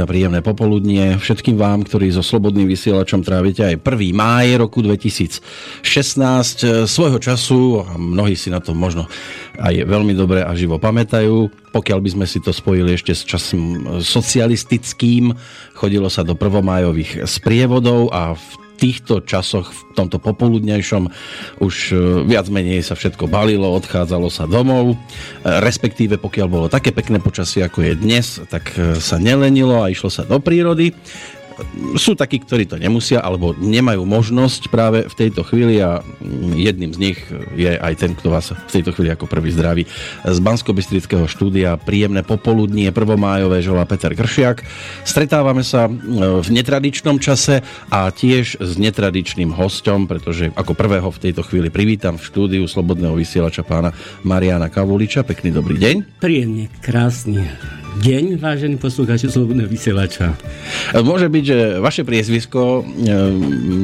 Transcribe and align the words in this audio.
Teda 0.00 0.16
príjemné 0.16 0.40
popoludnie 0.40 1.20
všetkým 1.20 1.60
vám, 1.60 1.84
ktorí 1.84 2.08
so 2.08 2.24
Slobodným 2.24 2.64
vysielačom 2.64 3.20
trávite 3.20 3.68
aj 3.68 3.84
1. 3.84 4.16
máj 4.16 4.56
roku 4.56 4.80
2016 4.80 5.44
svojho 6.88 7.20
času 7.20 7.84
a 7.84 8.00
mnohí 8.00 8.32
si 8.32 8.48
na 8.48 8.64
to 8.64 8.72
možno 8.72 9.04
aj 9.60 9.76
veľmi 9.84 10.16
dobre 10.16 10.40
a 10.40 10.56
živo 10.56 10.80
pamätajú. 10.80 11.52
Pokiaľ 11.76 11.98
by 12.00 12.10
sme 12.16 12.24
si 12.24 12.40
to 12.40 12.48
spojili 12.48 12.96
ešte 12.96 13.12
s 13.12 13.28
časom 13.28 14.00
socialistickým, 14.00 15.36
chodilo 15.76 16.08
sa 16.08 16.24
do 16.24 16.32
prvomájových 16.32 17.28
sprievodov 17.28 18.08
a 18.08 18.40
v 18.40 18.69
týchto 18.80 19.20
časoch, 19.20 19.68
v 19.68 19.80
tomto 19.92 20.16
popoludnejšom, 20.16 21.12
už 21.60 21.74
e, 21.92 21.94
viac 22.24 22.48
menej 22.48 22.80
sa 22.80 22.96
všetko 22.96 23.28
balilo, 23.28 23.68
odchádzalo 23.76 24.32
sa 24.32 24.48
domov, 24.48 24.96
e, 24.96 24.96
respektíve 25.60 26.16
pokiaľ 26.16 26.46
bolo 26.48 26.66
také 26.72 26.96
pekné 26.96 27.20
počasie, 27.20 27.60
ako 27.60 27.84
je 27.84 27.92
dnes, 28.00 28.40
tak 28.48 28.72
e, 28.80 28.96
sa 28.96 29.20
nelenilo 29.20 29.84
a 29.84 29.92
išlo 29.92 30.08
sa 30.08 30.24
do 30.24 30.40
prírody 30.40 30.96
sú 31.96 32.16
takí, 32.18 32.40
ktorí 32.42 32.66
to 32.66 32.76
nemusia 32.80 33.22
alebo 33.22 33.52
nemajú 33.56 34.02
možnosť 34.04 34.68
práve 34.68 35.06
v 35.06 35.14
tejto 35.14 35.46
chvíli 35.46 35.80
a 35.80 36.04
jedným 36.54 36.92
z 36.94 36.98
nich 36.98 37.18
je 37.56 37.72
aj 37.76 37.94
ten, 37.96 38.12
kto 38.14 38.28
vás 38.32 38.52
v 38.52 38.70
tejto 38.70 38.94
chvíli 38.94 39.12
ako 39.12 39.30
prvý 39.30 39.50
zdraví. 39.52 39.84
Z 40.24 40.38
bansko 40.42 40.72
štúdia 41.26 41.76
príjemné 41.76 42.26
popoludnie 42.26 42.90
prvomájové 42.90 43.62
žola 43.62 43.86
Peter 43.86 44.12
Kršiak. 44.12 44.64
Stretávame 45.06 45.62
sa 45.62 45.86
e, 45.86 45.92
v 46.40 46.48
netradičnom 46.50 47.22
čase 47.22 47.62
a 47.88 48.10
tiež 48.10 48.60
s 48.60 48.72
netradičným 48.80 49.54
hostom, 49.54 50.10
pretože 50.10 50.50
ako 50.54 50.72
prvého 50.74 51.08
v 51.10 51.22
tejto 51.30 51.42
chvíli 51.46 51.68
privítam 51.68 52.16
v 52.16 52.26
štúdiu 52.26 52.64
Slobodného 52.66 53.14
vysielača 53.14 53.62
pána 53.62 53.94
Mariana 54.26 54.72
Kavuliča. 54.72 55.26
Pekný 55.26 55.54
dobrý 55.54 55.76
deň. 55.78 56.20
Príjemne, 56.22 56.72
krásny 56.80 57.46
deň, 57.98 58.38
vážení 58.38 58.78
poslucháči 58.78 59.26
Slobodného 59.26 59.66
vysielača. 59.66 60.38
Môže 61.02 61.26
byť, 61.26 61.46
že 61.50 61.82
vaše 61.82 62.06
priezvisko 62.06 62.60
e, 62.62 62.82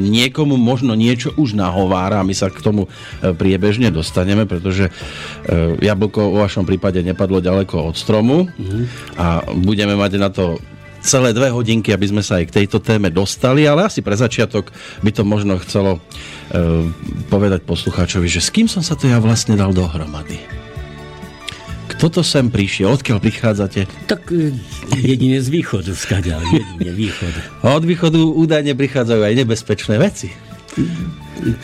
niekomu 0.07 0.55
možno 0.55 0.95
niečo 0.95 1.35
už 1.35 1.51
nahovára 1.59 2.23
a 2.23 2.27
my 2.27 2.31
sa 2.31 2.47
k 2.47 2.63
tomu 2.63 2.87
e, 2.87 3.35
priebežne 3.35 3.91
dostaneme, 3.91 4.47
pretože 4.47 4.87
e, 4.87 4.91
jablko 5.83 6.31
vo 6.31 6.47
vašom 6.47 6.63
prípade 6.63 7.03
nepadlo 7.03 7.43
ďaleko 7.43 7.91
od 7.91 7.95
stromu 7.99 8.47
a 9.19 9.43
budeme 9.51 9.99
mať 9.99 10.11
na 10.15 10.31
to 10.31 10.63
celé 11.03 11.35
dve 11.35 11.51
hodinky, 11.51 11.91
aby 11.91 12.07
sme 12.07 12.23
sa 12.23 12.39
aj 12.39 12.47
k 12.47 12.55
tejto 12.63 12.79
téme 12.79 13.11
dostali, 13.11 13.67
ale 13.67 13.91
asi 13.91 13.99
pre 13.99 14.15
začiatok 14.15 14.71
by 15.03 15.11
to 15.11 15.23
možno 15.27 15.59
chcelo 15.61 16.03
povedať 17.31 17.63
poslucháčovi, 17.63 18.27
že 18.27 18.43
s 18.43 18.51
kým 18.51 18.67
som 18.67 18.83
sa 18.83 18.95
to 18.95 19.07
ja 19.07 19.19
vlastne 19.19 19.55
dal 19.55 19.71
dohromady. 19.71 20.56
Kto 21.97 22.13
to 22.13 22.21
sem 22.21 22.53
prišiel? 22.53 22.93
Odkiaľ 22.93 23.17
prichádzate? 23.17 23.89
Tak 24.05 24.29
e, 24.29 24.53
jedine 25.01 25.41
z 25.41 25.49
východu, 25.49 25.97
skaďal, 25.97 26.45
jedine 26.45 26.93
východ. 26.93 27.33
A 27.65 27.73
od 27.73 27.89
východu 27.89 28.21
údajne 28.21 28.77
prichádzajú 28.77 29.25
aj 29.25 29.33
nebezpečné 29.33 29.97
veci. 29.97 30.29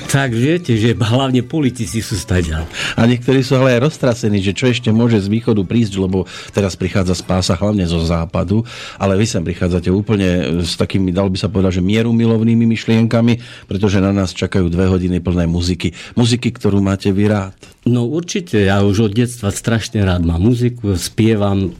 Tak 0.09 0.31
viete, 0.31 0.77
že 0.77 0.93
hlavne 0.93 1.41
politici 1.41 1.99
sú 1.99 2.13
staďal. 2.15 2.69
A 2.93 3.03
niektorí 3.09 3.41
sú 3.41 3.57
ale 3.57 3.77
aj 3.77 3.89
roztrasení, 3.89 4.39
že 4.39 4.53
čo 4.53 4.69
ešte 4.69 4.93
môže 4.93 5.19
z 5.19 5.27
východu 5.27 5.65
prísť, 5.65 5.93
lebo 5.99 6.29
teraz 6.53 6.77
prichádza 6.77 7.17
spása 7.17 7.57
hlavne 7.57 7.83
zo 7.89 7.99
západu, 8.05 8.63
ale 9.01 9.17
vy 9.17 9.25
sem 9.25 9.41
prichádzate 9.41 9.89
úplne 9.89 10.61
s 10.61 10.77
takými, 10.77 11.09
dal 11.09 11.27
by 11.33 11.37
sa 11.41 11.49
povedať, 11.49 11.81
že 11.81 11.85
mieru 11.85 12.13
milovnými 12.13 12.69
myšlienkami, 12.69 13.65
pretože 13.65 13.97
na 13.99 14.13
nás 14.13 14.31
čakajú 14.31 14.69
dve 14.69 14.87
hodiny 14.87 15.17
plné 15.19 15.49
muziky. 15.49 15.91
Muziky, 16.13 16.53
ktorú 16.53 16.79
máte 16.79 17.09
vy 17.09 17.25
rád. 17.27 17.57
No 17.83 18.07
určite, 18.07 18.63
ja 18.63 18.79
už 18.79 19.11
od 19.11 19.13
detstva 19.17 19.51
strašne 19.51 20.07
rád 20.07 20.23
mám 20.23 20.39
muziku, 20.39 20.95
spievam 20.95 21.75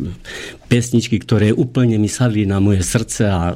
pesničky, 0.67 1.21
ktoré 1.21 1.55
úplne 1.55 1.95
mi 1.95 2.09
sadli 2.11 2.43
na 2.43 2.57
moje 2.57 2.81
srdce 2.83 3.29
a 3.29 3.55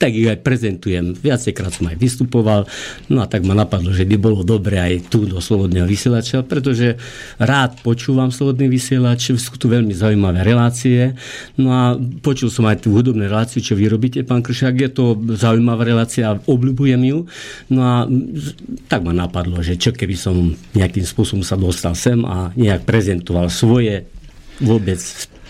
tak 0.00 0.10
ich 0.10 0.26
aj 0.26 0.42
prezentujem. 0.42 1.14
Viacejkrát 1.14 1.76
som 1.76 1.86
aj 1.86 2.00
vystupoval, 2.00 2.64
no 3.12 3.22
a 3.22 3.30
tak 3.30 3.46
ma 3.46 3.54
napadlo, 3.58 3.90
že 3.90 4.06
by 4.06 4.14
bolo 4.14 4.46
dobre 4.46 4.78
aj 4.78 5.10
tu 5.10 5.26
do 5.26 5.42
Slobodného 5.42 5.82
vysielača, 5.82 6.46
pretože 6.46 6.94
rád 7.42 7.82
počúvam 7.82 8.30
Slobodný 8.30 8.70
vysielač, 8.70 9.34
sú 9.34 9.58
tu 9.58 9.66
veľmi 9.66 9.90
zaujímavé 9.90 10.46
relácie. 10.46 11.18
No 11.58 11.74
a 11.74 11.82
počul 12.22 12.54
som 12.54 12.70
aj 12.70 12.86
tú 12.86 12.94
hudobnú 12.94 13.26
reláciu, 13.26 13.58
čo 13.58 13.74
vy 13.74 13.90
pán 14.22 14.46
Kršiak, 14.46 14.78
je 14.78 14.90
to 14.94 15.04
zaujímavá 15.34 15.82
relácia, 15.82 16.38
obľúbujem 16.46 17.02
ju. 17.02 17.18
No 17.74 17.80
a 17.82 17.94
tak 18.86 19.02
ma 19.02 19.10
napadlo, 19.10 19.58
že 19.58 19.74
čo 19.74 19.90
keby 19.90 20.14
som 20.14 20.54
nejakým 20.78 21.02
spôsobom 21.02 21.42
sa 21.42 21.58
dostal 21.58 21.98
sem 21.98 22.22
a 22.22 22.54
nejak 22.54 22.86
prezentoval 22.86 23.50
svoje 23.50 24.06
vôbec 24.62 24.98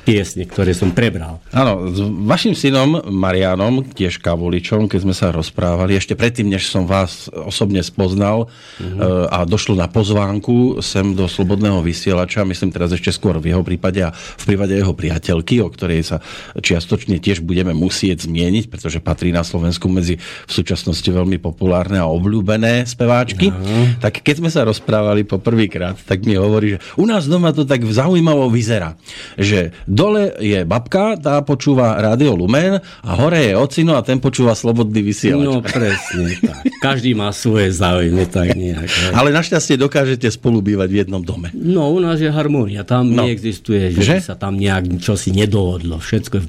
piesne, 0.09 0.49
ktoré 0.49 0.73
som 0.73 0.89
prebral. 0.89 1.37
Áno, 1.53 1.93
s 1.93 2.01
vašim 2.25 2.57
synom 2.57 3.05
Marianom, 3.05 3.85
tiež 3.93 4.25
Kavuličom, 4.25 4.89
keď 4.89 5.01
sme 5.05 5.13
sa 5.13 5.29
rozprávali, 5.29 6.01
ešte 6.01 6.17
predtým, 6.17 6.49
než 6.49 6.73
som 6.73 6.89
vás 6.89 7.29
osobne 7.29 7.85
spoznal 7.85 8.49
mm-hmm. 8.81 9.29
a 9.29 9.45
došlo 9.45 9.77
na 9.77 9.85
pozvánku 9.85 10.81
sem 10.81 11.13
do 11.13 11.29
Slobodného 11.29 11.85
vysielača, 11.85 12.49
myslím 12.49 12.73
teraz 12.73 12.97
ešte 12.97 13.13
skôr 13.13 13.37
v 13.37 13.53
jeho 13.53 13.61
prípade 13.61 14.01
a 14.01 14.17
v 14.17 14.45
prípade 14.49 14.81
jeho 14.81 14.97
priateľky, 14.97 15.61
o 15.61 15.69
ktorej 15.69 16.01
sa 16.09 16.25
čiastočne 16.57 17.21
tiež 17.21 17.45
budeme 17.45 17.77
musieť 17.77 18.25
zmieniť, 18.25 18.73
pretože 18.73 19.05
patrí 19.05 19.29
na 19.29 19.45
Slovensku 19.45 19.93
medzi 19.93 20.17
v 20.23 20.53
súčasnosti 20.53 21.05
veľmi 21.05 21.37
populárne 21.37 22.01
a 22.01 22.09
obľúbené 22.09 22.89
speváčky. 22.89 23.53
Mm-hmm. 23.53 24.01
Tak 24.01 24.25
keď 24.25 24.35
sme 24.41 24.49
sa 24.49 24.65
rozprávali 24.65 25.29
po 25.29 25.37
prvýkrát, 25.37 26.01
tak 26.01 26.25
mi 26.25 26.33
hovorí, 26.41 26.79
že 26.79 26.83
u 26.97 27.05
nás 27.05 27.29
doma 27.29 27.53
to 27.53 27.69
tak 27.69 27.85
zaujímavo 27.85 28.49
vyzerá, 28.49 28.97
že 29.37 29.77
Dole 29.99 30.31
je 30.39 30.63
babka, 30.63 31.19
tá 31.19 31.43
počúva 31.43 31.99
Rádio 31.99 32.39
Lumen 32.39 32.79
a 32.79 33.11
hore 33.19 33.51
je 33.51 33.59
ocino 33.59 33.99
a 33.99 34.03
ten 34.07 34.23
počúva 34.23 34.55
Slobodný 34.55 35.03
vysielač. 35.03 35.43
No 35.43 35.59
presne 35.59 36.39
tak. 36.39 36.63
Každý 36.79 37.19
má 37.19 37.35
svoje 37.35 37.75
záujmy, 37.75 38.31
tak 38.31 38.55
nejak. 38.55 38.87
Ale 39.11 39.35
našťastie 39.35 39.75
dokážete 39.75 40.31
spolu 40.31 40.63
bývať 40.63 40.89
v 40.95 40.97
jednom 41.03 41.19
dome. 41.19 41.51
No, 41.51 41.91
u 41.91 41.99
nás 41.99 42.23
je 42.23 42.31
harmónia. 42.31 42.87
Tam 42.87 43.11
no. 43.11 43.27
neexistuje, 43.27 43.91
že, 43.99 44.03
že? 44.07 44.17
sa 44.23 44.39
tam 44.39 44.55
nejak 44.55 45.03
čosi 45.03 45.35
nedohodlo. 45.35 45.99
Všetko 45.99 46.35
je 46.39 46.45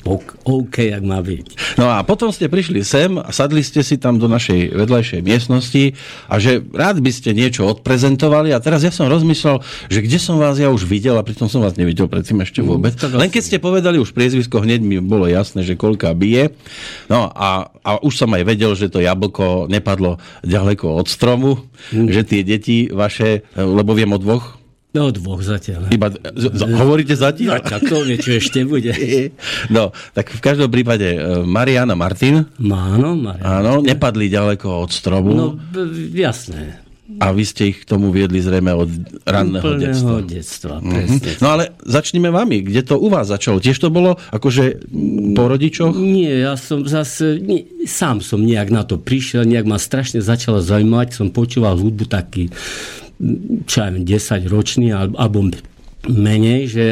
OK, 0.46 0.94
jak 0.94 1.02
má 1.02 1.18
byť. 1.18 1.80
No 1.82 1.90
a 1.90 2.06
potom 2.06 2.30
ste 2.30 2.54
prišli 2.54 2.86
sem 2.86 3.18
a 3.18 3.34
sadli 3.34 3.66
ste 3.66 3.82
si 3.82 3.98
tam 3.98 4.22
do 4.22 4.30
našej 4.30 4.78
vedľajšej 4.78 5.26
miestnosti 5.26 5.98
a 6.30 6.38
že 6.38 6.62
rád 6.70 7.02
by 7.02 7.10
ste 7.10 7.34
niečo 7.34 7.66
odprezentovali 7.66 8.54
a 8.54 8.62
teraz 8.62 8.86
ja 8.86 8.94
som 8.94 9.10
rozmyslel, 9.10 9.66
že 9.90 10.06
kde 10.06 10.22
som 10.22 10.38
vás 10.38 10.62
ja 10.62 10.70
už 10.70 10.86
videl 10.86 11.18
a 11.18 11.26
pritom 11.26 11.50
som 11.50 11.66
vás 11.66 11.74
nevidel 11.74 12.06
predtým 12.06 12.46
ešte 12.46 12.62
vôbec. 12.62 12.94
Mm, 12.94 13.18
Len 13.18 13.30
keď 13.39 13.39
ste 13.42 13.58
povedali 13.58 14.00
už 14.00 14.16
priezvisko, 14.16 14.64
hneď 14.64 14.82
mi 14.84 14.98
bolo 15.00 15.28
jasné, 15.28 15.66
že 15.66 15.80
koľka 15.80 16.14
bije. 16.16 16.54
No 17.12 17.32
a, 17.32 17.72
a 17.84 17.92
už 18.00 18.14
som 18.16 18.32
aj 18.36 18.44
vedel, 18.48 18.72
že 18.78 18.92
to 18.92 19.04
jablko 19.04 19.68
nepadlo 19.68 20.22
ďaleko 20.46 21.00
od 21.00 21.08
stromu, 21.08 21.68
mm. 21.92 22.08
že 22.12 22.22
tie 22.24 22.42
deti 22.44 22.88
vaše, 22.92 23.48
lebo 23.56 23.96
viem 23.96 24.12
o 24.12 24.20
dvoch, 24.20 24.60
No, 24.90 25.14
dvoch 25.14 25.46
zatiaľ. 25.46 25.94
Iba, 25.94 26.10
z, 26.10 26.50
z, 26.50 26.62
hovoríte 26.66 27.14
zatiaľ? 27.14 27.62
Zatiaľ, 27.62 27.82
to 27.86 27.98
vie, 28.10 28.18
čo 28.18 28.32
ešte 28.42 28.66
bude. 28.66 28.90
No, 29.70 29.94
tak 30.18 30.34
v 30.34 30.42
každom 30.42 30.74
prípade 30.74 31.14
e, 31.14 31.46
Mariana 31.46 31.94
Martin. 31.94 32.50
Áno, 32.58 33.14
Mariana. 33.14 33.62
Áno, 33.62 33.74
nepadli 33.86 34.34
ďaleko 34.34 34.90
od 34.90 34.90
stromu. 34.90 35.30
No, 35.38 35.48
jasné. 36.10 36.82
A 37.18 37.34
vy 37.34 37.42
ste 37.42 37.74
ich 37.74 37.82
k 37.82 37.90
tomu 37.90 38.14
viedli 38.14 38.38
zrejme 38.38 38.70
od 38.70 38.90
ranného 39.26 39.66
Úplného 39.66 39.82
detstva. 39.82 40.22
detstva 40.22 40.76
mm-hmm. 40.78 41.42
No 41.42 41.58
ale 41.58 41.74
začneme 41.82 42.30
vami. 42.30 42.62
Kde 42.62 42.86
to 42.86 43.02
u 43.02 43.10
vás 43.10 43.34
začalo? 43.34 43.58
Tiež 43.58 43.82
to 43.82 43.90
bolo 43.90 44.22
akože 44.30 44.86
po 45.34 45.50
rodičoch? 45.50 45.98
Nie, 45.98 46.46
ja 46.46 46.54
som 46.54 46.86
zase, 46.86 47.42
nie, 47.42 47.66
sám 47.90 48.22
som 48.22 48.46
nejak 48.46 48.70
na 48.70 48.86
to 48.86 49.02
prišiel, 49.02 49.42
nejak 49.42 49.66
ma 49.66 49.82
strašne 49.82 50.22
začalo 50.22 50.62
zaujímať. 50.62 51.18
Som 51.18 51.34
počúval 51.34 51.82
hudbu 51.82 52.06
taký, 52.06 52.54
čo 53.66 53.78
aj 53.82 54.06
10 54.06 54.46
ročný, 54.46 54.94
alebo 54.94 55.50
menej, 56.08 56.72
že, 56.72 56.86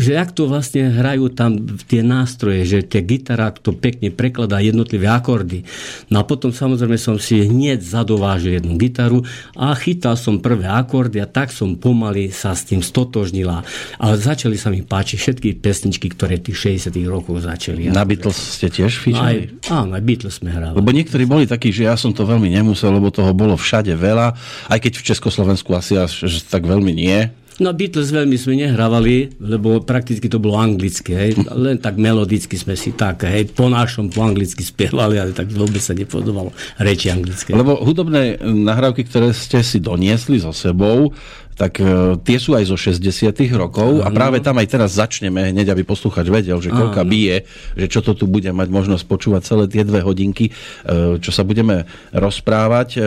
že 0.00 0.16
jak 0.16 0.32
to 0.32 0.48
vlastne 0.48 0.88
hrajú 0.88 1.28
tam 1.28 1.60
tie 1.84 2.00
nástroje, 2.00 2.64
že 2.64 2.78
tie 2.88 3.04
gitara 3.04 3.52
to 3.52 3.76
pekne 3.76 4.08
prekladá 4.08 4.64
jednotlivé 4.64 5.12
akordy. 5.12 5.68
No 6.08 6.20
a 6.20 6.24
potom 6.24 6.56
samozrejme 6.56 6.96
som 6.96 7.20
si 7.20 7.44
hneď 7.44 7.84
zadovážil 7.84 8.56
jednu 8.56 8.80
gitaru 8.80 9.28
a 9.52 9.76
chytal 9.76 10.16
som 10.16 10.40
prvé 10.40 10.64
akordy 10.72 11.20
a 11.20 11.28
tak 11.28 11.52
som 11.52 11.76
pomaly 11.76 12.32
sa 12.32 12.56
s 12.56 12.64
tým 12.64 12.80
stotožnila. 12.80 13.60
Ale 14.00 14.14
začali 14.16 14.56
sa 14.56 14.72
mi 14.72 14.80
páčiť 14.80 15.18
všetky 15.20 15.48
pesničky, 15.60 16.08
ktoré 16.16 16.40
tých 16.40 16.80
60 16.88 16.96
rokov 17.04 17.44
začali. 17.44 17.92
Na 17.92 18.08
Beatles 18.08 18.40
ste 18.40 18.72
tiež 18.72 18.96
fičali? 18.96 19.52
No 19.68 19.84
áno, 19.84 20.00
aj 20.00 20.02
Beatles 20.02 20.40
sme 20.40 20.48
hrali. 20.48 20.72
Lebo 20.72 20.96
niektorí 20.96 21.28
boli 21.28 21.44
takí, 21.44 21.76
že 21.76 21.92
ja 21.92 21.94
som 22.00 22.16
to 22.16 22.24
veľmi 22.24 22.48
nemusel, 22.48 22.88
lebo 22.88 23.12
toho 23.12 23.36
bolo 23.36 23.52
všade 23.52 23.92
veľa, 23.92 24.32
aj 24.72 24.78
keď 24.80 24.92
v 24.96 25.06
Československu 25.12 25.68
asi 25.76 26.00
až 26.00 26.24
tak 26.48 26.64
veľmi 26.64 26.96
nie. 26.96 27.28
No 27.56 27.72
Beatles 27.72 28.12
veľmi 28.12 28.36
sme 28.36 28.60
nehrávali, 28.60 29.40
lebo 29.40 29.80
prakticky 29.80 30.28
to 30.28 30.36
bolo 30.36 30.60
anglické. 30.60 31.16
Hej. 31.16 31.48
Len 31.56 31.80
tak 31.80 31.96
melodicky 31.96 32.52
sme 32.52 32.76
si 32.76 32.92
tak, 32.92 33.24
hej, 33.24 33.48
po 33.56 33.72
našom 33.72 34.12
po 34.12 34.28
anglicky 34.28 34.60
spievali, 34.60 35.16
ale 35.16 35.32
tak 35.32 35.48
vôbec 35.56 35.80
sa 35.80 35.96
nepodobalo 35.96 36.52
reči 36.76 37.08
anglické. 37.08 37.56
Lebo 37.56 37.80
hudobné 37.80 38.36
nahrávky, 38.44 39.08
ktoré 39.08 39.32
ste 39.32 39.64
si 39.64 39.80
doniesli 39.80 40.36
so 40.36 40.52
sebou, 40.52 41.16
tak 41.56 41.80
e, 41.80 42.20
tie 42.20 42.36
sú 42.36 42.52
aj 42.52 42.68
zo 42.68 42.76
60 42.76 43.32
rokov 43.56 44.04
a 44.04 44.12
práve 44.12 44.44
tam 44.44 44.60
aj 44.60 44.68
teraz 44.68 45.00
začneme 45.00 45.56
hneď, 45.56 45.72
aby 45.72 45.88
poslúchač 45.88 46.28
vedel, 46.28 46.60
že 46.60 46.68
koľka 46.68 47.00
bije, 47.08 47.48
že 47.72 47.88
čo 47.88 48.04
to 48.04 48.12
tu 48.12 48.28
bude 48.28 48.52
mať 48.52 48.68
možnosť 48.68 49.04
počúvať 49.08 49.42
celé 49.48 49.64
tie 49.64 49.80
dve 49.80 50.04
hodinky, 50.04 50.52
e, 50.52 51.16
čo 51.16 51.32
sa 51.32 51.48
budeme 51.48 51.88
rozprávať. 52.12 52.88
E, 52.92 52.98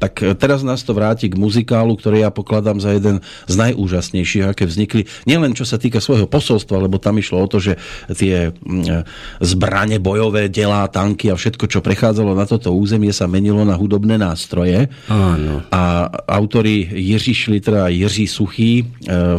tak 0.00 0.24
teraz 0.40 0.64
nás 0.64 0.80
to 0.80 0.96
vráti 0.96 1.28
k 1.28 1.36
muzikálu, 1.36 2.00
ktorý 2.00 2.24
ja 2.24 2.32
pokladám 2.32 2.80
za 2.80 2.96
jeden 2.96 3.20
z 3.44 3.54
najúžasnejších, 3.60 4.48
aké 4.48 4.64
vznikli. 4.64 5.04
Nielen 5.28 5.52
čo 5.52 5.68
sa 5.68 5.76
týka 5.76 6.00
svojho 6.00 6.24
posolstva, 6.24 6.80
lebo 6.80 6.96
tam 6.96 7.20
išlo 7.20 7.44
o 7.44 7.50
to, 7.50 7.60
že 7.60 7.76
tie 8.16 8.56
zbrane, 9.44 10.00
bojové 10.00 10.48
delá, 10.48 10.88
tanky 10.88 11.28
a 11.28 11.36
všetko, 11.36 11.68
čo 11.68 11.84
prechádzalo 11.84 12.32
na 12.32 12.48
toto 12.48 12.72
územie, 12.72 13.12
sa 13.12 13.28
menilo 13.28 13.68
na 13.68 13.76
hudobné 13.76 14.16
nástroje. 14.16 14.88
Áno. 15.12 15.60
A 15.68 16.08
autori 16.24 16.88
Jiří 16.88 17.34
Šlitra 17.36 17.90
a 17.90 17.97
Jiří 17.98 18.26
Suchý 18.30 18.72
e, 18.80 18.84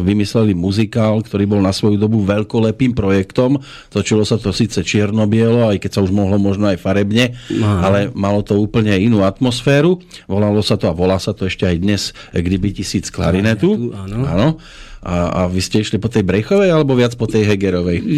vymysleli 0.04 0.52
muzikál, 0.52 1.24
ktorý 1.24 1.48
bol 1.48 1.60
na 1.64 1.72
svoju 1.72 1.96
dobu 1.96 2.20
veľkolepým 2.22 2.92
projektom. 2.92 3.56
Točilo 3.88 4.26
sa 4.28 4.36
to 4.36 4.52
síce 4.52 4.84
čierno-bielo, 4.84 5.72
aj 5.72 5.80
keď 5.80 5.90
sa 5.96 6.04
už 6.04 6.12
mohlo 6.12 6.36
možno 6.36 6.68
aj 6.68 6.78
farebne, 6.80 7.32
Aha. 7.48 7.78
ale 7.88 7.98
malo 8.12 8.44
to 8.44 8.60
úplne 8.60 8.92
inú 9.00 9.24
atmosféru. 9.24 9.98
Volalo 10.28 10.60
sa 10.60 10.76
to 10.76 10.90
a 10.90 10.96
volá 10.96 11.16
sa 11.16 11.32
to 11.32 11.48
ešte 11.48 11.64
aj 11.64 11.76
dnes 11.80 12.02
Kdyby 12.30 12.76
tisíc 12.76 13.08
klarinetu. 13.08 13.92
Áno. 13.96 14.60
Áno. 15.00 15.26
A, 15.32 15.44
a 15.44 15.48
vy 15.48 15.60
ste 15.64 15.80
išli 15.80 15.96
po 15.96 16.12
tej 16.12 16.24
Brechovej 16.28 16.68
alebo 16.72 16.92
viac 16.92 17.16
po 17.16 17.24
tej 17.24 17.48
Hegerovej? 17.48 17.98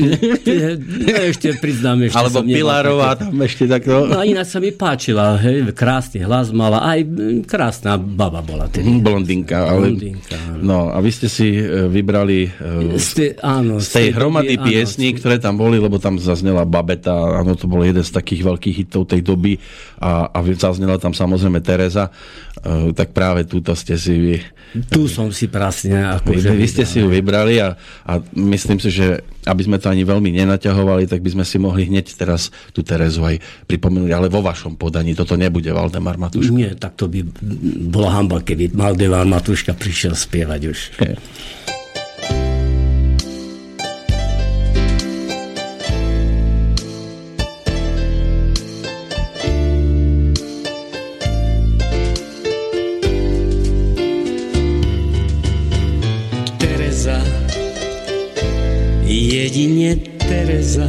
No, 1.02 1.19
ešte 1.29 1.55
priznám, 1.58 2.06
ešte 2.06 2.19
Alebo 2.19 2.38
som 2.43 2.46
Pilarová 2.46 3.11
tam 3.19 3.34
ešte 3.43 3.64
takto. 3.67 4.06
No 4.06 4.23
a 4.23 4.25
ináč 4.26 4.55
sa 4.55 4.58
mi 4.58 4.70
páčila, 4.75 5.38
hej, 5.38 5.70
krásny 5.75 6.23
hlas 6.25 6.50
mala, 6.55 6.82
aj 6.82 7.06
krásna 7.46 7.99
baba 7.99 8.43
bola 8.43 8.67
tedy. 8.70 8.99
Blondinka. 9.06 9.70
Ale... 9.70 9.93
Blondinka, 9.93 10.37
áno. 10.37 10.62
No 10.62 10.79
a 10.90 10.99
vy 11.02 11.11
ste 11.11 11.29
si 11.31 11.55
e, 11.55 11.87
vybrali 11.90 12.49
e, 12.49 12.99
Z 12.99 13.08
tej, 13.14 13.31
áno, 13.43 13.78
z 13.82 13.88
tej 13.90 14.06
hromady 14.14 14.55
doby, 14.55 14.62
áno, 14.62 14.67
piesní, 14.69 15.08
ktoré 15.19 15.37
tam 15.38 15.55
boli, 15.58 15.78
lebo 15.78 15.99
tam 15.99 16.19
zaznela 16.19 16.67
Babeta, 16.67 17.14
áno, 17.14 17.55
to 17.58 17.67
bol 17.67 17.82
jeden 17.82 18.02
z 18.02 18.12
takých 18.12 18.43
veľkých 18.46 18.75
hitov 18.87 19.11
tej 19.11 19.23
doby 19.23 19.58
a, 19.99 20.31
a 20.31 20.38
zaznela 20.55 20.99
tam 20.99 21.14
samozrejme 21.14 21.62
Tereza, 21.62 22.11
e, 22.62 22.90
tak 22.94 23.14
práve 23.14 23.46
túto 23.46 23.75
ste 23.75 23.99
si 23.99 24.14
vy, 24.14 24.37
Tu 24.88 25.05
som 25.05 25.28
si 25.28 25.52
prasne 25.52 26.00
vy, 26.00 26.17
akože 26.23 26.50
ste 26.73 26.85
si 26.89 27.05
ju 27.05 27.13
vybrali 27.13 27.61
a, 27.61 27.77
a 28.09 28.13
myslím 28.33 28.81
si, 28.81 28.89
že 28.89 29.21
aby 29.43 29.63
sme 29.67 29.77
to 29.77 29.91
ani 29.91 30.07
veľmi 30.07 30.31
nenaťahovali, 30.39 31.11
tak 31.11 31.21
by 31.21 31.31
sme 31.35 31.45
si 31.45 31.59
mohli 31.59 31.91
hneď 31.91 32.15
teraz 32.15 32.55
tú 32.71 32.87
Terezu 32.87 33.27
aj 33.27 33.43
pripomenúť, 33.67 34.11
ale 34.15 34.31
vo 34.31 34.41
vašom 34.41 34.79
podaní 34.79 35.19
toto 35.19 35.35
nebude 35.35 35.69
Valdemar 35.75 36.15
Matuš. 36.15 36.55
Nie, 36.55 36.79
tak 36.79 36.95
to 36.95 37.11
by 37.11 37.27
bola 37.91 38.23
hamba, 38.23 38.41
keby 38.41 38.71
Maldeván 38.73 39.29
Matuška 39.29 39.75
prišiel 39.75 40.15
spievať 40.15 40.61
už. 40.71 40.79
Tereza, 41.03 41.19
jedine 59.12 59.97
Tereza, 59.97 60.88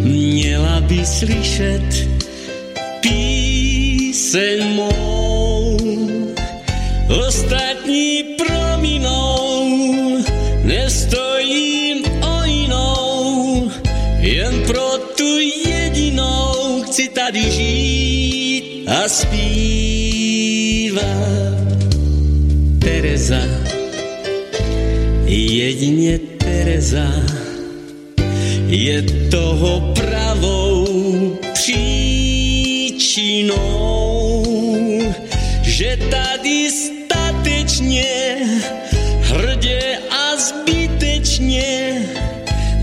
měla 0.00 0.80
by 0.80 1.06
slyšet 1.06 2.08
píseň 3.00 4.64
mou. 4.74 5.76
Ostatní 7.28 8.24
prominou, 8.38 10.24
nestojím 10.64 12.04
o 12.22 12.44
jinou, 12.44 13.70
jen 14.20 14.62
pro 14.66 14.98
tu 15.16 15.38
jedinou 15.68 16.82
chci 16.86 17.08
tady 17.08 17.50
žít 17.50 18.88
a 18.88 19.08
zpívat. 19.08 21.04
Tereza, 22.78 23.40
jedině 25.26 26.33
Tereza 26.74 27.06
je 28.66 28.98
toho 29.30 29.94
pravou 29.94 30.82
příčinou, 31.54 32.42
že 35.62 35.98
tady 36.10 36.70
statečně, 36.70 38.36
hrdě 39.22 39.98
a 40.10 40.36
zbytečně 40.36 42.02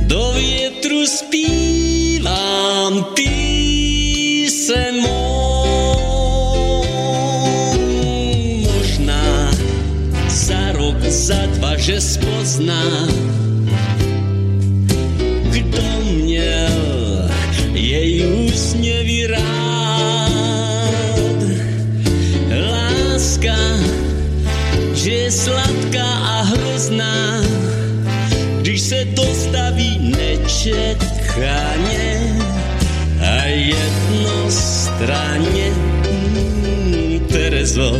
do 0.07 0.31
větru 0.39 1.05
zpívám 1.05 3.03
píseň 3.11 5.01
mou. 5.01 6.85
Možná 8.71 9.51
za 10.27 10.71
rok, 10.71 11.03
za 11.03 11.45
dva, 11.45 11.75
že 11.77 12.01
spozná, 12.01 13.11
nečekaně 30.65 32.35
a 33.19 33.45
jednostranně. 33.45 35.71
Mm, 36.11 37.19
Terezo, 37.31 37.97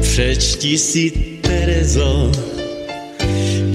přečti 0.00 0.78
si 0.78 1.10
Terezo, 1.40 2.32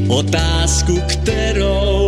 otázku, 0.07 1.01
kterou 1.07 2.02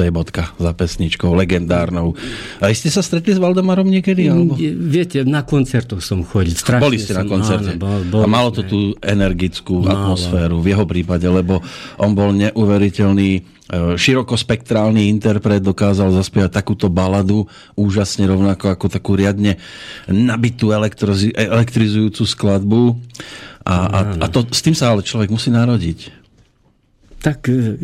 to 0.00 0.08
je 0.08 0.16
bodka 0.16 0.56
za 0.56 0.72
pesničkou, 0.72 1.28
legendárnou. 1.36 2.16
A 2.56 2.72
ste 2.72 2.88
sa 2.88 3.04
stretli 3.04 3.36
s 3.36 3.40
Valdemarom 3.42 3.84
niekedy? 3.84 4.32
Alebo? 4.32 4.56
Viete, 4.88 5.28
na 5.28 5.44
koncertoch 5.44 6.00
som 6.00 6.24
chodil. 6.24 6.56
Strašne 6.56 6.80
Boli 6.80 6.96
ste 6.96 7.12
na 7.12 7.28
som- 7.28 7.36
koncerte. 7.36 7.76
Áno, 7.76 7.84
bol, 7.84 8.00
bol, 8.08 8.22
a 8.24 8.26
malo 8.32 8.48
to 8.48 8.64
tú 8.64 8.96
energickú 9.04 9.84
Malo. 9.84 10.16
atmosféru 10.16 10.64
v 10.64 10.72
jeho 10.72 10.88
prípade, 10.88 11.28
lebo 11.28 11.60
on 12.00 12.16
bol 12.16 12.32
neuveriteľný 12.32 13.30
e, 13.36 13.40
širokospektrálny 14.00 15.12
interpret, 15.12 15.60
dokázal 15.60 16.16
zaspievať 16.16 16.48
takúto 16.48 16.88
baladu 16.88 17.44
úžasne 17.76 18.24
rovnako 18.24 18.72
ako 18.72 18.88
takú 18.88 19.20
riadne 19.20 19.60
nabitú 20.08 20.72
elektrizujúcu 20.72 22.24
skladbu. 22.24 22.96
A, 23.68 23.74
a, 23.84 23.98
a 24.16 24.26
to, 24.32 24.48
s 24.48 24.64
tým 24.64 24.72
sa 24.72 24.96
ale 24.96 25.04
človek 25.04 25.28
musí 25.28 25.52
narodiť. 25.52 26.19
Tak 27.20 27.52
e, 27.52 27.76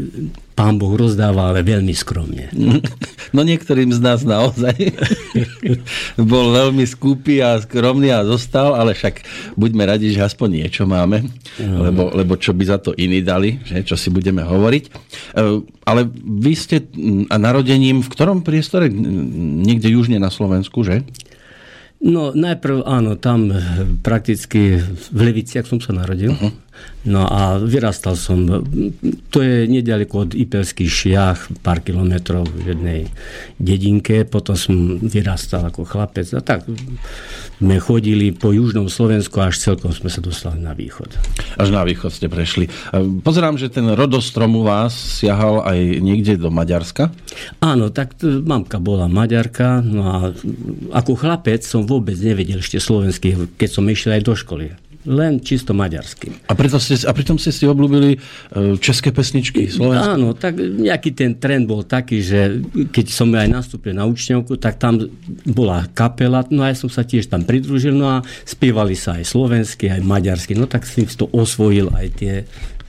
pán 0.57 0.81
Boh 0.81 0.97
rozdáva, 0.97 1.53
ale 1.53 1.61
veľmi 1.61 1.93
skromne. 1.93 2.49
No 3.35 3.43
niektorým 3.43 3.91
z 3.91 4.01
nás 4.01 4.23
naozaj 4.23 4.73
bol 6.31 6.55
veľmi 6.57 6.87
skúpy 6.89 7.43
a 7.43 7.59
skromný 7.59 8.15
a 8.15 8.25
zostal, 8.25 8.73
ale 8.73 8.97
však 8.97 9.21
buďme 9.59 9.83
radi, 9.83 10.15
že 10.15 10.25
aspoň 10.25 10.65
niečo 10.65 10.89
máme, 10.89 11.27
lebo, 11.61 12.15
lebo 12.17 12.39
čo 12.39 12.57
by 12.57 12.65
za 12.65 12.79
to 12.81 12.95
iní 12.97 13.21
dali, 13.21 13.61
že, 13.67 13.83
čo 13.83 13.99
si 13.99 14.09
budeme 14.09 14.41
hovoriť. 14.47 14.85
E, 14.87 14.91
Ale 15.85 16.01
vy 16.17 16.53
ste 16.57 16.87
mm, 16.87 17.29
a 17.29 17.37
narodením 17.37 18.01
v 18.01 18.09
ktorom 18.09 18.47
priestore? 18.47 18.89
Niekde 18.89 19.93
južne 19.93 20.17
na 20.23 20.31
Slovensku, 20.31 20.87
že? 20.87 21.03
No 22.01 22.31
najprv 22.31 22.85
áno, 22.85 23.17
tam 23.17 23.49
e, 23.49 23.57
prakticky 24.05 24.81
v 24.85 25.19
Leviciach 25.19 25.65
som 25.65 25.81
sa 25.81 25.97
narodil. 25.97 26.37
Uh-huh. 26.37 26.53
No 27.07 27.23
a 27.23 27.63
vyrastal 27.63 28.19
som, 28.19 28.43
to 29.31 29.39
je 29.39 29.71
nedaleko 29.71 30.27
od 30.27 30.35
Ipelských 30.35 30.91
šiach, 30.91 31.63
pár 31.63 31.79
kilometrov 31.87 32.51
v 32.51 32.75
jednej 32.75 33.01
dedinke, 33.63 34.27
potom 34.27 34.59
som 34.59 34.99
vyrastal 34.99 35.71
ako 35.71 35.87
chlapec 35.87 36.27
a 36.35 36.43
tak 36.43 36.67
sme 37.63 37.79
chodili 37.79 38.35
po 38.35 38.51
južnom 38.51 38.91
Slovensku 38.91 39.39
až 39.39 39.63
celkom 39.63 39.95
sme 39.95 40.11
sa 40.11 40.19
dostali 40.19 40.59
na 40.59 40.75
východ. 40.75 41.15
Až 41.55 41.71
na 41.71 41.87
východ 41.87 42.11
ste 42.11 42.27
prešli. 42.27 42.67
Pozerám, 43.23 43.55
že 43.55 43.71
ten 43.71 43.87
rodostrom 43.95 44.59
u 44.59 44.67
vás 44.67 45.23
siahal 45.23 45.63
aj 45.63 45.79
niekde 46.03 46.35
do 46.35 46.51
Maďarska? 46.51 47.15
Áno, 47.63 47.95
tak 47.95 48.19
mamka 48.23 48.83
bola 48.83 49.07
Maďarka, 49.07 49.79
no 49.79 50.03
a 50.11 50.17
ako 50.91 51.15
chlapec 51.15 51.63
som 51.63 51.87
vôbec 51.87 52.19
nevedel 52.19 52.59
ešte 52.59 52.83
slovenský, 52.83 53.55
keď 53.55 53.69
som 53.71 53.87
išiel 53.87 54.19
aj 54.19 54.23
do 54.27 54.35
školy 54.35 54.75
len 55.07 55.39
čisto 55.41 55.73
maďarsky. 55.73 56.35
A, 56.51 56.53
preto 56.59 56.83
ste, 56.83 56.99
a 57.07 57.13
pritom 57.15 57.39
ste 57.39 57.55
si 57.55 57.65
obľúbili 57.65 58.11
e, 58.15 58.19
české 58.83 59.15
pesničky 59.15 59.71
slovenské? 59.71 60.19
Áno, 60.19 60.35
tak 60.35 60.59
nejaký 60.59 61.15
ten 61.15 61.39
trend 61.39 61.71
bol 61.71 61.87
taký, 61.87 62.21
že 62.21 62.61
keď 62.91 63.07
som 63.09 63.31
aj 63.33 63.49
nastúpil 63.49 63.95
na 63.95 64.05
učňovku, 64.05 64.59
tak 64.59 64.83
tam 64.83 65.07
bola 65.47 65.87
kapela, 65.95 66.43
no 66.51 66.67
a 66.67 66.75
ja 66.75 66.77
som 66.77 66.91
sa 66.91 67.07
tiež 67.07 67.31
tam 67.31 67.47
pridružil, 67.47 67.95
no 67.95 68.21
a 68.21 68.27
spievali 68.43 68.99
sa 68.99 69.17
aj 69.17 69.25
slovensky, 69.31 69.89
aj 69.89 70.03
maďarsky, 70.03 70.59
no 70.59 70.67
tak 70.67 70.85
si 70.85 71.07
to 71.07 71.31
osvojil 71.31 71.89
aj 71.95 72.07
tie 72.19 72.35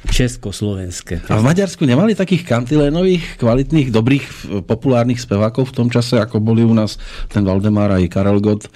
československé. 0.07 1.27
A 1.27 1.41
v 1.41 1.43
Maďarsku 1.43 1.83
nemali 1.83 2.15
takých 2.15 2.47
kantilénových, 2.47 3.41
kvalitných, 3.41 3.91
dobrých, 3.91 4.25
populárnych 4.63 5.19
spevákov 5.19 5.73
v 5.73 5.75
tom 5.83 5.87
čase, 5.91 6.21
ako 6.21 6.39
boli 6.39 6.63
u 6.63 6.71
nás 6.71 6.95
ten 7.27 7.43
Valdemar 7.43 7.91
aj 7.91 8.07
Karel 8.07 8.39
Gott? 8.39 8.71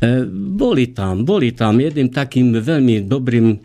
E, 0.00 0.24
boli 0.32 0.96
tam, 0.96 1.28
boli 1.28 1.52
tam. 1.52 1.76
Jedným 1.76 2.08
takým 2.08 2.56
veľmi 2.56 3.04
dobrým 3.04 3.52
e, 3.52 3.56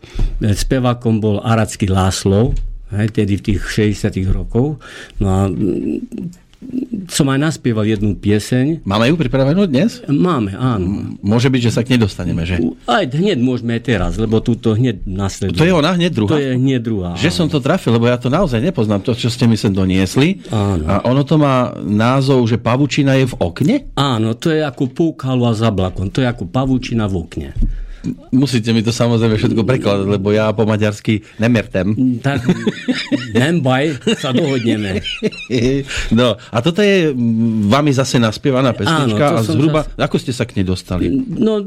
spevákom 0.51 1.23
bol 1.23 1.39
Aracký 1.39 1.87
Láslov, 1.87 2.51
hej, 2.91 3.07
tedy 3.15 3.39
v 3.39 3.45
tých 3.55 3.61
60 3.95 4.19
rokov. 4.35 4.83
No 5.23 5.27
a 5.31 5.41
som 7.09 7.29
aj 7.29 7.39
naspieval 7.39 7.85
jednu 7.85 8.17
pieseň. 8.17 8.83
Máme 8.83 9.09
ju 9.09 9.15
pripravenú 9.15 9.69
dnes? 9.69 10.01
Máme, 10.09 10.57
áno. 10.57 11.15
Môže 11.21 11.47
byť, 11.53 11.61
že 11.69 11.71
sa 11.71 11.81
k 11.85 11.95
nej 11.95 12.01
dostaneme, 12.01 12.43
že? 12.43 12.57
Aj 12.89 13.05
hneď 13.05 13.39
môžeme 13.39 13.77
aj 13.77 13.81
teraz, 13.85 14.11
lebo 14.17 14.41
túto 14.41 14.73
hneď 14.73 15.05
nasleduje. 15.05 15.59
To 15.59 15.67
je 15.67 15.73
ona 15.73 15.93
hneď 15.93 16.11
druhá? 16.11 16.35
To 16.35 16.41
je 16.41 16.51
hneď 16.57 16.81
druhá. 16.81 17.11
Že 17.15 17.29
áno. 17.29 17.37
som 17.37 17.47
to 17.47 17.59
trafil, 17.61 17.95
lebo 17.95 18.09
ja 18.09 18.17
to 18.17 18.33
naozaj 18.33 18.59
nepoznám, 18.59 19.05
to, 19.05 19.13
čo 19.13 19.29
ste 19.29 19.45
mi 19.45 19.55
sem 19.55 19.71
doniesli. 19.71 20.43
Áno. 20.49 20.83
A 20.89 21.05
ono 21.05 21.21
to 21.21 21.37
má 21.37 21.77
názov, 21.83 22.45
že 22.49 22.57
pavučina 22.57 23.15
je 23.21 23.29
v 23.29 23.35
okne? 23.37 23.75
Áno, 23.95 24.33
to 24.35 24.49
je 24.49 24.65
ako 24.65 24.89
poukalo 24.91 25.45
a 25.45 25.53
zablakom. 25.53 26.09
To 26.09 26.19
je 26.23 26.27
ako 26.27 26.49
pavučina 26.49 27.05
v 27.05 27.15
okne 27.21 27.49
musíte 28.31 28.71
mi 28.71 28.81
to 28.85 28.93
samozrejme 28.93 29.35
všetko 29.37 29.61
prekladať, 29.65 30.07
lebo 30.07 30.31
ja 30.31 30.51
po 30.53 30.63
maďarsky 30.63 31.23
nemertem. 31.41 31.93
Tak 32.21 32.45
nembaj, 33.35 33.99
sa 34.19 34.31
dohodneme. 34.31 35.01
No, 36.15 36.37
a 36.37 36.57
toto 36.61 36.79
je 36.85 37.11
vami 37.67 37.91
zase 37.91 38.21
naspievaná 38.21 38.71
pesnička 38.71 39.25
Áno, 39.35 39.39
a 39.39 39.45
zhruba, 39.45 39.81
zas... 39.83 40.05
ako 40.07 40.15
ste 40.21 40.31
sa 40.31 40.43
k 40.47 40.61
nej 40.61 40.65
dostali? 40.67 41.09
No, 41.11 41.61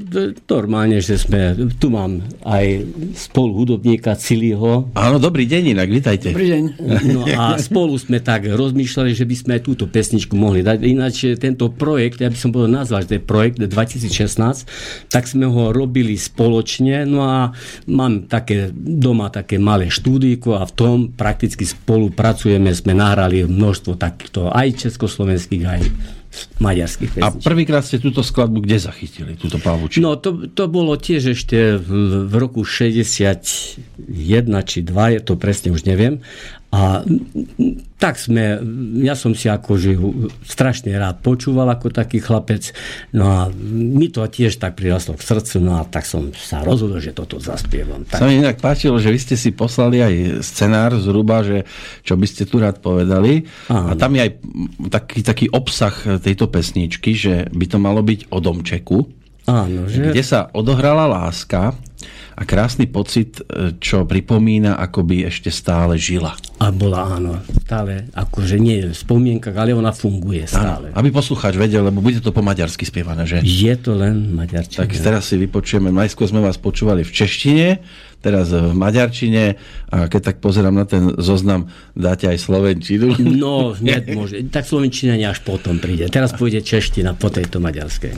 normálne, 0.48 1.02
že 1.02 1.18
sme, 1.18 1.54
tu 1.76 1.90
mám 1.92 2.22
aj 2.46 2.86
spolu 3.18 3.64
hudobníka 3.64 4.14
Ciliho. 4.14 4.88
Áno, 4.94 5.16
dobrý 5.18 5.44
deň 5.44 5.76
inak, 5.76 5.88
vítajte. 5.90 6.32
Dobrý 6.32 6.48
deň. 6.54 6.62
No 7.10 7.22
a 7.26 7.58
spolu 7.58 7.98
sme 7.98 8.22
tak 8.22 8.48
rozmýšľali, 8.48 9.12
že 9.12 9.24
by 9.26 9.34
sme 9.36 9.50
aj 9.58 9.62
túto 9.64 9.84
pesničku 9.90 10.34
mohli 10.38 10.62
dať. 10.62 10.78
Ináč 10.84 11.26
tento 11.36 11.68
projekt, 11.72 12.22
ja 12.22 12.30
by 12.30 12.38
som 12.38 12.50
povedal 12.54 12.72
nazval, 12.72 13.04
že 13.04 13.08
to 13.08 13.16
je 13.18 13.22
projekt 13.24 13.58
2016, 13.60 15.10
tak 15.10 15.24
sme 15.26 15.46
ho 15.48 15.74
robili 15.74 16.14
s 16.16 16.27
spoločne. 16.28 17.08
No 17.08 17.24
a 17.24 17.38
mám 17.88 18.28
také 18.28 18.70
doma 18.74 19.32
také 19.32 19.56
malé 19.56 19.88
štúdíko 19.88 20.60
a 20.60 20.68
v 20.68 20.72
tom 20.76 20.96
prakticky 21.12 21.64
spolupracujeme. 21.64 22.70
Sme 22.76 22.92
nahrali 22.92 23.48
množstvo 23.48 23.96
takýchto 23.96 24.52
aj 24.52 24.88
československých, 24.88 25.64
aj 25.64 25.82
maďarských 26.60 27.10
pesničiek. 27.16 27.42
A 27.42 27.48
prvýkrát 27.48 27.82
ste 27.82 27.98
túto 27.98 28.20
skladbu 28.20 28.62
kde 28.62 28.78
zachytili, 28.78 29.34
túto 29.34 29.56
pavučinu? 29.58 30.04
No 30.04 30.10
to, 30.20 30.46
to 30.50 30.68
bolo 30.68 30.94
tiež 30.94 31.34
ešte 31.34 31.80
v, 31.80 31.88
v 32.28 32.34
roku 32.36 32.62
61 32.62 33.80
či 34.68 34.78
2, 34.84 35.14
je 35.18 35.20
to 35.24 35.34
presne 35.40 35.72
už 35.72 35.88
neviem. 35.88 36.20
A 36.68 37.00
tak 37.96 38.20
sme, 38.20 38.60
ja 39.00 39.16
som 39.16 39.32
si 39.32 39.48
akože 39.48 39.96
strašne 40.44 40.92
rád 41.00 41.24
počúval 41.24 41.64
ako 41.72 41.88
taký 41.88 42.20
chlapec, 42.20 42.76
no 43.16 43.24
a 43.24 43.40
mi 43.72 44.12
to 44.12 44.20
tiež 44.20 44.60
tak 44.60 44.76
prirastlo 44.76 45.16
k 45.16 45.24
srdcu, 45.24 45.64
no 45.64 45.80
a 45.80 45.88
tak 45.88 46.04
som 46.04 46.28
sa 46.36 46.60
rozhodol, 46.60 47.00
že 47.00 47.16
toto 47.16 47.40
zaspievam. 47.40 48.04
Tak. 48.04 48.20
Sa 48.20 48.28
mi 48.28 48.44
inak 48.44 48.60
páčilo, 48.60 49.00
že 49.00 49.08
vy 49.08 49.16
ste 49.16 49.40
si 49.40 49.48
poslali 49.56 50.04
aj 50.04 50.44
scenár 50.44 50.92
zhruba, 51.00 51.40
že 51.40 51.64
čo 52.04 52.20
by 52.20 52.26
ste 52.28 52.44
tu 52.44 52.60
rád 52.60 52.84
povedali. 52.84 53.48
Áno. 53.72 53.88
A 53.88 53.92
tam 53.96 54.12
je 54.12 54.28
aj 54.28 54.32
taký, 54.92 55.18
taký 55.24 55.46
obsah 55.48 56.20
tejto 56.20 56.52
pesničky, 56.52 57.16
že 57.16 57.48
by 57.48 57.64
to 57.64 57.80
malo 57.80 58.04
byť 58.04 58.28
o 58.28 58.38
domčeku, 58.44 58.98
Áno, 59.48 59.88
že... 59.88 60.12
kde 60.12 60.20
sa 60.20 60.52
odohrala 60.52 61.08
láska 61.08 61.72
a 62.38 62.46
krásny 62.46 62.86
pocit, 62.86 63.42
e, 63.42 63.74
čo 63.82 64.06
pripomína, 64.06 64.78
ako 64.78 65.02
by 65.02 65.26
ešte 65.26 65.50
stále 65.50 65.98
žila. 65.98 66.38
A 66.62 66.70
bola, 66.70 67.18
áno, 67.18 67.42
stále, 67.66 68.06
akože 68.14 68.62
nie 68.62 68.86
v 68.86 68.94
spomienkach, 68.94 69.58
ale 69.58 69.74
ona 69.74 69.90
funguje 69.90 70.46
stále. 70.46 70.94
Áno, 70.94 71.02
aby 71.02 71.10
poslucháč 71.10 71.58
vedel, 71.58 71.82
lebo 71.82 71.98
bude 71.98 72.22
to 72.22 72.30
po 72.30 72.38
maďarsky 72.38 72.86
spievané, 72.86 73.26
že? 73.26 73.42
Je 73.42 73.74
to 73.74 73.98
len 73.98 74.30
maďarčina. 74.38 74.86
Tak 74.86 74.94
teraz 74.94 75.26
si 75.26 75.34
vypočujeme, 75.34 75.90
najskôr 75.90 76.30
sme 76.30 76.38
vás 76.38 76.54
počúvali 76.62 77.02
v 77.02 77.10
češtine, 77.10 77.66
teraz 78.22 78.54
v 78.54 78.74
maďarčine 78.74 79.58
a 79.90 80.06
keď 80.10 80.34
tak 80.34 80.36
pozerám 80.38 80.74
na 80.74 80.86
ten 80.86 81.18
zoznam, 81.18 81.70
dáte 81.94 82.26
aj 82.30 82.38
slovenčinu? 82.38 83.18
No, 83.18 83.74
nie, 83.78 83.98
môže. 84.18 84.46
Tak 84.46 84.66
slovenčina 84.66 85.18
až 85.26 85.42
potom 85.42 85.82
príde. 85.82 86.06
Teraz 86.10 86.34
pôjde 86.34 86.62
čeština 86.62 87.18
po 87.18 87.30
tejto 87.30 87.58
maďarskej. 87.58 88.14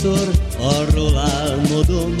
Sokszor 0.00 0.30
arról 0.58 1.16
álmodom, 1.16 2.16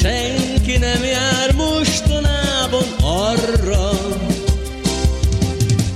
senki 0.00 0.76
nem 0.78 1.04
jár 1.04 1.54
mostanában 1.54 2.84
arra, 3.02 3.90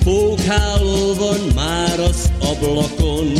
Pókháló 0.04 1.14
van 1.14 1.40
már 1.54 2.00
az 2.00 2.30
ablakon, 2.40 3.32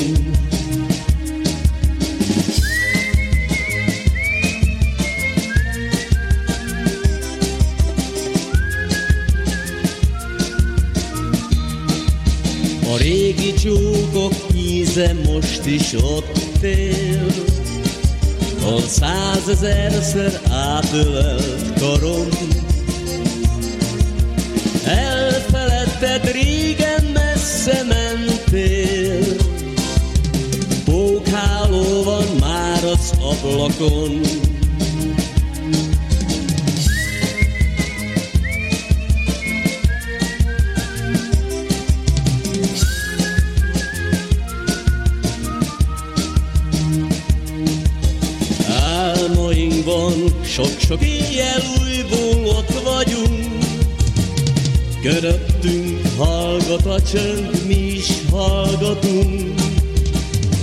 A 12.92 12.96
régi 12.96 13.54
csókok 13.54 14.53
íze 14.94 15.14
most 15.26 15.66
is 15.66 15.92
ott 15.92 16.62
él, 16.62 17.26
Hol 18.62 18.80
százezerszer 18.80 20.40
átölelt 20.50 21.78
karom. 21.78 22.28
Elfeledted 24.86 26.30
régen 26.32 27.04
messze 27.12 27.84
mentél, 27.88 29.36
Pókháló 30.84 32.02
van 32.02 32.26
már 32.40 32.84
az 32.84 33.12
ablakon, 33.20 34.20
Sok-sok 49.84 51.02
éjjel 51.02 51.62
újból 51.80 52.46
ott 52.46 52.82
vagyunk, 52.82 53.64
Köröttünk 55.02 56.00
hallgat 56.16 56.86
a 56.86 57.02
csönd, 57.02 57.66
mi 57.66 57.74
is 57.74 58.08
hallgatunk. 58.30 59.60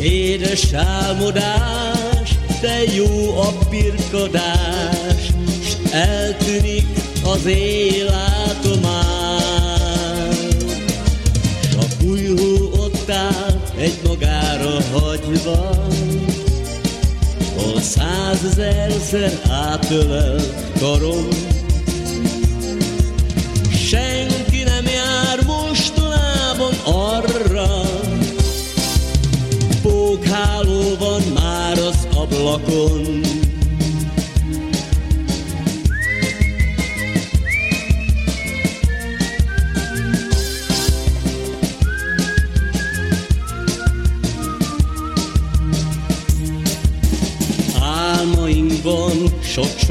Édes 0.02 0.74
álmodás, 0.74 2.30
de 2.62 2.84
jó 2.96 3.40
a 3.40 3.54
birkadás, 3.70 5.32
S 5.64 5.92
eltűnik 5.92 6.88
az 7.26 7.46
élátomás. 7.46 9.12
A 11.78 11.86
kulyhó 12.00 12.72
ott 12.78 13.10
áll, 13.10 13.62
egy 13.78 14.00
magára 14.08 14.78
hagyva, 14.92 15.88
százezerszer 17.82 19.32
átölel 19.50 20.40
karom. 20.80 21.28
Senki 23.90 24.64
nem 24.64 24.86
jár 24.86 25.46
mostanában 25.46 26.74
arra, 26.86 27.82
Pókháló 29.82 30.96
van 31.00 31.22
már 31.34 31.78
az 31.78 32.08
ablakon. 32.16 33.21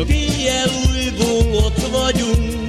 Sok-sok 0.01 0.15
éjjel 0.17 0.69
újból 0.89 1.57
ott 1.57 1.87
vagyunk, 1.91 2.69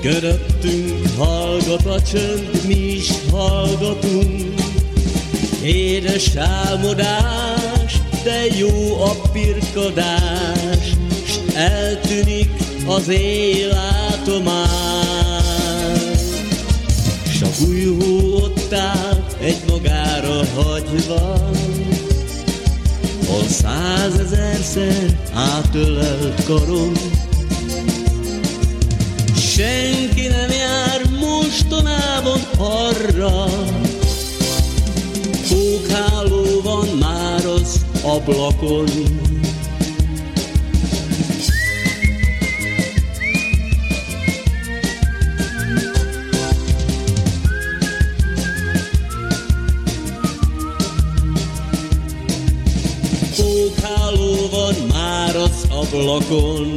Köröttünk 0.00 1.06
hallgat 1.16 1.86
a 1.86 2.02
csönd, 2.02 2.60
mi 2.66 2.74
is 2.74 3.10
hallgatunk. 3.30 4.60
Édes 5.62 6.36
álmodás, 6.36 8.00
de 8.24 8.46
jó 8.58 9.02
a 9.02 9.10
pirkadás, 9.32 10.92
S 11.26 11.54
eltűnik 11.54 12.50
az 12.86 13.08
éjlátomás. 13.08 14.70
S 17.32 17.42
a 17.42 17.48
új 17.66 17.84
hó 17.84 18.34
ott 18.34 18.72
áll, 18.72 19.24
egy 19.40 19.62
magára 19.68 20.44
hagyva, 20.54 21.50
Hol 23.32 23.48
százezerszer 23.48 25.18
átölelt 25.34 26.44
karom, 26.44 26.92
Senki 29.36 30.26
nem 30.26 30.50
jár 30.50 31.00
mostanában 31.20 32.40
arra, 32.58 33.44
Pókháló 35.48 36.60
van 36.62 36.86
már 36.98 37.46
az 37.46 37.84
ablakon. 38.02 38.88
Ablakon. 56.12 56.72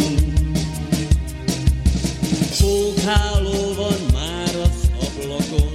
Pókháló 2.60 3.74
van 3.76 4.02
már 4.14 4.56
az 4.64 4.80
ablakon. 4.96 5.72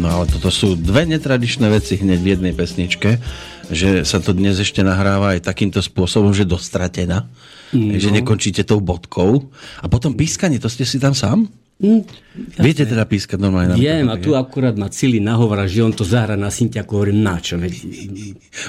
No 0.00 0.08
ale 0.08 0.24
toto 0.32 0.48
sú 0.48 0.72
dve 0.72 1.04
netradičné 1.04 1.68
veci 1.68 2.00
hneď 2.00 2.18
v 2.20 2.30
jednej 2.32 2.52
pesničke, 2.56 3.20
že 3.68 4.08
sa 4.08 4.24
to 4.24 4.32
dnes 4.32 4.56
ešte 4.56 4.80
nahráva 4.80 5.36
aj 5.36 5.44
takýmto 5.44 5.84
spôsobom, 5.84 6.32
že 6.32 6.48
dostratená. 6.48 7.28
No. 7.76 7.92
Že 7.98 8.22
nekončíte 8.22 8.62
tou 8.64 8.80
bodkou. 8.80 9.52
A 9.82 9.86
potom 9.90 10.14
pískanie, 10.16 10.56
to 10.62 10.70
ste 10.70 10.86
si 10.88 10.96
tam 10.96 11.12
sám? 11.12 11.50
Hm, 11.76 12.08
Viete 12.56 12.88
teda 12.88 13.04
pískať 13.04 13.36
normálne? 13.36 13.76
Viem, 13.76 14.08
a 14.08 14.16
tu 14.16 14.32
akurát 14.32 14.72
ma 14.72 14.88
Cili 14.88 15.20
nahovára, 15.20 15.68
že 15.68 15.84
on 15.84 15.92
to 15.92 16.08
zahra 16.08 16.32
na 16.32 16.48
syntiaku, 16.48 16.88
hovorím, 16.96 17.20
na 17.20 17.36
čo? 17.36 17.60
Veď 17.60 17.72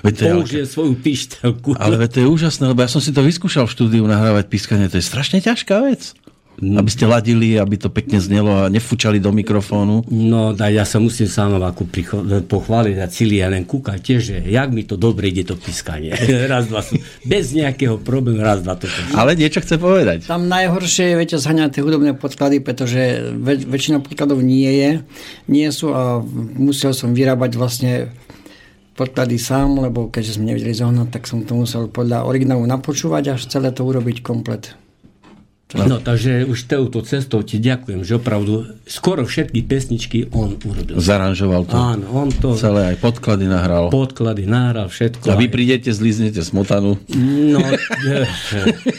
Veď 0.03 0.11
to 0.11 0.21
je, 0.21 0.27
ale, 0.27 0.39
použije 0.43 0.65
svoju 0.67 0.93
pištelku. 0.99 1.69
ale 1.79 1.95
veď 1.95 2.09
to 2.11 2.19
je 2.19 2.27
úžasné, 2.27 2.63
lebo 2.67 2.83
ja 2.83 2.91
som 2.91 2.99
si 2.99 3.15
to 3.15 3.23
vyskúšal 3.23 3.63
v 3.63 3.71
štúdiu 3.79 4.03
nahrávať 4.03 4.51
pískanie, 4.51 4.91
to 4.91 4.99
je 4.99 5.07
strašne 5.07 5.39
ťažká 5.39 5.87
vec. 5.87 6.19
Aby 6.57 6.89
ste 6.89 7.05
ladili, 7.05 7.53
aby 7.53 7.77
to 7.77 7.93
pekne 7.93 8.17
znelo 8.17 8.65
a 8.65 8.71
nefúčali 8.71 9.21
do 9.21 9.29
mikrofónu. 9.29 10.01
No, 10.09 10.57
da, 10.57 10.73
ja 10.73 10.89
sa 10.89 10.97
musím 10.97 11.29
sám 11.29 11.61
ako 11.61 11.85
pricho- 11.85 12.25
pochváliť 12.25 12.97
a 12.97 13.05
Cili, 13.05 13.45
ja 13.45 13.53
len 13.53 13.61
kúkať 13.61 13.99
tiež, 14.01 14.21
že 14.21 14.37
jak 14.41 14.73
mi 14.73 14.81
to 14.81 14.97
dobre 14.97 15.29
ide 15.29 15.45
to 15.45 15.53
pískanie. 15.53 16.17
raz, 16.51 16.65
dva 16.65 16.81
sú. 16.81 16.97
Bez 17.21 17.53
nejakého 17.53 18.01
problému, 18.01 18.41
raz, 18.41 18.65
dva 18.65 18.73
to 18.73 18.89
pískanie. 18.89 19.17
Ale 19.21 19.37
niečo 19.37 19.61
chce 19.61 19.77
povedať. 19.77 20.25
Tam 20.25 20.49
najhoršie 20.49 21.13
je, 21.13 21.15
viete, 21.21 21.37
zhaňať 21.37 21.77
tie 21.77 21.85
hudobné 21.85 22.17
podklady, 22.17 22.57
pretože 22.65 23.31
väč- 23.37 23.69
väčšina 23.69 24.01
podkladov 24.01 24.41
nie 24.41 24.71
je, 24.73 24.89
nie 25.45 25.67
sú 25.69 25.93
a 25.93 26.21
musel 26.57 26.97
som 26.97 27.13
vyrábať 27.13 27.51
vlastne 27.53 28.09
podklady 28.97 29.37
sám, 29.37 29.77
lebo 29.77 30.09
keďže 30.09 30.41
sme 30.41 30.49
nevedeli 30.49 30.73
zohnať, 30.73 31.13
tak 31.13 31.29
som 31.29 31.45
to 31.45 31.53
musel 31.53 31.85
podľa 31.85 32.25
originálu 32.25 32.65
napočúvať 32.65 33.37
až 33.37 33.45
celé 33.45 33.69
to 33.69 33.85
urobiť 33.85 34.25
komplet. 34.25 34.73
No, 35.67 35.99
takže 35.99 36.47
už 36.47 36.63
touto 36.63 37.03
cestou 37.03 37.43
ti 37.43 37.59
ďakujem, 37.59 37.99
že 37.99 38.15
opravdu 38.15 38.79
skoro 38.83 39.27
všetky 39.27 39.59
pesničky 39.61 40.31
on 40.31 40.55
urobil. 40.57 40.95
Zaranžoval 40.95 41.67
to. 41.67 41.75
Áno, 41.75 42.07
on 42.15 42.31
to 42.31 42.55
Celé 42.55 42.95
aj 42.95 42.97
podklady 42.97 43.45
nahral. 43.45 43.91
podklady 43.91 44.47
nahral, 44.47 44.87
všetko. 44.87 45.27
A 45.27 45.35
vy 45.35 45.45
aj- 45.45 45.51
prídete, 45.51 45.89
zliznete 45.91 46.39
smotanu. 46.39 46.95
No, 47.11 47.59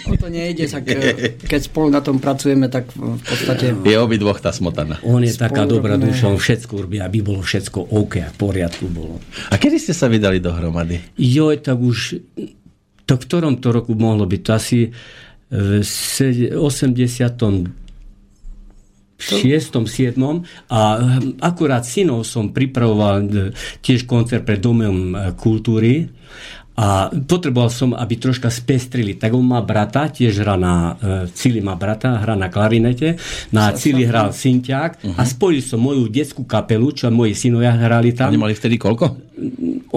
O 0.05 0.15
to 0.15 0.29
nejde, 0.29 0.69
tak 0.69 0.85
e, 0.85 0.97
keď 1.39 1.61
spolu 1.63 1.89
na 1.89 2.01
tom 2.01 2.17
pracujeme, 2.17 2.69
tak 2.69 2.93
v 2.93 3.17
podstate 3.17 3.73
Je 3.79 3.97
obidvoch 3.97 4.37
tá 4.37 4.51
smotana. 4.51 5.01
on 5.03 5.21
je 5.21 5.33
taká 5.33 5.65
Spolu 5.65 5.73
dobrá 5.75 5.95
robíme- 5.95 6.13
duša, 6.13 6.29
on 6.29 6.37
všetko 6.37 6.85
robí, 6.85 6.99
aby 6.99 7.19
bolo 7.21 7.41
všetko 7.41 7.97
OK 7.97 8.13
a 8.19 8.29
v 8.29 8.37
poriadku 8.37 8.85
bolo. 8.87 9.17
A 9.49 9.57
kedy 9.57 9.81
ste 9.81 9.93
sa 9.93 10.05
vydali 10.05 10.37
dohromady? 10.37 11.01
Joj, 11.17 11.65
tak 11.65 11.81
už 11.81 12.21
to 13.03 13.15
v 13.15 13.23
ktorom 13.23 13.57
to 13.57 13.73
roku 13.73 13.97
mohlo 13.97 14.29
byť? 14.29 14.41
To 14.43 14.51
asi 14.53 14.93
v 15.51 15.81
sed- 15.85 16.53
80 16.55 17.73
6. 19.19 19.83
7. 19.83 20.15
a 20.71 20.81
hm, 20.95 21.43
akurát 21.43 21.83
synov 21.83 22.23
som 22.23 22.55
pripravoval 22.55 23.17
e, 23.27 23.29
tiež 23.83 24.07
koncert 24.07 24.47
pre 24.47 24.63
Domom 24.63 25.11
e, 25.11 25.35
kultúry 25.35 26.07
a 26.79 27.11
potreboval 27.11 27.75
som, 27.75 27.91
aby 27.91 28.15
troška 28.15 28.47
spestrili. 28.55 29.19
Tak 29.19 29.35
on 29.35 29.43
má 29.43 29.59
brata, 29.67 30.07
tiež 30.07 30.47
hrá 30.47 30.55
na, 30.55 30.95
e, 31.03 31.27
Cili 31.35 31.59
má 31.59 31.75
brata, 31.75 32.15
hrá 32.23 32.39
na 32.39 32.47
klarinete, 32.47 33.19
na 33.51 33.75
Cili 33.75 34.07
hral 34.07 34.31
synťák 34.31 35.19
a 35.19 35.23
spojil 35.27 35.67
som 35.67 35.83
moju 35.83 36.07
detskú 36.07 36.47
kapelu, 36.47 36.95
čo 36.95 37.11
moji 37.11 37.35
synovia 37.35 37.75
hrali 37.75 38.15
tam. 38.15 38.31
Oni 38.31 38.39
mali 38.39 38.55
vtedy 38.55 38.79
koľko? 38.79 39.19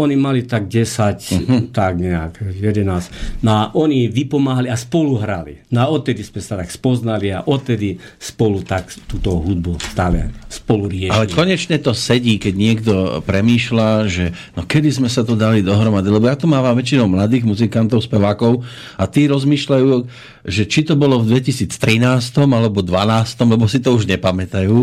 Oni 0.01 0.17
mali 0.17 0.49
tak 0.49 0.65
10, 0.65 0.81
uh-huh. 0.81 1.61
tak 1.69 2.01
nejak, 2.01 2.41
11. 2.41 3.45
No 3.45 3.51
a 3.53 3.63
oni 3.77 4.09
vypomáhali 4.09 4.67
a 4.67 4.77
spolu 4.77 5.21
hrali. 5.21 5.61
No 5.69 5.85
a 5.85 5.85
odtedy 5.93 6.25
sme 6.25 6.41
sa 6.41 6.57
tak 6.57 6.73
spoznali 6.73 7.29
a 7.29 7.45
odtedy 7.45 8.01
spolu 8.17 8.65
tak 8.65 8.89
túto 9.05 9.37
hudbu 9.37 9.77
stále 9.77 10.33
spolu 10.49 10.89
riešili. 10.89 11.13
Ale 11.13 11.29
konečne 11.29 11.77
to 11.77 11.93
sedí, 11.93 12.41
keď 12.41 12.53
niekto 12.57 12.93
premýšľa, 13.23 13.89
že 14.09 14.25
no 14.57 14.65
kedy 14.65 14.89
sme 14.89 15.07
sa 15.07 15.21
to 15.21 15.37
dali 15.37 15.61
dohromady, 15.61 16.09
lebo 16.09 16.25
ja 16.25 16.35
tu 16.35 16.49
mávam 16.49 16.73
väčšinou 16.73 17.05
mladých 17.05 17.45
muzikantov, 17.45 18.01
spevákov 18.01 18.65
a 18.97 19.05
tí 19.05 19.29
rozmýšľajú, 19.29 19.85
že 20.41 20.65
či 20.65 20.81
to 20.81 20.97
bolo 20.97 21.21
v 21.21 21.37
2013 21.37 21.69
alebo 22.41 22.81
2012, 22.81 23.45
lebo 23.45 23.65
si 23.69 23.77
to 23.77 23.93
už 23.93 24.09
nepamätajú. 24.09 24.75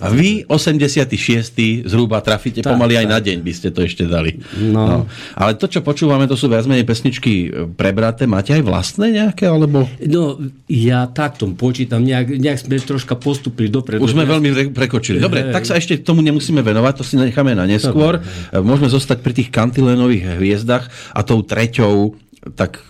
A 0.00 0.06
vy 0.08 0.48
86. 0.48 1.84
zhruba 1.84 2.24
trafíte 2.24 2.64
Tak, 2.64 2.72
pomaly 2.72 2.96
aj 2.96 3.06
tak. 3.08 3.12
na 3.12 3.18
deň, 3.20 3.38
by 3.44 3.52
ste 3.52 3.68
to 3.68 3.80
ešte 3.84 4.08
dali. 4.08 4.40
No. 4.56 5.04
Ale 5.36 5.56
to, 5.60 5.68
čo 5.68 5.84
počúvame, 5.84 6.24
to 6.24 6.36
sú 6.36 6.48
viac 6.48 6.64
menej 6.64 6.88
pesničky 6.88 7.52
prebraté. 7.76 8.24
Máte 8.24 8.56
aj 8.56 8.62
vlastné 8.64 9.12
nejaké, 9.12 9.48
alebo... 9.48 9.84
No, 10.04 10.40
ja 10.68 11.04
takto 11.10 11.44
počítam, 11.52 12.00
nejak, 12.04 12.32
nejak 12.40 12.58
sme 12.64 12.80
troška 12.80 13.14
postupili 13.20 13.68
dopredu. 13.68 14.00
Už 14.00 14.16
sme 14.16 14.24
veľmi 14.24 14.48
re- 14.52 14.72
prekočili. 14.72 15.20
Dobre, 15.20 15.52
tak 15.52 15.68
sa 15.68 15.76
ešte 15.76 16.00
tomu 16.00 16.24
nemusíme 16.24 16.64
venovať, 16.64 16.92
to 17.00 17.04
si 17.04 17.14
necháme 17.20 17.52
na 17.52 17.68
neskôr. 17.68 18.24
Môžeme 18.52 18.88
zostať 18.88 19.20
pri 19.20 19.32
tých 19.36 19.48
kantilénových 19.52 20.40
hviezdach 20.40 20.88
a 21.12 21.20
tou 21.22 21.44
treťou, 21.44 22.16
tak 22.56 22.80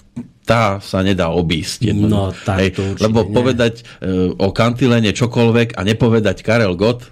tá 0.42 0.82
sa 0.82 1.06
nedá 1.06 1.30
obísť. 1.30 1.94
No, 1.94 2.34
tak 2.34 2.74
to 2.74 2.82
určite 2.82 3.06
Lebo 3.06 3.22
nie. 3.22 3.30
povedať 3.30 3.74
e, 3.80 3.82
o 4.34 4.48
kantiléne 4.50 5.14
čokoľvek 5.14 5.78
a 5.78 5.80
nepovedať 5.86 6.42
Karel 6.42 6.74
Gott, 6.74 7.06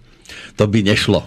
to 0.59 0.67
by 0.67 0.83
nešlo. 0.83 1.23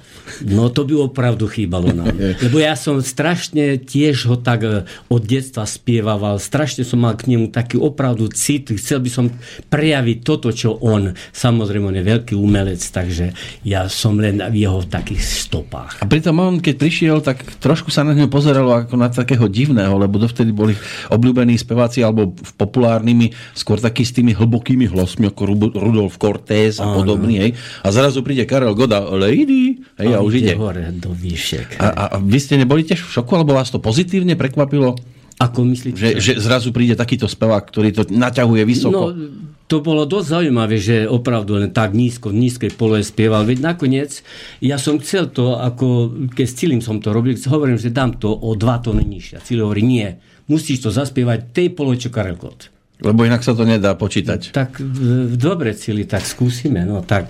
No 0.48 0.72
to 0.72 0.88
by 0.88 1.08
opravdu 1.12 1.46
chýbalo 1.48 1.92
nám. 1.92 2.16
Lebo 2.46 2.58
ja 2.60 2.74
som 2.80 3.00
strašne 3.04 3.78
tiež 3.80 4.28
ho 4.32 4.36
tak 4.40 4.64
e, 4.64 4.88
od 5.12 5.22
detstva 5.24 5.68
spievaval, 5.68 6.40
strašne 6.40 6.88
som 6.88 7.04
mal 7.04 7.20
k 7.20 7.32
nemu 7.32 7.52
taký 7.52 7.80
opravdu 7.80 8.32
cit, 8.32 8.72
chcel 8.76 9.04
by 9.04 9.10
som 9.12 9.26
prejaviť 9.70 10.18
toto, 10.24 10.50
čo 10.56 10.80
on. 10.80 11.14
Samozrejme, 11.36 11.92
on 11.92 12.00
je 12.00 12.06
veľký 12.06 12.34
umelec, 12.38 12.80
takže 12.80 13.36
ja 13.68 13.88
som 13.92 14.16
len 14.18 14.40
v 14.40 14.56
jeho 14.64 14.82
takých 14.88 15.22
stopách. 15.22 16.00
A 16.02 16.06
pritom 16.08 16.36
on, 16.40 16.64
keď 16.64 16.76
prišiel, 16.80 17.18
tak 17.20 17.44
trošku 17.60 17.92
sa 17.92 18.08
na 18.08 18.16
ňo 18.16 18.32
pozeralo 18.32 18.74
ako 18.74 18.96
na 18.96 19.12
takého 19.12 19.46
divného, 19.52 19.94
lebo 20.00 20.18
dovtedy 20.18 20.50
boli 20.50 20.74
obľúbení 21.12 21.56
speváci 21.60 22.02
alebo 22.02 22.34
populárnymi 22.56 23.34
skôr 23.54 23.78
takí 23.78 24.08
s 24.08 24.16
tými 24.16 24.32
hlbokými 24.34 24.90
hlasmi 24.90 25.30
ako 25.30 25.42
Rudolf 25.76 26.16
Cortés 26.18 26.80
a 26.80 26.88
podobný. 26.90 27.40
Hej. 27.40 27.52
A 27.84 27.88
zrazu 27.92 28.24
príde 28.24 28.48
Karel 28.48 28.74
Goda, 28.74 29.04
lady, 29.04 29.84
hej, 30.00 30.13
a, 30.18 30.26
už 30.26 30.44
ide. 30.44 30.54
hore 30.58 30.94
do 30.94 31.12
výšek. 31.12 31.82
A, 31.82 31.88
a, 31.90 32.06
vy 32.22 32.40
ste 32.40 32.60
neboli 32.60 32.86
tiež 32.86 33.02
v 33.02 33.10
šoku, 33.10 33.32
alebo 33.34 33.58
vás 33.58 33.74
to 33.74 33.82
pozitívne 33.82 34.38
prekvapilo? 34.38 34.96
Ako 35.42 35.66
myslíte? 35.66 35.98
Že, 35.98 36.10
že 36.22 36.32
zrazu 36.38 36.70
príde 36.70 36.94
takýto 36.94 37.26
spevák, 37.26 37.66
ktorý 37.68 37.90
to 37.92 38.04
naťahuje 38.08 38.64
vysoko. 38.64 39.12
No, 39.12 39.54
to 39.66 39.82
bolo 39.82 40.06
dosť 40.06 40.28
zaujímavé, 40.38 40.78
že 40.78 41.10
opravdu 41.10 41.58
len 41.58 41.74
tak 41.74 41.98
nízko, 41.98 42.30
v 42.30 42.46
nízkej 42.46 42.78
polohe 42.78 43.02
spieval. 43.02 43.42
Veď 43.48 43.74
nakoniec, 43.74 44.22
ja 44.62 44.78
som 44.78 45.02
chcel 45.02 45.34
to, 45.34 45.58
ako 45.58 46.14
keď 46.30 46.46
s 46.46 46.54
Cilim 46.54 46.82
som 46.84 47.02
to 47.02 47.10
robil, 47.10 47.34
hovorím, 47.34 47.82
že 47.82 47.90
dám 47.90 48.22
to 48.22 48.30
o 48.30 48.54
dva 48.54 48.78
tóny 48.78 49.02
nižšie. 49.02 49.42
Cili 49.42 49.66
hovorí, 49.66 49.82
nie, 49.82 50.14
musíš 50.46 50.86
to 50.86 50.90
zaspievať 50.94 51.56
tej 51.56 51.74
polohe, 51.74 51.98
čo 51.98 52.14
Karel 52.14 52.38
Gott. 52.38 52.70
Lebo 53.04 53.26
inak 53.28 53.44
sa 53.44 53.52
to 53.52 53.68
nedá 53.68 53.98
počítať. 54.00 54.56
Tak 54.56 54.80
e, 54.80 55.36
dobre, 55.36 55.76
Cili, 55.76 56.08
tak 56.08 56.24
skúsime. 56.24 56.88
No 56.88 57.04
tak 57.04 57.28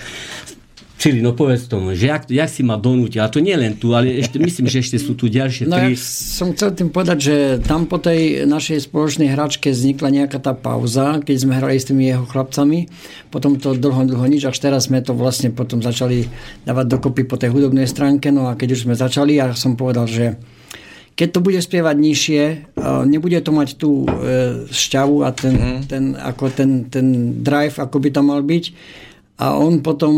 Cili, 0.93 1.19
no 1.19 1.35
povedz 1.35 1.67
tomu, 1.67 1.91
že 1.97 2.07
jak, 2.07 2.31
jak 2.31 2.47
si 2.47 2.63
ma 2.63 2.79
donútil, 2.79 3.19
a 3.19 3.27
to 3.27 3.43
nie 3.43 3.51
len 3.57 3.75
tu, 3.75 3.91
ale 3.91 4.23
ešte, 4.23 4.39
myslím, 4.39 4.71
že 4.71 4.79
ešte 4.79 4.97
sú 5.01 5.19
tu 5.19 5.27
ďalšie 5.27 5.67
No 5.67 5.75
tri. 5.75 5.91
ja 5.91 5.99
som 5.99 6.55
chcel 6.55 6.71
tým 6.71 6.95
povedať, 6.95 7.17
že 7.19 7.35
tam 7.59 7.91
po 7.91 7.99
tej 7.99 8.47
našej 8.47 8.87
spoločnej 8.87 9.33
hračke 9.35 9.73
vznikla 9.73 10.23
nejaká 10.23 10.39
tá 10.39 10.55
pauza, 10.55 11.19
keď 11.19 11.35
sme 11.35 11.59
hrali 11.59 11.75
s 11.75 11.89
tými 11.91 12.07
jeho 12.07 12.23
chlapcami, 12.23 12.87
potom 13.33 13.59
to 13.59 13.75
dlho, 13.75 14.05
dlho 14.07 14.25
nič, 14.31 14.47
až 14.47 14.55
teraz 14.63 14.87
sme 14.87 15.03
to 15.03 15.11
vlastne 15.11 15.51
potom 15.51 15.83
začali 15.83 16.29
dávať 16.63 16.85
dokopy 16.87 17.27
po 17.27 17.35
tej 17.35 17.51
hudobnej 17.51 17.89
stránke, 17.89 18.31
no 18.31 18.47
a 18.47 18.55
keď 18.55 18.77
už 18.77 18.87
sme 18.87 18.95
začali, 18.95 19.41
ja 19.41 19.51
som 19.57 19.75
povedal, 19.75 20.07
že 20.07 20.39
keď 21.13 21.27
to 21.29 21.39
bude 21.45 21.59
spievať 21.61 21.95
nižšie, 21.99 22.43
uh, 22.73 23.05
nebude 23.05 23.37
to 23.45 23.53
mať 23.53 23.77
tú 23.77 24.01
e, 24.01 24.07
šťavu 24.73 25.21
a 25.21 25.29
ten, 25.29 25.53
mm. 25.53 25.79
ten, 25.85 26.03
ako 26.17 26.49
ten, 26.49 26.89
ten 26.89 27.37
drive, 27.45 27.77
ako 27.77 28.01
by 28.01 28.09
tam 28.09 28.33
mal 28.33 28.41
byť. 28.41 28.65
A 29.37 29.53
on 29.57 29.85
potom 29.85 30.13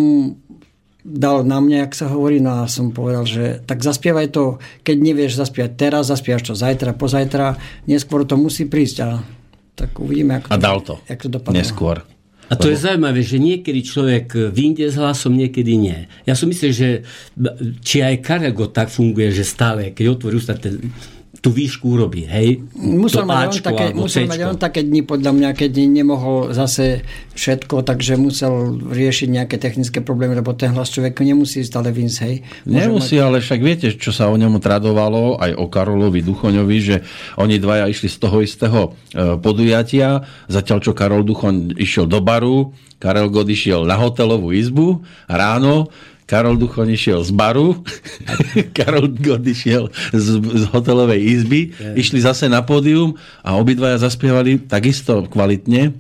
dal 1.05 1.45
na 1.45 1.61
mňa, 1.61 1.85
jak 1.85 1.93
sa 1.93 2.09
hovorí, 2.09 2.41
no 2.41 2.65
a 2.65 2.67
som 2.67 2.89
povedal, 2.89 3.29
že 3.29 3.61
tak 3.69 3.85
zaspievaj 3.85 4.33
to, 4.33 4.57
keď 4.81 4.97
nevieš 4.97 5.37
zaspievať 5.37 5.71
teraz, 5.77 6.09
zaspievaš 6.09 6.49
to 6.49 6.57
zajtra, 6.57 6.97
pozajtra, 6.97 7.61
neskôr 7.85 8.25
to 8.25 8.33
musí 8.33 8.65
prísť 8.65 8.97
a 9.05 9.09
tak 9.77 9.93
uvidíme, 10.01 10.41
ako 10.41 10.49
A 10.49 10.57
dal 10.57 10.81
to. 10.81 10.97
Jak 11.05 11.21
to 11.21 11.29
dopadne. 11.29 11.61
Neskôr. 11.61 12.01
A 12.45 12.53
to 12.53 12.69
je 12.69 12.77
zaujímavé, 12.77 13.25
že 13.25 13.41
niekedy 13.41 13.81
človek 13.81 14.53
vyjde 14.53 14.93
s 14.93 15.01
hlasom, 15.01 15.33
niekedy 15.33 15.81
nie. 15.81 16.05
Ja 16.29 16.37
som 16.37 16.45
myslel, 16.49 16.71
že 16.77 16.89
či 17.81 18.05
aj 18.05 18.21
Karel 18.21 18.53
Gott 18.53 18.77
tak 18.77 18.93
funguje, 18.93 19.33
že 19.33 19.41
stále, 19.41 19.97
keď 19.97 20.13
otvorí 20.13 20.37
ústa, 20.37 20.53
ten, 20.53 20.93
tú 21.45 21.53
výšku 21.53 21.86
urobí, 21.93 22.25
hej? 22.25 22.65
Musel, 22.73 23.21
mať 23.21 23.62
on, 23.62 23.65
také, 23.69 23.86
musel 23.93 24.25
mať 24.25 24.41
on 24.49 24.58
také 24.58 24.81
dni, 24.81 25.05
podľa 25.05 25.29
mňa, 25.29 25.49
keď 25.53 25.77
nemohol 25.86 26.49
zase 26.58 27.05
všetko, 27.38 27.86
takže 27.86 28.17
musel 28.17 28.81
riešiť 28.81 29.29
nejaké 29.29 29.62
technické 29.62 30.01
problémy, 30.01 30.34
lebo 30.41 30.58
ten 30.58 30.73
hlas 30.73 30.89
človek 30.89 31.21
nemusí 31.21 31.62
stále 31.62 31.93
vynsť, 31.93 32.17
hej. 32.25 32.41
Môže 32.65 32.81
Nemusí, 32.81 33.15
ale 33.21 33.45
však 33.45 33.62
viete, 33.62 33.93
čo 33.93 34.10
sa 34.10 34.34
o 34.34 34.34
ňom 34.34 34.58
tradovalo, 34.58 35.38
aj 35.38 35.53
o 35.53 35.69
Karolovi 35.69 36.25
Duchoňovi, 36.25 36.77
že 36.81 37.05
oni 37.38 37.62
dvaja 37.62 37.93
išli 37.93 38.10
z 38.10 38.17
toho 38.17 38.41
istého 38.41 38.97
e, 39.13 39.38
podujatia, 39.38 40.25
zatiaľ 40.49 40.81
čo 40.81 40.97
Karol 40.97 41.21
Duchoň 41.21 41.77
išiel 41.77 42.10
do 42.10 42.25
baru, 42.25 42.73
Karel 42.97 43.29
God 43.29 43.45
išiel 43.53 43.86
na 43.86 44.01
hotelovú 44.01 44.49
izbu 44.49 45.05
a 45.29 45.38
ráno 45.38 45.93
Karol 46.25 46.57
Duchoň 46.57 46.97
išiel 46.97 47.21
z 47.21 47.31
baru, 47.31 47.85
Karol 48.77 49.13
God 49.13 49.45
išiel 49.45 49.93
z, 50.09 50.41
z 50.41 50.63
hotelovej 50.73 51.21
izby, 51.21 51.73
išli 51.93 52.17
zase 52.17 52.49
na 52.49 52.65
pódium 52.65 53.13
a 53.45 53.53
obidvaja 53.61 54.01
zaspievali 54.01 54.57
takisto 54.65 55.29
kvalitne. 55.29 55.93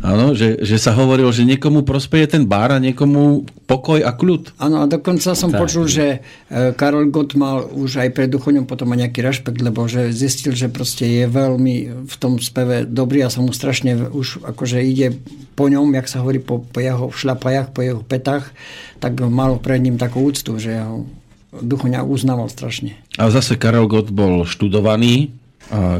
Áno, 0.00 0.32
že, 0.32 0.58
že 0.64 0.80
sa 0.80 0.96
hovorilo, 0.96 1.28
že 1.30 1.44
niekomu 1.44 1.84
prospeje 1.84 2.26
ten 2.34 2.48
bar 2.48 2.72
a 2.72 2.80
niekomu 2.80 3.44
pokoj 3.68 4.00
a 4.00 4.16
kľud. 4.16 4.56
Áno, 4.56 4.82
a 4.82 4.88
dokonca 4.88 5.36
som 5.36 5.52
Tak. 5.52 5.60
počul, 5.60 5.84
že 5.86 6.24
e, 6.50 6.72
Karol 6.72 7.12
Gott 7.12 7.36
mal 7.36 7.68
už 7.68 8.00
aj 8.02 8.08
pred 8.16 8.28
Duchoňom 8.32 8.64
potom 8.64 8.90
aj 8.96 9.06
nejaký 9.06 9.20
rešpekt, 9.20 9.60
lebo 9.60 9.84
že 9.86 10.10
zistil, 10.10 10.56
že 10.56 10.72
proste 10.72 11.04
je 11.04 11.24
veľmi 11.28 12.06
v 12.08 12.14
tom 12.16 12.40
speve 12.40 12.88
dobrý 12.88 13.22
a 13.22 13.30
sa 13.30 13.44
mu 13.44 13.52
strašne 13.52 14.10
už 14.10 14.42
akože 14.42 14.80
ide 14.82 15.14
po 15.54 15.68
ňom, 15.68 15.92
jak 15.92 16.08
sa 16.08 16.24
hovorí, 16.24 16.40
po, 16.40 16.64
po 16.64 16.78
jeho 16.80 17.12
šľapajach, 17.12 17.76
po 17.76 17.84
jeho 17.84 18.00
petách, 18.00 18.50
tak 18.98 19.20
mal 19.20 19.60
pred 19.60 19.84
ním 19.84 20.00
takú 20.00 20.24
úctu, 20.24 20.56
že 20.56 20.80
ho 20.80 21.04
Duchoňa 21.50 22.06
uznával 22.06 22.46
strašne. 22.46 22.94
A 23.18 23.26
zase 23.26 23.58
Karol 23.58 23.90
Gott 23.90 24.14
bol 24.14 24.46
študovaný, 24.46 25.34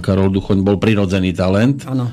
Karol 0.02 0.34
Duchoň 0.34 0.66
bol 0.66 0.82
prirodzený 0.82 1.30
talent. 1.32 1.86
Áno. 1.86 2.10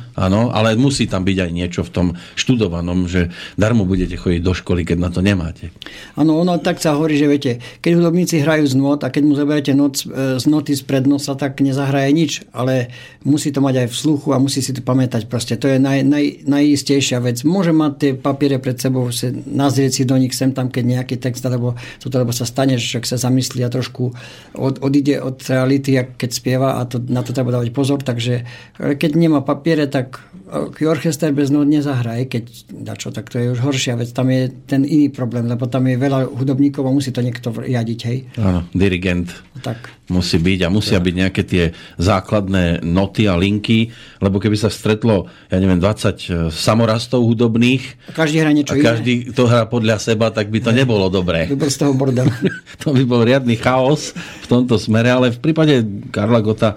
Ale 0.53 0.77
musí 0.77 1.09
tam 1.09 1.25
byť 1.25 1.37
aj 1.41 1.51
niečo 1.51 1.81
v 1.81 1.91
tom 1.93 2.07
študovanom, 2.37 3.09
že 3.09 3.33
darmo 3.57 3.83
budete 3.83 4.13
chodiť 4.13 4.41
do 4.45 4.53
školy, 4.53 4.85
keď 4.85 4.97
na 5.01 5.09
to 5.09 5.25
nemáte. 5.25 5.73
Áno, 6.13 6.37
ono 6.37 6.61
tak 6.61 6.77
sa 6.77 6.93
hovorí, 6.93 7.17
že 7.17 7.25
viete, 7.25 7.51
keď 7.81 7.91
hudobníci 7.97 8.41
hrajú 8.45 8.65
z 8.69 8.75
not 8.77 9.01
a 9.01 9.09
keď 9.09 9.23
mu 9.25 9.33
zoberiete 9.33 9.73
noc, 9.73 10.05
e, 10.05 10.37
z 10.37 10.45
noty 10.45 10.77
z 10.77 10.85
prednosa, 10.85 11.33
tak 11.33 11.57
nezahraje 11.61 12.09
nič, 12.13 12.31
ale 12.53 12.93
musí 13.25 13.49
to 13.49 13.59
mať 13.59 13.85
aj 13.85 13.87
v 13.89 13.95
sluchu 13.95 14.27
a 14.33 14.41
musí 14.41 14.61
si 14.61 14.71
to 14.71 14.85
pamätať 14.85 15.25
proste. 15.25 15.57
To 15.57 15.65
je 15.65 15.81
naj, 15.81 16.05
naj, 16.05 16.45
najistejšia 16.45 17.17
vec. 17.19 17.41
Môže 17.41 17.73
mať 17.73 17.91
tie 17.97 18.11
papiere 18.13 18.61
pred 18.61 18.77
sebou, 18.77 19.09
si 19.09 19.33
nazrieť 19.33 19.91
si 19.97 20.03
do 20.05 20.15
nich 20.15 20.37
sem 20.37 20.53
tam, 20.53 20.69
keď 20.69 20.83
nejaký 20.85 21.15
text, 21.17 21.41
alebo, 21.43 21.73
toto, 21.97 22.21
lebo 22.21 22.29
sa 22.29 22.45
stane, 22.45 22.77
že 22.77 23.01
sa 23.03 23.17
zamyslí 23.17 23.65
a 23.65 23.73
trošku 23.73 24.13
od, 24.53 24.75
odíde 24.83 25.19
od 25.23 25.39
reality, 25.41 25.97
keď 26.17 26.29
spieva 26.29 26.69
a 26.77 26.85
to, 26.85 27.01
na 27.01 27.23
to 27.23 27.31
treba 27.31 27.46
dávať 27.49 27.71
pozor, 27.71 28.03
takže 28.03 28.43
e, 28.75 28.93
keď 28.99 29.15
nemá 29.15 29.39
papiere, 29.39 29.87
tak 29.87 30.19
e, 30.51 30.83
orchester 30.83 31.31
bez 31.31 31.47
not 31.47 31.65
nezahraje, 31.65 32.27
keď 32.27 32.43
dačo, 32.69 33.09
tak 33.15 33.31
to 33.31 33.39
je 33.39 33.55
už 33.55 33.63
horšia 33.63 33.95
vec. 33.95 34.11
Tam 34.11 34.27
je 34.27 34.51
ten 34.67 34.83
iný 34.83 35.07
problém, 35.07 35.47
lebo 35.47 35.71
tam 35.71 35.87
je 35.87 35.95
veľa 35.95 36.27
hudobníkov 36.27 36.83
a 36.83 36.91
musí 36.91 37.15
to 37.15 37.23
niekto 37.23 37.55
riadiť, 37.55 37.99
hej. 38.11 38.17
Áno, 38.37 38.67
dirigent 38.75 39.31
Tak. 39.63 40.11
musí 40.11 40.37
byť 40.37 40.59
a 40.65 40.69
musia 40.69 40.99
byť 40.99 41.15
nejaké 41.15 41.41
tie 41.47 41.71
základné 41.95 42.83
noty 42.83 43.25
a 43.25 43.39
linky, 43.39 43.89
lebo 44.19 44.43
keby 44.43 44.59
sa 44.59 44.67
stretlo, 44.67 45.31
ja 45.47 45.57
neviem, 45.63 45.79
20 45.79 46.51
samorastov 46.51 47.23
hudobných 47.23 48.11
A 48.11 48.13
každý 48.13 48.43
hrá 48.43 48.51
niečo 48.51 48.75
a 48.75 48.83
každý 48.83 49.31
to 49.31 49.47
hrá 49.47 49.63
podľa 49.65 49.97
seba, 49.97 50.29
tak 50.29 50.51
by 50.51 50.59
to 50.59 50.71
nebolo 50.75 51.07
dobré. 51.07 51.47
iné. 51.47 51.53
Vybor 51.53 51.69
z 51.71 51.77
toho 51.77 51.93
bordel. 51.93 52.27
to 52.81 52.91
by 52.91 53.03
bol 53.05 53.21
riadny 53.23 53.55
chaos 53.55 54.11
v 54.15 54.45
tomto 54.49 54.75
smere, 54.81 55.13
ale 55.13 55.31
v 55.31 55.39
prípade 55.39 55.85
Karla 56.09 56.41
Gota 56.41 56.75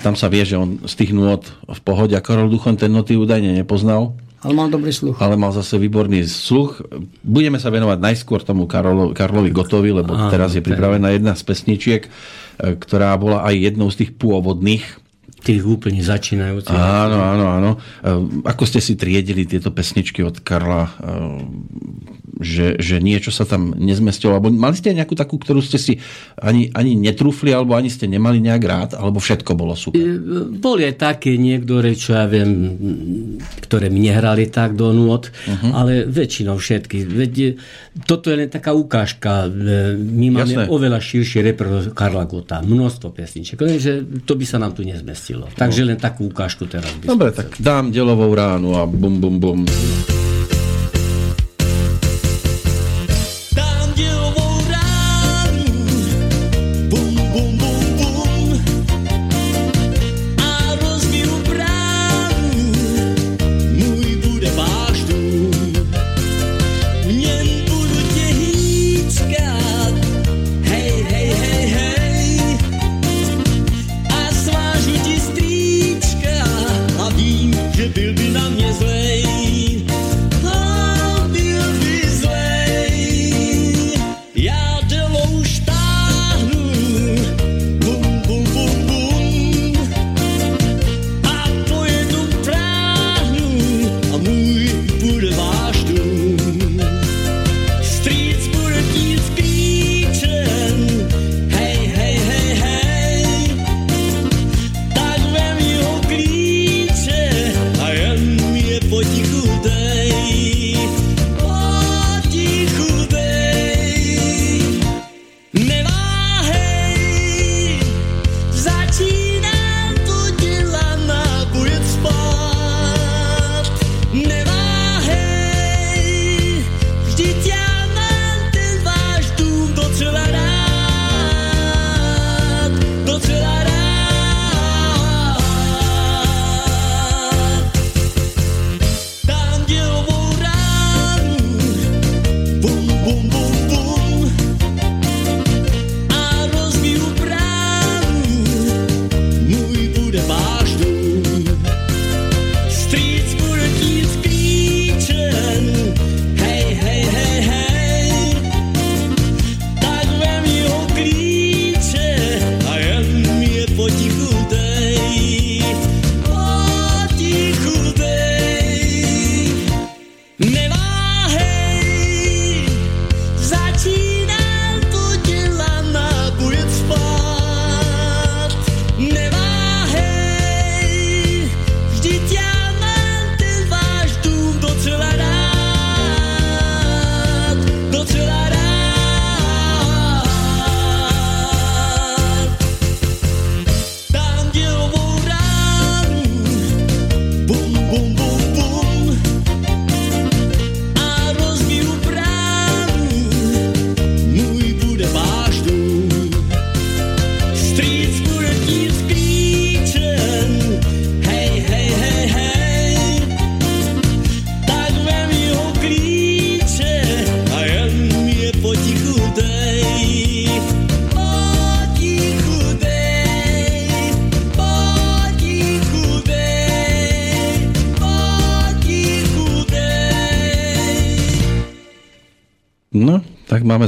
tam 0.00 0.14
sa 0.14 0.32
vie, 0.32 0.40
že 0.42 0.56
on 0.56 0.80
z 0.88 0.94
tých 0.96 1.12
nôd 1.12 1.44
v 1.64 1.80
pohode 1.82 2.16
a 2.16 2.24
Karol 2.24 2.48
Duchon 2.48 2.80
ten 2.80 2.88
noty 2.88 3.18
údajne 3.18 3.52
nepoznal, 3.52 4.16
Ale 4.40 4.54
mal 4.54 4.66
dobrý 4.66 4.90
sluch. 4.90 5.20
ale 5.20 5.36
mal 5.36 5.52
zase 5.52 5.76
výborný 5.76 6.24
sluch. 6.24 6.80
Budeme 7.20 7.60
sa 7.60 7.68
venovať 7.68 7.98
najskôr 8.00 8.40
tomu 8.40 8.64
Karolo, 8.64 9.12
Karlovi 9.12 9.52
Gotovi, 9.52 9.92
lebo 9.92 10.16
Áno, 10.16 10.32
teraz 10.32 10.56
je 10.56 10.62
pripravená 10.64 11.12
jedna 11.12 11.36
z 11.36 11.42
pesničiek, 11.44 12.02
e, 12.06 12.10
ktorá 12.74 13.12
bola 13.14 13.44
aj 13.44 13.54
jednou 13.54 13.86
z 13.86 14.06
tých 14.06 14.10
pôvodných. 14.16 15.01
Tých 15.42 15.66
úplne 15.66 15.98
začínajúcich. 15.98 16.70
Áno, 16.70 17.18
áno, 17.18 17.44
áno. 17.50 17.70
E, 17.98 18.46
Ako 18.46 18.62
ste 18.62 18.78
si 18.78 18.94
triedili 18.94 19.42
tieto 19.42 19.74
pesničky 19.74 20.22
od 20.22 20.38
Karla, 20.38 20.86
e, 20.86 20.92
že, 22.42 22.78
že 22.78 23.02
niečo 23.02 23.34
sa 23.34 23.46
tam 23.46 23.74
nezmestilo? 23.74 24.38
Alebo 24.38 24.54
mali 24.54 24.78
ste 24.78 24.94
nejakú 24.94 25.18
takú, 25.18 25.38
ktorú 25.42 25.58
ste 25.62 25.78
si 25.82 25.98
ani, 26.38 26.70
ani 26.74 26.94
netrúfli, 26.94 27.50
alebo 27.50 27.74
ani 27.74 27.90
ste 27.90 28.06
nemali 28.06 28.38
nejak 28.38 28.62
rád, 28.62 28.90
alebo 28.94 29.18
všetko 29.18 29.50
bolo 29.58 29.74
super? 29.74 29.98
Boli 30.62 30.86
aj 30.86 30.94
také 30.98 31.34
niektoré, 31.38 31.98
čo 31.98 32.14
ja 32.14 32.30
viem, 32.30 32.78
ktoré 33.66 33.90
mi 33.90 34.06
nehrali 34.06 34.46
tak 34.46 34.78
do 34.78 34.94
nôd, 34.94 35.30
uh-huh. 35.30 35.70
ale 35.74 36.06
väčšinou 36.06 36.54
všetky. 36.58 37.02
Veď 37.02 37.32
e, 37.34 37.50
toto 38.04 38.28
je 38.30 38.36
len 38.46 38.50
taká 38.52 38.76
ukážka. 38.76 39.48
E, 39.48 39.98
My 39.98 40.28
máme 40.42 40.66
Jasné. 40.66 40.70
oveľa 40.70 41.02
širší 41.02 41.42
repro 41.42 41.82
Karla 41.96 42.30
Gota. 42.30 42.60
Množstvo 42.60 43.10
pesniček. 43.10 43.56
Lenže 43.58 44.04
to 44.28 44.36
by 44.36 44.44
sa 44.44 44.60
nám 44.60 44.76
tu 44.76 44.84
nezmestilo. 44.84 45.31
Takže 45.56 45.82
len 45.84 45.98
takú 45.98 46.28
ukážku 46.28 46.68
teraz 46.68 46.88
Dobre, 47.00 47.32
tak 47.32 47.56
dám 47.60 47.92
delovou 47.92 48.32
ránu 48.34 48.76
a 48.76 48.86
bum, 48.86 49.20
bum, 49.20 49.36
bum. 49.40 49.60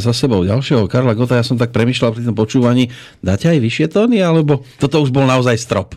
Za 0.04 0.12
sebou 0.12 0.44
ďalšieho 0.44 0.84
Karla 0.84 1.16
Gota. 1.16 1.40
Ja 1.40 1.46
som 1.46 1.56
tak 1.56 1.72
premyšľal 1.72 2.12
pri 2.12 2.22
tom 2.28 2.36
počúvaní, 2.36 2.92
dáte 3.24 3.48
aj 3.48 3.58
vyššie 3.58 3.86
tóny, 3.88 4.20
alebo 4.20 4.60
toto 4.76 5.00
už 5.00 5.08
bol 5.08 5.24
naozaj 5.24 5.56
strop? 5.56 5.96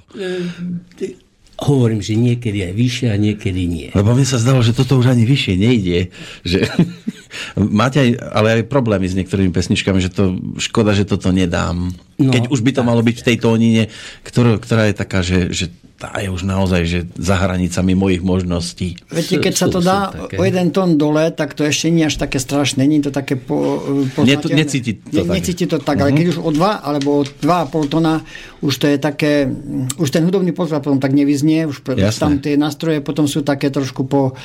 Hovorím, 1.58 2.06
že 2.06 2.14
niekedy 2.14 2.70
aj 2.70 2.74
vyššie 2.78 3.08
a 3.10 3.18
niekedy 3.18 3.62
nie. 3.66 3.90
Lebo 3.98 4.14
mne 4.14 4.30
sa 4.30 4.38
zdalo, 4.38 4.62
že 4.62 4.78
toto 4.78 4.94
už 5.02 5.10
ani 5.10 5.26
vyššie 5.26 5.56
nejde. 5.58 6.14
Že... 6.46 6.70
Máte 7.82 7.98
aj, 7.98 8.10
ale 8.30 8.48
aj 8.62 8.70
problémy 8.70 9.10
s 9.10 9.18
niektorými 9.18 9.50
pesničkami, 9.50 9.98
že 9.98 10.14
to 10.14 10.38
škoda, 10.62 10.94
že 10.94 11.10
toto 11.10 11.34
nedám. 11.34 11.98
No, 12.22 12.30
Keď 12.30 12.54
už 12.54 12.62
by 12.62 12.72
to 12.78 12.82
tak. 12.86 12.90
malo 12.94 13.02
byť 13.02 13.16
v 13.20 13.26
tej 13.34 13.38
tónine, 13.42 13.84
ktorá, 14.22 14.62
ktorá 14.62 14.86
je 14.86 14.96
taká, 15.02 15.26
že, 15.26 15.50
že 15.50 15.74
tá 15.98 16.14
je 16.22 16.30
už 16.30 16.46
naozaj 16.46 16.82
že 16.86 17.00
za 17.18 17.42
hranicami 17.42 17.98
mojich 17.98 18.22
možností. 18.22 19.02
Viete, 19.10 19.42
keď 19.42 19.54
sa 19.58 19.66
Sú- 19.66 19.74
to 19.74 19.80
sú 19.82 19.90
dá 19.90 20.14
také. 20.14 20.38
o 20.38 20.46
jeden 20.46 20.70
tón 20.70 20.94
dole, 20.94 21.34
tak 21.34 21.58
to 21.58 21.66
ešte 21.66 21.90
nie 21.90 22.06
až 22.06 22.22
také 22.22 22.38
strašné, 22.38 22.86
nie 22.86 23.02
je 23.02 23.10
to 23.10 23.14
také 23.18 23.34
po, 23.34 23.82
Nie, 24.22 24.38
to- 24.38 24.54
necíti 24.54 25.02
to 25.02 25.10
ne, 25.10 25.22
tak. 25.26 25.36
Necíti 25.42 25.66
to 25.66 25.82
tak, 25.82 25.98
ale 25.98 26.14
keď 26.14 26.38
už 26.38 26.40
o 26.46 26.54
2 26.54 26.86
alebo 26.86 27.10
o 27.20 27.24
2,5 27.26 27.90
tóna, 27.90 28.22
už 28.62 28.74
to 28.78 28.86
je 28.86 28.98
také, 29.02 29.50
už 29.98 30.10
ten 30.14 30.22
hudobný 30.22 30.54
pozor 30.54 30.86
potom 30.86 31.02
tak 31.02 31.18
nevyznie, 31.18 31.66
už 31.66 31.82
Jasné. 31.82 32.22
tam 32.22 32.34
tie 32.46 32.54
nástroje 32.62 33.02
potom 33.02 33.26
sú 33.26 33.42
také 33.42 33.74
trošku 33.74 34.06
po, 34.06 34.38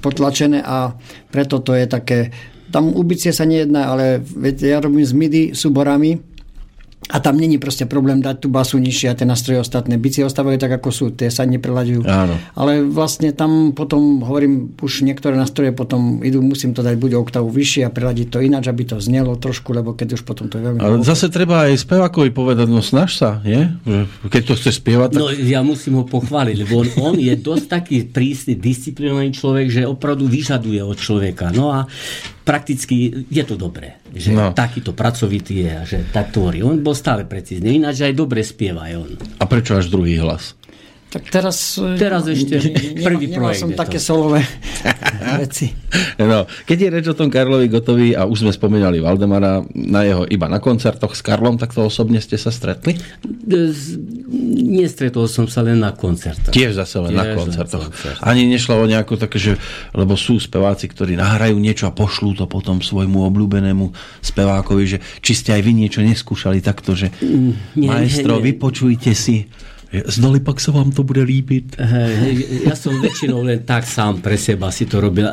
potlačené 0.00 0.60
a 0.60 0.92
preto 1.32 1.64
to 1.64 1.72
je 1.72 1.88
také, 1.88 2.18
tam 2.70 2.92
u 2.94 3.02
bicie 3.02 3.32
sa 3.34 3.42
nejedná, 3.42 3.90
ale 3.90 4.20
viete, 4.22 4.68
ja 4.68 4.78
robím 4.78 5.02
s 5.02 5.10
MIDI 5.10 5.56
súborami, 5.56 6.20
a 7.08 7.16
tam 7.18 7.40
není 7.40 7.56
proste 7.56 7.88
problém 7.88 8.20
dať 8.20 8.44
tú 8.44 8.48
basu 8.52 8.76
nižšie 8.76 9.08
a 9.08 9.16
tie 9.16 9.24
nástroje 9.24 9.64
ostatné. 9.64 9.96
Bicie 9.96 10.20
ostávajú 10.20 10.60
tak, 10.60 10.76
ako 10.76 10.88
sú, 10.92 11.04
tie 11.10 11.32
sa 11.32 11.48
neprelaďujú. 11.48 12.04
Áno. 12.04 12.36
Ale 12.52 12.84
vlastne 12.84 13.32
tam 13.32 13.72
potom, 13.72 14.20
hovorím, 14.20 14.76
už 14.76 15.08
niektoré 15.08 15.34
nástroje 15.34 15.72
potom 15.72 16.20
idú, 16.20 16.44
musím 16.44 16.76
to 16.76 16.84
dať 16.84 17.00
buď 17.00 17.16
oktavu 17.18 17.48
vyššie 17.48 17.88
a 17.88 17.90
preladiť 17.90 18.26
to 18.28 18.38
ináč, 18.44 18.68
aby 18.68 18.84
to 18.84 19.00
znelo 19.00 19.34
trošku, 19.40 19.72
lebo 19.72 19.96
keď 19.96 20.20
už 20.20 20.22
potom 20.28 20.52
to 20.52 20.60
je 20.60 20.68
veľmi... 20.68 20.78
Ale 20.78 21.00
zase 21.00 21.32
treba 21.32 21.66
aj 21.66 21.82
spevákovi 21.82 22.30
povedať, 22.36 22.68
no 22.68 22.84
snaž 22.84 23.16
sa, 23.16 23.40
nie? 23.42 23.72
Že 23.88 23.98
Keď 24.28 24.42
to 24.44 24.54
chce 24.60 24.70
spievať, 24.76 25.08
tak... 25.16 25.20
No 25.24 25.32
ja 25.32 25.64
musím 25.64 25.98
ho 25.98 26.04
pochváliť, 26.04 26.56
lebo 26.68 26.84
on, 26.84 26.88
on 27.10 27.16
je 27.16 27.32
dosť 27.32 27.66
taký 27.66 27.96
prísny, 28.06 28.60
disciplinovaný 28.60 29.32
človek, 29.32 29.66
že 29.72 29.82
opravdu 29.88 30.28
vyžaduje 30.28 30.84
od 30.84 31.00
človeka. 31.00 31.48
No 31.50 31.72
a 31.72 31.88
prakticky 32.50 32.94
je 33.30 33.44
to 33.46 33.54
dobré, 33.54 34.02
že 34.10 34.34
No. 34.34 34.50
takýto 34.50 34.90
pracovitý 34.90 35.62
je 35.62 35.70
a 35.70 35.82
že 35.86 36.02
tak 36.10 36.34
tvorí. 36.34 36.66
On 36.66 36.74
bol 36.82 36.98
stále 36.98 37.22
precízny, 37.22 37.78
ináč 37.78 38.02
aj 38.02 38.18
dobre 38.18 38.42
spieva 38.42 38.90
aj 38.90 38.94
on. 38.98 39.10
A 39.38 39.46
prečo 39.46 39.78
až 39.78 39.86
druhý 39.86 40.18
hlas? 40.18 40.58
Tak 41.10 41.26
teraz... 41.26 41.74
Teraz 41.98 42.22
ešte 42.30 42.70
prvý 43.02 43.26
nemal 43.26 43.50
projekt 43.50 43.66
som 43.66 43.70
to. 43.74 43.78
také 43.82 43.98
solové 43.98 44.46
veci. 45.42 45.74
No, 46.22 46.46
keď 46.46 46.78
je 46.78 46.88
reč 46.94 47.06
o 47.10 47.18
tom 47.18 47.26
Karlovi 47.26 47.66
Gotovi 47.66 48.14
a 48.14 48.22
už 48.30 48.46
sme 48.46 48.52
spomínali 48.54 49.02
Valdemara 49.02 49.58
na 49.74 50.06
jeho 50.06 50.22
iba 50.30 50.46
na 50.46 50.62
koncertoch 50.62 51.18
s 51.18 51.22
Karlom, 51.26 51.58
tak 51.58 51.74
to 51.74 51.82
osobne 51.82 52.22
ste 52.22 52.38
sa 52.38 52.54
stretli? 52.54 52.94
Nestretol 54.70 55.26
som 55.26 55.50
sa 55.50 55.66
len 55.66 55.82
na 55.82 55.90
koncertoch. 55.90 56.54
Tiež 56.54 56.78
zase 56.78 57.02
len 57.02 57.18
na 57.18 57.26
Tiež 57.26 57.34
na 57.34 57.38
koncertoch. 57.42 57.84
koncertoch. 57.90 58.22
Ani 58.22 58.46
nešlo 58.46 58.78
o 58.78 58.86
nejakú 58.86 59.18
také, 59.18 59.42
že, 59.42 59.58
lebo 59.90 60.14
sú 60.14 60.38
speváci, 60.38 60.86
ktorí 60.86 61.18
nahrajú 61.18 61.58
niečo 61.58 61.90
a 61.90 61.92
pošlú 61.92 62.38
to 62.38 62.46
potom 62.46 62.78
svojmu 62.78 63.26
obľúbenému 63.26 63.90
spevákovi, 64.22 64.84
že 64.86 64.98
či 65.18 65.32
ste 65.34 65.58
aj 65.58 65.62
vy 65.66 65.72
niečo 65.74 66.06
neskúšali 66.06 66.62
takto, 66.62 66.94
že 66.94 67.10
nie, 67.74 67.90
maestro, 67.90 68.38
nie, 68.38 68.46
nie. 68.46 68.46
vypočujte 68.54 69.10
si, 69.10 69.50
zdali 69.90 70.38
pak 70.38 70.62
sa 70.62 70.70
vám 70.70 70.94
to 70.94 71.02
bude 71.02 71.22
líbiť. 71.22 71.66
Hej, 71.82 72.34
ja 72.70 72.74
som 72.78 72.94
väčšinou 73.02 73.42
len 73.42 73.66
tak 73.66 73.82
sám 73.82 74.22
pre 74.22 74.38
seba 74.38 74.70
si 74.70 74.86
to 74.86 75.02
robil. 75.02 75.26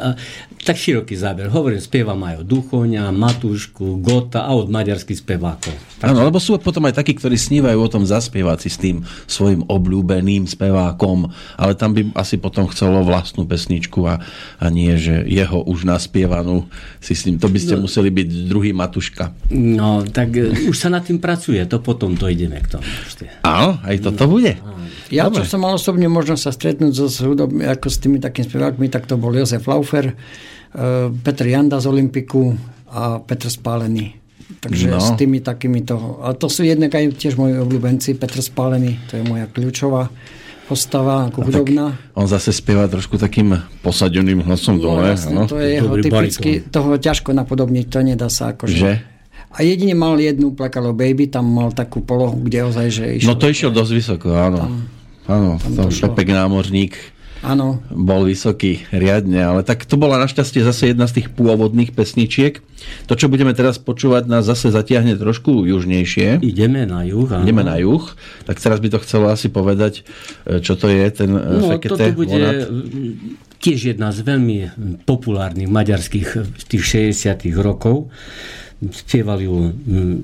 Tak 0.68 0.76
široký 0.76 1.16
záber. 1.16 1.48
Hovorím, 1.48 1.80
spievam 1.80 2.20
aj 2.28 2.44
od 2.44 2.48
Duchoňa, 2.52 3.08
Matúšku, 3.16 4.04
Gota 4.04 4.44
a 4.44 4.52
od 4.52 4.68
maďarských 4.68 5.24
spevákov. 5.24 5.72
Áno, 6.04 6.28
lebo 6.28 6.44
sú 6.44 6.60
potom 6.60 6.84
aj 6.92 7.00
takí, 7.00 7.16
ktorí 7.16 7.40
snívajú 7.40 7.80
o 7.80 7.88
tom 7.88 8.04
zaspievať 8.04 8.68
si 8.68 8.70
s 8.76 8.76
tým 8.76 9.08
svojim 9.32 9.64
obľúbeným 9.64 10.44
spevákom, 10.44 11.32
ale 11.56 11.72
tam 11.72 11.96
by 11.96 12.12
asi 12.20 12.36
potom 12.36 12.68
chcelo 12.68 13.08
vlastnú 13.08 13.48
pesničku 13.48 14.12
a, 14.12 14.20
a 14.60 14.66
nie, 14.68 14.92
že 15.00 15.24
jeho 15.24 15.64
už 15.64 15.88
naspievanú 15.88 16.68
si 17.00 17.16
s 17.16 17.24
ním. 17.24 17.40
To 17.40 17.48
by 17.48 17.60
ste 17.64 17.80
no. 17.80 17.88
museli 17.88 18.12
byť 18.12 18.28
druhý 18.52 18.76
Matuška. 18.76 19.48
No, 19.56 20.04
tak 20.04 20.36
e, 20.36 20.68
už 20.68 20.76
sa 20.76 20.92
nad 20.92 21.08
tým 21.08 21.24
pracuje, 21.24 21.64
to 21.64 21.80
potom 21.80 22.20
dojdeme 22.20 22.60
k 22.60 22.76
tomu. 22.76 22.84
Ešte. 22.84 23.40
Áno, 23.48 23.80
aj 23.88 24.04
toto 24.04 24.28
bude. 24.28 24.60
Ja, 25.08 25.32
Dobre. 25.32 25.48
čo 25.48 25.56
som 25.56 25.64
mal 25.64 25.80
osobne 25.80 26.12
možnosť 26.12 26.42
sa 26.44 26.52
stretnúť 26.52 26.92
so, 26.92 27.08
ako 27.48 27.88
s 27.88 27.98
tými 28.04 28.20
takými 28.20 28.52
spevákmi, 28.52 28.92
tak 28.92 29.08
to 29.08 29.16
bol 29.16 29.32
Jozef 29.32 29.64
Laufer, 29.64 30.12
Petr 31.24 31.46
Janda 31.48 31.80
z 31.80 31.86
Olympiku 31.88 32.54
a 32.88 33.20
Petr 33.20 33.48
Spálený. 33.48 34.16
Takže 34.60 34.88
No. 34.88 34.98
no. 34.98 35.04
s 35.04 35.12
tými 35.16 35.44
takými 35.44 35.84
toho. 35.84 36.24
A 36.24 36.32
to 36.32 36.48
sú 36.48 36.64
jednak 36.64 36.96
aj 36.96 37.20
tiež 37.20 37.36
moji 37.36 37.60
obľúbenci. 37.60 38.16
Petr 38.16 38.40
Spálený, 38.40 38.96
to 39.12 39.20
je 39.20 39.24
moja 39.28 39.46
kľúčová 39.46 40.08
postava, 40.68 41.32
ako 41.32 41.48
hudobná. 41.48 41.96
On 42.12 42.28
zase 42.28 42.52
spieva 42.52 42.92
trošku 42.92 43.16
takým 43.16 43.56
posadeným 43.80 44.44
hlasom 44.44 44.76
No, 44.76 45.00
dole. 45.00 45.16
jasne, 45.16 45.48
to 45.48 45.56
je 45.56 45.80
jeho 45.80 45.88
Dobrý 45.96 46.04
typický, 46.04 46.52
toho 46.68 47.00
ťažko 47.00 47.32
napodobniť, 47.32 47.86
to 47.88 48.04
nedá 48.04 48.28
sa 48.28 48.52
akože. 48.52 48.76
Že? 48.76 48.94
A 49.48 49.58
jedine 49.64 49.96
mal 49.96 50.20
jednu 50.20 50.52
plakalo 50.52 50.92
Baby, 50.92 51.32
tam 51.32 51.48
mal 51.48 51.72
takú 51.72 52.04
polohu, 52.04 52.44
kde 52.44 52.68
ozaj, 52.68 52.88
že 52.92 53.04
išiel. 53.16 53.32
No 53.32 53.40
to 53.40 53.48
išiel 53.48 53.72
dosť 53.72 53.92
vysoko, 53.96 54.28
áno. 54.36 54.68
Áno, 55.28 55.56
tam 55.56 55.72
to 55.72 55.88
šlo. 55.88 56.12
Pepek 56.12 56.36
námorník 56.36 56.96
Áno, 57.46 57.86
bol 57.94 58.26
vysoký 58.26 58.90
riadne, 58.90 59.38
ale 59.38 59.62
tak 59.62 59.86
to 59.86 59.94
bola 60.00 60.18
našťastie 60.18 60.66
zase 60.66 60.94
jedna 60.94 61.06
z 61.06 61.22
tých 61.22 61.28
pôvodných 61.34 61.94
pesničiek. 61.94 62.62
To, 63.10 63.14
čo 63.18 63.30
budeme 63.30 63.54
teraz 63.54 63.78
počúvať, 63.82 64.30
nás 64.30 64.46
zase 64.46 64.74
zatiahne 64.74 65.18
trošku 65.18 65.66
južnejšie. 65.66 66.42
Ideme 66.42 66.86
na 66.86 67.06
juh. 67.06 67.30
áno. 67.30 67.46
Ideme 67.46 67.62
na 67.66 67.78
juh, 67.78 68.06
tak 68.46 68.58
teraz 68.58 68.82
by 68.82 68.90
to 68.90 69.00
chcelo 69.02 69.30
asi 69.30 69.50
povedať, 69.50 70.06
e, 70.46 70.62
čo 70.62 70.78
to 70.78 70.90
je 70.90 71.06
ten 71.14 71.30
e, 71.34 71.42
No, 71.58 71.70
Fekete 71.78 71.90
toto 71.94 72.06
bude 72.18 72.38
Vonat. 72.38 72.70
tiež 73.62 73.94
jedna 73.94 74.14
z 74.14 74.22
veľmi 74.22 74.58
populárnych 75.06 75.70
maďarských 75.70 76.30
eh, 76.38 76.46
tých 76.70 76.84
60 77.14 77.50
rokov. 77.58 78.10
Spieval 78.94 79.42
ju, 79.42 79.74
mm, 79.74 80.18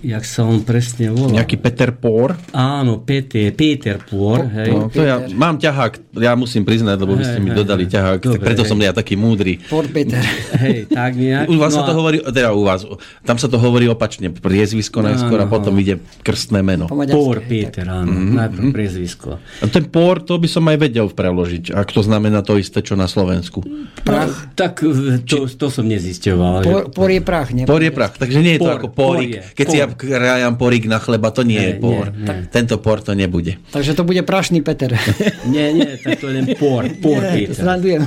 jak 0.00 0.22
sa 0.22 0.42
on 0.42 0.62
presne 0.62 1.10
volal? 1.10 1.34
Nejaký 1.34 1.56
Peter 1.56 1.90
Por. 1.90 2.38
Áno, 2.50 3.00
Peter, 3.00 3.50
Peter 3.50 3.98
Por, 3.98 4.46
hej. 4.46 4.70
No, 4.70 4.86
to 4.86 5.02
ja 5.02 5.26
mám 5.30 5.56
ťahák, 5.56 6.14
ja 6.16 6.32
musím 6.32 6.62
priznať, 6.62 6.96
lebo 6.96 7.14
vy 7.14 7.24
ste 7.24 7.38
mi 7.38 7.50
Hej, 7.50 7.58
dodali 7.58 7.84
hej, 7.84 7.92
ťahák, 7.92 8.18
tak 8.18 8.30
dobre, 8.32 8.46
preto 8.46 8.62
hej. 8.62 8.70
som 8.70 8.78
ja 8.78 8.92
taký 8.92 9.14
múdry. 9.14 9.58
Fort 9.60 9.90
Peter. 9.90 10.22
Hej, 10.64 10.86
tak 10.88 11.14
nejak. 11.14 11.46
U 11.46 11.58
vás 11.58 11.70
sa 11.70 11.82
No 11.82 11.86
to 11.86 11.92
a- 11.92 11.98
hovorí, 11.98 12.16
teda 12.20 12.50
u 12.50 12.62
vás, 12.62 12.86
tam 13.22 13.36
sa 13.36 13.46
to 13.46 13.58
hovorí 13.58 13.86
opačne, 13.86 14.30
priezvisko 14.30 15.02
najskôr 15.02 15.38
a 15.38 15.46
potom 15.46 15.74
ide 15.76 15.98
krstné 16.22 16.62
meno. 16.62 16.86
Po 16.86 16.98
tak. 16.98 17.44
Peter, 17.44 17.84
áno, 17.84 18.08
Mhm, 18.08 18.34
najprv 18.34 18.64
priezvisko. 18.70 19.38
A 19.38 19.64
ten 19.66 19.84
por, 19.84 20.20
to 20.20 20.36
by 20.36 20.46
som 20.46 20.64
aj 20.64 20.78
vedel 20.78 21.06
preložiť, 21.08 21.70
ak 21.70 21.88
to 21.90 22.00
znamená 22.00 22.40
to 22.40 22.54
isté, 22.56 22.80
čo 22.80 22.94
na 22.94 23.06
Slovensku. 23.06 23.62
Prach. 24.02 24.52
Tak 24.54 24.82
eh, 24.82 25.22
to, 25.22 25.48
to 25.48 25.66
som 25.68 25.84
nezisťoval. 25.84 26.62
Por, 26.62 26.80
por 26.92 27.08
je 27.08 27.20
prach, 27.20 27.50
ne? 27.50 27.64
Por 27.64 27.80
je 27.80 27.90
prach, 27.90 28.14
takže 28.14 28.38
nie 28.38 28.56
je 28.56 28.60
to 28.60 28.70
ako 28.70 28.88
je, 29.18 29.40
Keď 29.54 29.66
si 29.66 29.76
ja 29.78 29.87
por. 29.90 29.96
krajam 29.98 30.54
porik 30.54 30.84
na 30.84 30.96
chleba, 30.96 31.28
to 31.28 31.42
nie 31.42 31.56
je 31.56 31.72
Nie, 31.72 31.78
por. 31.78 32.04
nie, 32.08 32.24
nie. 32.24 32.48
Tento 32.48 32.76
por 32.76 32.98
to 32.98 33.12
nebude. 33.12 33.56
Takže 33.68 33.92
to 33.92 34.02
bude 34.02 34.20
prašný 34.22 34.60
Peter. 34.60 34.92
Nie, 35.46 35.70
nie, 35.70 35.96
tak 35.96 36.18
to 36.18 36.28
je 36.28 36.34
len 36.34 36.46
por, 36.54 36.84
por 36.98 37.18
Nie, 37.18 37.48
Peter. 37.48 37.56
Srandujem. 37.56 38.02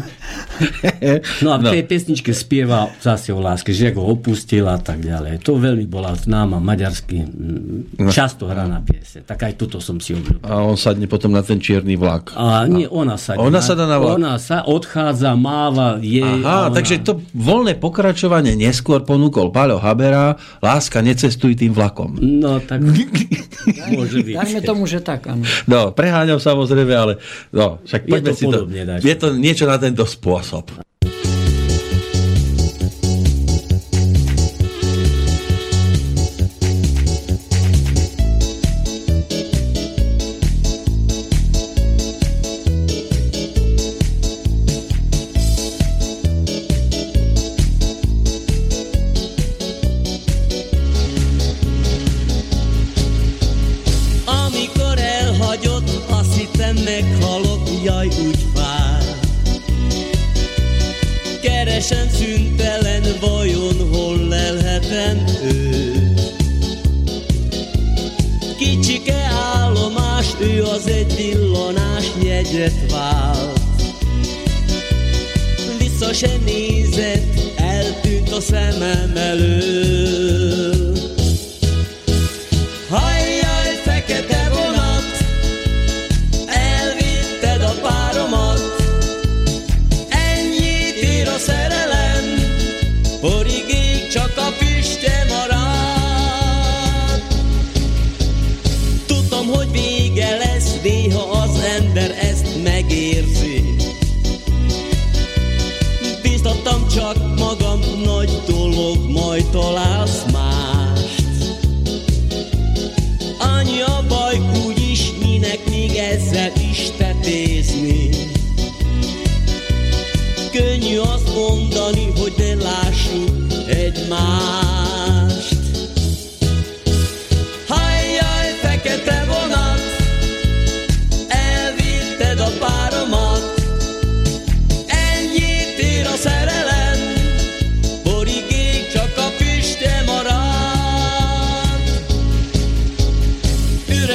No 1.42 1.50
a 1.50 1.58
v 1.58 1.62
No. 1.62 1.72
tej 1.72 1.84
pesničke 1.84 2.32
spieva 2.32 2.70
zase 2.98 3.30
o 3.30 3.40
láske, 3.40 3.72
že 3.72 3.92
ho 3.92 4.04
opustil 4.04 4.64
a 4.64 4.78
tak 4.78 5.00
ďalej. 5.00 5.42
To 5.42 5.56
veľmi 5.56 5.86
bola 5.86 6.14
známa 6.14 6.58
maďarsky, 6.58 7.18
mm, 7.20 8.10
často 8.10 8.46
hraná 8.46 8.80
piese. 8.80 9.22
Tak 9.22 9.42
aj 9.42 9.54
tuto 9.56 9.78
som 9.78 9.98
si 9.98 10.14
obľúbil. 10.14 10.44
A 10.44 10.62
on 10.62 10.76
sadne 10.76 11.06
potom 11.06 11.30
na 11.30 11.42
ten 11.42 11.58
čierny 11.58 11.96
vlak. 11.96 12.34
A 12.34 12.66
nie, 12.66 12.86
ona 12.86 13.16
sa... 13.16 13.36
Ona 13.36 13.60
sa 13.60 13.74
dá 13.74 13.86
na 13.86 13.98
vlak. 13.98 14.16
Ona 14.16 14.34
sa 14.38 14.64
odchádza, 14.64 15.34
máva, 15.34 15.98
jej... 15.98 16.22
Aha, 16.22 16.68
ona... 16.68 16.74
takže 16.74 17.02
to 17.02 17.22
voľné 17.32 17.76
pokračovanie 17.76 18.54
neskôr 18.54 19.02
ponúkol 19.02 19.50
Paľo 19.50 19.78
Habera, 19.78 20.34
láska, 20.60 21.02
necestuj 21.02 21.56
tým 21.56 21.71
vlakom. 21.72 22.16
No, 22.16 22.60
tak 22.60 22.80
môže 23.92 24.20
byť. 24.22 24.36
Dajme 24.36 24.62
tomu, 24.62 24.84
že 24.86 25.00
tak, 25.00 25.26
áno. 25.26 25.44
No, 25.66 25.92
preháňam 25.92 26.38
samozrejme, 26.38 26.94
ale 26.94 27.14
no, 27.50 27.80
však 27.82 28.02
Je 28.04 28.12
poďme 28.12 28.28
to 28.28 28.34
si 28.34 28.44
to. 28.44 28.48
podobne, 28.48 28.82
dáš. 28.86 29.02
Je 29.02 29.16
to 29.16 29.28
niečo 29.34 29.66
na 29.66 29.78
tento 29.78 30.04
spôsob. 30.04 30.70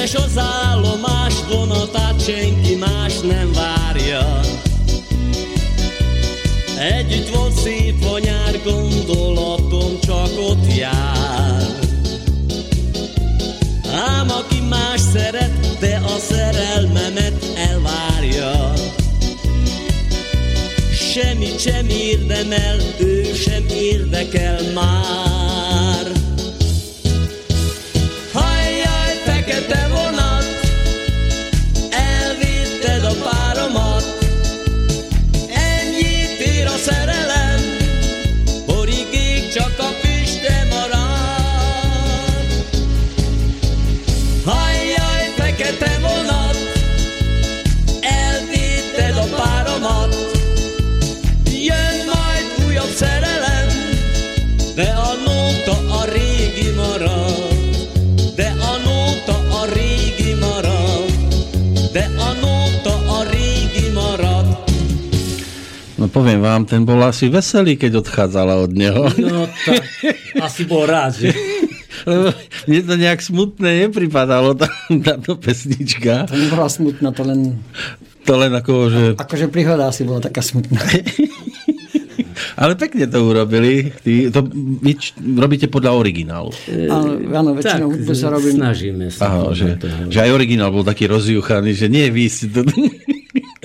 Üres 0.07 0.25
az 0.25 0.39
állomás 0.39 1.35
vonatát, 1.51 2.25
senki 2.25 2.75
más 2.75 3.21
nem 3.21 3.53
várja. 3.53 4.41
Együtt 6.79 7.29
volt 7.29 7.53
szép 7.53 8.05
a 8.05 8.19
nyár, 8.19 8.61
gondolatom 8.65 10.01
csak 10.01 10.29
ott 10.49 10.75
jár. 10.77 11.63
Ám 14.09 14.31
aki 14.31 14.61
más 14.69 15.01
szeret, 15.13 15.79
de 15.81 16.01
a 16.05 16.19
szerelmemet 16.19 17.45
elvárja. 17.57 18.73
Semmit 21.13 21.61
sem 21.61 21.89
érdemel, 21.89 22.77
ő 22.99 23.35
sem 23.35 23.65
érdekel 23.69 24.73
már. 24.75 25.36
Poviem 66.17 66.41
vám, 66.41 66.65
ten 66.65 66.81
bol 66.81 66.97
asi 67.05 67.29
veselý, 67.29 67.77
keď 67.77 68.01
odchádzala 68.01 68.57
od 68.57 68.73
neho. 68.73 69.05
No 69.21 69.45
tak, 69.69 69.85
asi 70.41 70.65
bol 70.65 70.89
rád, 70.89 71.13
že? 71.13 71.29
Lebo 72.09 72.33
mne 72.65 72.81
to 72.81 72.95
nejak 72.97 73.21
smutné 73.21 73.85
nepripadalo, 73.85 74.57
tá, 74.57 74.73
táto 75.05 75.37
pesnička. 75.37 76.25
To 76.25 76.37
nebola 76.37 76.73
smutná, 76.73 77.13
to 77.13 77.21
len... 77.21 77.61
To 78.25 78.33
len 78.35 78.51
ako, 78.51 78.73
že... 78.89 79.03
Akože 79.15 79.47
príhoda 79.47 79.93
asi 79.93 80.03
bola 80.03 80.19
taká 80.19 80.41
smutná. 80.41 80.81
Ale 82.57 82.73
pekne 82.73 83.05
to 83.05 83.21
urobili. 83.21 83.93
Ty, 83.93 84.33
to, 84.33 84.41
vy 84.81 84.97
č- 84.97 85.13
robíte 85.21 85.69
podľa 85.69 85.93
originálu. 85.93 86.49
Áno, 86.89 87.21
áno 87.29 87.51
väčšinou 87.53 87.93
hudbu 87.93 88.13
sa 88.17 88.29
robím... 88.33 88.57
snažíme 88.57 89.07
sa. 89.13 89.29
Aha, 89.29 89.53
že, 89.53 89.77
To- 89.77 90.09
že 90.09 90.19
aj 90.21 90.31
originál 90.33 90.73
bol 90.73 90.81
taký 90.81 91.05
rozjuchaný, 91.05 91.77
že 91.77 91.87
nie, 91.87 92.09
vy 92.09 92.25
si 92.27 92.49
to... 92.49 92.65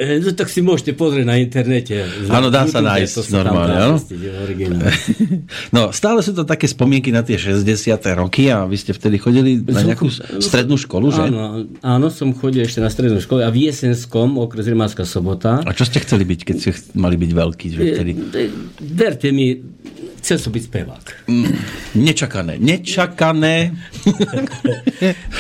E, 0.02 0.18
No 0.18 0.34
tak 0.34 0.50
si 0.50 0.66
môžete 0.66 0.98
pozrieť 0.98 1.26
na 1.30 1.38
internete. 1.38 2.02
Áno, 2.26 2.50
dá 2.50 2.66
sa 2.66 2.82
YouTube, 2.82 2.90
nájsť 2.90 3.14
to 3.14 3.22
sa 3.22 3.32
normálne, 3.38 3.76
áno. 3.78 3.96
No, 5.76 5.94
stále 5.94 6.26
sú 6.26 6.34
to 6.34 6.42
také 6.42 6.66
spomienky 6.66 7.14
na 7.14 7.22
tie 7.22 7.38
60. 7.38 7.62
roky 8.18 8.50
a 8.50 8.66
vy 8.66 8.76
ste 8.82 8.98
vtedy 8.98 9.22
chodili 9.22 9.62
na 9.62 9.86
nejakú 9.86 10.10
strednú 10.42 10.82
školu, 10.82 11.14
že? 11.14 11.22
Áno, 11.30 11.70
áno, 11.86 12.08
som 12.10 12.34
chodil 12.34 12.66
ešte 12.66 12.82
na 12.82 12.90
strednú 12.90 13.22
školu 13.22 13.46
a 13.46 13.54
v 13.54 13.70
Jesenskom, 13.70 14.42
okres 14.42 14.66
Rimavská 14.66 15.06
sobota. 15.06 15.62
A 15.62 15.72
čo 15.78 15.86
ste 15.86 16.02
chceli 16.02 16.26
byť, 16.26 16.40
keď 16.50 16.56
ste 16.58 16.72
mali 16.98 17.16
byť 17.22 17.32
veľký? 17.32 17.68
Že 17.70 17.80
vtedy? 17.94 18.12
E, 18.18 18.46
Verte 18.82 19.30
mi, 19.30 19.54
chcel 20.22 20.38
som 20.38 20.52
byť 20.52 20.64
spevák. 20.64 21.06
Nečakané. 21.94 22.56
Nečakané. 22.56 23.56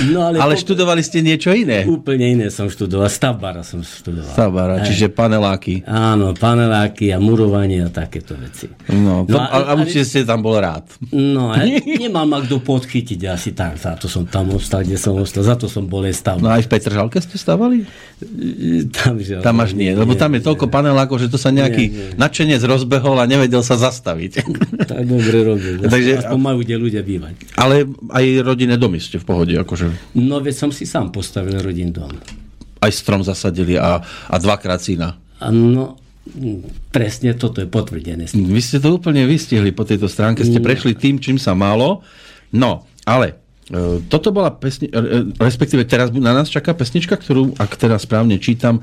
No, 0.03 0.25
ale, 0.25 0.41
Ale 0.41 0.53
po- 0.57 0.59
študovali 0.59 1.01
ste 1.01 1.21
niečo 1.21 1.53
iné. 1.53 1.85
Úplne 1.85 2.33
iné 2.33 2.47
som 2.49 2.65
študoval, 2.65 3.05
stavbára 3.07 3.61
som 3.61 3.85
študoval. 3.85 4.33
Stavbara, 4.33 4.81
čiže 4.81 5.07
paneláky. 5.07 5.85
Áno, 5.85 6.33
paneláky 6.33 7.13
a 7.13 7.21
murovanie 7.21 7.85
a 7.85 7.93
takéto 7.93 8.33
veci. 8.33 8.65
No, 8.89 9.21
No, 9.21 9.37
a, 9.37 9.69
a 9.69 9.77
určite 9.77 10.01
ste 10.01 10.19
tam 10.23 10.41
bol 10.41 10.57
rád. 10.57 10.89
No, 11.13 11.53
a 11.53 11.61
nemal 12.01 12.25
ma 12.25 12.41
kto 12.41 12.57
podchytiť 12.57 13.21
asi 13.29 13.53
tak, 13.53 13.77
za 13.77 13.93
to 13.93 14.09
som 14.09 14.25
tam 14.25 14.49
ostal, 14.49 14.81
kde 14.81 14.97
som 14.97 15.13
ostal, 15.15 15.45
za 15.45 15.53
to 15.53 15.69
som 15.69 15.85
bol 15.85 16.01
aj. 16.01 16.17
No 16.41 16.49
aj 16.49 16.65
v 16.65 16.69
Petržalke 16.69 17.21
ste 17.21 17.37
stavali? 17.37 17.85
Tam, 18.91 19.17
že, 19.17 19.41
Tam 19.41 19.57
až 19.57 19.73
nie, 19.73 19.93
lebo 19.93 20.13
tam 20.13 20.33
je 20.33 20.41
toľko 20.41 20.65
panelákov, 20.67 21.17
že 21.17 21.27
to 21.27 21.37
sa 21.37 21.49
nejaký 21.49 21.83
Nie, 21.85 21.97
nie. 22.07 22.17
nadšenec 22.17 22.61
rozbehol 22.61 23.17
a 23.17 23.25
nevedel 23.25 23.61
sa 23.61 23.77
zastaviť. 23.77 24.41
Tak 24.71 25.03
dobre 25.03 25.37
robil. 25.41 25.83
Takže- 25.83 26.23
Aspoň 26.23 26.39
majú 26.39 26.57
kde 26.59 26.75
ľudia 26.75 27.01
bývať. 27.01 27.35
Ale 27.53 27.83
aj 28.07 28.25
rodinné 28.41 28.75
domy 28.75 28.97
ste 28.97 29.15
v 29.15 29.25
pohode, 29.25 29.53
akože 29.53 30.15
No 30.15 30.39
veď 30.39 30.55
som 30.57 30.71
si 30.71 30.83
sám 30.83 31.09
postavil 31.09 31.57
rodin 31.57 31.89
dom. 31.89 32.11
aj 32.79 32.91
strom 32.91 33.21
zasadili 33.21 33.75
a, 33.75 33.99
a 34.01 34.35
dvakrát 34.37 34.79
syna. 34.79 35.19
No, 35.43 35.97
presne 36.89 37.33
toto 37.33 37.59
je 37.59 37.67
potvrdené. 37.67 38.25
Vy 38.27 38.61
ste 38.61 38.77
to 38.77 38.93
úplne 38.93 39.25
vystihli 39.25 39.69
po 39.69 39.83
tejto 39.83 40.05
stránke, 40.05 40.41
ste 40.41 40.57
prešli 40.57 40.93
tým, 40.93 41.17
čím 41.17 41.35
sa 41.35 41.51
málo. 41.51 42.05
No, 42.49 42.85
ale 43.03 43.37
e, 43.67 44.01
toto 44.05 44.29
bola 44.29 44.51
pesni- 44.51 44.87
e, 44.87 44.97
e, 44.97 45.33
respektíve 45.35 45.81
teraz 45.83 46.09
na 46.09 46.31
nás 46.31 46.45
čaká 46.45 46.71
pesnička, 46.71 47.15
ktorú, 47.15 47.55
ak 47.55 47.73
teraz 47.75 48.03
správne 48.03 48.37
čítam, 48.37 48.81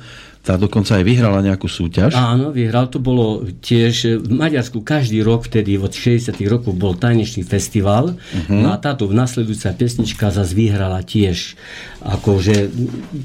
tá 0.48 0.56
dokonca 0.56 0.96
aj 0.96 1.04
vyhrala 1.04 1.44
nejakú 1.44 1.68
súťaž. 1.68 2.16
Áno, 2.16 2.48
vyhral. 2.56 2.88
To 2.88 2.96
bolo 2.96 3.44
tiež 3.44 4.24
v 4.24 4.32
Maďarsku 4.32 4.80
každý 4.80 5.20
rok, 5.20 5.44
vtedy 5.44 5.76
od 5.76 5.92
60 5.92 6.32
rokov 6.48 6.72
bol 6.72 6.96
tanečný 6.96 7.44
festival. 7.44 8.16
Uh-huh. 8.16 8.56
No 8.56 8.72
a 8.72 8.80
táto 8.80 9.04
nasledujúca 9.12 9.76
pesnička 9.76 10.32
zase 10.32 10.56
vyhrala 10.56 11.04
tiež 11.04 11.52
akože 11.98 12.70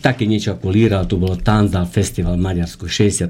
také 0.02 0.26
niečo 0.26 0.58
ako 0.58 0.68
Líra, 0.74 1.06
to 1.06 1.22
bolo 1.22 1.38
Tanzal 1.38 1.86
festival 1.86 2.36
v 2.38 2.42
Maďarsku 2.42 2.90
v 2.90 2.94
67 3.14 3.30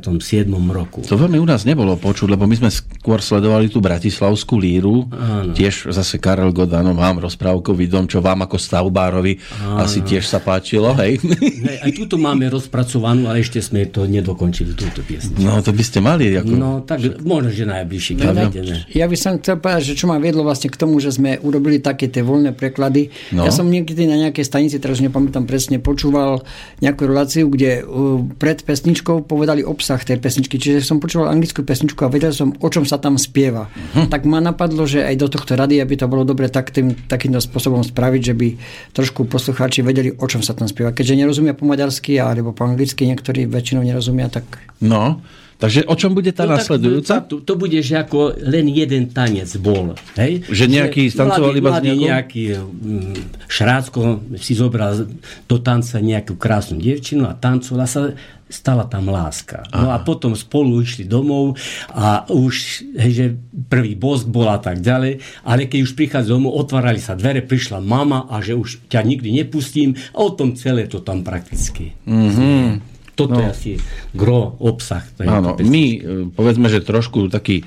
roku. 0.72 1.04
To 1.04 1.20
veľmi 1.20 1.38
u 1.40 1.48
nás 1.48 1.68
nebolo 1.68 2.00
počuť, 2.00 2.32
lebo 2.32 2.48
my 2.48 2.56
sme 2.56 2.70
skôr 2.72 3.20
sledovali 3.20 3.68
tú 3.68 3.84
bratislavskú 3.84 4.56
líru. 4.56 5.08
Áno. 5.12 5.52
Tiež 5.52 5.92
zase 5.92 6.20
Karel 6.20 6.56
Godano, 6.56 6.96
mám 6.96 7.20
rozprávkový 7.20 7.92
dom, 7.92 8.08
čo 8.08 8.24
vám 8.24 8.48
ako 8.48 8.56
stavbárovi 8.56 9.36
asi 9.80 10.00
tiež 10.04 10.24
sa 10.24 10.40
páčilo, 10.40 10.96
hej? 11.00 11.20
Hej, 11.64 11.78
aj 11.80 11.92
túto 11.96 12.16
máme 12.20 12.48
rozpracovanú, 12.52 13.32
ale 13.32 13.40
ešte 13.40 13.64
sme 13.64 13.88
to 13.88 14.04
nedokončili, 14.04 14.76
túto 14.76 15.00
piesň. 15.04 15.40
No, 15.40 15.64
to 15.64 15.72
by 15.72 15.84
ste 15.84 16.00
mali. 16.04 16.36
Ako... 16.36 16.54
No, 16.56 16.84
tak 16.84 17.00
možno, 17.24 17.52
že 17.52 17.64
najbližšie, 17.64 18.14
No, 18.20 18.32
nájdeme. 18.32 18.76
Ja 18.92 19.06
by 19.08 19.18
som 19.20 19.40
chcel 19.40 19.60
povedať, 19.60 19.94
že 19.94 19.94
čo 20.00 20.06
ma 20.08 20.18
viedlo 20.20 20.44
vlastne 20.44 20.72
k 20.72 20.78
tomu, 20.80 21.00
že 21.00 21.16
sme 21.16 21.40
urobili 21.40 21.80
také 21.80 22.08
tie 22.08 22.24
voľné 22.24 22.56
preklady. 22.56 23.12
No. 23.36 23.48
Ja 23.48 23.52
som 23.52 23.68
niekedy 23.68 24.08
na 24.08 24.20
nejakej 24.28 24.46
stanici, 24.48 24.80
teraz 24.80 25.00
už 25.00 25.08
nepamätám 25.34 25.50
presne, 25.50 25.82
počúval 25.82 26.46
nejakú 26.78 27.10
reláciu, 27.10 27.50
kde 27.50 27.82
uh, 27.82 28.22
pred 28.38 28.62
pesničkou 28.62 29.26
povedali 29.26 29.66
obsah 29.66 29.98
tej 29.98 30.22
pesničky. 30.22 30.62
Čiže 30.62 30.86
som 30.86 31.02
počúval 31.02 31.34
anglickú 31.34 31.66
pesničku 31.66 32.06
a 32.06 32.14
vedel 32.14 32.30
som, 32.30 32.54
o 32.54 32.70
čom 32.70 32.86
sa 32.86 33.02
tam 33.02 33.18
spieva. 33.18 33.74
Mhm. 33.74 34.14
Tak 34.14 34.30
ma 34.30 34.38
napadlo, 34.38 34.86
že 34.86 35.02
aj 35.02 35.16
do 35.18 35.28
tohto 35.34 35.58
rady 35.58 35.82
by 35.82 35.96
to 35.98 36.06
bolo 36.06 36.22
dobre 36.22 36.54
tak, 36.54 36.70
tým, 36.70 36.94
takýmto 37.10 37.42
spôsobom 37.42 37.82
spraviť, 37.82 38.22
že 38.22 38.34
by 38.38 38.48
trošku 38.94 39.26
poslucháči 39.26 39.82
vedeli, 39.82 40.14
o 40.14 40.26
čom 40.30 40.46
sa 40.46 40.54
tam 40.54 40.70
spieva. 40.70 40.94
Keďže 40.94 41.18
nerozumia 41.18 41.58
po 41.58 41.66
maďarsky 41.66 42.22
alebo 42.22 42.54
po 42.54 42.70
anglicky, 42.70 43.10
niektorí 43.10 43.50
väčšinou 43.50 43.82
nerozumia, 43.82 44.30
tak 44.30 44.46
No, 44.84 45.24
takže 45.64 45.88
o 45.88 45.96
čom 45.96 46.12
bude 46.12 46.36
tá 46.36 46.44
No, 46.44 46.60
nasledujúca? 46.60 47.24
To, 47.32 47.40
to 47.40 47.56
bude, 47.56 47.80
že 47.80 47.96
ako 48.04 48.36
len 48.36 48.68
jeden 48.68 49.08
tanec 49.16 49.48
bol. 49.64 49.96
Hej? 50.20 50.44
Že 50.52 50.66
nejaký 50.68 51.08
stancoval 51.08 51.56
iba 51.56 51.72
mladý 51.72 51.96
nejaký 51.96 52.44
mm, 52.60 53.48
Šrácko 53.48 54.20
si 54.36 54.60
zobral 54.60 55.08
do 55.48 55.58
tanca 55.64 56.04
nejakú 56.04 56.36
krásnu 56.36 56.84
dievčinu 56.84 57.32
a 57.32 57.40
tancovala 57.40 57.88
sa 57.88 58.12
stala 58.52 58.86
tam 58.86 59.10
láska. 59.10 59.66
No 59.74 59.90
a 59.90 59.98
potom 60.06 60.38
spolu 60.38 60.86
išli 60.86 61.10
domov 61.10 61.58
a 61.90 62.28
už, 62.30 62.86
hej, 63.02 63.12
že 63.16 63.26
prvý 63.66 63.98
bosk 63.98 64.30
bol 64.30 64.46
a 64.46 64.62
tak 64.62 64.78
ďalej, 64.78 65.18
ale 65.42 65.66
keď 65.66 65.80
už 65.82 65.98
prichádza 65.98 66.38
domov, 66.38 66.54
otvárali 66.62 67.02
sa 67.02 67.18
dvere, 67.18 67.42
prišla 67.42 67.82
mama 67.82 68.30
a 68.30 68.44
že 68.46 68.54
už 68.54 68.86
ťa 68.94 69.02
nikdy 69.02 69.34
nepustím 69.34 69.98
a 70.14 70.22
o 70.22 70.30
tom 70.38 70.54
celé 70.54 70.86
to 70.86 71.02
tam 71.02 71.26
prakticky. 71.26 71.98
Mm-hmm. 72.06 72.93
Toto 73.14 73.38
no. 73.38 73.42
je 73.42 73.48
asi 73.50 73.72
gro, 74.14 74.58
obsah. 74.58 75.06
Áno, 75.22 75.58
my 75.62 75.84
e, 75.86 75.98
povedzme, 76.34 76.70
že 76.70 76.82
trošku 76.82 77.30
taký 77.30 77.64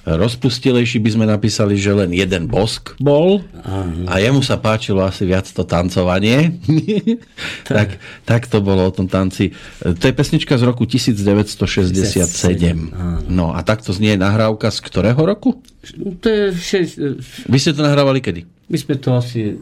rozpustilejší 0.00 0.96
by 0.96 1.10
sme 1.12 1.28
napísali, 1.28 1.76
že 1.76 1.92
len 1.92 2.08
jeden 2.16 2.48
bosk 2.48 2.96
bol 2.96 3.44
a 4.08 4.16
jemu 4.16 4.40
sa 4.40 4.56
páčilo 4.56 5.04
asi 5.04 5.28
viac 5.28 5.44
to 5.44 5.60
tancovanie. 5.68 6.56
tak, 7.68 8.00
tak 8.24 8.48
to 8.48 8.64
bolo 8.64 8.88
o 8.88 8.92
tom 8.92 9.12
tanci. 9.12 9.52
E, 9.84 9.92
To 9.92 10.04
je 10.08 10.14
pesnička 10.16 10.56
z 10.56 10.64
roku 10.64 10.88
1967. 10.88 13.28
No 13.28 13.52
a 13.52 13.60
takto 13.60 13.92
znie 13.92 14.16
nahrávka 14.16 14.72
z 14.72 14.80
ktorého 14.80 15.20
roku? 15.20 15.60
To 16.20 16.28
je 16.28 16.52
šesť, 16.56 16.92
Vy 17.48 17.58
ste 17.60 17.72
to 17.76 17.84
nahrávali 17.84 18.20
kedy? 18.24 18.44
my 18.70 18.78
sme 18.78 18.94
to 19.02 19.18
asi, 19.18 19.58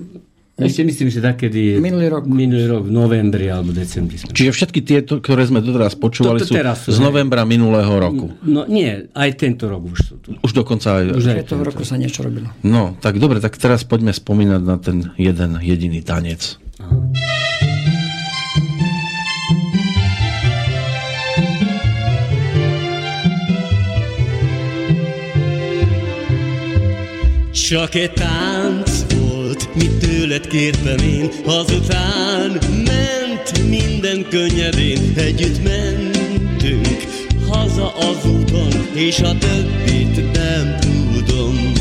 ešte 0.58 0.82
myslím, 0.82 1.06
že 1.06 1.22
takedy... 1.22 1.78
Minulý 1.78 2.10
rok. 2.10 2.26
Minulý 2.26 2.66
rok, 2.66 2.82
v 2.86 2.92
novembri 2.92 3.46
alebo 3.46 3.70
decembri 3.70 4.18
sme. 4.18 4.34
Čiže 4.34 4.50
všetky 4.50 4.80
tie, 4.82 5.06
ktoré 5.06 5.46
sme 5.46 5.62
doteraz 5.62 5.94
počúvali, 5.94 6.42
Toto 6.42 6.50
sú 6.50 6.58
teraz 6.58 6.82
sú, 6.82 6.90
z 6.90 6.98
novembra 6.98 7.46
minulého 7.46 7.94
roku. 7.94 8.34
No 8.42 8.66
nie, 8.66 9.06
aj 9.14 9.38
tento 9.38 9.70
rok 9.70 9.86
už 9.86 9.98
sú 10.02 10.14
tu. 10.18 10.34
Už 10.42 10.50
dokonca 10.50 10.98
aj... 10.98 11.14
Už 11.14 11.26
aj 11.30 11.46
v 11.46 11.50
toho 11.54 11.62
roku 11.62 11.86
sa 11.86 11.94
niečo 11.94 12.26
robilo. 12.26 12.50
No, 12.66 12.98
tak 12.98 13.22
dobre, 13.22 13.38
tak 13.38 13.54
teraz 13.54 13.86
poďme 13.86 14.10
spomínať 14.10 14.62
na 14.66 14.76
ten 14.82 15.14
jeden 15.14 15.62
jediný 15.62 16.02
tanec. 16.02 16.58
Csak 27.68 27.94
egy 27.94 28.10
tánc 28.16 29.04
volt, 29.12 29.68
mit 29.76 30.07
tőled 30.28 30.46
kértem 30.46 30.98
én. 30.98 31.30
Azután 31.44 32.58
ment 32.84 33.68
minden 33.68 34.26
könnyedén 34.28 35.12
Együtt 35.16 35.62
mentünk 35.62 36.86
haza 37.48 37.92
az 37.94 38.30
úton 38.30 38.72
És 38.94 39.18
a 39.18 39.38
többit 39.38 40.32
nem 40.32 40.76
tudom. 40.80 41.72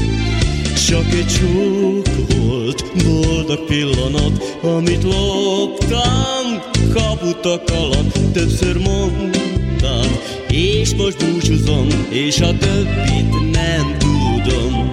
Csak 0.88 1.14
egy 1.14 1.28
csók 1.28 2.08
volt, 2.38 2.84
boldog 3.04 3.66
pillanat 3.66 4.58
Amit 4.62 5.04
loptam 5.04 6.62
kaputak 6.94 7.70
alatt. 7.70 8.34
Többször 8.34 8.78
mondtad, 8.78 10.22
és 10.50 10.96
most 10.96 11.26
búcsúzom 11.26 11.88
És 12.10 12.40
a 12.40 12.58
többit 12.58 13.52
nem 13.52 13.98
tudom. 13.98 14.92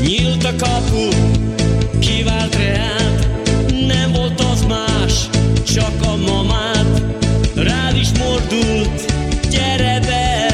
Nyílt 0.00 0.44
a 0.44 0.54
kapu, 0.56 1.08
kivált 1.98 2.56
reát, 2.56 3.28
nem 3.86 4.12
volt 4.12 4.40
az 4.40 4.64
más, 4.68 5.12
csak 5.74 6.02
a 6.02 6.16
mamát. 6.16 7.02
Rád 7.54 7.96
is 7.96 8.08
mordult, 8.18 9.12
gyere 9.50 10.00
be, 10.00 10.46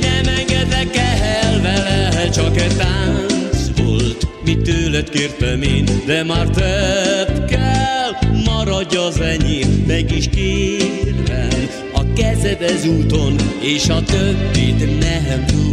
nem 0.00 0.34
engedlek 0.38 0.96
el 0.96 1.60
vele, 1.60 2.28
csak 2.28 2.56
egy 2.56 2.76
tánc 2.76 3.70
volt, 3.76 4.26
mit 4.44 4.62
tőled 4.62 5.08
kértem 5.08 5.62
én, 5.62 5.84
de 6.06 6.22
már 6.24 6.46
több 6.46 7.44
kell, 7.44 8.30
maradj 8.44 8.96
az 8.96 9.20
enyém, 9.20 9.84
meg 9.86 10.12
is 10.12 10.28
kérem, 10.28 11.68
a 11.94 12.12
kezed 12.12 12.62
ez 12.62 12.86
úton, 12.86 13.36
és 13.60 13.88
a 13.88 14.02
többit 14.02 14.98
nem 15.00 15.44
tudom. 15.46 15.64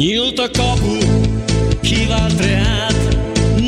Nyílt 0.00 0.38
a 0.38 0.50
kapu, 0.52 0.98
kivált 1.82 2.40
reát, 2.40 3.18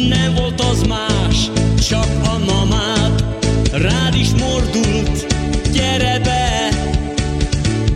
nem 0.08 0.34
volt 0.34 0.60
az 0.60 0.82
más, 0.82 1.50
csak 1.88 2.06
a 2.24 2.38
mamát. 2.44 3.24
Rád 3.72 4.14
is 4.14 4.28
mordult, 4.28 5.34
gyere 5.72 6.20
be, 6.24 6.68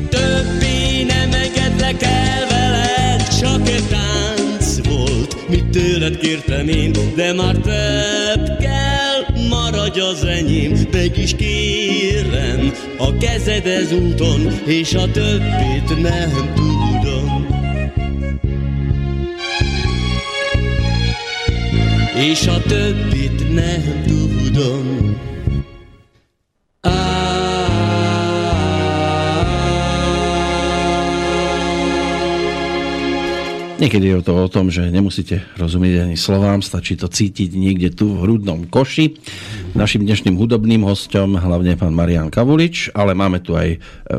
többé 0.08 1.02
nem 1.02 1.32
engedlek 1.32 2.02
el 2.02 2.46
veled, 2.48 3.28
csak 3.40 3.68
egy 3.68 3.88
tánc 3.88 4.88
volt, 4.88 5.48
mit 5.48 5.64
tőled 5.64 6.18
kértem 6.18 6.68
én, 6.68 6.92
de 7.14 7.32
már 7.32 7.54
több 7.54 8.58
kell, 8.58 9.46
maradj 9.48 10.00
az 10.00 10.24
enyém, 10.24 10.88
meg 10.92 11.18
is 11.18 11.34
kérem, 11.36 12.72
a 12.98 13.16
kezed 13.16 13.66
ez 13.66 13.92
úton, 13.92 14.60
és 14.66 14.94
a 14.94 15.10
többit 15.10 16.02
nem 16.02 16.52
tudom. 16.54 17.55
És 22.16 22.46
a 22.46 22.62
többit 22.62 23.54
nem 23.54 23.82
tudom. 24.06 25.16
Niekedy 33.76 34.08
je 34.08 34.24
to 34.24 34.32
o 34.32 34.48
tom, 34.48 34.72
že 34.72 34.88
nemusíte 34.88 35.44
rozumieť 35.60 36.08
ani 36.08 36.16
slovám, 36.16 36.64
stačí 36.64 36.96
to 36.96 37.12
cítiť 37.12 37.52
niekde 37.52 37.92
tu 37.92 38.16
v 38.16 38.24
hrudnom 38.24 38.64
koši. 38.72 39.20
Našim 39.76 40.08
dnešným 40.08 40.40
hudobným 40.40 40.88
hostom 40.88 41.36
hlavne 41.36 41.76
pán 41.76 41.92
Marian 41.92 42.32
Kavulič, 42.32 42.96
ale 42.96 43.12
máme 43.12 43.44
tu 43.44 43.52
aj, 43.52 43.76
e, 43.76 44.14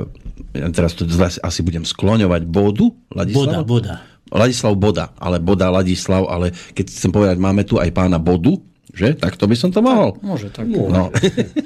ja 0.54 0.70
teraz 0.70 0.94
to 0.94 1.02
zle 1.10 1.34
asi 1.34 1.66
budem 1.66 1.82
skloňovať, 1.82 2.46
Bodu? 2.46 2.94
Boda, 2.94 3.26
Ladislav? 3.26 3.66
boda. 3.66 3.96
Ladislav 4.30 4.74
Boda, 4.78 5.06
ale 5.18 5.42
Boda 5.42 5.74
Ladislav, 5.74 6.30
ale 6.30 6.54
keď 6.78 6.94
chcem 6.94 7.10
povedať, 7.10 7.42
máme 7.42 7.66
tu 7.66 7.82
aj 7.82 7.90
pána 7.90 8.22
Bodu, 8.22 8.54
že? 8.94 9.18
Tak 9.18 9.34
to 9.34 9.50
by 9.50 9.58
som 9.58 9.74
to 9.74 9.82
mohol. 9.82 10.14
Môže 10.22 10.54
tak. 10.54 10.70
No. 10.70 11.10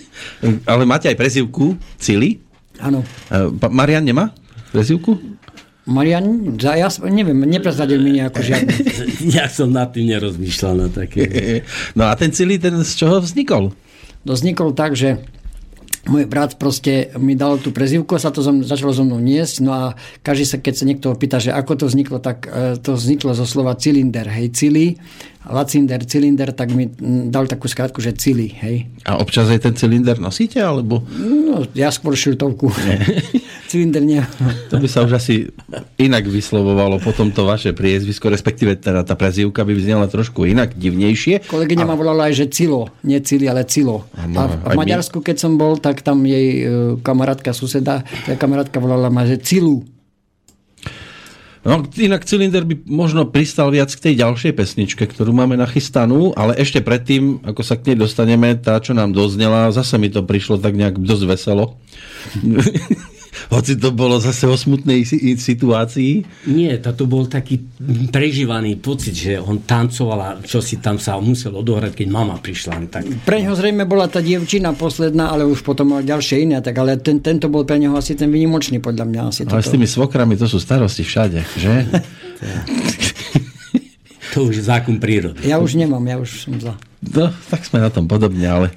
ale 0.72 0.84
máte 0.88 1.12
aj 1.12 1.20
prezivku 1.20 1.76
Cili? 2.00 2.40
Áno. 2.80 3.04
E, 3.28 3.52
Marian 3.68 4.08
nemá 4.08 4.32
prezivku? 4.72 5.20
Marian, 5.90 6.58
ja 6.62 6.90
neviem, 7.10 7.42
neprezradil 7.50 7.98
mi 7.98 8.22
nejakú 8.22 8.46
žiadnu. 8.50 8.70
Ja 9.34 9.50
som 9.50 9.74
nad 9.74 9.90
tým 9.90 10.14
nerozmýšľal 10.14 10.74
na 10.78 10.88
také. 10.94 11.26
No 11.98 12.08
a 12.08 12.14
ten 12.14 12.30
Cili, 12.30 12.62
ten 12.62 12.78
z 12.86 12.94
čoho 12.94 13.18
vznikol? 13.18 13.74
To 14.26 14.32
vzniklo 14.38 14.78
tak, 14.78 14.94
že 14.94 15.18
môj 16.06 16.26
brat 16.26 16.58
proste 16.58 17.14
mi 17.22 17.38
dal 17.38 17.62
tú 17.62 17.70
prezivku 17.70 18.18
a 18.18 18.22
sa 18.22 18.34
to 18.34 18.42
začalo 18.42 18.94
so 18.94 19.06
mnou 19.06 19.22
niesť. 19.22 19.56
No 19.62 19.72
a 19.74 19.84
každý 20.26 20.46
sa, 20.46 20.58
keď 20.58 20.74
sa 20.74 20.86
niekto 20.86 21.08
opýta, 21.14 21.38
že 21.38 21.54
ako 21.54 21.78
to 21.78 21.86
vzniklo, 21.90 22.18
tak 22.18 22.50
e, 22.50 22.78
to 22.82 22.98
vzniklo 22.98 23.34
zo 23.38 23.46
slova 23.46 23.78
cylinder, 23.78 24.26
hej, 24.26 24.54
cili, 24.54 24.98
lacinder, 25.46 26.02
cylinder, 26.06 26.54
tak 26.54 26.74
mi 26.74 26.90
dal 27.30 27.46
takú 27.46 27.70
skratku, 27.70 28.02
že 28.02 28.18
cili, 28.18 28.50
hej. 28.62 28.90
A 29.06 29.18
občas 29.22 29.50
aj 29.50 29.66
ten 29.66 29.74
cylinder 29.78 30.18
nosíte, 30.18 30.62
alebo? 30.62 31.06
No, 31.18 31.66
ja 31.74 31.94
skôr 31.94 32.18
šiltovku. 32.18 32.70
nie. 33.80 34.22
To 34.72 34.80
by 34.80 34.88
sa 34.88 35.04
už 35.04 35.20
asi 35.20 35.52
inak 36.00 36.24
vyslovovalo 36.28 37.00
potom 37.04 37.32
to 37.32 37.44
vaše 37.44 37.76
priezvisko, 37.76 38.32
respektíve 38.32 38.80
teda 38.80 39.04
tá 39.04 39.20
prezývka 39.20 39.68
by 39.68 39.72
vyznela 39.76 40.08
trošku 40.08 40.48
inak, 40.48 40.76
divnejšie. 40.80 41.48
Kolegyňa 41.52 41.86
ma 41.88 41.96
volala 42.00 42.32
aj, 42.32 42.34
že 42.40 42.46
Cilo. 42.48 42.88
Nie 43.04 43.20
Cili, 43.20 43.52
ale 43.52 43.68
Cilo. 43.68 44.08
A 44.16 44.28
v 44.28 44.76
my. 44.76 44.80
Maďarsku, 44.80 45.20
keď 45.20 45.38
som 45.44 45.60
bol, 45.60 45.76
tak 45.76 46.04
tam 46.04 46.24
jej 46.24 46.64
e, 46.64 46.66
kamarátka, 47.04 47.52
suseda, 47.52 48.08
tá 48.24 48.34
kamarátka 48.40 48.80
volala 48.80 49.12
ma, 49.12 49.28
že 49.28 49.40
Cilu. 49.44 49.84
No, 51.62 51.86
inak 51.94 52.26
cylinder 52.26 52.66
by 52.66 52.90
možno 52.90 53.30
pristal 53.30 53.70
viac 53.70 53.94
k 53.94 54.10
tej 54.10 54.26
ďalšej 54.26 54.54
pesničke, 54.58 55.06
ktorú 55.06 55.30
máme 55.30 55.54
nachystanú, 55.62 56.34
ale 56.34 56.58
ešte 56.58 56.82
predtým, 56.82 57.46
ako 57.46 57.62
sa 57.62 57.78
k 57.78 57.94
nej 57.94 58.02
dostaneme, 58.02 58.58
tá, 58.58 58.82
čo 58.82 58.98
nám 58.98 59.14
doznela, 59.14 59.70
zase 59.70 60.02
mi 60.02 60.10
to 60.10 60.26
prišlo 60.26 60.58
tak 60.58 60.74
nejak 60.74 60.98
dosť 60.98 61.24
veselo. 61.30 61.78
Hoci 63.50 63.80
to 63.80 63.90
bolo 63.90 64.22
zase 64.22 64.46
o 64.46 64.54
smutnej 64.54 65.02
si- 65.02 65.34
situácii. 65.34 66.46
Nie, 66.46 66.78
to 66.78 67.08
bol 67.08 67.26
taký 67.26 67.64
prežívaný 68.12 68.78
pocit, 68.78 69.16
že 69.16 69.34
on 69.40 69.64
tancoval 69.64 70.20
a 70.20 70.30
čo 70.44 70.62
si 70.62 70.78
tam 70.78 71.02
sa 71.02 71.18
musel 71.18 71.56
odohrať, 71.56 72.04
keď 72.04 72.08
mama 72.12 72.38
prišla. 72.38 72.78
Tak 72.92 73.26
Pre 73.26 73.38
ňo 73.42 73.58
zrejme 73.58 73.88
bola 73.88 74.06
tá 74.06 74.20
dievčina 74.20 74.76
posledná, 74.76 75.32
ale 75.32 75.48
už 75.48 75.64
potom 75.64 75.96
mal 75.96 76.06
ďalšie 76.06 76.44
iné, 76.44 76.62
tak 76.62 76.78
ale 76.78 77.00
ten, 77.00 77.24
tento 77.24 77.50
bol 77.50 77.66
pre 77.66 77.80
neho 77.80 77.96
asi 77.96 78.14
ten 78.14 78.30
výnimočný, 78.30 78.78
podľa 78.78 79.06
mňa. 79.08 79.22
Asi 79.26 79.42
Ale 79.48 79.64
s 79.64 79.72
toto. 79.72 79.74
tými 79.80 79.88
svokrami 79.88 80.36
to 80.36 80.46
sú 80.46 80.60
starosti 80.60 81.02
všade, 81.02 81.40
že? 81.58 81.74
to 84.34 84.48
už 84.48 84.62
je 84.62 84.66
zákon 84.66 84.98
prírody. 84.98 85.44
Ja 85.44 85.60
už 85.60 85.76
nemám, 85.76 86.04
ja 86.08 86.18
už 86.18 86.48
som 86.48 86.56
za. 86.58 86.76
No, 87.02 87.34
tak 87.50 87.66
sme 87.66 87.82
na 87.82 87.90
tom 87.90 88.06
podobne, 88.06 88.46
ale 88.46 88.68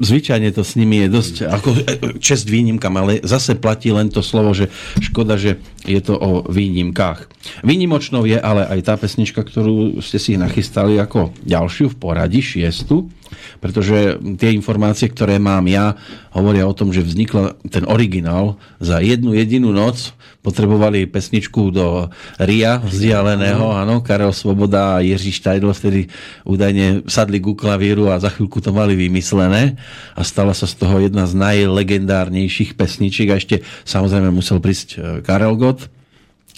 zvyčajne 0.00 0.48
to 0.56 0.64
s 0.64 0.80
nimi 0.80 1.04
je 1.04 1.08
dosť 1.12 1.34
ako 1.44 1.68
čest 2.16 2.48
výnimkám, 2.48 2.94
ale 2.96 3.20
zase 3.20 3.60
platí 3.60 3.92
len 3.92 4.08
to 4.08 4.24
slovo, 4.24 4.56
že 4.56 4.72
škoda, 5.00 5.36
že 5.36 5.60
je 5.84 6.00
to 6.00 6.16
o 6.16 6.48
výnimkách. 6.48 7.28
Výnimočnou 7.60 8.24
je 8.24 8.40
ale 8.40 8.64
aj 8.64 8.80
tá 8.80 8.94
pesnička, 8.96 9.44
ktorú 9.44 10.00
ste 10.00 10.16
si 10.16 10.40
nachystali 10.40 10.96
ako 10.96 11.36
ďalšiu 11.44 11.92
v 11.92 11.98
poradí, 12.00 12.40
šiestu, 12.40 13.12
pretože 13.60 14.18
tie 14.38 14.50
informácie, 14.52 15.08
ktoré 15.08 15.38
mám 15.38 15.64
ja, 15.70 15.96
hovoria 16.32 16.66
o 16.66 16.76
tom, 16.76 16.90
že 16.90 17.04
vznikla 17.04 17.58
ten 17.68 17.84
originál. 17.88 18.56
Za 18.82 18.98
jednu 18.98 19.36
jedinú 19.36 19.70
noc, 19.70 20.16
potrebovali 20.42 21.06
pesničku 21.06 21.70
do 21.70 22.10
RIA 22.42 22.82
vzdialeného, 22.82 23.62
áno, 23.62 24.02
Karel 24.02 24.34
Svoboda 24.34 24.98
a 24.98 25.02
Jiří 25.02 25.30
Štajdl 25.38 25.70
vtedy 25.70 26.10
údajne 26.42 27.06
sadli 27.06 27.38
ku 27.38 27.54
klavíru 27.54 28.10
a 28.10 28.18
za 28.18 28.28
chvíľku 28.34 28.58
to 28.58 28.74
mali 28.74 28.98
vymyslené. 28.98 29.78
A 30.18 30.26
stala 30.26 30.50
sa 30.50 30.66
z 30.66 30.82
toho 30.82 30.98
jedna 30.98 31.30
z 31.30 31.38
najlegendárnejších 31.38 32.74
pesničiek. 32.74 33.30
A 33.30 33.38
ešte 33.38 33.62
samozrejme 33.86 34.34
musel 34.34 34.58
prísť 34.58 34.88
e, 34.90 34.96
Karel 35.22 35.54
Gott, 35.54 35.86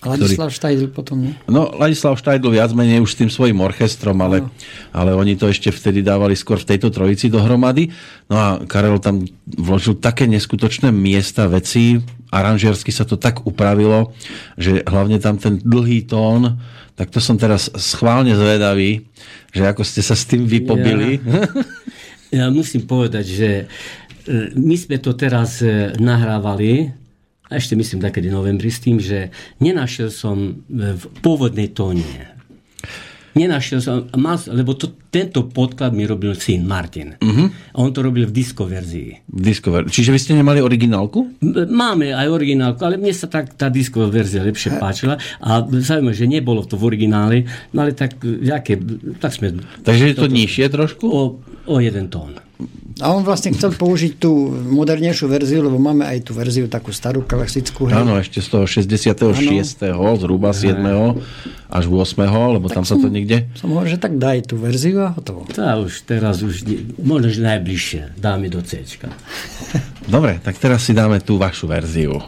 Ladislav 0.05 0.53
Štajdl 0.53 0.93
potom, 0.93 1.25
nie? 1.25 1.33
No, 1.49 1.73
Ladislav 1.73 2.21
Štajdl 2.21 2.53
viac 2.53 2.71
menej 2.77 3.01
už 3.01 3.17
s 3.17 3.19
tým 3.25 3.31
svojím 3.33 3.65
orchestrom, 3.65 4.21
ale, 4.21 4.45
ale 4.93 5.17
oni 5.17 5.35
to 5.35 5.49
ešte 5.49 5.73
vtedy 5.73 6.05
dávali 6.05 6.37
skôr 6.37 6.61
v 6.61 6.77
tejto 6.77 6.93
trojici 6.93 7.33
dohromady. 7.33 7.89
No 8.29 8.37
a 8.37 8.49
Karel 8.69 9.01
tam 9.01 9.25
vložil 9.49 9.97
také 9.97 10.29
neskutočné 10.29 10.93
miesta, 10.93 11.49
veci, 11.49 11.99
aranžersky 12.35 12.91
sa 12.91 13.07
to 13.07 13.15
tak 13.15 13.47
upravilo, 13.47 14.11
že 14.59 14.83
hlavne 14.83 15.23
tam 15.23 15.39
ten 15.39 15.63
dlhý 15.63 16.05
tón, 16.05 16.59
tak 16.99 17.15
to 17.15 17.23
som 17.23 17.39
teraz 17.39 17.71
schválne 17.79 18.35
zvedavý, 18.35 19.07
že 19.55 19.63
ako 19.67 19.83
ste 19.87 20.03
sa 20.03 20.19
s 20.19 20.27
tým 20.27 20.47
vypobili. 20.47 21.23
Ja 22.35 22.51
musím 22.51 22.83
povedať, 22.83 23.31
že 23.31 23.51
e, 23.63 23.65
my 24.59 24.75
sme 24.75 24.99
to 24.99 25.15
teraz 25.15 25.63
e, 25.63 25.95
nahrávali, 26.03 26.91
a 27.45 27.61
ešte 27.61 27.77
myslím 27.77 28.01
takedy 28.01 28.33
novembri, 28.33 28.73
s 28.73 28.81
tým, 28.81 28.97
že 28.97 29.29
nenašiel 29.61 30.09
som 30.09 30.65
e, 30.65 30.97
v 30.97 31.03
pôvodnej 31.21 31.77
tóne. 31.77 32.35
Nenašiel 33.35 33.83
som, 33.83 34.07
mal, 34.15 34.39
lebo 34.47 34.79
to, 34.79 34.95
tento 35.11 35.43
podklad 35.51 35.91
mi 35.91 36.07
robil 36.07 36.39
syn 36.39 36.71
Martin. 36.71 37.19
Uh-huh. 37.19 37.51
A 37.51 37.77
on 37.83 37.91
to 37.91 37.99
robil 37.99 38.31
v 38.31 38.33
disco 38.33 38.63
verzii. 38.63 39.27
Discover. 39.27 39.91
Čiže 39.91 40.15
vy 40.15 40.19
ste 40.23 40.33
nemali 40.39 40.63
originálku? 40.63 41.43
Máme 41.67 42.15
aj 42.15 42.31
originálku, 42.31 42.79
ale 42.87 42.95
mne 42.95 43.11
sa 43.11 43.27
tak 43.27 43.59
tá 43.59 43.67
disková 43.67 44.07
verzia 44.07 44.39
lepšie 44.39 44.79
páčila. 44.79 45.19
A 45.43 45.67
zaujímavé, 45.67 46.15
že 46.15 46.31
nebolo 46.31 46.63
to 46.63 46.79
v 46.79 46.95
origináli, 46.95 47.39
no 47.75 47.83
ale 47.83 47.91
tak, 47.91 48.23
jaké, 48.23 48.79
tak 49.19 49.35
sme 49.35 49.59
Takže 49.83 50.15
je 50.15 50.17
to 50.17 50.31
nižšie 50.31 50.71
trošku? 50.71 51.05
o, 51.11 51.23
o 51.67 51.81
jeden 51.81 52.09
tón. 52.13 52.41
A 53.03 53.11
on 53.11 53.27
vlastne 53.27 53.51
chcel 53.51 53.75
použiť 53.75 54.23
tú 54.23 54.31
modernejšiu 54.55 55.27
verziu, 55.27 55.67
lebo 55.67 55.75
máme 55.83 56.07
aj 56.07 56.31
tú 56.31 56.33
verziu 56.39 56.71
takú 56.71 56.95
starú, 56.95 57.27
klasickú. 57.27 57.91
hej. 57.91 57.99
Áno, 57.99 58.15
ešte 58.15 58.39
z 58.39 58.49
toho 58.55 58.65
66. 58.71 59.91
zhruba 60.23 60.55
7. 60.55 60.79
až 61.67 61.85
8. 61.91 62.55
lebo 62.55 62.71
tam 62.71 62.87
sa 62.87 62.95
to 62.95 63.11
niekde... 63.11 63.51
Som 63.59 63.75
hovoril, 63.75 63.99
že 63.99 64.01
tak 64.01 64.15
daj 64.15 64.47
tú 64.47 64.55
verziu 64.55 65.03
a 65.03 65.11
hotovo. 65.11 65.43
Tá 65.51 65.75
už 65.83 66.07
teraz 66.07 66.47
už, 66.47 66.63
možno, 67.03 67.35
že 67.35 67.43
najbližšie 67.43 68.15
dáme 68.23 68.47
do 68.47 68.63
C. 68.63 68.87
Dobre, 70.07 70.39
tak 70.39 70.55
teraz 70.63 70.87
si 70.87 70.95
dáme 70.95 71.19
tú 71.19 71.35
vašu 71.35 71.67
verziu. 71.67 72.23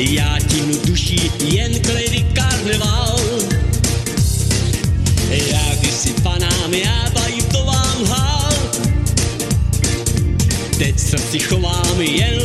Já 0.00 0.38
tím 0.48 0.80
duší 0.86 1.30
jen 1.44 1.80
kledy 1.82 2.26
karneval. 2.32 3.20
Jak 5.30 5.78
když 5.80 5.94
si 5.94 6.12
panám, 6.22 6.74
já 6.74 7.10
bají 7.14 7.42
to 7.42 7.64
vám 7.64 8.04
hál. 8.04 8.52
Teď 10.78 10.98
srdci 10.98 11.38
chovám 11.38 12.00
jen 12.00 12.39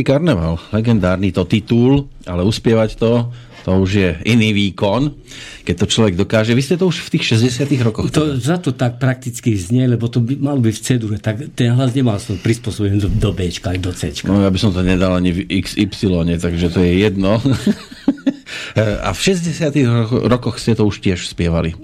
Lady 0.00 0.16
Carnival, 0.16 0.56
legendárny 0.72 1.28
to 1.28 1.44
titul, 1.44 2.08
ale 2.24 2.40
uspievať 2.40 2.96
to, 2.96 3.28
to 3.68 3.84
už 3.84 3.90
je 3.92 4.10
iný 4.24 4.56
výkon, 4.56 5.12
keď 5.60 5.76
to 5.76 5.86
človek 5.92 6.14
dokáže. 6.16 6.56
Vy 6.56 6.64
ste 6.64 6.80
to 6.80 6.88
už 6.88 7.04
v 7.04 7.20
tých 7.20 7.36
60 7.36 7.68
rokoch. 7.84 8.08
To, 8.08 8.32
za 8.40 8.56
to 8.56 8.72
tak 8.72 8.96
prakticky 8.96 9.52
znie, 9.60 9.84
lebo 9.84 10.08
to 10.08 10.24
by, 10.24 10.40
mal 10.40 10.56
byť 10.56 10.72
v 10.72 10.80
cedule, 10.80 11.16
tak 11.20 11.52
ten 11.52 11.76
hlas 11.76 11.92
nemal 11.92 12.16
som 12.16 12.40
prispôsobený 12.40 12.96
do, 12.96 13.12
do 13.12 13.30
B, 13.36 13.52
aj 13.52 13.76
do 13.76 13.92
C. 13.92 14.08
No 14.24 14.40
ja 14.40 14.48
by 14.48 14.56
som 14.56 14.72
to 14.72 14.80
nedal 14.80 15.20
ani 15.20 15.36
v 15.36 15.44
XY, 15.68 16.32
takže 16.40 16.72
to 16.72 16.80
je 16.80 17.04
jedno. 17.04 17.36
A 19.04 19.12
v 19.12 19.20
60 19.20 19.52
ro- 19.84 20.24
rokoch 20.32 20.56
ste 20.56 20.72
to 20.72 20.88
už 20.88 21.04
tiež 21.04 21.28
spievali. 21.28 21.76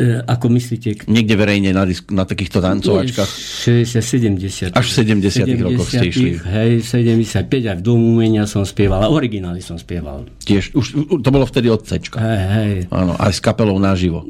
E, 0.00 0.24
ako 0.24 0.48
myslíte? 0.48 1.04
Niekde 1.04 1.34
verejne 1.36 1.76
na, 1.76 1.84
disk- 1.84 2.08
na 2.08 2.24
takýchto 2.24 2.64
tancovačkách. 2.64 3.28
60, 3.28 4.00
70. 4.00 4.72
Až 4.72 4.86
v 4.88 4.92
70 5.28 5.44
rokoch 5.60 5.92
ste 5.92 6.08
išli. 6.08 6.40
Hej, 6.40 6.88
75 6.88 7.44
aj 7.44 7.76
v 7.76 7.82
Domu 7.84 8.16
umenia 8.16 8.48
som 8.48 8.64
spieval, 8.64 9.04
a 9.04 9.12
originály 9.12 9.60
som 9.60 9.76
spieval. 9.76 10.24
Tiež, 10.40 10.72
už, 10.72 10.86
to 11.20 11.28
bolo 11.28 11.44
vtedy 11.44 11.68
od 11.68 11.84
C. 11.84 12.00
Hej, 12.00 12.40
hej. 12.48 12.74
Áno, 12.88 13.12
aj 13.20 13.32
s 13.36 13.40
kapelou 13.44 13.76
naživo. 13.76 14.24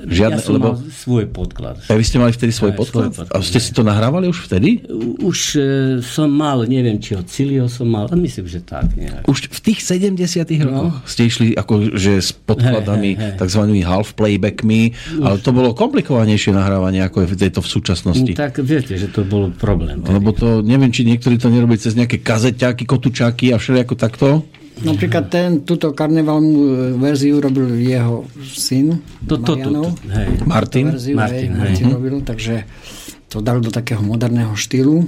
Žiadne, 0.00 0.40
ja 0.40 0.42
som 0.42 0.54
lebo... 0.58 0.74
mal 0.74 0.82
svoj 0.90 1.24
podklad. 1.30 1.76
A 1.86 1.94
vy 1.94 2.02
ste 2.02 2.18
mali 2.18 2.34
vtedy 2.34 2.50
svoj 2.50 2.74
Aj, 2.74 2.78
podklad? 2.82 3.14
svoj 3.14 3.30
podklad, 3.30 3.36
A 3.36 3.46
ste 3.46 3.58
si 3.62 3.70
to 3.70 3.86
nahrávali 3.86 4.26
už 4.26 4.50
vtedy? 4.50 4.82
Už 5.22 5.38
e, 5.54 5.60
som 6.02 6.26
mal, 6.26 6.66
neviem, 6.66 6.98
či 6.98 7.14
od 7.14 7.30
Cilio 7.30 7.70
som 7.70 7.86
mal, 7.86 8.08
a 8.08 8.16
myslím, 8.16 8.48
že 8.48 8.58
tak 8.58 8.90
nejak. 8.96 9.28
Už 9.28 9.46
v 9.46 9.60
tých 9.62 9.86
70 9.86 10.18
rokoch 10.66 10.98
ste 11.06 11.30
išli 11.30 11.54
ako, 11.54 11.94
že 11.94 12.18
s 12.18 12.34
podkladami, 12.34 12.80
No. 12.90 12.96
Hej, 13.00 13.22
hej, 13.22 13.30
hej. 13.32 13.38
takzvanými 13.38 13.82
half 13.84 14.16
playbackmi, 14.16 14.79
ale 15.20 15.36
to 15.40 15.50
bolo 15.52 15.76
komplikovanejšie 15.76 16.54
nahrávanie, 16.54 17.04
ako 17.04 17.26
je 17.26 17.52
to 17.52 17.60
v 17.60 17.68
súčasnosti. 17.68 18.32
Tak 18.34 18.62
viete, 18.64 18.96
že 18.96 19.10
to 19.10 19.26
bol 19.26 19.52
problém. 19.52 20.00
Lebo 20.00 20.32
to, 20.32 20.64
neviem, 20.64 20.90
či 20.90 21.04
niektorí 21.04 21.36
to 21.36 21.52
nerobili 21.52 21.80
cez 21.80 21.94
nejaké 21.94 22.20
kazeťáky, 22.20 22.88
kotučáky 22.88 23.52
a 23.52 23.60
všelijako 23.60 23.94
takto. 23.98 24.28
Napríklad 24.80 25.28
ten, 25.28 25.48
túto 25.68 25.92
karnevalnú 25.92 26.96
verziu 26.96 27.36
robil 27.36 27.84
jeho 27.84 28.24
syn, 28.40 28.96
To, 29.28 29.36
to, 29.36 29.52
to, 29.60 29.68
to, 29.68 29.82
hej. 30.08 30.28
Martin. 30.48 30.84
verziu, 30.96 31.16
Martin, 31.20 31.52
hej, 31.52 31.52
hej. 31.52 31.60
Martin 31.60 31.88
robil, 31.92 32.16
takže 32.24 32.54
to 33.28 33.44
dal 33.44 33.60
do 33.60 33.68
takého 33.68 34.00
moderného 34.00 34.56
štýlu. 34.56 35.04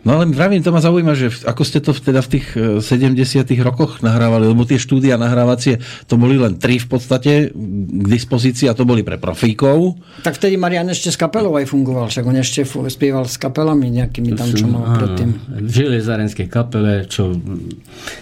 No 0.00 0.16
ale 0.16 0.24
vravím, 0.26 0.60
to 0.60 0.70
ma 0.70 0.78
zaujíma, 0.78 1.12
že 1.12 1.28
ako 1.44 1.60
ste 1.60 1.78
to 1.78 1.92
v- 1.92 2.00
teda 2.02 2.20
v 2.20 2.28
tých 2.30 2.46
e, 2.52 2.80
70 2.80 3.20
rokoch 3.60 4.00
nahrávali, 4.00 4.48
lebo 4.48 4.64
tie 4.64 4.76
štúdia 4.76 5.14
nahrávacie, 5.14 5.76
to 6.04 6.16
boli 6.16 6.34
len 6.34 6.56
tri 6.56 6.76
v 6.76 6.88
podstate 6.88 7.32
k 7.50 8.06
dispozícii 8.08 8.64
a 8.64 8.72
to 8.72 8.82
boli 8.82 9.00
pre 9.00 9.16
profíkov. 9.16 10.00
Tak 10.20 10.36
vtedy 10.36 10.56
Marian 10.56 10.88
ešte 10.88 11.08
s 11.08 11.16
kapelou 11.16 11.52
aj 11.54 11.68
fungoval, 11.68 12.08
však 12.08 12.24
on 12.24 12.32
ešte 12.34 12.64
spieval 12.64 13.24
s 13.24 13.36
kapelami 13.36 13.92
nejakými 13.92 14.32
tam, 14.32 14.48
čo 14.48 14.64
mal 14.64 14.96
predtým. 14.96 15.30
v 15.58 15.70
Železárenskej 15.70 16.48
kapele, 16.48 17.04
čo 17.04 17.36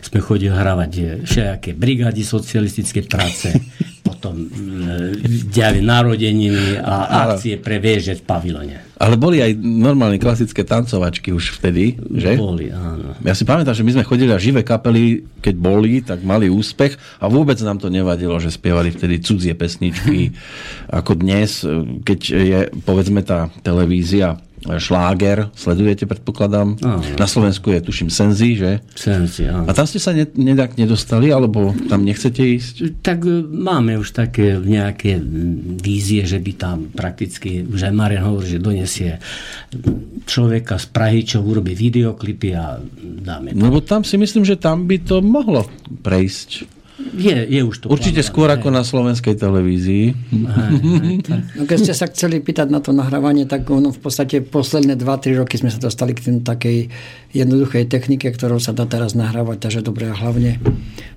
sme 0.01 0.19
chodili 0.19 0.51
hrávať 0.51 0.91
je 0.91 1.11
všelijaké 1.25 1.71
brigády 1.73 2.23
socialistické 2.23 3.03
práce, 3.03 3.55
potom 4.19 4.35
mm, 4.35 5.23
diali 5.47 5.79
narodeniny 5.79 6.83
a 6.83 7.31
akcie 7.31 7.55
pre 7.63 7.79
véže 7.79 8.19
v 8.19 8.23
pavilone. 8.27 8.77
Ale 8.99 9.15
boli 9.15 9.39
aj 9.39 9.55
normálne 9.63 10.19
klasické 10.19 10.67
tancovačky 10.67 11.31
už 11.31 11.55
vtedy, 11.63 11.95
že? 12.19 12.35
Boli, 12.35 12.67
áno. 12.75 13.15
Ja 13.23 13.39
si 13.39 13.47
pamätám, 13.47 13.79
že 13.79 13.87
my 13.87 13.95
sme 13.95 14.03
chodili 14.03 14.35
a 14.35 14.43
živé 14.43 14.67
kapely, 14.67 15.23
keď 15.39 15.55
boli, 15.55 16.03
tak 16.03 16.27
mali 16.27 16.51
úspech 16.51 16.99
a 17.23 17.31
vôbec 17.31 17.55
nám 17.63 17.79
to 17.79 17.95
nevadilo, 17.95 18.35
že 18.43 18.51
spievali 18.51 18.91
vtedy 18.91 19.23
cudzie 19.23 19.55
pesničky, 19.55 20.35
ako 20.99 21.15
dnes, 21.15 21.63
keď 22.03 22.21
je 22.27 22.61
povedzme 22.83 23.23
tá 23.23 23.55
televízia 23.63 24.35
šláger, 24.77 25.49
sledujete, 25.57 26.05
predpokladám. 26.05 26.77
Áno. 26.85 27.01
Na 27.17 27.25
Slovensku 27.25 27.73
je, 27.73 27.81
tuším, 27.81 28.13
Senzi, 28.13 28.61
že? 28.61 28.85
Senci, 28.93 29.49
áno. 29.49 29.65
A 29.65 29.73
tam 29.73 29.89
ste 29.89 29.97
sa 29.97 30.13
ne, 30.13 30.29
nedak 30.37 30.77
nedostali, 30.77 31.33
alebo 31.33 31.73
tam 31.89 32.05
nechcete 32.05 32.45
ísť? 32.45 33.01
Tak 33.01 33.25
e, 33.25 33.41
máme 33.49 33.97
už 33.97 34.13
také 34.13 34.61
nejaké 34.61 35.17
vízie, 35.81 36.29
že 36.29 36.37
by 36.37 36.53
tam 36.61 36.79
prakticky, 36.93 37.65
už 37.65 37.89
aj 37.89 37.95
Marian 37.97 38.29
hovorí, 38.29 38.53
že 38.53 38.61
donesie 38.61 39.17
človeka 40.29 40.77
z 40.77 40.87
Prahy, 40.93 41.25
čo 41.25 41.41
urobí 41.41 41.73
videoklipy 41.73 42.49
a 42.53 42.77
dáme 43.01 43.57
to. 43.57 43.61
No 43.61 43.73
bo 43.73 43.81
tam 43.81 44.05
si 44.05 44.21
myslím, 44.21 44.45
že 44.45 44.61
tam 44.61 44.85
by 44.85 44.97
to 45.01 45.25
mohlo 45.25 45.65
prejsť. 46.05 46.78
Je, 46.99 47.47
je 47.47 47.61
už 47.63 47.77
to 47.79 47.87
Určite 47.87 48.27
plánované, 48.27 48.31
skôr 48.31 48.49
ako 48.51 48.69
na 48.75 48.83
slovenskej 48.83 49.39
televízii. 49.39 50.05
Hej, 50.35 50.75
hej, 50.83 51.17
tak. 51.23 51.41
No 51.55 51.63
keď 51.63 51.79
ste 51.79 51.95
sa 51.95 52.07
chceli 52.11 52.43
pýtať 52.43 52.75
na 52.75 52.83
to 52.83 52.91
nahrávanie, 52.91 53.47
tak 53.47 53.71
ono 53.71 53.95
v 53.95 54.01
podstate 54.03 54.43
posledné 54.43 54.99
2-3 54.99 55.39
roky 55.39 55.63
sme 55.63 55.71
sa 55.71 55.79
dostali 55.79 56.11
k 56.11 56.27
tým 56.27 56.37
takej 56.43 56.91
jednoduchej 57.31 57.87
technike, 57.87 58.27
ktorou 58.33 58.59
sa 58.59 58.75
dá 58.75 58.89
teraz 58.89 59.13
nahrávať, 59.13 59.63
takže 59.63 59.81
dobre 59.85 60.09
a 60.09 60.17
hlavne 60.17 60.59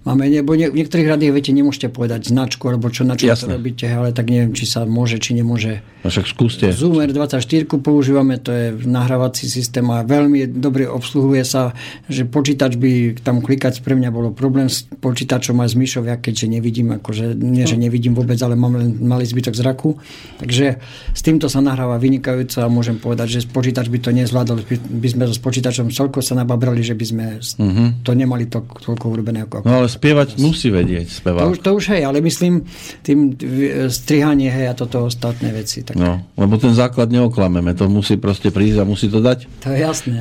máme, 0.04 0.28
nebo 0.28 0.54
nie, 0.60 0.68
v 0.68 0.84
niektorých 0.84 1.08
rádiách 1.08 1.34
viete, 1.34 1.52
nemôžete 1.56 1.88
povedať 1.88 2.28
značku, 2.28 2.68
alebo 2.68 2.92
čo 2.92 3.08
na 3.08 3.16
čo 3.16 3.32
to 3.32 3.48
Jasné. 3.48 3.56
robíte, 3.56 3.86
ale 3.88 4.12
tak 4.12 4.28
neviem, 4.28 4.52
či 4.52 4.68
sa 4.68 4.84
môže, 4.84 5.18
či 5.24 5.34
nemôže. 5.34 5.80
No 6.04 6.12
však 6.12 6.26
skúste. 6.28 6.66
Zoomer 6.74 7.14
24 7.16 7.42
používame, 7.80 8.42
to 8.42 8.52
je 8.52 8.66
nahrávací 8.84 9.48
systém 9.48 9.86
a 9.88 10.04
veľmi 10.04 10.52
dobre 10.52 10.84
obsluhuje 10.90 11.48
sa, 11.48 11.72
že 12.12 12.28
počítač 12.28 12.76
by 12.76 13.22
tam 13.24 13.40
klikať 13.40 13.80
pre 13.80 13.96
mňa 13.96 14.10
bolo 14.12 14.36
problém 14.36 14.68
s 14.68 14.84
počítačom 15.00 15.64
aj 15.64 15.71
s 15.72 15.80
myšou, 15.80 16.04
ja 16.04 16.20
keďže 16.20 16.52
nevidím, 16.52 16.92
akože 17.00 17.32
nie, 17.40 17.64
že 17.64 17.80
nevidím 17.80 18.12
vôbec, 18.12 18.36
ale 18.44 18.60
mám 18.60 18.76
len 18.76 19.00
malý 19.00 19.24
zbytok 19.24 19.56
zraku. 19.56 19.96
Takže 20.44 20.84
s 21.16 21.22
týmto 21.24 21.48
sa 21.48 21.64
nahráva 21.64 21.96
vynikajúco 21.96 22.60
a 22.60 22.68
môžem 22.68 23.00
povedať, 23.00 23.40
že 23.40 23.48
počítač 23.48 23.88
by 23.88 24.00
to 24.04 24.12
nezvládol, 24.12 24.68
by, 24.68 24.76
by 24.76 25.08
sme 25.08 25.24
so 25.32 25.34
s 25.34 25.40
počítačom 25.40 25.88
toľko 25.88 26.20
sa 26.20 26.36
nababrali, 26.36 26.84
že 26.84 26.98
by 26.98 27.06
sme 27.08 27.26
uh-huh. 27.40 28.04
to 28.04 28.12
nemali 28.12 28.52
to, 28.52 28.60
toľko 28.68 29.06
urobené 29.08 29.48
ako 29.48 29.64
No 29.64 29.86
ale 29.86 29.88
spievať 29.88 30.42
musí 30.42 30.68
vedieť 30.68 31.08
to 31.08 31.18
spevák. 31.24 31.46
už, 31.54 31.58
to 31.64 31.72
už 31.78 31.86
hej, 31.96 32.04
ale 32.04 32.20
myslím 32.20 32.66
tým 33.06 33.38
v- 33.38 33.88
strihanie 33.88 34.50
hej 34.50 34.68
a 34.68 34.74
toto 34.74 35.08
ostatné 35.08 35.54
veci. 35.54 35.86
Tak 35.86 35.96
No, 35.96 36.26
lebo 36.36 36.58
ten 36.58 36.74
základ 36.74 37.14
neoklameme, 37.14 37.78
to 37.78 37.86
musí 37.86 38.18
proste 38.18 38.50
prísť 38.50 38.82
a 38.82 38.90
musí 38.90 39.06
to 39.08 39.22
dať. 39.22 39.46
To 39.62 39.70
je 39.70 39.80
jasné. 39.80 40.18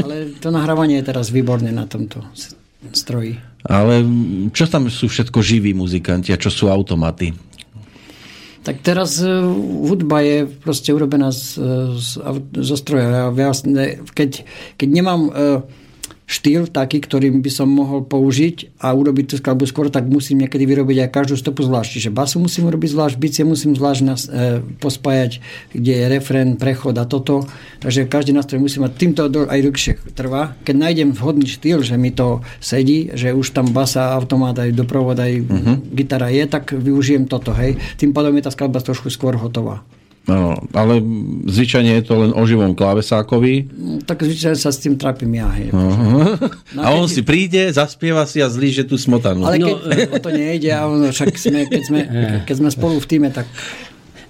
Ale 0.00 0.32
to 0.40 0.48
nahrávanie 0.48 1.04
je 1.04 1.04
teraz 1.12 1.28
výborné 1.28 1.68
na 1.68 1.84
tomto 1.84 2.24
stroji. 2.96 3.36
Ale 3.66 4.06
čo 4.54 4.70
tam 4.70 4.86
sú 4.86 5.10
všetko 5.10 5.42
živí 5.42 5.74
muzikanti 5.74 6.30
a 6.30 6.38
čo 6.38 6.52
sú 6.52 6.70
automaty? 6.70 7.34
Tak 8.62 8.84
teraz 8.84 9.18
e, 9.24 9.30
hudba 9.88 10.20
je 10.20 10.44
proste 10.44 10.92
urobená 10.92 11.32
z, 11.32 11.56
z, 11.96 12.10
zo 12.52 12.76
stroja. 12.76 13.08
Ja 13.08 13.28
Vlastne, 13.32 14.02
keď, 14.12 14.44
keď 14.76 14.88
nemám 14.92 15.20
e, 15.26 15.32
štýl 16.28 16.68
taký, 16.68 17.00
ktorým 17.00 17.40
by 17.40 17.48
som 17.48 17.72
mohol 17.72 18.04
použiť 18.04 18.76
a 18.84 18.92
urobiť 18.92 19.24
tú 19.32 19.34
skladbu 19.40 19.64
skôr, 19.64 19.88
tak 19.88 20.04
musím 20.12 20.44
niekedy 20.44 20.68
vyrobiť 20.68 21.08
aj 21.08 21.10
každú 21.10 21.40
stopu 21.40 21.64
zvlášť. 21.64 21.90
Čiže 21.96 22.10
basu 22.12 22.36
musím 22.36 22.68
urobiť 22.68 22.92
zvlášť, 22.92 23.16
bicie 23.16 23.44
musím 23.48 23.72
zvlášť 23.72 24.00
nas, 24.04 24.28
e, 24.28 24.60
pospájať, 24.76 25.40
kde 25.72 25.92
je 25.96 26.04
refrén, 26.12 26.60
prechod 26.60 27.00
a 27.00 27.08
toto. 27.08 27.48
Takže 27.80 28.04
každý 28.04 28.36
nástroj 28.36 28.60
musí 28.60 28.76
mať. 28.76 28.92
Týmto 29.00 29.24
aj 29.24 29.60
dlhšie 29.64 29.92
trvá. 30.12 30.52
Keď 30.68 30.76
nájdem 30.76 31.16
vhodný 31.16 31.48
štýl, 31.48 31.80
že 31.80 31.96
mi 31.96 32.12
to 32.12 32.44
sedí, 32.60 33.08
že 33.16 33.32
už 33.32 33.56
tam 33.56 33.72
basa, 33.72 34.12
automat, 34.12 34.60
aj 34.60 34.76
doprovod, 34.76 35.16
aj 35.16 35.32
uh-huh. 35.40 35.76
gitara 35.96 36.28
je, 36.28 36.44
tak 36.44 36.76
využijem 36.76 37.24
toto. 37.24 37.56
Hej. 37.56 37.80
Tým 37.96 38.12
pádom 38.12 38.36
je 38.36 38.44
tá 38.44 38.52
skladba 38.52 38.84
trošku 38.84 39.08
skôr 39.08 39.32
hotová. 39.40 39.80
No, 40.28 40.52
ale 40.70 41.00
zvyčajne 41.46 41.88
je 41.90 42.04
to 42.04 42.14
len 42.18 42.30
o 42.30 42.42
živom 42.44 42.76
klávesákovi. 42.76 43.54
No, 43.66 44.04
Tak 44.04 44.20
zvyčajne 44.20 44.54
sa 44.54 44.68
s 44.68 44.78
tým 44.78 44.94
trápim 44.94 45.32
ja. 45.32 45.48
Hej. 45.50 45.72
No. 45.72 45.88
No, 46.68 46.80
A 46.84 46.92
on 46.92 47.08
keď- 47.08 47.14
si 47.16 47.20
príde, 47.24 47.62
zaspieva 47.72 48.22
si 48.22 48.38
a 48.38 48.46
zlíže 48.46 48.84
tú 48.84 48.94
smotanu. 48.94 49.42
Ale 49.42 49.56
keď 49.56 49.72
No, 49.72 49.88
no, 49.88 50.12
o 50.12 50.18
to 50.20 50.30
nejde, 50.30 50.68
a 50.68 50.84
ono, 50.84 51.08
však 51.08 51.32
sme, 51.32 51.64
keď, 51.64 51.82
sme, 51.82 52.00
keď 52.46 52.54
sme 52.54 52.68
spolu 52.68 53.00
v 53.00 53.06
týme, 53.08 53.28
tak 53.28 53.48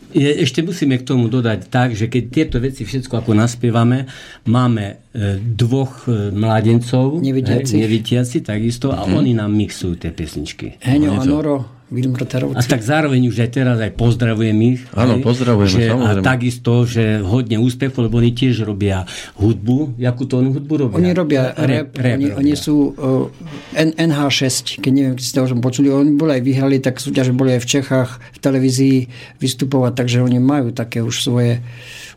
Je, 0.08 0.24
ešte 0.40 0.64
musíme 0.64 0.96
k 0.96 1.04
tomu 1.04 1.28
dodať 1.28 1.68
tak, 1.68 1.92
že 1.92 2.08
keď 2.08 2.22
tieto 2.30 2.56
veci 2.56 2.80
všetko 2.80 3.20
ako 3.20 3.36
naspievame, 3.36 4.08
máme 4.46 5.04
e, 5.12 5.36
dvoch 5.36 6.08
e, 6.08 6.32
mladencov, 6.32 7.20
Nevidiacich. 7.20 7.76
hej, 7.76 7.84
nevidiaci 7.84 8.40
takisto, 8.40 8.88
a 8.88 9.04
oni 9.04 9.36
nám 9.36 9.52
mixujú 9.52 9.98
tie 9.98 10.08
pesničky. 10.08 10.80
Heňo 10.80 11.12
a 11.12 11.22
Noro 11.26 11.56
Vilmroterovci. 11.88 12.60
A 12.60 12.62
tak 12.68 12.84
zároveň 12.84 13.32
už 13.32 13.48
aj 13.48 13.50
teraz 13.56 13.76
aj 13.80 13.96
pozdravujem 13.96 14.58
ich. 14.60 14.80
Áno, 14.92 15.24
pozdravujeme, 15.24 15.72
že, 15.72 15.88
samozrejme. 15.88 16.20
A 16.20 16.28
takisto, 16.36 16.84
že 16.84 17.24
hodne 17.24 17.56
úspechov, 17.56 18.12
lebo 18.12 18.20
oni 18.20 18.36
tiež 18.36 18.68
robia 18.68 19.08
hudbu. 19.40 19.96
Jakú 19.96 20.28
to 20.28 20.44
oni 20.44 20.52
hudbu 20.52 20.74
robia? 20.76 20.96
Oni 21.00 21.10
robia 21.16 21.56
rap, 21.56 21.96
rap 21.96 22.20
oni, 22.20 22.28
robia. 22.28 22.44
oni 22.44 22.52
sú 22.60 22.92
uh, 22.92 23.32
N- 23.72 23.96
NH6, 23.96 24.84
keď 24.84 24.92
neviem, 24.92 25.14
či 25.16 25.32
ste 25.32 25.40
o 25.40 25.48
tom 25.48 25.64
počuli, 25.64 25.88
oni 25.88 26.12
boli 26.12 26.36
aj 26.36 26.42
vyhrali, 26.44 26.76
tak 26.84 27.00
súťaže 27.00 27.32
boli 27.32 27.56
aj 27.56 27.64
v 27.64 27.70
Čechách 27.80 28.10
v 28.20 28.38
televízii 28.38 28.98
vystupovať, 29.40 29.92
takže 29.96 30.20
oni 30.20 30.36
majú 30.36 30.76
také 30.76 31.00
už 31.00 31.24
svoje 31.24 31.64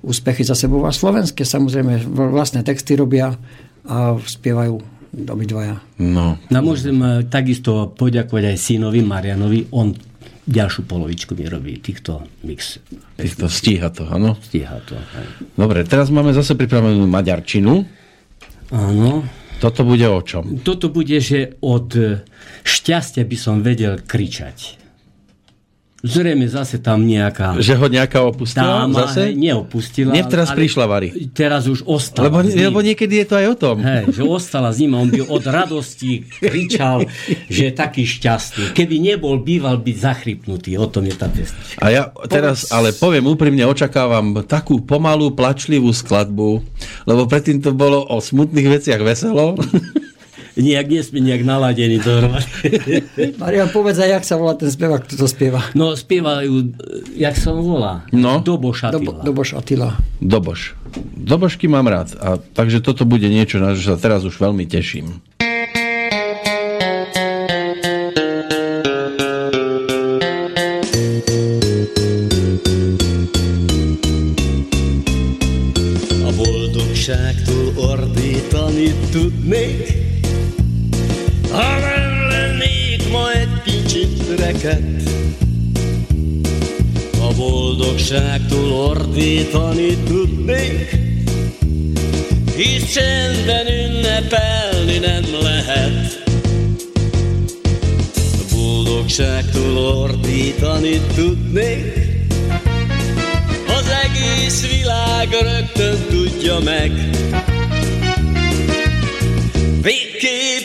úspechy 0.03 0.43
za 0.43 0.57
sebou. 0.57 0.83
A 0.83 0.91
slovenské 0.91 1.47
samozrejme 1.47 2.03
vlastné 2.11 2.67
texty 2.67 2.99
robia 2.99 3.39
a 3.87 4.19
spievajú 4.19 4.90
obidvaja. 5.11 5.83
No, 5.99 6.39
No 6.47 6.57
môžem 6.63 6.97
eh, 7.03 7.09
takisto 7.27 7.91
poďakovať 7.93 8.55
aj 8.55 8.57
synovi 8.57 9.03
Marianovi. 9.03 9.71
On 9.75 9.91
ďalšiu 10.41 10.89
polovičku 10.89 11.37
mi 11.37 11.45
robí 11.45 11.77
týchto 11.77 12.25
mix. 12.41 12.81
týchto 13.15 13.45
stíha 13.45 13.93
to, 13.93 14.09
áno. 14.09 14.33
Stíha 14.41 14.81
to. 14.83 14.97
hej. 14.97 15.27
Dobre, 15.53 15.85
teraz 15.85 16.09
máme 16.09 16.33
zase 16.33 16.57
pripravenú 16.57 17.05
maďarčinu. 17.05 17.85
Áno. 18.73 19.21
Toto 19.61 19.85
bude 19.85 20.09
o 20.09 20.17
čom? 20.25 20.57
Toto 20.65 20.89
bude, 20.89 21.21
že 21.21 21.53
od 21.61 21.93
šťastia 22.65 23.21
by 23.21 23.37
som 23.37 23.61
vedel 23.61 24.01
kričať. 24.01 24.80
Zrejme 26.01 26.49
zase 26.49 26.81
tam 26.81 27.05
nejaká 27.05 27.61
Že 27.61 27.73
ho 27.77 27.85
nejaká 27.85 28.25
opustila 28.25 28.89
dáma 28.89 29.05
zase? 29.05 29.29
hej, 29.29 29.37
neopustila. 29.37 30.09
Nie, 30.09 30.25
teraz 30.25 30.49
ale 30.49 30.57
prišla 30.57 30.85
Vary. 30.89 31.07
Teraz 31.29 31.69
už 31.69 31.85
ostala. 31.85 32.25
Lebo, 32.25 32.41
s 32.41 32.57
ním. 32.57 32.73
lebo 32.73 32.79
niekedy 32.81 33.21
je 33.21 33.25
to 33.29 33.35
aj 33.37 33.45
o 33.53 33.55
tom. 33.55 33.75
Hej, 33.85 34.09
že 34.09 34.21
ostala 34.25 34.73
s 34.73 34.81
ním 34.81 34.97
a 34.97 35.05
on 35.05 35.13
by 35.13 35.21
od 35.21 35.43
radosti 35.45 36.25
kričal, 36.25 37.05
že 37.53 37.69
je 37.69 37.73
taký 37.77 38.09
šťastný. 38.09 38.73
Keby 38.73 38.97
nebol, 38.97 39.37
býval 39.45 39.77
byť 39.77 39.95
zachrypnutý. 40.01 40.73
O 40.81 40.89
tom 40.89 41.05
je 41.05 41.13
tá 41.13 41.29
pesnička. 41.29 41.77
A 41.77 41.93
ja 41.93 42.09
teraz 42.25 42.73
ale 42.73 42.97
poviem 42.97 43.29
úprimne, 43.29 43.61
očakávam 43.69 44.41
takú 44.41 44.81
pomalú, 44.81 45.37
plačlivú 45.37 45.93
skladbu, 45.93 46.65
lebo 47.05 47.21
predtým 47.29 47.61
to 47.61 47.77
bolo 47.77 48.09
o 48.09 48.17
smutných 48.17 48.67
veciach 48.81 49.01
veselo. 49.05 49.53
Nijak 50.61 50.87
nie 50.87 51.01
sme 51.03 51.19
nejak 51.19 51.43
naladení 51.43 51.97
dohromady. 51.99 52.71
Marian, 53.41 53.69
povedz 53.73 53.99
aj, 53.99 54.21
jak 54.21 54.25
sa 54.25 54.39
volá 54.39 54.55
ten 54.55 54.69
spevák, 54.71 55.03
kto 55.03 55.19
to 55.19 55.27
spieva. 55.27 55.59
No 55.75 55.97
spievajú, 55.97 56.71
jak 57.17 57.35
sa 57.35 57.51
on 57.51 57.65
volá? 57.65 57.93
No. 58.13 58.39
Dobo 58.39 58.61
Dobo, 58.61 58.77
Šatila. 58.77 59.19
Doboš 59.25 59.49
Attila. 59.57 59.89
Doboš. 60.21 60.77
Dobošky 61.17 61.65
mám 61.65 61.89
rád. 61.89 62.13
A, 62.21 62.37
takže 62.37 62.77
toto 62.77 63.09
bude 63.09 63.25
niečo, 63.25 63.57
na 63.57 63.73
čo 63.73 63.95
sa 63.95 63.97
teraz 63.97 64.21
už 64.21 64.37
veľmi 64.37 64.69
teším. 64.69 65.17
A 76.21 76.29
boldogságtól 76.37 77.75
ordítani 77.81 78.93
tudnék, 79.09 80.10
ha 81.51 81.79
nem 81.79 82.27
lennék 82.29 83.11
ma 83.11 83.31
egy 83.31 83.61
kicsit 83.63 84.39
reket. 84.39 85.01
A 87.21 87.33
boldogságtól 87.37 88.71
ordítani 88.71 89.97
tudnék, 89.97 90.95
hisz 92.55 92.93
csendben 92.93 93.67
ünnepelni 93.67 94.97
nem 94.97 95.23
lehet. 95.41 96.23
A 98.13 98.55
boldogságtól 98.55 99.77
ordítani 99.77 101.01
tudnék, 101.15 102.09
az 103.67 103.85
egész 104.03 104.71
világ 104.71 105.29
rögtön 105.31 106.05
tudja 106.09 106.59
meg. 106.59 106.91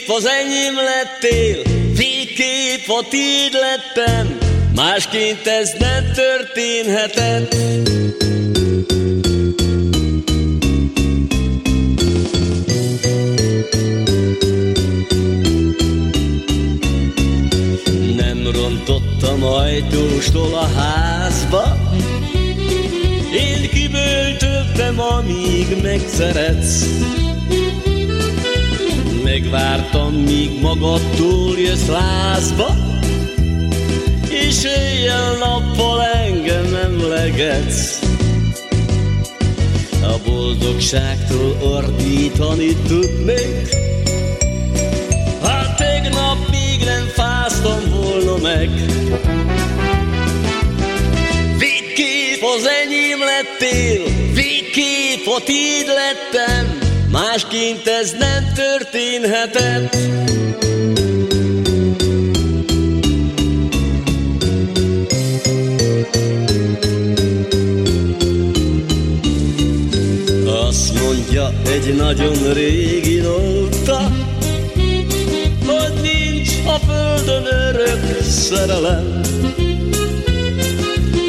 Végképp 0.07 0.19
az 0.19 0.27
enyém 0.27 0.75
lettél, 0.75 1.63
végképp 1.97 2.89
a 2.89 3.09
tiéd 3.09 3.53
lettem, 3.53 4.39
másként 4.75 5.47
ez 5.47 5.73
nem 5.79 6.13
történhetett. 6.15 7.55
Nem 18.17 18.51
rontottam 18.53 19.45
ajtóstól 19.45 20.55
a 20.55 20.69
házba, 20.81 21.77
én 23.33 23.71
kiböltöltem, 23.71 25.01
amíg 25.01 25.83
megszeretsz. 25.83 26.85
Megvártam, 29.51 30.15
míg 30.15 30.61
magadtól 30.61 31.59
jössz 31.59 31.87
lázba, 31.87 32.77
és 34.29 34.65
éjjel-nappal 34.65 36.03
engem 36.03 36.75
emlegetsz. 36.75 38.01
A 40.03 40.31
boldogságtól 40.31 41.57
ordítani 41.63 42.77
tudnék, 42.89 43.77
ha 45.41 45.75
tegnap 45.75 46.37
még 46.51 46.85
nem 46.85 47.07
fáztam 47.15 47.81
volna 47.91 48.37
meg. 48.43 48.71
Végképp 51.59 52.43
az 52.57 52.69
enyém 52.85 53.19
lettél, 53.19 54.03
végképp 54.35 55.27
a 55.27 55.41
tiéd 55.45 55.87
lettem, 55.87 56.86
másként 57.17 57.87
ez 57.87 58.15
nem 58.19 58.53
történhetett. 58.55 59.97
Azt 70.69 71.01
mondja 71.03 71.53
egy 71.67 71.97
nagyon 71.97 72.53
régi 72.53 73.21
nóta, 73.21 74.11
hogy 75.67 75.93
nincs 76.03 76.51
a 76.67 76.79
földön 76.87 77.47
örök 77.69 78.23
szerelem. 78.23 79.21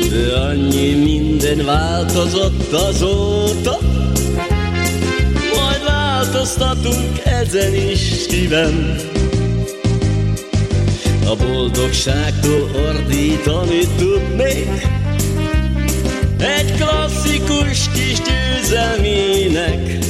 De 0.10 0.38
annyi 0.38 0.94
minden 0.94 1.66
változott 1.66 2.72
azóta, 2.72 3.87
változtatunk 6.48 7.26
ezen 7.26 7.74
is 7.74 8.00
szívem. 8.00 8.96
A 11.26 11.36
boldogságtól 11.36 12.70
ordítani 12.88 13.80
tudnék, 13.98 14.88
egy 16.38 16.74
klasszikus 16.76 17.90
kis 17.94 18.18
győzelmének. 18.22 20.07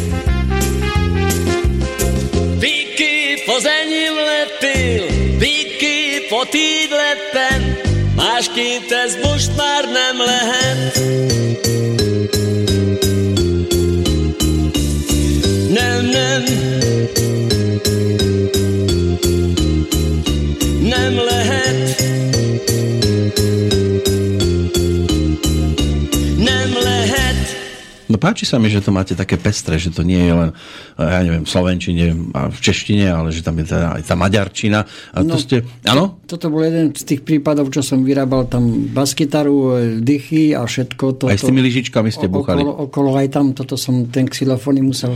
Páči 28.27 28.43
sa 28.43 28.59
mi, 28.59 28.67
že 28.67 28.83
to 28.83 28.91
máte 28.91 29.15
také 29.15 29.39
pestré, 29.39 29.79
že 29.79 29.95
to 29.95 30.03
nie 30.03 30.19
je 30.19 30.33
len, 30.35 30.49
ja 30.99 31.23
neviem, 31.23 31.47
v 31.47 31.51
slovenčine 31.51 32.05
a 32.35 32.51
v 32.51 32.59
češtine, 32.59 33.07
ale 33.07 33.31
že 33.31 33.39
tam 33.39 33.55
je 33.55 33.71
teda 33.71 33.95
aj 33.95 34.03
tá 34.03 34.15
maďarčina. 34.19 34.83
A 35.15 35.17
to 35.23 35.35
No. 35.35 35.39
ste, 35.39 35.63
áno? 35.87 36.19
Toto 36.27 36.51
bol 36.51 36.67
jeden 36.67 36.91
z 36.91 37.07
tých 37.07 37.23
prípadov, 37.23 37.71
čo 37.71 37.79
som 37.79 38.03
vyrábal 38.03 38.51
tam 38.51 38.91
baskytaru, 38.91 39.79
dychy 40.03 40.51
a 40.51 40.67
všetko 40.67 41.05
toto. 41.15 41.31
Aj 41.31 41.39
s 41.39 41.47
tými 41.47 41.63
lyžičkami 41.63 42.11
ste 42.11 42.27
buchali. 42.27 42.67
Okolo, 42.67 42.91
okolo 42.91 43.09
aj 43.15 43.27
tam, 43.31 43.55
toto 43.55 43.79
som, 43.79 44.11
ten 44.11 44.27
xylofón 44.27 44.83
musel 44.83 45.15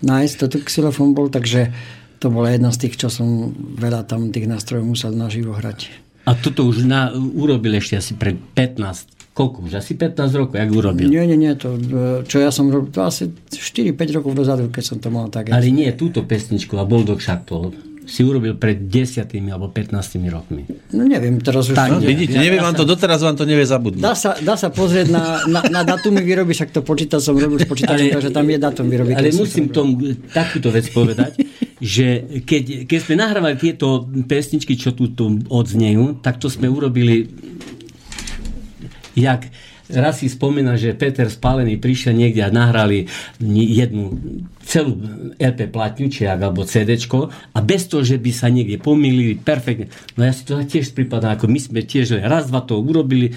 nájsť, 0.00 0.34
toto 0.40 0.56
xylofón 0.64 1.12
bol, 1.12 1.28
takže 1.28 1.68
to 2.16 2.32
bola 2.32 2.56
jedna 2.56 2.72
z 2.72 2.88
tých, 2.88 2.96
čo 2.96 3.12
som 3.12 3.52
veľa 3.76 4.08
tam 4.08 4.32
tých 4.32 4.48
nástrojov 4.48 4.88
musel 4.88 5.12
naživo 5.12 5.52
hrať. 5.52 5.92
A 6.26 6.34
toto 6.34 6.66
už 6.66 6.88
na, 6.88 7.12
urobil 7.14 7.76
ešte 7.78 8.00
asi 8.00 8.16
pred 8.16 8.34
15, 8.56 9.15
koľko 9.36 9.68
už? 9.68 9.72
Asi 9.76 9.92
15 10.00 10.32
rokov, 10.32 10.56
jak 10.56 10.72
urobil. 10.72 11.12
Nie, 11.12 11.28
nie, 11.28 11.36
nie, 11.36 11.52
to, 11.60 11.76
e, 11.76 12.24
čo 12.24 12.40
ja 12.40 12.48
som 12.48 12.72
robil, 12.72 12.88
to 12.88 13.04
asi 13.04 13.28
4-5 13.52 14.16
rokov 14.16 14.32
dozadu, 14.32 14.72
keď 14.72 14.84
som 14.88 14.96
to 14.96 15.12
mal 15.12 15.28
tak. 15.28 15.52
Ale 15.52 15.68
nie 15.68 15.92
túto 15.92 16.24
pesničku 16.24 16.80
a 16.80 16.88
Boldog 16.88 17.20
Šaktol. 17.20 17.76
si 18.06 18.22
urobil 18.22 18.54
pred 18.54 18.86
10 18.86 19.26
alebo 19.50 19.66
15 19.66 20.22
rokmi. 20.30 20.62
No 20.94 21.02
neviem, 21.02 21.42
teraz 21.42 21.66
už... 21.66 21.74
No, 21.74 21.98
nie. 21.98 22.14
vidíte, 22.14 22.38
nevie 22.38 22.62
vám 22.62 22.78
to, 22.78 22.86
doteraz 22.86 23.18
vám 23.18 23.34
to 23.34 23.42
nevie 23.42 23.66
zabudnúť. 23.66 23.98
Dá 23.98 24.14
sa, 24.14 24.38
dá 24.38 24.54
sa 24.54 24.70
pozrieť 24.70 25.10
na, 25.10 25.42
na, 25.50 25.60
na 25.66 25.82
datumy 25.82 26.22
výroby, 26.22 26.54
však 26.54 26.70
to 26.70 26.86
počíta 26.86 27.18
som 27.18 27.34
robil 27.34 27.58
s 27.58 27.66
počítačom, 27.66 28.14
takže 28.14 28.30
tam 28.30 28.46
je 28.46 28.58
datum 28.62 28.86
výroby. 28.86 29.10
Ale 29.10 29.34
musím 29.34 29.74
to 29.74 29.82
tomu 29.82 30.14
takúto 30.30 30.70
vec 30.70 30.86
povedať, 30.94 31.34
že 31.82 32.40
keď, 32.46 32.86
keď 32.86 32.98
sme 33.02 33.14
nahrávali 33.18 33.58
tieto 33.58 34.06
pesničky, 34.06 34.78
čo 34.78 34.94
tu, 34.94 35.10
tu 35.10 35.42
odznejú, 35.50 36.22
tak 36.22 36.38
to 36.38 36.46
sme 36.46 36.70
urobili 36.70 37.26
jak 39.16 39.48
raz 39.90 40.20
si 40.20 40.28
spomína, 40.28 40.76
že 40.76 40.92
Peter 40.92 41.30
Spálený 41.30 41.80
prišiel 41.80 42.14
niekde 42.14 42.44
a 42.44 42.50
nahrali 42.52 43.08
jednu 43.40 44.18
celú 44.66 44.98
LP 45.38 45.70
platňučiak 45.70 46.36
alebo 46.36 46.66
CDčko 46.66 47.30
a 47.30 47.58
bez 47.62 47.86
toho, 47.88 48.02
že 48.02 48.18
by 48.18 48.30
sa 48.34 48.52
niekde 48.52 48.82
pomýlili 48.82 49.38
perfektne. 49.38 49.88
No 50.18 50.26
ja 50.26 50.34
si 50.34 50.42
to 50.44 50.58
tiež 50.60 50.92
pripadá, 50.92 51.34
ako 51.34 51.48
my 51.48 51.58
sme 51.58 51.80
tiež 51.86 52.20
raz, 52.26 52.50
dva 52.50 52.60
to 52.66 52.76
urobili. 52.76 53.32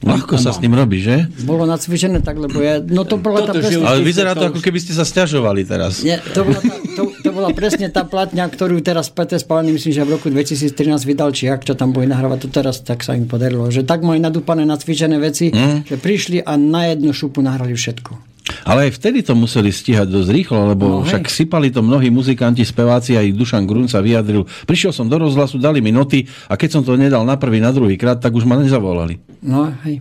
Ľahko 0.00 0.34
sa 0.34 0.48
s 0.50 0.58
ním 0.58 0.72
robí, 0.72 0.98
že? 0.98 1.28
Bolo 1.42 1.64
nacvičené 1.64 2.18
tak, 2.18 2.34
lebo 2.34 2.56
ja, 2.58 2.80
no 2.80 3.04
to 3.04 3.16
bola 3.16 3.42
tá 3.42 3.52
Toto, 3.52 3.60
presne, 3.60 3.84
Ale 3.84 4.00
vyzerá 4.00 4.32
to 4.32 4.48
ako 4.48 4.58
keby 4.58 4.78
ste 4.78 4.92
sa 4.92 5.04
stiažovali 5.04 5.60
teraz. 5.62 6.00
nie, 6.00 6.16
to, 6.32 6.40
bola 6.42 6.56
tá, 6.58 6.74
to, 6.90 7.02
to 7.20 7.30
bola 7.30 7.48
presne 7.50 7.86
tá 7.86 8.02
platňa, 8.02 8.48
ktorú 8.48 8.80
teraz 8.80 9.08
Peter 9.08 9.36
Spálený, 9.36 9.76
myslím, 9.76 9.92
že 9.92 10.02
v 10.02 10.10
roku 10.10 10.26
2013 10.26 10.72
vydal, 11.04 11.30
či 11.30 11.46
ak, 11.46 11.62
čo 11.62 11.74
tam 11.74 11.90
boli 11.90 12.06
nahrávať, 12.06 12.38
to 12.40 12.48
teraz 12.48 12.80
tak 12.80 13.00
sa 13.00 13.12
im 13.12 13.24
podarilo. 13.24 13.68
Že 13.68 13.84
tak 13.84 14.00
mali 14.00 14.16
nadúpané, 14.18 14.64
nacvičené 14.64 15.16
veci, 15.16 15.48
Mm. 15.50 15.84
že 15.84 15.96
prišli 15.96 16.40
a 16.40 16.54
na 16.54 16.88
jednu 16.88 17.10
šupu 17.10 17.42
nahrali 17.42 17.74
všetko. 17.74 18.29
Ale 18.64 18.90
aj 18.90 18.96
vtedy 18.96 19.22
to 19.22 19.34
museli 19.34 19.70
stíhať 19.70 20.06
dosť 20.06 20.30
rýchlo, 20.30 20.70
lebo 20.70 20.84
No, 20.84 20.90
no, 20.90 20.98
hej. 21.02 21.16
však 21.16 21.24
sypali 21.28 21.68
to 21.70 21.80
mnohí 21.80 22.08
muzikanti, 22.08 22.62
speváci, 22.62 23.14
aj 23.16 23.32
Dušan 23.34 23.64
Grun 23.64 23.86
sa 23.86 24.00
vyjadril. 24.00 24.44
Prišiel 24.64 24.90
som 24.90 25.06
do 25.06 25.16
rozhlasu, 25.16 25.56
dali 25.56 25.78
mi 25.80 25.90
noty 25.90 26.26
a 26.46 26.58
keď 26.58 26.68
som 26.78 26.82
to 26.82 26.94
nedal 26.94 27.22
na 27.22 27.36
prvý, 27.36 27.58
na 27.58 27.70
druhý 27.70 27.94
krát, 27.94 28.18
tak 28.18 28.34
už 28.34 28.44
ma 28.44 28.58
nezavolali. 28.58 29.18
No, 29.40 29.70
hej. 29.86 30.00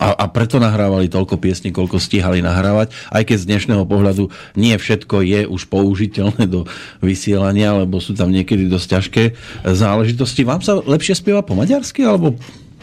A, 0.00 0.12
a 0.16 0.24
preto 0.32 0.56
nahrávali 0.56 1.12
toľko 1.12 1.36
piesní, 1.36 1.72
koľko 1.72 2.00
stíhali 2.00 2.40
nahrávať, 2.40 2.92
aj 3.12 3.22
keď 3.24 3.36
z 3.36 3.48
dnešného 3.52 3.84
pohľadu 3.84 4.32
nie 4.56 4.72
všetko 4.76 5.20
je 5.24 5.40
už 5.44 5.68
použiteľné 5.68 6.48
do 6.48 6.64
vysielania, 7.00 7.76
lebo 7.76 8.00
sú 8.00 8.16
tam 8.16 8.32
niekedy 8.32 8.64
dosť 8.68 8.86
ťažké 8.96 9.22
záležitosti. 9.68 10.44
Vám 10.44 10.64
sa 10.64 10.80
lepšie 10.80 11.16
spieva 11.16 11.44
po 11.44 11.52
maďarsky 11.52 12.04
alebo 12.04 12.36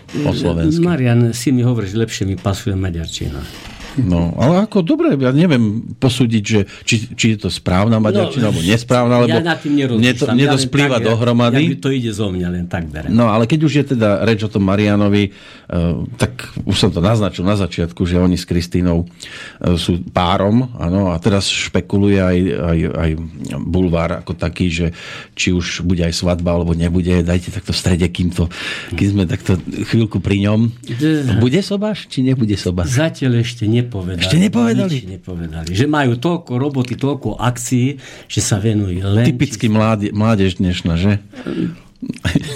po 0.10 0.32
slovensky? 0.34 0.82
Marian, 0.82 1.34
si 1.34 1.50
mi 1.50 1.66
hovorí, 1.66 1.90
že 1.90 1.98
lepšie 1.98 2.26
mi 2.26 2.38
pasuje 2.38 2.78
maďarčina. 2.78 3.42
No, 3.98 4.38
ale 4.38 4.70
ako 4.70 4.86
dobre, 4.86 5.18
ja 5.18 5.34
neviem 5.34 5.82
posúdiť, 5.98 6.44
že 6.44 6.60
či, 6.86 6.96
či 7.18 7.26
je 7.34 7.38
to 7.46 7.50
správna 7.50 7.98
maďarčina, 7.98 8.54
alebo 8.54 8.62
nesprávna, 8.62 9.26
lebo 9.26 9.34
No, 9.34 9.42
ja 9.42 9.46
na 9.46 9.58
tým 9.58 9.74
mne 9.74 10.12
to, 10.14 10.26
mne 10.30 10.46
to 10.46 10.54
Ja 10.54 10.54
len 10.54 10.62
splýva 10.62 10.98
tak, 11.02 11.08
dohromady. 11.10 11.64
Jak 11.78 11.82
to 11.82 11.90
ide 11.90 12.12
zo 12.14 12.30
mňa, 12.30 12.48
len 12.54 12.66
tak 12.70 12.90
berem. 12.90 13.10
No 13.10 13.30
ale 13.30 13.50
keď 13.50 13.60
už 13.66 13.74
je 13.74 13.86
teda 13.98 14.22
reč 14.26 14.46
o 14.46 14.50
tom 14.50 14.66
Marianovi, 14.66 15.30
eh, 15.30 15.34
tak 16.18 16.50
už 16.66 16.76
som 16.78 16.90
to 16.94 17.02
naznačil 17.02 17.42
na 17.46 17.58
začiatku, 17.58 18.06
že 18.06 18.22
oni 18.22 18.38
s 18.38 18.46
Kristínou 18.46 19.06
eh, 19.06 19.78
sú 19.78 20.02
párom, 20.14 20.70
áno, 20.78 21.14
a 21.14 21.18
teraz 21.18 21.50
špekuluje 21.50 22.20
aj, 22.22 22.38
aj, 22.54 22.80
aj 22.94 23.10
bulvár 23.62 24.22
ako 24.22 24.38
taký, 24.38 24.70
že 24.70 24.88
či 25.34 25.54
už 25.54 25.82
bude 25.86 26.06
aj 26.06 26.14
svadba, 26.14 26.54
alebo 26.54 26.78
nebude, 26.78 27.26
dajte 27.26 27.50
takto 27.50 27.74
v 27.74 27.80
strede, 27.82 28.08
kým, 28.10 28.30
to, 28.30 28.50
kým 28.94 29.18
sme 29.18 29.24
takto 29.26 29.58
chvíľku 29.90 30.22
pri 30.22 30.46
ňom. 30.50 30.60
Bude 31.42 31.60
sobáš, 31.62 32.06
či 32.10 32.24
nebude 32.24 32.56
sobáš? 32.58 32.94
Zatiaľ 32.94 33.42
ešte 33.44 33.66
nepovedali. 33.88 34.24
Ešte 34.28 34.38
nepovedali? 34.38 34.96
Nič 35.00 35.08
nepovedali. 35.08 35.70
Že 35.72 35.86
majú 35.88 36.14
toľko 36.20 36.52
roboty, 36.60 36.94
toľko 37.00 37.40
akcií, 37.40 37.96
že 38.28 38.40
sa 38.44 38.60
venujú 38.60 39.00
len... 39.00 39.24
Typicky 39.24 39.72
mláde, 39.72 40.12
mládež 40.12 40.60
dnešná, 40.60 41.00
že? 41.00 41.24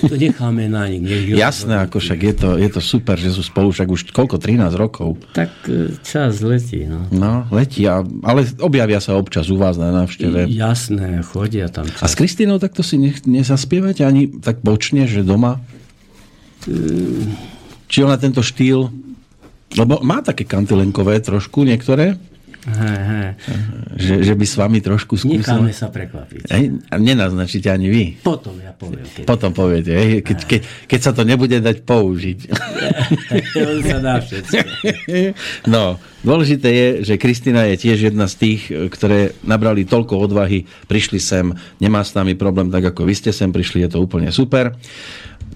To 0.06 0.14
necháme 0.14 0.70
na 0.70 0.86
nich. 0.86 1.02
Nech 1.02 1.34
Jasné, 1.34 1.82
ako 1.82 1.98
však 1.98 2.20
je 2.22 2.34
to, 2.38 2.50
je 2.62 2.70
to 2.70 2.78
super, 2.78 3.18
že 3.18 3.34
sú 3.34 3.42
spolu 3.42 3.74
však 3.74 3.90
už 3.90 4.02
koľko, 4.14 4.38
13 4.38 4.70
rokov. 4.78 5.18
Tak 5.34 5.50
e, 5.66 5.98
čas 6.06 6.46
letí, 6.46 6.86
no. 6.86 7.10
No, 7.10 7.50
letia, 7.50 8.06
ale 8.22 8.46
objavia 8.62 9.02
sa 9.02 9.18
občas 9.18 9.50
u 9.50 9.58
vás 9.58 9.82
na 9.82 9.90
návšteve. 9.90 10.46
Jasné, 10.46 11.26
chodia 11.26 11.74
tam. 11.74 11.90
A 11.90 12.06
s 12.06 12.14
Kristínou 12.14 12.62
takto 12.62 12.86
si 12.86 13.02
nech, 13.02 13.26
nezaspievate 13.26 14.06
ani 14.06 14.30
tak 14.30 14.62
bočne, 14.62 15.10
že 15.10 15.26
doma? 15.26 15.58
Či 17.90 17.98
ona 18.06 18.22
tento 18.22 18.46
štýl, 18.46 18.94
lebo 19.76 20.04
má 20.04 20.20
také 20.20 20.44
kantilenkové 20.44 21.22
trošku 21.22 21.64
niektoré, 21.64 22.18
He, 22.62 22.94
he. 22.94 23.22
že, 23.98 24.16
že 24.22 24.34
by 24.38 24.46
s 24.46 24.54
vami 24.54 24.86
trošku 24.86 25.18
Necháme 25.26 25.74
skúsila. 25.74 25.74
sa 25.74 25.88
prekvapiť. 25.90 26.46
Hej, 26.46 26.78
nenaznačíte 26.94 27.74
ani 27.74 27.90
vy. 27.90 28.04
Potom 28.22 28.54
ja 28.62 28.70
poviem. 28.70 29.02
Keď... 29.02 29.26
Potom 29.26 29.50
poviete, 29.50 29.90
hej, 29.90 30.22
keď, 30.22 30.38
keď, 30.46 30.62
keď 30.86 31.00
sa 31.02 31.10
to 31.10 31.26
nebude 31.26 31.58
dať 31.58 31.82
použiť. 31.82 32.40
To 33.52 33.82
sa 33.82 33.98
dá 33.98 34.16
všetko. 34.22 34.58
No, 35.66 35.98
dôležité 36.22 36.70
je, 36.70 36.88
že 37.02 37.14
Kristina 37.18 37.66
je 37.74 37.82
tiež 37.82 38.14
jedna 38.14 38.30
z 38.30 38.36
tých, 38.38 38.62
ktoré 38.70 39.34
nabrali 39.42 39.82
toľko 39.82 40.22
odvahy, 40.22 40.70
prišli 40.86 41.18
sem, 41.18 41.50
nemá 41.82 42.06
s 42.06 42.14
nami 42.14 42.38
problém, 42.38 42.70
tak 42.70 42.94
ako 42.94 43.10
vy 43.10 43.14
ste 43.18 43.32
sem 43.34 43.50
prišli, 43.50 43.84
je 43.86 43.98
to 43.98 44.00
úplne 44.04 44.30
super. 44.30 44.78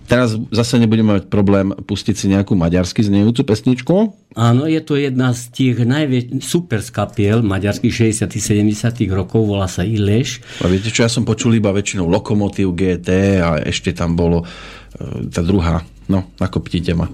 Teraz 0.06 0.38
zase 0.54 0.78
nebudeme 0.78 1.18
mať 1.18 1.34
problém 1.34 1.74
pustiť 1.74 2.16
si 2.16 2.26
nejakú 2.30 2.54
maďarsky 2.54 3.02
znejúcu 3.02 3.42
pesničku. 3.42 3.96
Áno, 4.38 4.70
je 4.70 4.78
to 4.86 4.94
jedna 5.02 5.34
z 5.34 5.50
tých 5.50 5.76
najväč... 5.82 6.46
super 6.46 6.86
skapiel 6.86 7.42
maďarských 7.42 8.14
60 8.14 8.30
70 8.30 9.02
rokov, 9.10 9.50
volá 9.50 9.66
sa 9.66 9.82
Ileš. 9.82 10.46
A 10.62 10.70
viete 10.70 10.94
čo, 10.94 11.02
ja 11.02 11.10
som 11.10 11.26
počul 11.26 11.58
iba 11.58 11.74
väčšinou 11.74 12.06
Lokomotív 12.06 12.78
GT 12.78 13.42
a 13.42 13.58
ešte 13.66 13.98
tam 13.98 14.14
bolo 14.14 14.46
e, 14.46 15.26
tá 15.34 15.42
druhá, 15.42 15.82
no, 16.06 16.30
ako 16.38 16.62
ptíte 16.62 16.94
ma. 16.94 17.10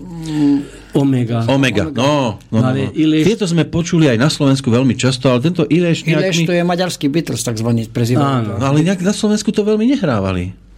Omega. 0.91 1.47
Omega, 1.47 1.87
no, 1.87 2.43
no, 2.51 2.59
no, 2.59 2.69
no. 2.75 2.91
Ileš- 2.91 3.23
Tieto 3.23 3.47
sme 3.47 3.63
počuli 3.63 4.11
aj 4.11 4.19
na 4.19 4.27
Slovensku 4.27 4.67
veľmi 4.67 4.99
často, 4.99 5.31
ale 5.31 5.39
tento 5.39 5.63
Ileš 5.63 6.03
nejak 6.03 6.27
Ileš 6.27 6.37
to 6.43 6.53
je 6.59 6.63
maďarský 6.67 7.07
Beatles, 7.07 7.39
takzvaný 7.47 7.87
prezident. 7.87 8.43
Áno. 8.43 8.59
No, 8.59 8.65
ale 8.67 8.83
nejak 8.83 8.99
na 8.99 9.15
Slovensku 9.15 9.55
to 9.55 9.63
veľmi 9.63 9.87
nehrávali. 9.95 10.70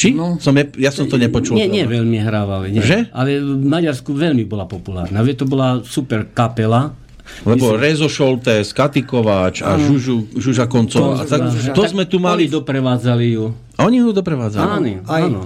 Či? 0.00 0.16
No. 0.16 0.40
Som 0.40 0.56
je, 0.56 0.64
ja 0.80 0.88
som 0.88 1.04
to 1.04 1.20
nepočul. 1.20 1.60
Nie, 1.60 1.68
nie 1.68 1.84
veľmi 1.84 2.16
hrávali. 2.16 2.72
Nie. 2.72 2.80
Že? 2.80 2.98
Ale 3.12 3.36
v 3.36 3.60
Maďarsku 3.60 4.16
veľmi 4.16 4.48
bola 4.48 4.64
populárna. 4.64 5.20
Vie, 5.20 5.36
to 5.36 5.44
bola 5.44 5.84
super 5.84 6.24
kapela. 6.24 6.96
Lebo 7.44 7.76
Rezo 7.76 8.08
Šoltes, 8.08 8.74
Katikováč 8.74 9.62
a 9.62 9.78
Žužu, 9.78 10.34
Žuža 10.34 10.66
Koncová. 10.66 11.20
A 11.20 11.28
tak, 11.28 11.46
to 11.70 11.82
sme 11.84 12.02
tu 12.02 12.16
Oni 12.16 12.26
mali. 12.26 12.42
doprevádzali 12.48 13.26
ju. 13.30 13.54
A 13.78 13.86
oni 13.86 14.02
ju 14.02 14.10
doprevádzali. 14.10 14.66
Áno, 14.66 14.92
Aj, 15.06 15.22
áno. 15.22 15.40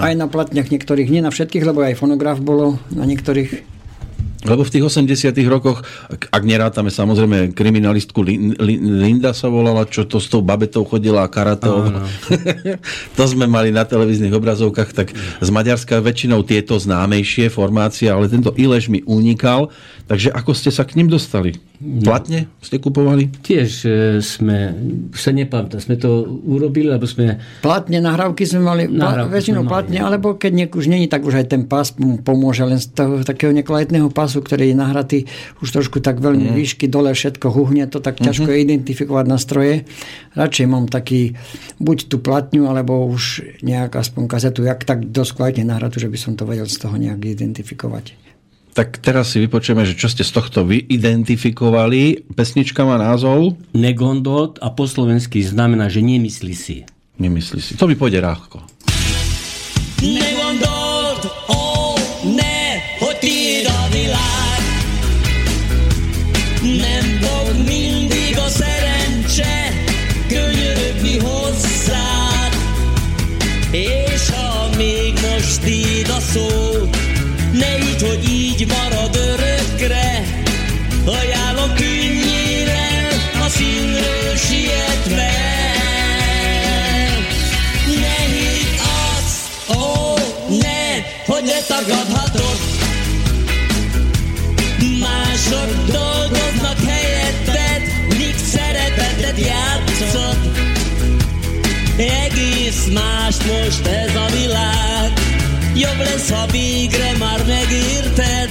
aj 0.00 0.14
na 0.14 0.26
platniach 0.26 0.66
niektorých, 0.66 1.10
nie 1.10 1.20
na 1.20 1.28
všetkých, 1.28 1.62
lebo 1.62 1.84
aj 1.84 1.94
fonograf 1.94 2.40
bolo 2.40 2.80
na 2.88 3.04
niektorých. 3.04 3.77
Lebo 4.46 4.62
v 4.62 4.70
tých 4.70 4.84
80 4.86 5.34
rokoch, 5.50 5.82
ak- 6.30 6.46
nerátame 6.46 6.94
samozrejme 6.94 7.50
kriminalistku 7.58 8.22
Lin, 8.22 8.54
Lin, 8.62 9.02
Linda 9.02 9.34
sa 9.34 9.50
volala, 9.50 9.82
čo 9.82 10.06
to 10.06 10.22
s 10.22 10.30
tou 10.30 10.46
babetou 10.46 10.86
chodila 10.86 11.26
a 11.26 11.32
karateou. 11.32 11.90
to 13.18 13.22
sme 13.26 13.50
mali 13.50 13.74
na 13.74 13.82
televíznych 13.82 14.30
obrazovkách, 14.30 14.90
tak 14.94 15.10
z 15.42 15.48
Maďarska 15.50 15.98
väčšinou 15.98 16.46
tieto 16.46 16.78
známejšie 16.78 17.50
formácie, 17.50 18.06
ale 18.06 18.30
tento 18.30 18.54
Ileš 18.54 18.86
mi 18.94 19.02
unikal. 19.02 19.74
Takže 20.06 20.30
ako 20.30 20.54
ste 20.54 20.70
sa 20.70 20.86
k 20.86 20.96
ním 20.96 21.10
dostali? 21.10 21.52
Platne 21.78 22.50
ste 22.58 22.82
kupovali? 22.82 23.30
Tiež 23.38 23.70
e, 23.86 23.90
sme, 24.18 24.74
sa 25.14 25.30
nepamätám, 25.30 25.78
sme 25.78 25.94
to 25.94 26.26
urobili, 26.42 26.90
lebo 26.90 27.06
sme... 27.06 27.38
Platne, 27.62 28.02
nahrávky 28.02 28.42
sme 28.42 28.60
mali, 28.66 28.82
Nahrávky 28.90 29.30
väčšinou 29.30 29.62
sme 29.62 29.70
mali, 29.70 29.72
platne, 29.72 29.98
no. 30.02 30.04
alebo 30.10 30.28
keď 30.34 30.52
niek 30.58 30.70
už 30.74 30.90
není, 30.90 31.06
tak 31.06 31.22
už 31.22 31.38
aj 31.38 31.46
ten 31.54 31.62
pás 31.70 31.94
pomôže, 32.26 32.66
len 32.66 32.82
z 32.82 32.90
toho 32.98 33.22
takého 33.22 33.54
nekvalitného 33.54 34.10
pásu, 34.10 34.27
ktorý 34.28 34.70
je 34.70 34.76
nahratý 34.76 35.18
už 35.64 35.72
trošku 35.72 36.04
tak 36.04 36.20
veľmi 36.20 36.52
výšky, 36.52 36.92
dole 36.92 37.16
všetko 37.16 37.48
huhne, 37.48 37.88
to 37.88 38.04
tak 38.04 38.20
ťažko 38.20 38.52
je 38.52 38.58
identifikovať 38.68 39.24
na 39.24 39.40
stroje. 39.40 39.88
Radšej 40.36 40.66
mám 40.68 40.86
taký, 40.92 41.32
buď 41.80 42.12
tú 42.12 42.20
platňu, 42.20 42.68
alebo 42.68 43.08
už 43.08 43.40
nejak 43.64 43.96
aspoň 43.96 44.28
kazetu, 44.28 44.68
jak 44.68 44.84
tak 44.84 45.08
dosť 45.08 45.32
kvalitne 45.40 45.72
nahratú, 45.72 45.96
že 45.98 46.12
by 46.12 46.18
som 46.20 46.32
to 46.36 46.44
vedel 46.44 46.68
z 46.68 46.76
toho 46.76 46.94
nejak 47.00 47.24
identifikovať. 47.24 48.28
Tak 48.76 49.02
teraz 49.02 49.34
si 49.34 49.42
vypočujeme, 49.42 49.82
že 49.82 49.98
čo 49.98 50.06
ste 50.06 50.22
z 50.22 50.30
tohto 50.30 50.62
vyidentifikovali. 50.62 52.30
Pesnička 52.30 52.86
má 52.86 52.94
názov, 52.94 53.58
Negondot 53.74 54.62
a 54.62 54.70
po 54.70 54.86
slovensky 54.86 55.42
znamená, 55.42 55.90
že 55.90 55.98
nemyslí 55.98 56.54
si. 56.54 56.86
nemyslí 57.18 57.58
si. 57.58 57.72
To 57.74 57.90
mi 57.90 57.98
pôjde 57.98 58.22
ráhko. 58.22 58.62
Ne 59.98 60.30
Egész 102.88 103.00
más 103.00 103.36
most 103.36 103.86
ez 103.86 104.14
a 104.14 104.26
világ, 104.40 105.12
jobb 105.74 105.98
lesz, 105.98 106.30
ha 106.30 106.46
végre 106.46 107.12
már 107.18 107.44
megérted. 107.46 108.50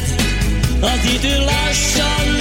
Az 0.81 0.99
idő 1.15 1.37
lassan, 1.37 2.36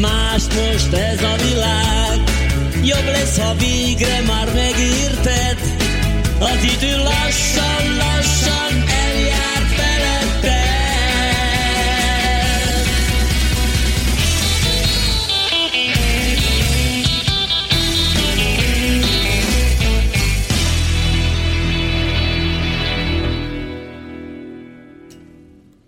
más 0.00 0.42
most 0.42 0.92
ez 0.92 1.22
a 1.22 1.36
világ, 1.48 2.22
jobb 2.82 3.06
lesz, 3.06 3.38
ha 3.38 3.54
végre 3.54 4.20
már 4.26 4.46
megérted. 4.54 5.58
Az 6.38 6.62
idő 6.74 6.96
lassan, 6.96 7.96
lassan 7.96 8.84
eljár 8.88 9.55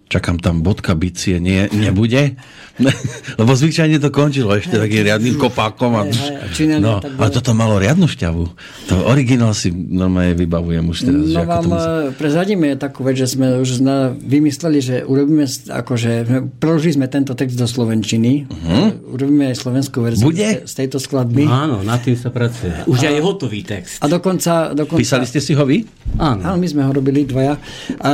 Čakám 0.08 0.40
tam 0.40 0.64
bodka 0.64 0.96
bicie, 0.96 1.36
nie, 1.36 1.68
nebude? 1.72 2.36
Lebo 3.40 3.52
zvyčajne 3.52 3.98
to 3.98 4.08
končilo 4.08 4.54
ešte 4.54 4.78
takým 4.78 5.04
riadným 5.04 5.36
kopákom. 5.36 5.98
A, 5.98 6.02
Hej, 6.08 6.14
hej, 6.54 6.78
a 6.78 6.80
no, 6.80 7.02
tak 7.02 7.12
ale 7.18 7.28
toto 7.34 7.50
malo 7.52 7.76
riadnu 7.76 8.06
šťavu. 8.06 8.44
To 8.88 8.94
originál 9.10 9.52
si 9.52 9.74
normálne 9.74 10.38
vybavujem 10.38 10.84
už 10.86 10.98
teraz. 11.10 11.22
No 11.28 11.42
vám 11.44 11.60
to 11.60 11.68
musí... 11.74 11.88
prezradíme 12.16 12.68
takú 12.78 13.02
vec, 13.02 13.18
že 13.18 13.28
sme 13.28 13.58
už 13.58 13.82
zna, 13.82 14.14
vymysleli, 14.14 14.78
že 14.78 14.96
urobíme, 15.02 15.44
akože, 15.68 16.12
preložili 16.56 16.96
sme 16.96 17.06
tento 17.10 17.34
text 17.34 17.58
do 17.58 17.66
Slovenčiny, 17.66 18.46
uh-huh. 18.46 19.12
urobíme 19.12 19.50
aj 19.50 19.56
slovenskú 19.58 20.00
verziu. 20.00 20.24
Bude? 20.24 20.64
z, 20.64 20.72
tejto 20.72 21.02
skladby. 21.02 21.44
Áno, 21.44 21.82
na 21.82 21.98
tým 21.98 22.14
sa 22.14 22.30
pracuje. 22.30 22.72
Už 22.86 23.04
aj 23.04 23.14
je 23.18 23.22
hotový 23.22 23.60
text. 23.66 23.98
A 24.00 24.06
dokonca, 24.06 24.72
dokonca 24.72 25.02
Písali 25.02 25.26
ste 25.26 25.42
si 25.42 25.52
ho 25.52 25.64
vy? 25.66 25.84
Áno. 26.16 26.40
Áno, 26.40 26.56
my 26.56 26.68
sme 26.70 26.82
ho 26.86 26.90
robili 26.94 27.26
dvaja. 27.28 27.58
A 28.00 28.10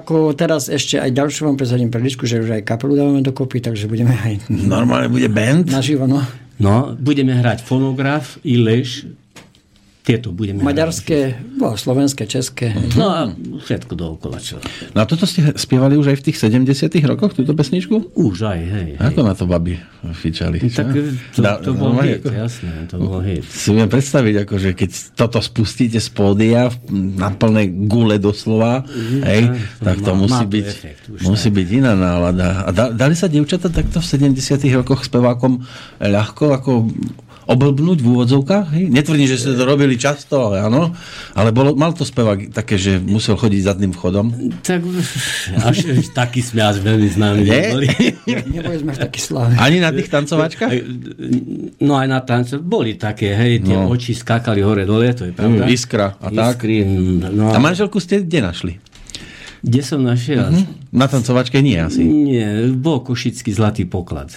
ako 0.00 0.32
teraz 0.32 0.72
ešte 0.72 0.96
aj 0.96 1.10
ďalšiu 1.12 1.43
vám 1.44 1.56
prezradím 1.56 1.92
predisku, 1.92 2.24
že 2.24 2.40
už 2.40 2.56
aj 2.56 2.62
kapelu 2.64 2.96
dávame 2.96 3.20
dokopy, 3.20 3.60
takže 3.60 3.84
budeme 3.86 4.16
aj 4.16 4.48
Normálne 4.48 5.12
bude 5.12 5.28
band? 5.28 5.68
naživo, 5.68 6.08
no. 6.08 6.24
No, 6.54 6.94
budeme 6.94 7.34
hrať 7.34 7.66
fonograf 7.66 8.38
i 8.46 8.54
lež. 8.56 9.04
Tieto 10.04 10.36
budeme 10.36 10.60
Maďarské, 10.60 11.32
no, 11.56 11.80
slovenské, 11.80 12.28
české. 12.28 12.76
hrať. 12.76 12.92
No 12.92 13.08
a 13.08 13.20
všetko 13.64 13.96
dookola 13.96 14.36
čo. 14.36 14.60
No 14.92 15.00
a 15.00 15.08
toto 15.08 15.24
ste 15.24 15.56
spievali 15.56 15.96
už 15.96 16.12
aj 16.12 16.20
v 16.20 16.24
tých 16.28 16.36
70 16.36 16.92
rokoch, 17.08 17.32
túto 17.32 17.56
pesničku? 17.56 18.12
Už 18.12 18.36
aj, 18.44 18.60
hej. 18.60 18.88
hej. 18.90 19.00
Ako 19.00 19.24
na 19.24 19.32
to 19.32 19.48
babi 19.48 19.80
fičali? 20.12 20.60
Tak 20.60 20.92
čo? 20.92 21.08
to, 21.32 21.40
Da- 21.40 21.56
to 21.56 21.72
bol 21.72 21.96
normálne 21.96 22.10
hit, 22.10 22.20
ako- 22.20 22.36
jasné, 22.36 22.72
to 22.84 22.96
bol 23.00 23.18
hit. 23.18 23.48
si 23.48 23.72
viem 23.72 23.88
predstaviť, 23.88 24.34
akože 24.44 24.68
keď 24.76 24.90
toto 25.16 25.40
spustíte 25.40 25.96
z 25.96 26.08
pódia 26.12 26.68
na 26.92 27.32
plnej 27.32 27.88
gule 27.88 28.20
doslova, 28.20 28.84
hej, 29.24 29.56
to 29.80 29.88
tak 29.88 30.04
to 30.04 30.12
má- 30.12 30.20
musí 30.20 30.36
má 30.36 30.44
byť, 30.44 30.66
efekt 30.68 31.02
už, 31.08 31.18
musí 31.24 31.48
byť 31.48 31.68
iná 31.72 31.96
nálada. 31.96 32.60
A 32.60 32.76
da, 32.76 32.92
dali 32.92 33.16
sa 33.16 33.24
dievčata 33.24 33.72
takto 33.72 34.04
v 34.04 34.06
70 34.06 34.36
rokoch 34.76 35.00
spevákom 35.00 35.64
ľahko 35.96 36.52
ako 36.52 36.92
oblbnúť 37.44 37.98
v 37.98 38.06
úvodzovkách? 38.08 38.66
Hej? 38.72 38.84
Netvrdím, 38.88 39.24
že 39.24 39.36
ste 39.36 39.52
to 39.52 39.62
robili 39.62 39.94
často, 39.94 40.40
ale 40.42 40.60
áno, 40.60 40.92
ale 41.32 41.50
bolo, 41.50 41.72
mal 41.72 41.90
to 41.90 42.02
spevák 42.02 42.50
také, 42.50 42.74
že 42.74 42.96
musel 42.96 43.34
chodiť 43.34 43.60
zadným 43.62 43.92
vchodom. 43.92 44.32
Tak 44.60 44.80
až, 45.60 45.76
až 45.92 46.08
taký 46.10 46.40
sme 46.40 46.60
až 46.60 46.80
veľmi 46.80 47.06
známi 47.06 47.40
Nie? 47.40 47.60
neboli. 47.70 47.86
Sme 48.80 48.90
až 48.90 49.00
takí 49.02 49.20
slávni. 49.20 49.56
Ani 49.56 49.78
na 49.78 49.90
tých 49.90 50.08
tancovačkách? 50.08 50.72
No 51.78 51.94
aj 51.94 52.06
na 52.06 52.20
tance 52.20 52.56
boli 52.56 52.94
také, 52.94 53.32
hej, 53.32 53.60
tie 53.60 53.74
No. 53.74 53.88
oči 53.88 54.12
skákali 54.12 54.60
hore 54.60 54.82
dole, 54.82 55.12
to 55.12 55.24
je 55.24 55.32
pravda. 55.32 55.64
Mm, 55.64 55.70
iskra 55.70 56.16
a 56.16 56.28
tak. 56.28 56.58
Iskry, 56.58 56.82
no, 57.28 57.50
A 57.50 57.58
manželku 57.58 57.98
ste 57.98 58.20
kde 58.20 58.40
našli? 58.40 58.74
kde 59.60 59.80
som 59.80 60.00
našiel? 60.00 60.52
Na 60.90 61.08
tancovačke 61.08 61.56
nie 61.58 61.76
asi. 61.76 62.04
Nie, 62.04 62.68
bol 62.68 63.00
košický 63.00 63.48
zlatý 63.48 63.84
poklad. 63.84 64.28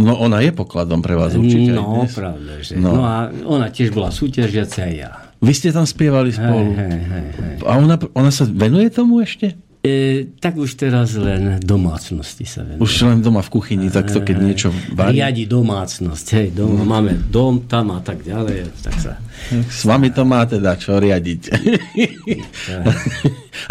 No 0.00 0.16
ona 0.16 0.40
je 0.40 0.50
pokladom 0.50 1.04
pre 1.04 1.14
vás 1.14 1.36
určite. 1.36 1.72
aj 1.72 1.78
no, 1.78 2.08
pravda, 2.08 2.52
že. 2.64 2.74
No. 2.80 2.90
No. 2.96 3.02
a 3.04 3.28
ona 3.44 3.68
tiež 3.68 3.92
bola 3.92 4.08
súťažiaca 4.08 4.88
aj 4.88 4.94
ja. 4.96 5.10
Vy 5.40 5.52
ste 5.56 5.72
tam 5.72 5.88
spievali 5.88 6.32
Hej, 6.32 6.40
spolu. 6.40 6.72
hej, 6.76 6.96
hej, 7.00 7.26
hej. 7.32 7.54
A 7.64 7.80
ona, 7.80 7.96
ona 8.12 8.28
sa 8.28 8.44
venuje 8.44 8.92
tomu 8.92 9.24
ešte? 9.24 9.56
E, 9.80 10.28
tak 10.36 10.60
už 10.60 10.76
teraz 10.76 11.16
len 11.16 11.56
domácnosti 11.56 12.44
sa 12.44 12.60
venuje. 12.60 12.84
Už 12.84 13.00
len 13.00 13.24
doma 13.24 13.40
v 13.40 13.48
kuchyni, 13.48 13.88
takto 13.88 14.20
keď 14.20 14.36
niečo 14.36 14.68
varí. 14.92 15.16
Riadi 15.16 15.48
domácnosť, 15.48 16.26
hej, 16.36 16.48
doma, 16.52 16.84
máme 16.84 17.16
dom 17.32 17.64
tam 17.64 17.96
a 17.96 18.04
tak 18.04 18.20
ďalej, 18.20 18.68
tak 18.84 18.94
sa... 19.00 19.16
S 19.72 19.88
vami 19.88 20.12
to 20.12 20.28
má 20.28 20.44
teda 20.44 20.76
čo 20.76 21.00
riadiť. 21.00 21.42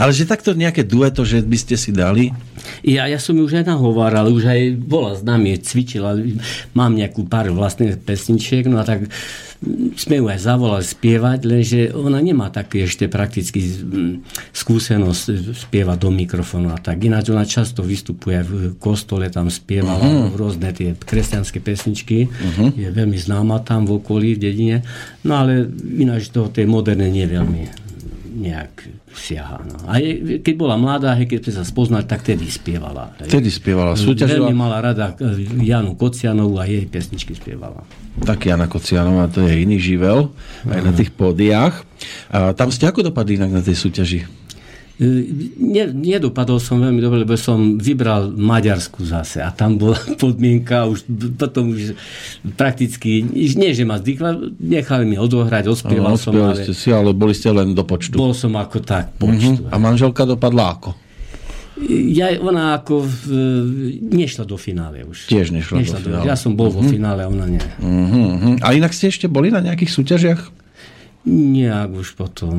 Ale 0.02 0.10
že 0.10 0.26
takto 0.26 0.58
nejaké 0.58 0.82
dueto, 0.82 1.22
že 1.22 1.46
by 1.46 1.58
ste 1.62 1.78
si 1.78 1.94
dali? 1.94 2.34
Ja, 2.82 3.06
ja 3.06 3.22
som 3.22 3.38
ju 3.38 3.46
už 3.46 3.62
aj 3.62 3.70
nahováral, 3.70 4.34
už 4.34 4.50
aj 4.50 4.62
bola 4.82 5.14
s 5.14 5.22
nami, 5.22 5.62
cvičila, 5.62 6.18
mám 6.74 6.98
nejakú 6.98 7.30
pár 7.30 7.54
vlastných 7.54 8.02
pesničiek, 8.02 8.66
no 8.66 8.82
a 8.82 8.86
tak 8.86 9.06
mm, 9.06 9.49
sme 10.00 10.24
ju 10.24 10.26
aj 10.32 10.40
zavolali 10.40 10.86
spievať, 10.88 11.40
lenže 11.44 11.82
ona 11.92 12.24
nemá 12.24 12.48
taký 12.48 12.88
ešte 12.88 13.12
prakticky 13.12 13.60
mm, 13.60 14.24
skúsenosť 14.56 15.52
spievať 15.68 15.98
do 16.00 16.10
mikrofónu 16.16 16.72
a 16.72 16.80
tak. 16.80 17.04
Ináč 17.04 17.36
ona 17.36 17.44
často 17.44 17.84
vystupuje 17.84 18.40
v 18.40 18.52
kostole, 18.80 19.28
tam 19.28 19.52
spievala 19.52 20.00
uh-huh. 20.00 20.40
rôzne 20.40 20.72
tie 20.72 20.96
kresťanské 20.96 21.60
pesničky, 21.60 22.32
uh-huh. 22.32 22.72
je 22.72 22.88
veľmi 22.88 23.20
známa 23.20 23.60
tam 23.68 23.84
v 23.84 24.00
okolí, 24.00 24.40
v 24.40 24.48
dedine, 24.48 24.78
no 25.28 25.44
ale 25.44 25.68
ináč 26.00 26.32
to 26.32 26.48
tej 26.48 26.64
moderné 26.64 27.12
nie 27.12 27.28
veľmi 27.28 27.89
nejak 28.30 28.86
siaha. 29.12 29.66
No. 29.66 29.76
A 29.90 29.98
je, 29.98 30.38
keď 30.40 30.54
bola 30.56 30.78
mladá, 30.78 31.18
hej, 31.18 31.26
keď 31.26 31.50
sa 31.50 31.66
spoznali, 31.66 32.06
tak 32.06 32.22
tedy 32.22 32.46
spievala. 32.46 33.12
Hej. 33.18 33.34
Vtedy 33.34 33.50
spievala, 33.50 33.98
súťažila. 33.98 34.48
Veľmi 34.48 34.56
mala 34.56 34.78
rada 34.80 35.18
eh, 35.18 35.66
Janu 35.66 35.98
Kocianovú 35.98 36.62
a 36.62 36.70
jej 36.70 36.86
pesničky 36.86 37.34
spievala. 37.34 37.82
Tak 38.22 38.46
Jana 38.46 38.70
Kocianová, 38.70 39.28
to 39.34 39.44
je 39.44 39.66
iný 39.66 39.82
živel, 39.82 40.30
aj 40.70 40.82
na 40.86 40.94
tých 40.94 41.10
pódiách. 41.12 41.82
A 42.30 42.54
tam 42.54 42.70
ste 42.70 42.86
ako 42.86 43.10
dopadli 43.10 43.42
inak 43.42 43.50
na 43.50 43.62
tej 43.66 43.76
súťaži? 43.76 44.24
Ne, 45.00 45.84
nedopadol 45.96 46.60
som 46.60 46.84
veľmi 46.84 47.00
dobre, 47.00 47.24
lebo 47.24 47.40
som 47.40 47.80
vybral 47.80 48.36
Maďarsku 48.36 49.08
zase 49.08 49.40
a 49.40 49.48
tam 49.48 49.80
bola 49.80 49.96
podmienka, 50.22 50.92
už 50.92 51.08
potom 51.40 51.72
už 51.72 51.96
prakticky, 52.60 53.24
nie 53.24 53.72
že 53.72 53.88
ma 53.88 53.96
zdýchla, 53.96 54.60
nechali 54.60 55.08
mi 55.08 55.16
odohrať, 55.16 55.72
ospieval 55.72 56.16
no, 56.16 56.20
som. 56.20 56.36
Ale, 56.36 56.68
ste 56.68 56.76
si, 56.76 56.92
ale 56.92 57.16
boli 57.16 57.32
ste 57.32 57.48
len 57.48 57.72
do 57.72 57.88
počtu. 57.88 58.20
Bol 58.20 58.36
som 58.36 58.52
ako 58.60 58.84
tak 58.84 59.16
počtu. 59.16 59.64
Uh-huh. 59.64 59.72
A 59.72 59.80
manželka 59.80 60.28
dopadla 60.28 60.76
ako? 60.76 60.92
Ja, 61.88 62.36
ona 62.44 62.76
ako 62.76 63.08
v, 63.08 63.24
nešla 64.04 64.44
do 64.44 64.60
finále 64.60 65.08
už. 65.08 65.32
Tiež 65.32 65.56
nešla, 65.56 65.80
nešla 65.80 66.00
do, 66.04 66.04
do 66.04 66.08
finále. 66.12 66.26
Ja 66.28 66.36
som 66.36 66.60
bol 66.60 66.76
uh-huh. 66.76 66.84
vo 66.84 66.92
finále, 66.92 67.24
ona 67.24 67.48
nie. 67.48 67.64
Uh-huh. 67.80 68.60
A 68.60 68.76
inak 68.76 68.92
ste 68.92 69.08
ešte 69.08 69.32
boli 69.32 69.48
na 69.48 69.64
nejakých 69.64 69.96
súťažiach? 69.96 70.59
Nejak 71.28 72.00
už 72.00 72.16
potom. 72.16 72.56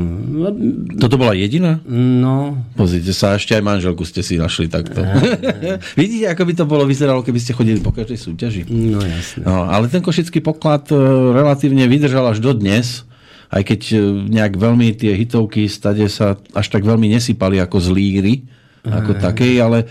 Toto 1.00 1.16
bola 1.16 1.32
jediná? 1.32 1.80
No. 1.88 2.60
Pozrite 2.76 3.16
sa, 3.16 3.40
ešte 3.40 3.56
aj 3.56 3.64
manželku 3.64 4.04
ste 4.04 4.20
si 4.20 4.36
našli 4.36 4.68
takto. 4.68 5.00
Vidíte, 6.00 6.28
ako 6.28 6.42
by 6.44 6.52
to 6.52 6.64
bolo 6.68 6.84
vyzeralo, 6.84 7.24
keby 7.24 7.40
ste 7.40 7.56
chodili 7.56 7.80
po 7.80 7.88
každej 7.88 8.20
súťaži? 8.20 8.62
No 8.68 9.00
jasne. 9.00 9.48
No, 9.48 9.64
ale 9.64 9.88
ten 9.88 10.04
košický 10.04 10.44
poklad 10.44 10.92
e, 10.92 10.96
relatívne 11.32 11.88
vydržal 11.88 12.36
až 12.36 12.44
do 12.44 12.52
dnes, 12.52 13.08
aj 13.48 13.64
keď 13.64 13.80
e, 13.90 13.98
nejak 14.28 14.52
veľmi 14.60 14.92
tie 14.92 15.16
hitovky 15.16 15.64
stade 15.64 16.04
sa 16.12 16.36
až 16.52 16.66
tak 16.68 16.84
veľmi 16.84 17.08
nesypali 17.16 17.56
ako 17.64 17.80
z 17.80 17.88
líry, 17.96 18.34
ako 18.84 19.16
takej, 19.24 19.56
ale 19.56 19.78
e, 19.82 19.86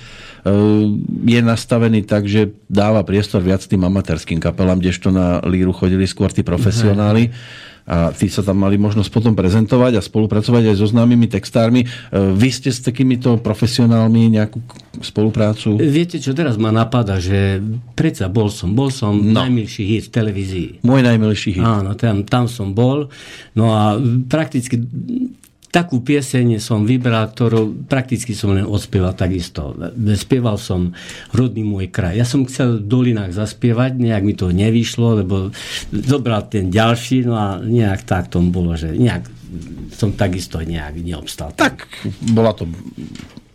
je 1.26 1.40
nastavený 1.42 2.06
tak, 2.06 2.30
že 2.30 2.54
dáva 2.70 3.02
priestor 3.02 3.42
viac 3.42 3.66
tým 3.66 3.82
amatérským 3.82 4.38
kapelám, 4.38 4.78
kdežto 4.78 5.10
na 5.10 5.42
líru 5.42 5.74
chodili 5.74 6.06
skôr 6.06 6.30
tí 6.30 6.46
profesionáli. 6.46 7.34
Aha 7.34 7.68
a 7.90 8.14
tí 8.14 8.30
sa 8.30 8.46
tam 8.46 8.62
mali 8.62 8.78
možnosť 8.78 9.10
potom 9.10 9.34
prezentovať 9.34 9.98
a 9.98 10.06
spolupracovať 10.06 10.70
aj 10.70 10.76
so 10.78 10.86
známymi 10.86 11.26
textármi. 11.26 11.82
E, 11.82 11.88
vy 12.38 12.50
ste 12.54 12.70
s 12.70 12.86
takýmito 12.86 13.42
profesionálmi 13.42 14.30
nejakú 14.38 14.62
spoluprácu? 15.02 15.74
Viete, 15.82 16.22
čo 16.22 16.38
teraz 16.38 16.62
ma 16.62 16.70
napadá, 16.70 17.18
že 17.18 17.58
predsa 17.98 18.30
bol 18.30 18.54
som, 18.54 18.78
bol 18.78 18.94
som 18.94 19.18
no. 19.18 19.42
najmilší 19.42 19.84
hit 19.90 20.04
v 20.08 20.12
televízii. 20.14 20.70
Môj 20.86 21.02
najmilší 21.02 21.58
hit. 21.58 21.66
Áno, 21.66 21.98
tam, 21.98 22.22
tam 22.30 22.46
som 22.46 22.78
bol. 22.78 23.10
No 23.58 23.74
a 23.74 23.98
prakticky 24.30 24.78
takú 25.70 26.02
pieseň 26.02 26.58
som 26.58 26.86
vybral, 26.86 27.30
ktorú 27.30 27.86
prakticky 27.86 28.34
som 28.34 28.58
len 28.58 28.66
odspieval 28.66 29.14
takisto. 29.14 29.78
Spieval 30.18 30.58
som 30.58 30.98
Rodný 31.30 31.62
môj 31.62 31.94
kraj. 31.94 32.18
Ja 32.18 32.26
som 32.26 32.46
chcel 32.50 32.82
v 32.82 32.90
Dolinách 32.90 33.34
zaspievať, 33.38 34.02
nejak 34.02 34.24
mi 34.26 34.34
to 34.34 34.50
nevyšlo, 34.50 35.22
lebo 35.22 35.54
zobral 35.94 36.50
ten 36.50 36.74
ďalší, 36.74 37.30
no 37.30 37.38
a 37.38 37.48
nejak 37.62 38.06
tak 38.06 38.34
tom 38.34 38.50
bolo, 38.50 38.74
že 38.74 38.98
nejak 38.98 39.30
som 39.94 40.14
takisto 40.14 40.62
nejak 40.62 41.02
neobstal. 41.02 41.54
Tak, 41.54 41.86
bola 42.34 42.54
to 42.54 42.70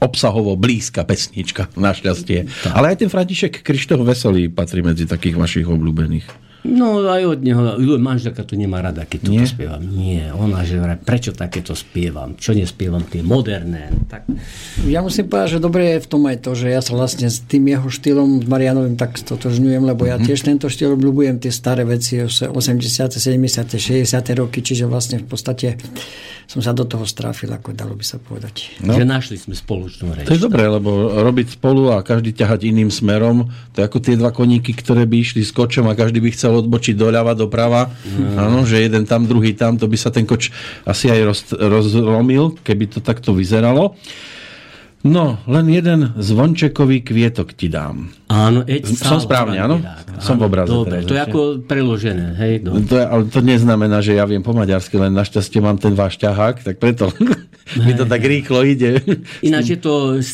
obsahovo 0.02 0.58
blízka 0.58 1.06
pesnička, 1.06 1.70
našťastie. 1.78 2.46
Tak. 2.46 2.72
Ale 2.74 2.92
aj 2.92 3.06
ten 3.06 3.10
František 3.10 3.62
Krištof 3.62 4.02
Veselý 4.02 4.50
patrí 4.50 4.82
medzi 4.84 5.06
takých 5.08 5.38
vašich 5.38 5.66
obľúbených. 5.66 6.26
No 6.64 7.04
aj 7.04 7.22
od 7.28 7.40
neho, 7.44 7.76
manželka 8.00 8.40
to 8.40 8.56
nemá 8.56 8.80
rada, 8.80 9.04
keď 9.04 9.20
to 9.20 9.32
spievam. 9.44 9.84
Nie, 9.84 10.32
ona 10.32 10.64
že 10.64 10.80
prečo 11.04 11.36
takéto 11.36 11.76
spievam, 11.76 12.40
čo 12.40 12.56
nespievam 12.56 13.04
tie 13.04 13.20
moderné. 13.20 13.92
Tak... 14.08 14.24
Ja 14.88 15.04
musím 15.04 15.28
povedať, 15.28 15.60
že 15.60 15.60
dobre 15.60 15.96
je 15.96 15.98
v 16.00 16.08
tom 16.08 16.24
aj 16.24 16.40
to, 16.40 16.56
že 16.56 16.72
ja 16.72 16.80
sa 16.80 16.96
vlastne 16.96 17.28
s 17.28 17.44
tým 17.44 17.68
jeho 17.68 17.84
štýlom, 17.92 18.48
Marianovým 18.48 18.96
tak 18.96 19.20
stotožňujem, 19.20 19.84
lebo 19.84 20.08
ja 20.08 20.16
mm-hmm. 20.16 20.24
tiež 20.24 20.40
tento 20.40 20.72
štýl 20.72 20.96
obľúbujem, 20.96 21.36
tie 21.36 21.52
staré 21.52 21.84
veci, 21.84 22.24
80., 22.24 22.48
70., 22.48 23.28
60., 23.76 24.08
roky, 24.40 24.64
čiže 24.64 24.88
vlastne 24.88 25.20
v 25.20 25.28
podstate 25.28 25.76
som 26.44 26.60
sa 26.60 26.76
do 26.76 26.84
toho 26.84 27.08
stráfil, 27.08 27.50
ako 27.52 27.72
dalo 27.72 27.96
by 27.96 28.04
sa 28.04 28.20
povedať. 28.20 28.76
No. 28.84 28.94
Že 28.94 29.04
našli 29.08 29.36
sme 29.40 29.56
spoločnú 29.56 30.12
reč. 30.12 30.26
To 30.28 30.36
je 30.36 30.42
dobré, 30.44 30.68
lebo 30.68 31.20
robiť 31.20 31.56
spolu 31.56 31.90
a 31.92 32.04
každý 32.04 32.36
ťahať 32.36 32.68
iným 32.68 32.92
smerom, 32.92 33.48
to 33.72 33.80
je 33.80 33.86
ako 33.88 33.98
tie 34.00 34.14
dva 34.14 34.30
koníky, 34.30 34.76
ktoré 34.76 35.08
by 35.08 35.16
išli 35.20 35.40
skočom 35.42 35.88
a 35.88 35.96
každý 35.96 36.20
by 36.20 36.30
chcel 36.36 36.60
odbočiť 36.60 36.94
doľava, 36.94 37.32
doprava. 37.34 37.88
Áno, 38.36 38.68
že 38.68 38.84
jeden 38.84 39.08
tam, 39.08 39.24
druhý 39.24 39.56
tam, 39.56 39.80
to 39.80 39.88
by 39.88 39.96
sa 39.96 40.12
ten 40.12 40.28
koč 40.28 40.52
asi 40.84 41.08
aj 41.08 41.20
roz, 41.24 41.40
rozlomil, 41.56 42.60
keby 42.60 42.92
to 42.92 43.00
takto 43.00 43.32
vyzeralo. 43.32 43.96
No, 45.04 45.36
len 45.44 45.68
jeden 45.68 46.16
zvončekový 46.16 47.04
kvietok 47.04 47.52
ti 47.52 47.68
dám. 47.68 48.08
Áno, 48.32 48.64
eď 48.64 48.88
Som 48.96 49.20
správne, 49.20 49.60
áno? 49.60 49.76
Som 50.16 50.40
v 50.40 50.48
obraze. 50.48 50.72
Dobre, 50.72 51.04
teraz, 51.04 51.08
to 51.12 51.12
je 51.12 51.20
ako 51.20 51.40
preložené, 51.68 52.32
hej? 52.40 52.64
Dobre. 52.64 52.88
To 52.88 52.94
je, 52.96 53.04
ale 53.04 53.22
to 53.28 53.40
neznamená, 53.44 54.00
že 54.00 54.16
ja 54.16 54.24
viem 54.24 54.40
po 54.40 54.56
maďarsky, 54.56 54.96
len 54.96 55.12
našťastie 55.12 55.60
mám 55.60 55.76
ten 55.76 55.92
váš 55.92 56.16
ťahák, 56.16 56.64
tak 56.64 56.80
preto 56.80 57.12
mi 57.84 57.92
to 57.92 58.08
tak 58.08 58.24
rýchlo 58.24 58.64
ide. 58.64 59.04
Ináč 59.44 59.76
je 59.76 59.78
to 59.84 60.24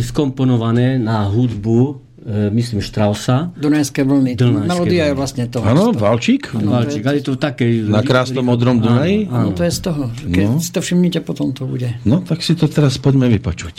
skomponované 0.00 0.96
na 0.96 1.28
hudbu 1.28 2.00
E, 2.00 2.03
myslím 2.26 2.80
Strausa. 2.80 3.52
Dunajské 3.56 4.04
vlny. 4.04 4.36
Dunajské 4.36 4.68
Melodia 4.68 5.04
vlny. 5.04 5.12
je 5.12 5.14
vlastne 5.14 5.44
toho. 5.52 5.64
Áno, 5.68 5.92
Valčík. 5.92 6.56
Valčík, 6.56 7.04
ale 7.04 7.20
to 7.20 7.36
také... 7.36 7.68
Na 7.84 8.00
krásnom 8.00 8.44
modrom 8.44 8.80
Dunaji? 8.80 9.28
Áno, 9.28 9.52
to 9.52 9.60
je 9.64 9.72
z 9.72 9.80
toho. 9.84 10.08
Keď 10.08 10.46
no. 10.48 10.60
si 10.60 10.70
to 10.72 10.80
všimnite, 10.80 11.20
potom 11.20 11.52
to 11.52 11.68
bude. 11.68 11.92
No, 12.08 12.24
tak 12.24 12.40
si 12.40 12.56
to 12.56 12.64
teraz 12.64 12.96
poďme 12.96 13.28
vypočuť. 13.28 13.76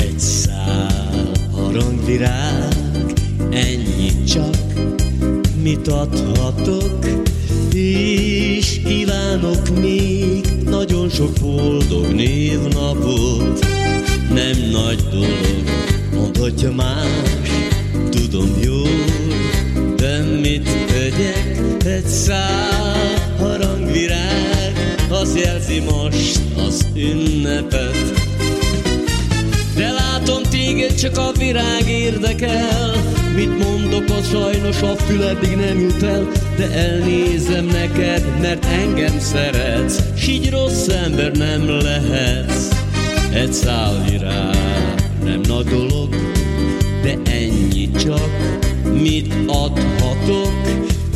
Egy 0.00 0.20
szál 0.20 1.12
ennyi 3.52 4.24
csak, 4.24 4.56
mit 5.62 5.88
adhatok, 5.88 7.04
és 8.66 8.80
kívánok 8.84 9.80
még. 9.80 10.46
Nagyon 10.64 11.08
sok 11.08 11.32
boldog 11.40 12.06
névnapot, 12.06 13.66
nem 14.28 14.70
nagy 14.70 15.02
dolog, 15.10 15.62
mondhatja 16.14 16.72
más, 16.72 17.48
tudom 18.10 18.50
jól, 18.62 19.04
de 19.96 20.22
mit 20.40 20.68
tegyek, 20.86 21.58
egy 21.84 22.06
szál 22.06 23.34
harangvirág, 23.38 24.96
az 25.10 25.36
jelzi 25.36 25.80
most 25.80 26.40
az 26.66 26.86
ünnepet. 26.94 28.25
Téged 30.66 30.94
csak 30.94 31.18
a 31.18 31.32
virág 31.38 31.88
érdekel, 31.88 32.94
Mit 33.34 33.58
mondok, 33.58 34.08
a 34.08 34.22
sajnos 34.22 34.82
a 34.82 34.96
füledig 34.96 35.56
nem 35.56 35.80
jut 35.80 36.02
el 36.02 36.28
De 36.56 36.70
elnézem 36.70 37.64
neked, 37.64 38.40
mert 38.40 38.64
engem 38.64 39.18
szeretsz. 39.20 40.02
S 40.16 40.28
így 40.28 40.50
rossz 40.50 40.88
ember 40.88 41.32
nem 41.32 41.68
lehetsz. 41.68 42.68
Egy 43.32 43.52
szál 43.52 44.04
virág 44.08 45.10
nem 45.24 45.40
nagy 45.48 45.64
dolog 45.64 46.14
De 47.02 47.18
ennyi 47.30 47.90
csak, 47.90 48.30
mit 49.00 49.34
adhatok. 49.46 50.52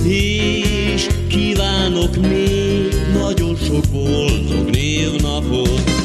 És 0.04 1.06
kívánok 1.28 2.16
még 2.16 2.94
nagyon 3.12 3.56
sok 3.66 3.84
boldog 3.92 4.70
névnapot 4.70 5.99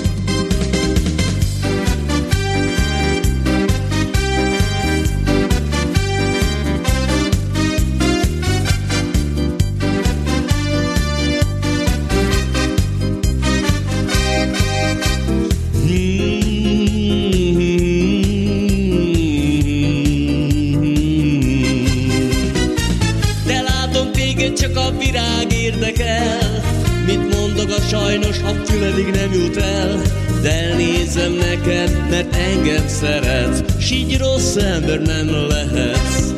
sajnos 27.90 28.40
a 28.40 28.66
füledig 28.66 29.06
nem 29.06 29.34
jut 29.34 29.58
el, 29.58 30.02
de 30.42 30.52
elnézem 30.52 31.34
neked, 31.34 32.10
mert 32.10 32.36
engem 32.36 32.88
szeretsz, 32.88 33.64
s 33.80 33.92
így 33.92 34.18
rossz 34.18 34.56
ember 34.56 35.02
nem 35.02 35.48
lehetsz. 35.48 36.34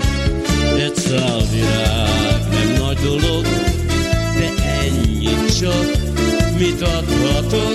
Egy 0.77 0.95
szál 0.95 1.41
virág 1.51 2.41
nem 2.51 2.83
nagy 2.83 2.97
dolog, 2.97 3.41
de 4.37 4.53
ennyi 4.81 5.29
csak, 5.59 5.91
mit 6.57 6.81
adhatok, 6.81 7.73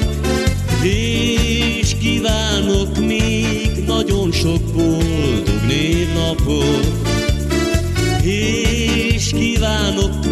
és 0.83 1.97
kívánok 2.01 2.99
még 3.07 3.85
nagyon 3.87 4.33
sok 4.33 4.62
boldog 4.74 5.61
névnapot, 5.66 6.87
és 8.23 9.31
kívánok 9.31 10.32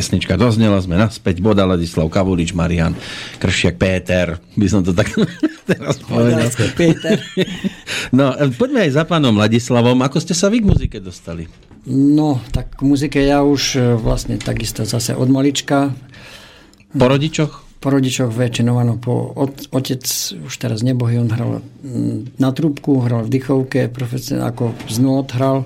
pesnička 0.00 0.40
doznela, 0.40 0.80
sme 0.80 0.96
naspäť, 0.96 1.44
Boda 1.44 1.68
Ladislav 1.68 2.08
Kavulič, 2.08 2.56
Marian 2.56 2.96
Kršiak, 3.36 3.76
Péter, 3.76 4.40
by 4.56 4.64
som 4.64 4.80
to 4.80 4.96
tak 4.96 5.12
teraz 5.68 6.00
povedal. 6.00 6.48
Peter. 6.72 7.20
No, 8.16 8.32
e, 8.32 8.48
poďme 8.48 8.88
aj 8.88 8.96
za 8.96 9.04
pánom 9.04 9.36
Ladislavom. 9.36 10.00
Ako 10.00 10.24
ste 10.24 10.32
sa 10.32 10.48
vy 10.48 10.64
k 10.64 10.72
muzike 10.72 10.98
dostali? 11.04 11.44
No, 11.84 12.40
tak 12.48 12.80
k 12.80 12.82
muzike 12.82 13.20
ja 13.20 13.44
už 13.44 13.62
e, 13.76 13.80
vlastne 14.00 14.40
takisto 14.40 14.88
zase 14.88 15.12
od 15.12 15.28
malička. 15.28 15.92
Po 16.96 17.06
rodičoch? 17.06 17.69
Po 17.80 17.88
rodičoch 17.88 18.28
väčšinou, 18.28 18.76
áno, 18.76 19.00
po, 19.00 19.32
ot, 19.32 19.72
otec 19.72 20.04
už 20.36 20.52
teraz 20.60 20.84
nebohý, 20.84 21.16
on 21.16 21.32
hral 21.32 21.64
mm, 21.80 22.36
na 22.36 22.52
trúbku, 22.52 23.00
hral 23.00 23.24
v 23.24 23.32
dychovke, 23.32 23.88
profesionálne 23.88 24.52
ako 24.52 24.64
z 24.84 24.96
nôd 25.00 25.32
hral 25.32 25.64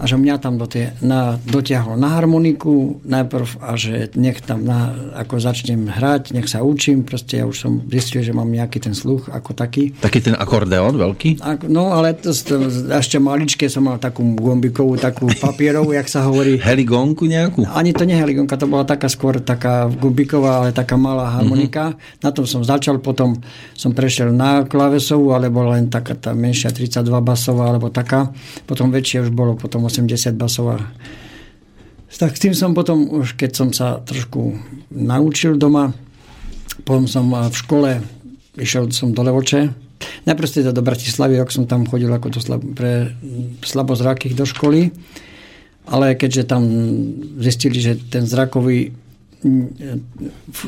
a 0.00 0.04
že 0.08 0.16
mňa 0.16 0.36
tam 0.40 0.56
do 0.56 0.66
tie, 0.66 0.96
na, 1.04 1.36
dotiahol 1.44 2.00
na 2.00 2.16
harmoniku 2.16 2.98
najprv 3.04 3.48
a 3.60 3.76
že 3.76 4.10
nech 4.16 4.40
tam 4.40 4.64
na, 4.64 4.92
ako 5.20 5.40
začnem 5.40 5.86
hrať, 5.88 6.32
nech 6.34 6.48
sa 6.48 6.64
učím, 6.64 7.04
proste 7.04 7.40
ja 7.40 7.44
už 7.44 7.56
som 7.56 7.72
zistil, 7.88 8.24
že 8.24 8.32
mám 8.32 8.48
nejaký 8.48 8.80
ten 8.80 8.96
sluch 8.96 9.28
ako 9.28 9.52
taký. 9.52 9.92
Taký 10.00 10.32
ten 10.32 10.34
akordeón 10.36 10.96
veľký? 10.96 11.44
A, 11.44 11.60
no 11.68 11.92
ale 11.92 12.16
to, 12.16 12.32
to, 12.32 12.64
ešte 12.96 13.20
maličké 13.20 13.68
som 13.68 13.86
mal 13.86 14.00
takú 14.00 14.24
gombikovú, 14.34 14.96
takú 14.96 15.28
papierovú, 15.28 15.92
jak 15.92 16.08
sa 16.08 16.24
hovorí. 16.26 16.56
Heligonku 16.58 17.28
nejakú? 17.28 17.68
Ani 17.68 17.92
to 17.92 18.08
nie 18.08 18.16
heligonka, 18.16 18.56
to 18.56 18.70
bola 18.70 18.88
taká 18.88 19.06
skôr 19.12 19.38
taká 19.42 19.86
gumbiková, 19.92 20.64
ale 20.64 20.70
taká 20.72 20.96
malá 20.96 21.33
harmonika. 21.40 21.94
Mm-hmm. 21.94 22.22
Na 22.22 22.30
tom 22.30 22.46
som 22.46 22.62
začal, 22.62 23.02
potom 23.02 23.38
som 23.74 23.90
prešiel 23.90 24.30
na 24.30 24.62
klavesovú, 24.62 25.34
alebo 25.34 25.66
len 25.66 25.90
taká 25.90 26.14
tá 26.14 26.30
menšia 26.32 26.70
32 26.70 27.02
basová, 27.20 27.70
alebo 27.70 27.90
taká. 27.90 28.30
Potom 28.64 28.94
väčšie 28.94 29.28
už 29.28 29.30
bolo 29.34 29.58
potom 29.58 29.86
80 29.86 30.34
basová. 30.38 30.78
Tak 32.14 32.38
s 32.38 32.42
tým 32.46 32.54
som 32.54 32.78
potom, 32.78 33.10
už 33.10 33.34
keď 33.34 33.50
som 33.52 33.68
sa 33.74 33.98
trošku 33.98 34.54
naučil 34.94 35.58
doma, 35.58 35.90
potom 36.86 37.10
som 37.10 37.26
v 37.26 37.54
škole, 37.54 37.90
išiel 38.54 38.90
som 38.94 39.10
do 39.10 39.26
Levoče, 39.26 39.84
najprv 40.22 40.48
teda 40.48 40.70
do 40.70 40.82
Bratislavy, 40.82 41.42
rok 41.42 41.50
som 41.50 41.66
tam 41.66 41.86
chodil 41.90 42.10
ako 42.10 42.28
do 42.30 42.40
slab, 42.40 42.62
pre 42.78 43.14
slabozrakých 43.66 44.34
do 44.38 44.46
školy, 44.46 44.94
ale 45.90 46.16
keďže 46.16 46.48
tam 46.48 46.62
zistili, 47.42 47.82
že 47.82 47.98
ten 48.08 48.24
zrakový 48.24 48.94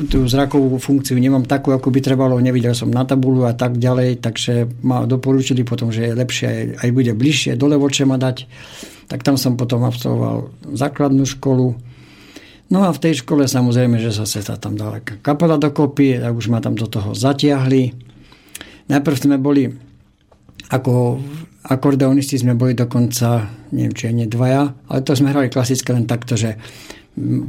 tú 0.07 0.29
zrakovú 0.29 0.77
funkciu 0.77 1.17
nemám 1.17 1.49
takú, 1.49 1.73
ako 1.73 1.89
by 1.89 1.99
trebalo, 1.99 2.37
nevidel 2.37 2.77
som 2.77 2.93
na 2.93 3.01
tabulu 3.01 3.49
a 3.49 3.57
tak 3.57 3.81
ďalej, 3.81 4.21
takže 4.21 4.69
ma 4.85 5.09
doporučili 5.09 5.65
potom, 5.65 5.89
že 5.89 6.13
je 6.13 6.13
lepšie 6.13 6.47
aj, 6.77 6.89
bude 6.93 7.17
bližšie 7.17 7.57
do 7.57 7.65
Levoče 7.65 8.05
ma 8.05 8.21
dať. 8.21 8.45
Tak 9.09 9.25
tam 9.25 9.39
som 9.39 9.57
potom 9.57 9.81
absolvoval 9.81 10.53
základnú 10.77 11.25
školu. 11.25 11.73
No 12.69 12.79
a 12.85 12.93
v 12.93 13.01
tej 13.01 13.25
škole 13.25 13.49
samozrejme, 13.49 13.97
že 13.97 14.13
zase 14.13 14.45
sa 14.45 14.59
tam 14.59 14.77
dala 14.77 15.01
kapela 15.01 15.57
dokopy, 15.57 16.21
tak 16.21 16.35
už 16.37 16.53
ma 16.53 16.61
tam 16.61 16.77
do 16.77 16.85
toho 16.85 17.17
zatiahli. 17.17 17.95
Najprv 18.91 19.17
sme 19.17 19.41
boli 19.41 19.71
ako 20.67 21.17
akordeonisti 21.67 22.39
sme 22.39 22.55
boli 22.55 22.75
dokonca, 22.75 23.47
neviem, 23.71 23.93
či 23.95 24.11
nie 24.11 24.27
dvaja, 24.27 24.71
ale 24.87 24.99
to 25.03 25.15
sme 25.15 25.31
hrali 25.31 25.51
klasické 25.51 25.91
len 25.91 26.07
takto, 26.07 26.39
že 26.39 26.55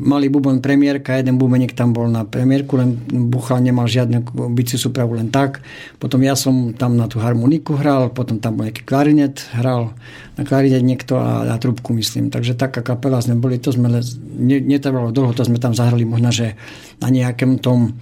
mali 0.01 0.33
bubon 0.33 0.65
premiérka, 0.65 1.21
jeden 1.21 1.37
bubeník 1.37 1.77
tam 1.77 1.93
bol 1.93 2.09
na 2.09 2.25
premiérku, 2.25 2.81
len 2.81 2.97
buchal, 3.29 3.61
nemal 3.61 3.85
žiadnu 3.85 4.25
bici 4.57 4.81
súpravu, 4.81 5.21
len 5.21 5.29
tak. 5.29 5.61
Potom 6.01 6.25
ja 6.25 6.33
som 6.33 6.73
tam 6.73 6.97
na 6.97 7.05
tú 7.05 7.21
harmoniku 7.21 7.77
hral, 7.77 8.09
potom 8.09 8.41
tam 8.41 8.57
bol 8.57 8.65
nejaký 8.65 8.89
klarinet, 8.89 9.45
hral 9.53 9.93
na 10.41 10.43
klarinet 10.49 10.81
niekto 10.81 11.21
a 11.21 11.45
na 11.45 11.61
trubku, 11.61 11.93
myslím. 11.93 12.33
Takže 12.33 12.57
taká 12.57 12.81
kapela 12.81 13.21
sme 13.21 13.37
boli, 13.37 13.61
to 13.61 13.69
sme, 13.69 13.93
netrvalo 14.41 15.13
dlho, 15.13 15.37
to 15.37 15.45
sme 15.45 15.61
tam 15.61 15.77
zahrali 15.77 16.09
možno, 16.09 16.33
že 16.33 16.57
na 17.05 17.13
nejakém 17.13 17.61
tom 17.61 18.01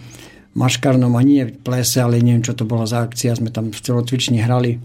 maškarnom, 0.55 1.19
a 1.19 1.23
nie 1.27 1.51
plese, 1.51 1.99
ale 1.99 2.23
neviem, 2.23 2.47
čo 2.47 2.55
to 2.55 2.63
bola 2.63 2.87
za 2.87 3.03
akcia, 3.03 3.35
sme 3.35 3.51
tam 3.51 3.75
v 3.75 3.83
celotvični 3.83 4.39
hrali. 4.39 4.79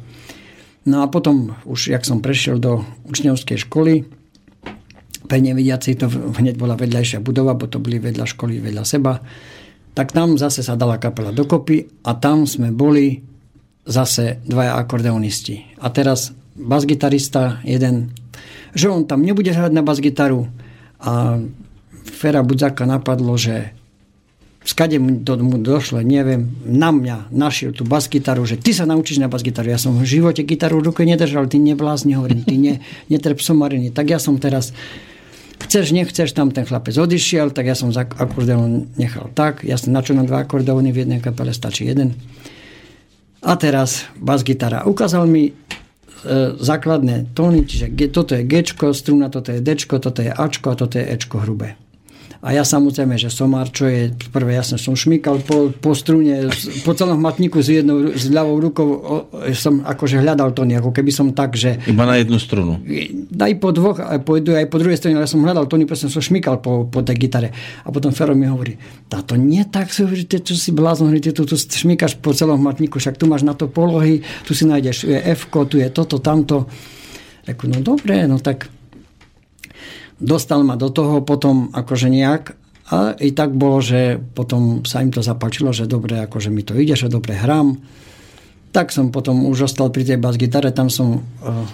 No 0.90 1.06
a 1.06 1.08
potom, 1.14 1.54
už 1.70 1.94
jak 1.94 2.10
som 2.10 2.26
prešiel 2.26 2.58
do 2.58 2.82
učňovskej 3.06 3.70
školy, 3.70 4.10
pre 5.32 5.40
nevidiaci 5.40 5.96
to 5.96 6.12
hneď 6.12 6.60
bola 6.60 6.76
vedľajšia 6.76 7.24
budova, 7.24 7.56
bo 7.56 7.72
to 7.72 7.80
boli 7.80 8.04
vedľa 8.04 8.28
školy, 8.28 8.60
vedľa 8.60 8.84
seba. 8.84 9.24
Tak 9.96 10.12
tam 10.12 10.36
zase 10.36 10.60
sa 10.60 10.76
dala 10.76 11.00
kapela 11.00 11.32
dokopy 11.32 12.04
a 12.04 12.20
tam 12.20 12.44
sme 12.44 12.76
boli 12.76 13.24
zase 13.88 14.44
dvaja 14.44 14.76
akordeonisti. 14.76 15.80
A 15.80 15.88
teraz 15.88 16.36
basgitarista 16.60 17.64
jeden, 17.64 18.12
že 18.76 18.92
on 18.92 19.08
tam 19.08 19.24
nebude 19.24 19.56
hrať 19.56 19.72
na 19.72 19.88
basgitaru 19.88 20.52
a 21.00 21.40
Fera 22.04 22.44
Budzaka 22.44 22.84
napadlo, 22.84 23.40
že 23.40 23.72
skade 24.68 25.00
mu 25.00 25.24
to 25.24 25.40
mu 25.40 25.58
došlo, 25.64 26.04
neviem, 26.04 26.60
na 26.68 26.92
mňa 26.92 27.32
našiel 27.32 27.72
tú 27.72 27.88
basgitaru, 27.88 28.44
že 28.44 28.60
ty 28.60 28.76
sa 28.76 28.84
naučíš 28.84 29.24
na 29.24 29.32
basgitaru. 29.32 29.72
Ja 29.72 29.80
som 29.80 29.96
v 29.96 30.04
živote 30.04 30.44
gitaru 30.44 30.84
v 30.84 30.92
ruke 30.92 31.08
nedržal, 31.08 31.48
ty 31.48 31.56
neblázni, 31.56 32.20
hovorím, 32.20 32.44
ty 32.44 32.60
ne, 32.60 32.84
netrep 33.08 33.40
somariny. 33.40 33.96
Tak 33.96 34.12
ja 34.12 34.20
som 34.20 34.36
teraz 34.38 34.76
Chceš, 35.62 35.94
nechceš, 35.94 36.34
tam 36.34 36.50
ten 36.50 36.66
chlapec 36.66 36.98
odišiel, 36.98 37.54
tak 37.54 37.70
ja 37.70 37.76
som 37.78 37.94
za 37.94 38.04
akordeón 38.04 38.90
nechal 38.98 39.30
tak. 39.38 39.62
Ja 39.62 39.78
som 39.78 39.94
načo 39.94 40.18
na 40.18 40.26
dva 40.26 40.44
akordeóny, 40.44 40.90
v 40.90 41.06
jednej 41.06 41.20
kapele 41.22 41.54
stačí 41.54 41.86
jeden. 41.86 42.18
A 43.42 43.58
teraz 43.58 44.06
bas-gitara. 44.22 44.86
Ukázal 44.86 45.26
mi 45.26 45.50
e, 45.50 45.54
základné 46.58 47.34
tóny, 47.34 47.66
čiže 47.66 47.90
toto 48.14 48.38
je 48.38 48.46
G, 48.46 48.62
struna, 48.94 49.34
toto 49.34 49.50
je 49.54 49.62
D, 49.62 49.74
toto 49.78 50.22
je 50.22 50.30
A 50.34 50.46
a 50.46 50.74
toto 50.78 50.96
je 50.98 51.06
Ečko 51.06 51.42
hrubé. 51.42 51.78
A 52.42 52.58
ja 52.58 52.66
samozrejme, 52.66 53.22
že 53.22 53.30
somár, 53.30 53.70
čo 53.70 53.86
je 53.86 54.10
prvé, 54.34 54.58
jasne 54.58 54.82
som 54.82 54.98
šmykal 54.98 55.46
po, 55.46 55.70
po 55.70 55.94
strune, 55.94 56.50
po 56.82 56.98
celom 56.98 57.22
matníku 57.22 57.62
s 57.62 57.70
jednou, 57.70 58.18
s 58.18 58.34
ľavou 58.34 58.58
rukou 58.58 58.90
som 59.54 59.86
akože 59.86 60.18
hľadal 60.18 60.50
to 60.58 60.66
ako 60.66 60.90
keby 60.90 61.14
som 61.14 61.38
tak, 61.38 61.54
že... 61.54 61.78
Iba 61.86 62.10
na 62.10 62.18
jednu 62.18 62.42
strunu. 62.42 62.82
Aj 63.38 63.54
po 63.62 63.70
dvoch, 63.70 64.02
aj 64.02 64.26
po, 64.26 64.42
aj 64.42 64.68
po 64.74 64.78
druhej 64.82 64.98
strane, 64.98 65.22
ale 65.22 65.30
som 65.30 65.46
hľadal 65.46 65.70
tóny, 65.70 65.86
proste 65.86 66.10
som 66.10 66.18
šmykal 66.18 66.58
po, 66.66 66.90
po 66.90 67.06
tej 67.06 67.30
gitare. 67.30 67.54
A 67.86 67.94
potom 67.94 68.10
Fero 68.10 68.34
mi 68.34 68.50
hovorí, 68.50 68.74
táto 69.06 69.38
nie 69.38 69.62
tak, 69.70 69.94
si 69.94 70.02
hovorí, 70.02 70.26
čo 70.26 70.58
si 70.58 70.74
blázon, 70.74 71.14
ty 71.22 71.30
tu, 71.30 71.46
tu 71.46 71.54
šmykáš 71.54 72.18
po 72.18 72.34
celom 72.34 72.58
matníku, 72.58 72.98
však 72.98 73.22
tu 73.22 73.30
máš 73.30 73.46
na 73.46 73.54
to 73.54 73.70
polohy, 73.70 74.26
tu 74.50 74.58
si 74.58 74.66
nájdeš, 74.66 75.06
tu 75.06 75.14
je 75.14 75.22
F, 75.22 75.46
tu 75.46 75.78
je 75.78 75.88
toto, 75.94 76.18
tamto. 76.18 76.66
Reku, 77.46 77.70
no 77.70 77.86
dobre, 77.86 78.26
no 78.26 78.42
tak 78.42 78.81
dostal 80.22 80.62
ma 80.62 80.78
do 80.78 80.94
toho 80.94 81.26
potom 81.26 81.74
akože 81.74 82.08
nejak 82.08 82.54
a 82.92 83.18
i 83.18 83.32
tak 83.32 83.56
bolo, 83.56 83.80
že 83.80 84.20
potom 84.20 84.84
sa 84.86 85.02
im 85.02 85.10
to 85.10 85.24
zapáčilo, 85.24 85.72
že 85.72 85.88
dobre, 85.88 86.22
akože 86.22 86.52
mi 86.52 86.62
to 86.62 86.76
ide, 86.76 86.94
že 86.94 87.08
dobre 87.08 87.34
hrám. 87.34 87.80
Tak 88.76 88.92
som 88.92 89.16
potom 89.16 89.48
už 89.48 89.72
ostal 89.72 89.92
pri 89.92 90.04
tej 90.04 90.20
bas-gitare, 90.20 90.76
tam 90.76 90.92
som 90.92 91.20
eh, 91.20 91.66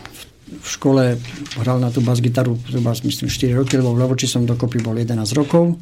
v 0.47 0.67
škole 0.67 1.19
hral 1.59 1.77
na 1.81 1.91
tú 1.91 1.99
bas-gitaru 1.99 2.55
zhruba 2.69 2.95
myslím 2.95 3.27
4 3.27 3.59
roky, 3.59 3.75
lebo 3.75 3.91
v 3.97 4.05
Levoči 4.05 4.29
som 4.29 4.47
dokopy 4.47 4.79
bol 4.79 4.95
11 4.95 5.27
rokov. 5.35 5.75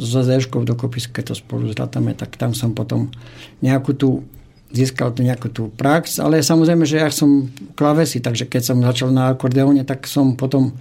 S 0.00 0.16
Zéškou 0.16 0.64
dokopy, 0.64 1.12
keď 1.12 1.32
to 1.32 1.34
spolu 1.36 1.68
zrátame, 1.72 2.16
tak 2.16 2.38
tam 2.38 2.56
som 2.56 2.72
potom 2.72 3.12
nejakú 3.60 3.92
tú 3.92 4.24
získal 4.70 5.10
tu 5.10 5.26
nejakú 5.26 5.50
tú 5.50 5.66
prax, 5.74 6.22
ale 6.22 6.46
samozrejme, 6.46 6.86
že 6.86 7.02
ja 7.02 7.10
som 7.10 7.50
klavesi, 7.74 8.22
takže 8.22 8.46
keď 8.46 8.62
som 8.62 8.78
začal 8.78 9.10
na 9.10 9.34
akordeóne, 9.34 9.82
tak 9.82 10.06
som 10.06 10.38
potom 10.38 10.78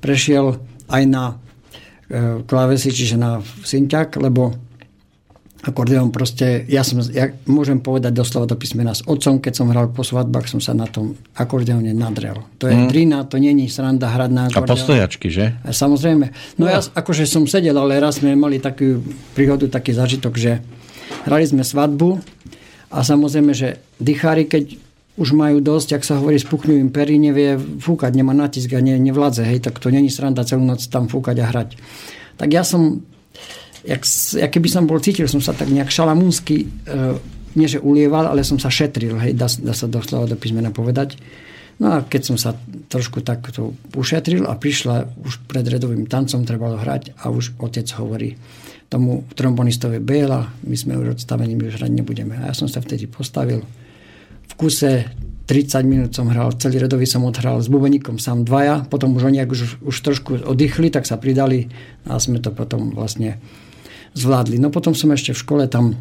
prešiel 0.00 0.58
aj 0.88 1.02
na 1.04 1.24
e, 2.08 2.42
klávesy, 2.44 2.90
čiže 2.90 3.20
na 3.20 3.42
synťak, 3.44 4.18
lebo 4.18 4.56
akordeón 5.58 6.14
proste, 6.14 6.62
ja 6.70 6.86
som, 6.86 7.02
ja 7.10 7.34
môžem 7.50 7.82
povedať 7.82 8.14
doslova 8.14 8.46
do 8.46 8.54
písmena 8.54 8.94
s 8.94 9.02
otcom, 9.02 9.42
keď 9.42 9.52
som 9.58 9.66
hral 9.74 9.90
po 9.90 10.06
svadbách, 10.06 10.46
som 10.46 10.62
sa 10.62 10.70
na 10.70 10.86
tom 10.86 11.18
akordeóne 11.34 11.90
nadrel. 11.90 12.46
To 12.62 12.70
je 12.70 12.78
mm. 12.78 12.86
drina, 12.86 13.26
to 13.26 13.42
není 13.42 13.66
sranda 13.66 14.06
hrať 14.06 14.30
na 14.30 14.42
akordeón. 14.46 14.70
A 14.70 14.74
postojačky, 14.78 15.28
že? 15.28 15.58
A 15.66 15.74
samozrejme. 15.74 16.30
No, 16.62 16.70
no 16.70 16.72
ja 16.72 16.78
akože 16.78 17.26
som 17.26 17.42
sedel, 17.50 17.74
ale 17.74 17.98
raz 17.98 18.22
sme 18.22 18.38
mali 18.38 18.62
takú 18.62 19.02
príhodu, 19.34 19.66
taký 19.66 19.98
zažitok, 19.98 20.38
že 20.38 20.62
hrali 21.26 21.44
sme 21.44 21.66
svadbu 21.66 22.22
a 22.94 23.02
samozrejme, 23.02 23.50
že 23.50 23.82
dýchári, 23.98 24.46
keď 24.46 24.87
už 25.18 25.34
majú 25.34 25.58
dosť, 25.58 25.98
ak 25.98 26.06
sa 26.06 26.22
hovorí, 26.22 26.38
spuchňujú 26.38 26.78
im 26.78 26.94
pery, 26.94 27.18
nevie 27.18 27.58
fúkať, 27.58 28.14
nemá 28.14 28.30
natisk 28.30 28.70
a 28.72 28.80
ne, 28.80 28.94
nevládze, 28.96 29.42
hej, 29.42 29.58
tak 29.66 29.82
to 29.82 29.90
není 29.90 30.08
sranda 30.08 30.46
celú 30.46 30.62
noc 30.62 30.86
tam 30.86 31.10
fúkať 31.10 31.42
a 31.42 31.50
hrať. 31.50 31.74
Tak 32.38 32.48
ja 32.54 32.62
som, 32.62 33.02
jak, 33.82 34.06
jak 34.38 34.50
keby 34.54 34.68
som 34.70 34.86
bol, 34.86 35.02
cítil 35.02 35.26
som 35.26 35.42
sa 35.42 35.50
tak 35.58 35.74
nejak 35.74 35.90
šalamúnsky, 35.90 36.70
e, 36.86 36.98
nie 37.58 37.66
že 37.66 37.82
ulieval, 37.82 38.30
ale 38.30 38.46
som 38.46 38.62
sa 38.62 38.70
šetril, 38.70 39.18
hej, 39.18 39.34
dá, 39.34 39.50
dá 39.50 39.74
sa 39.74 39.90
doslova 39.90 40.30
do 40.30 40.38
písmena 40.38 40.70
povedať. 40.70 41.18
No 41.78 41.94
a 41.94 42.06
keď 42.06 42.22
som 42.34 42.36
sa 42.38 42.54
trošku 42.90 43.22
takto 43.22 43.74
ušetril 43.94 44.46
a 44.46 44.58
prišla 44.58 45.18
už 45.22 45.46
pred 45.46 45.66
redovým 45.66 46.06
tancom, 46.10 46.46
trebalo 46.46 46.78
hrať 46.78 47.18
a 47.22 47.30
už 47.30 47.58
otec 47.58 47.86
hovorí 47.98 48.34
tomu 48.90 49.22
trombonistovi 49.36 50.02
Béla, 50.02 50.48
my 50.64 50.76
sme 50.78 50.98
už 50.98 51.18
odstavení, 51.18 51.54
my 51.54 51.70
už 51.70 51.78
hrať 51.78 51.92
nebudeme. 51.92 52.34
A 52.40 52.50
ja 52.50 52.54
som 52.56 52.66
sa 52.66 52.82
vtedy 52.82 53.06
postavil, 53.06 53.62
v 54.48 54.52
kuse 54.56 55.06
30 55.48 55.88
minút 55.88 56.12
som 56.12 56.28
hral, 56.28 56.52
celý 56.60 56.84
redový 56.84 57.08
som 57.08 57.24
odhral 57.24 57.56
s 57.56 57.72
bubeníkom 57.72 58.20
sám 58.20 58.44
dvaja, 58.44 58.84
potom 58.92 59.16
už 59.16 59.32
oni 59.32 59.48
už, 59.48 59.80
už 59.80 59.96
trošku 60.04 60.44
oddychli, 60.44 60.92
tak 60.92 61.08
sa 61.08 61.16
pridali 61.16 61.72
a 62.04 62.20
sme 62.20 62.36
to 62.36 62.52
potom 62.52 62.92
vlastne 62.92 63.40
zvládli. 64.12 64.60
No 64.60 64.68
potom 64.68 64.92
som 64.92 65.08
ešte 65.08 65.32
v 65.32 65.40
škole 65.40 65.64
tam 65.64 65.96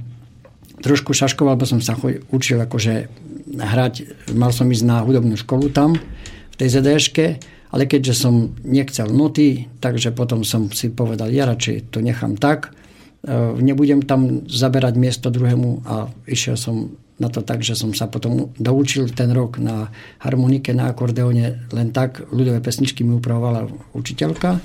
trošku 0.84 1.16
šaškoval, 1.16 1.56
bo 1.56 1.64
som 1.64 1.80
sa 1.80 1.96
učil 2.30 2.60
akože 2.60 3.08
hrať, 3.56 3.94
mal 4.36 4.52
som 4.52 4.68
ísť 4.68 4.84
na 4.84 5.00
hudobnú 5.02 5.40
školu 5.40 5.72
tam, 5.72 5.96
v 5.96 6.56
tej 6.60 6.78
ZDŠke, 6.78 7.26
ale 7.72 7.88
keďže 7.88 8.14
som 8.28 8.52
nechcel 8.68 9.08
noty, 9.12 9.68
takže 9.80 10.12
potom 10.12 10.44
som 10.44 10.68
si 10.72 10.92
povedal, 10.92 11.32
ja 11.32 11.48
radšej 11.48 11.92
to 11.92 12.04
nechám 12.04 12.36
tak, 12.36 12.76
e, 13.24 13.32
nebudem 13.64 14.04
tam 14.04 14.44
zaberať 14.48 15.00
miesto 15.00 15.32
druhému 15.32 15.88
a 15.88 16.12
išiel 16.28 16.60
som 16.60 16.96
na 17.18 17.30
to 17.34 17.42
tak, 17.42 17.66
že 17.66 17.74
som 17.74 17.98
sa 17.98 18.06
potom 18.06 18.54
doučil 18.62 19.10
ten 19.10 19.34
rok 19.34 19.58
na 19.58 19.90
harmonike, 20.22 20.70
na 20.74 20.94
akordeóne, 20.94 21.66
len 21.74 21.88
tak 21.90 22.22
ľudové 22.30 22.62
pesničky 22.62 23.02
mi 23.02 23.18
upravovala 23.18 23.66
učiteľka. 23.98 24.62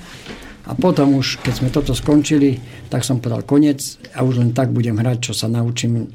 A 0.63 0.79
potom 0.79 1.19
už, 1.19 1.43
keď 1.43 1.55
sme 1.59 1.75
toto 1.75 1.91
skončili, 1.91 2.63
tak 2.87 3.03
som 3.03 3.19
povedal 3.19 3.43
koniec 3.43 3.99
a 4.15 4.23
už 4.23 4.39
len 4.39 4.55
tak 4.55 4.71
budem 4.71 4.95
hrať, 4.95 5.19
čo 5.19 5.33
sa 5.35 5.51
naučím 5.51 6.07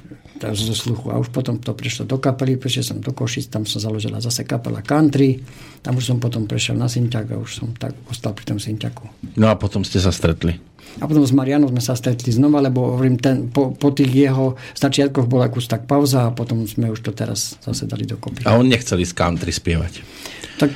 zo 0.42 0.76
sluchu. 0.76 1.10
A 1.10 1.18
už 1.18 1.30
potom 1.30 1.58
to 1.58 1.74
prešlo 1.74 2.06
do 2.06 2.22
kapely, 2.22 2.58
prešiel 2.58 2.84
som 2.86 2.98
do 3.02 3.12
Košic, 3.12 3.50
tam 3.50 3.66
som 3.66 3.82
založila 3.82 4.22
zase 4.22 4.46
kapela 4.46 4.86
country, 4.86 5.42
tam 5.82 5.98
už 5.98 6.14
som 6.14 6.18
potom 6.22 6.46
prešiel 6.46 6.78
na 6.78 6.86
Synťak 6.86 7.34
a 7.34 7.42
už 7.42 7.52
som 7.64 7.68
tak 7.74 7.98
ostal 8.08 8.38
pri 8.38 8.46
tom 8.46 8.58
Synťaku. 8.62 9.36
No 9.36 9.50
a 9.50 9.58
potom 9.58 9.82
ste 9.82 9.98
sa 9.98 10.14
stretli. 10.14 10.58
A 10.98 11.06
potom 11.06 11.22
s 11.22 11.36
Marianom 11.36 11.70
sme 11.70 11.84
sa 11.84 11.94
stretli 11.94 12.34
znova, 12.34 12.58
lebo 12.64 12.96
hovorím, 12.98 13.22
ten, 13.22 13.52
po, 13.54 13.70
po 13.76 13.94
tých 13.94 14.10
jeho 14.10 14.58
začiatkoch 14.74 15.30
bola 15.30 15.46
kus 15.52 15.70
tak 15.70 15.86
pauza 15.86 16.26
a 16.26 16.34
potom 16.34 16.66
sme 16.66 16.90
už 16.90 17.06
to 17.06 17.12
teraz 17.14 17.60
zase 17.62 17.86
dali 17.86 18.08
dokopy. 18.08 18.48
A 18.50 18.58
on 18.58 18.66
nechcel 18.66 18.98
ísť 18.98 19.14
country 19.14 19.52
spievať. 19.54 20.02
Tak 20.58 20.74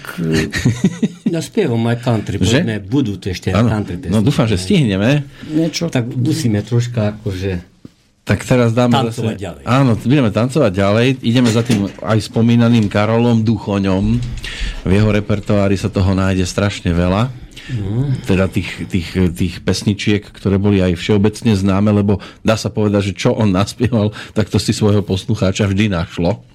Ja 1.34 1.42
spievam 1.42 1.82
aj 1.90 1.98
country, 2.06 2.38
Že? 2.38 2.86
budú 2.86 3.18
to 3.18 3.34
ešte 3.34 3.50
Áno. 3.50 3.72
country. 3.72 3.98
No 4.14 4.22
dúfam, 4.22 4.46
že 4.46 4.62
stihneme. 4.62 5.26
niečo... 5.50 5.90
Tak 5.90 6.06
musíme 6.06 6.62
troška 6.62 7.18
akože... 7.18 7.71
Tak 8.22 8.46
teraz 8.46 8.70
dáme 8.72 8.94
Tancovať 8.94 9.36
zase... 9.36 9.44
ďalej. 9.44 9.64
Áno, 9.66 9.92
budeme 9.98 10.30
tancovať 10.30 10.72
ďalej. 10.78 11.08
Ideme 11.26 11.50
za 11.50 11.66
tým 11.66 11.90
aj 12.06 12.20
spomínaným 12.30 12.86
Karolom 12.86 13.42
Duchoňom. 13.42 14.22
V 14.86 14.92
jeho 14.94 15.10
repertoári 15.10 15.74
sa 15.74 15.90
toho 15.90 16.14
nájde 16.14 16.46
strašne 16.46 16.94
veľa. 16.94 17.34
Mhm. 17.72 18.26
Teda 18.30 18.46
tých, 18.46 18.90
tých, 18.90 19.10
tých 19.34 19.56
pesničiek, 19.66 20.22
ktoré 20.22 20.62
boli 20.62 20.82
aj 20.82 20.98
všeobecne 20.98 21.54
známe, 21.58 21.90
lebo 21.94 22.22
dá 22.46 22.58
sa 22.58 22.70
povedať, 22.70 23.14
že 23.14 23.18
čo 23.18 23.34
on 23.34 23.50
naspieval, 23.54 24.14
tak 24.38 24.50
to 24.54 24.62
si 24.62 24.74
svojho 24.74 25.02
poslucháča 25.02 25.66
vždy 25.66 25.90
našlo. 25.90 26.46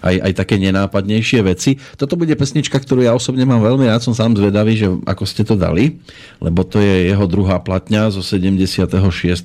Aj, 0.00 0.16
aj 0.16 0.32
také 0.36 0.60
nenápadnejšie 0.60 1.40
veci. 1.46 1.80
Toto 1.96 2.18
bude 2.18 2.32
pesnička, 2.34 2.76
ktorú 2.76 3.04
ja 3.04 3.12
osobne 3.16 3.44
mám 3.48 3.62
veľmi 3.64 3.86
rád, 3.88 4.04
som 4.04 4.14
sám 4.16 4.36
zvedavý, 4.36 4.76
že 4.76 4.88
ako 5.04 5.24
ste 5.24 5.42
to 5.42 5.54
dali, 5.54 5.98
lebo 6.38 6.62
to 6.66 6.78
je 6.82 7.10
jeho 7.10 7.26
druhá 7.28 7.60
platňa 7.60 8.12
zo 8.12 8.20
76. 8.20 8.92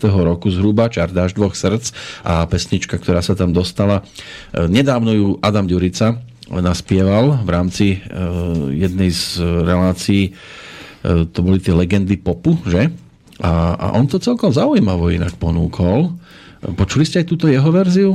roku 0.09 0.47
zhruba, 0.51 0.91
Čardáš 0.91 1.33
dvoch 1.35 1.55
srdc 1.55 1.93
a 2.27 2.45
pesnička, 2.45 2.99
ktorá 2.99 3.23
sa 3.23 3.33
tam 3.37 3.55
dostala. 3.55 4.03
E, 4.51 4.67
Nedávno 4.67 5.11
ju 5.13 5.27
Adam 5.39 5.65
Ďurica 5.65 6.19
naspieval 6.51 7.47
v 7.47 7.49
rámci 7.49 7.85
e, 7.95 7.97
jednej 8.75 9.15
z 9.15 9.39
relácií, 9.63 10.23
e, 10.27 10.31
to 11.31 11.39
boli 11.39 11.63
tie 11.63 11.71
legendy 11.71 12.19
popu, 12.19 12.59
že? 12.67 12.91
A, 13.41 13.73
a 13.73 13.85
on 13.97 14.05
to 14.05 14.21
celkom 14.21 14.53
zaujímavo 14.53 15.09
inak 15.09 15.33
ponúkol. 15.39 16.13
Počuli 16.61 17.07
ste 17.07 17.25
aj 17.25 17.29
túto 17.31 17.49
jeho 17.49 17.71
verziu? 17.73 18.13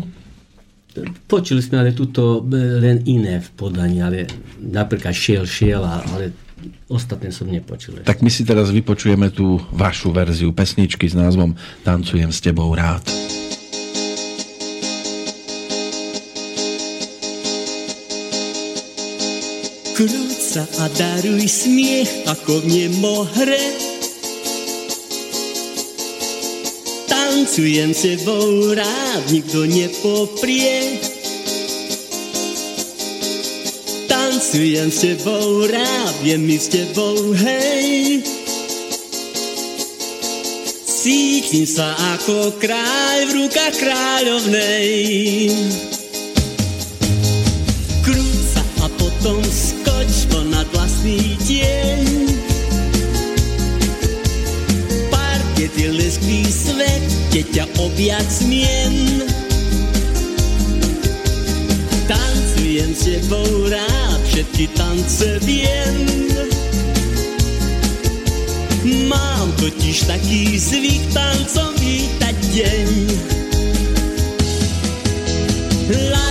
Počuli 1.27 1.61
sme 1.61 1.83
ale 1.83 1.91
tuto 1.93 2.41
e, 2.47 2.57
len 2.57 3.03
iné 3.05 3.43
v 3.43 3.49
podaní, 3.57 4.01
ale 4.01 4.31
napríklad 4.61 5.13
šiel, 5.13 5.45
šiel, 5.45 5.83
ale 5.83 6.33
ostatné 6.89 7.29
som 7.35 7.49
nepočul. 7.51 8.01
Tak 8.03 8.23
my 8.25 8.31
si 8.33 8.47
teraz 8.47 8.73
vypočujeme 8.73 9.29
tú 9.35 9.61
vašu 9.75 10.15
verziu 10.15 10.55
pesničky 10.55 11.07
s 11.07 11.15
názvom 11.19 11.53
Tancujem 11.85 12.33
s 12.33 12.41
tebou 12.41 12.73
rád. 12.73 13.05
Krúť 19.97 20.41
sa 20.45 20.65
a 20.85 20.93
daruj 20.93 21.49
smiech 21.49 22.29
ako 22.29 22.61
v 22.61 22.67
nemohre. 22.69 23.96
Tancujem 27.37 27.93
s 27.93 28.01
tebou 28.01 28.73
rád, 28.73 29.29
nikto 29.29 29.69
nepoprie. 29.69 30.97
Tancujem 34.09 34.89
s 34.89 35.05
tebou 35.05 35.69
rád, 35.69 36.17
je 36.25 36.33
mi 36.41 36.57
s 36.57 36.73
tebou 36.73 37.37
hej. 37.37 38.25
Cítim 40.89 41.69
sa 41.69 41.93
ako 42.17 42.57
kráľ 42.57 43.29
v 43.29 43.33
rukách 43.45 43.75
kráľovnej. 43.85 44.89
Krúť 48.01 48.41
sa 48.49 48.65
a 48.81 48.87
potom 48.97 49.45
skoč 49.45 50.25
ponad 50.33 50.65
vlastný 50.73 51.37
tieň. 51.45 52.33
Parket 55.13 55.73
je 55.77 55.89
lesklý 55.93 56.49
svet, 56.49 57.26
keď 57.37 57.53
ťa 57.53 57.67
objať 57.85 58.27
smiem. 58.33 58.95
Tancujem 62.09 62.91
s 62.97 63.03
tebou 63.05 63.69
rád, 63.69 64.21
všetky 64.33 64.73
tance 64.73 65.37
viem. 65.45 65.97
Mám 69.05 69.53
totiž 69.61 70.09
taký 70.09 70.57
zvyk 70.57 71.13
tancom 71.13 71.77
vítať 71.77 72.37
deň. 72.57 72.89
La, 76.09 76.26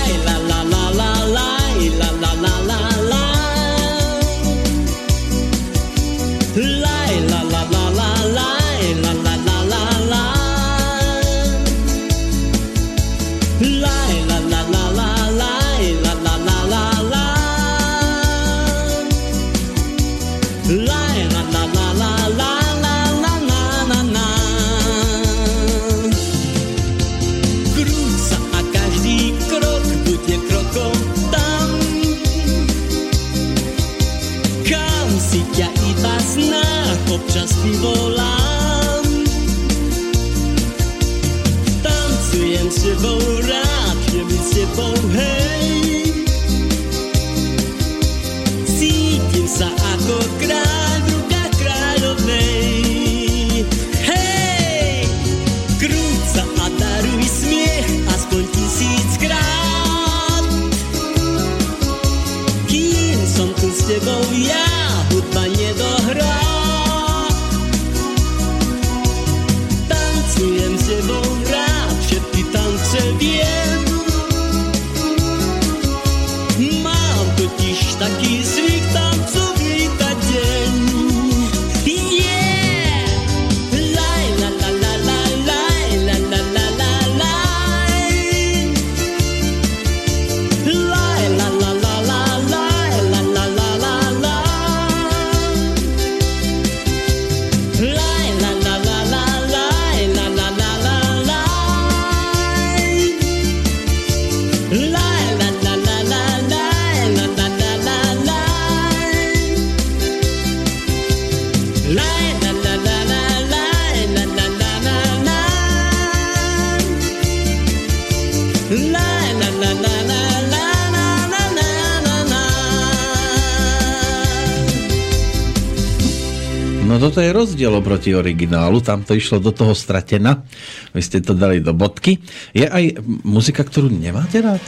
toto 127.15 127.23
je 127.23 127.31
rozdiel 127.31 127.71
oproti 127.71 128.11
originálu, 128.11 128.83
tam 128.83 129.07
to 129.07 129.15
išlo 129.15 129.39
do 129.39 129.55
toho 129.55 129.71
stratena, 129.71 130.43
vy 130.91 130.99
ste 130.99 131.23
to 131.23 131.31
dali 131.31 131.63
do 131.63 131.71
bodky. 131.71 132.19
Je 132.51 132.67
aj 132.67 132.99
muzika, 133.23 133.63
ktorú 133.63 133.87
nemáte 133.87 134.43
rád? 134.43 134.59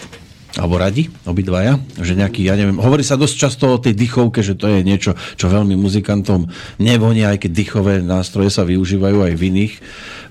Alebo 0.57 0.81
radi, 0.81 1.07
obidvaja, 1.29 1.77
že 2.01 2.17
nejaký, 2.17 2.41
ja 2.41 2.57
neviem, 2.57 2.81
hovorí 2.81 3.05
sa 3.05 3.15
dosť 3.15 3.35
často 3.37 3.65
o 3.69 3.81
tej 3.81 3.93
dychovke, 3.93 4.41
že 4.41 4.57
to 4.57 4.65
je 4.67 4.81
niečo, 4.81 5.13
čo 5.37 5.45
veľmi 5.47 5.77
muzikantom 5.77 6.49
nevonia, 6.81 7.31
aj 7.31 7.45
keď 7.45 7.51
dychové 7.53 7.93
nástroje 8.01 8.49
sa 8.49 8.65
využívajú 8.65 9.21
aj 9.21 9.33
v 9.37 9.41
iných 9.53 9.73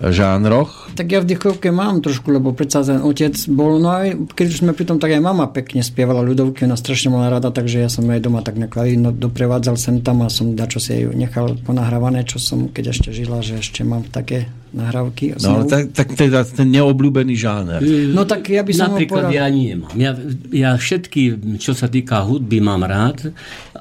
žánroch. 0.02 0.92
Tak 0.98 1.06
ja 1.08 1.22
v 1.22 1.30
dychovke 1.30 1.70
mám 1.70 2.02
trošku, 2.02 2.28
lebo 2.34 2.52
predsa 2.52 2.82
ten 2.84 3.00
otec 3.00 3.32
bol, 3.52 3.78
no 3.78 3.88
aj 3.94 4.34
keď 4.34 4.46
sme 4.50 4.72
pri 4.74 4.84
tom, 4.84 4.98
tak 4.98 5.14
aj 5.14 5.22
mama 5.22 5.46
pekne 5.48 5.80
spievala 5.80 6.20
ľudovky, 6.26 6.66
ona 6.66 6.76
strašne 6.76 7.14
mala 7.14 7.30
rada, 7.30 7.54
takže 7.54 7.86
ja 7.86 7.88
som 7.88 8.04
aj 8.10 8.20
doma 8.20 8.42
tak 8.42 8.58
na 8.58 8.66
klavíno 8.66 9.14
doprevádzal 9.14 9.78
sem 9.78 10.02
tam 10.02 10.26
a 10.26 10.28
som 10.28 10.58
dačo 10.58 10.82
si 10.82 11.00
jej 11.00 11.06
nechal 11.14 11.54
ponahrávané, 11.62 12.26
čo 12.26 12.42
som 12.42 12.68
keď 12.68 12.92
ešte 12.92 13.08
žila, 13.14 13.40
že 13.40 13.62
ešte 13.62 13.86
mám 13.86 14.04
také 14.08 14.50
nahrávky. 14.74 15.38
No 15.42 15.62
ale 15.62 15.64
tak, 15.70 15.84
tak 15.94 16.08
teda 16.18 16.42
ten 16.42 16.68
neobľúbený 16.74 17.34
žáner. 17.38 17.80
No 18.10 18.26
tak 18.26 18.50
ja 18.50 18.66
by 18.66 18.72
som 18.74 18.94
Napríklad 18.94 19.30
ja 19.30 19.46
nemám. 19.46 19.92
Ja, 19.94 20.12
ja 20.50 20.70
všetky, 20.74 21.54
čo 21.60 21.72
sa 21.76 21.86
týka 21.86 22.22
hudby, 22.26 22.58
mám 22.58 22.82
rád 22.82 23.30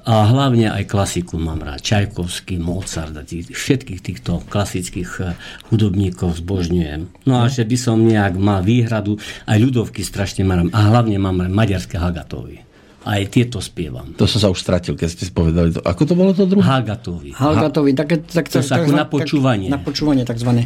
a 0.06 0.30
hlavne 0.30 0.70
aj 0.70 0.86
klasiku 0.86 1.42
mám 1.42 1.66
rád. 1.66 1.82
Čajkovský, 1.82 2.62
Mozart 2.62 3.18
a 3.18 3.26
tých, 3.26 3.50
všetkých 3.50 4.02
týchto 4.06 4.46
klasických 4.46 5.12
eh, 5.26 5.34
hudobníkov 5.74 6.46
zbožňujem. 6.46 7.26
No 7.26 7.42
a 7.42 7.50
že 7.50 7.66
by 7.66 7.78
som 7.80 8.06
nejak 8.06 8.38
mal 8.38 8.62
výhradu, 8.62 9.18
aj 9.50 9.58
ľudovky 9.58 10.06
strašne 10.06 10.46
mám 10.46 10.70
a 10.70 10.80
hlavne 10.94 11.18
mám 11.18 11.42
maďarské 11.50 11.98
Hagatovi. 11.98 12.75
Aj 13.06 13.22
tieto 13.30 13.62
spievam. 13.62 14.18
To 14.18 14.26
som 14.26 14.42
sa 14.42 14.48
už 14.50 14.58
stratil, 14.58 14.98
keď 14.98 15.08
ste 15.14 15.30
povedali 15.30 15.70
to. 15.78 15.80
Ako 15.86 16.10
to 16.10 16.18
bolo 16.18 16.34
to 16.34 16.50
druhé? 16.50 16.66
Hagatovi. 16.66 17.38
Halgatovi, 17.38 17.94
také, 17.94 18.26
tak, 18.26 18.50
To 18.50 18.66
ako 18.66 18.92
na 18.98 19.06
počúvanie. 19.06 19.70
Na 19.70 19.78
počúvanie 19.78 20.26
takzvané. 20.26 20.66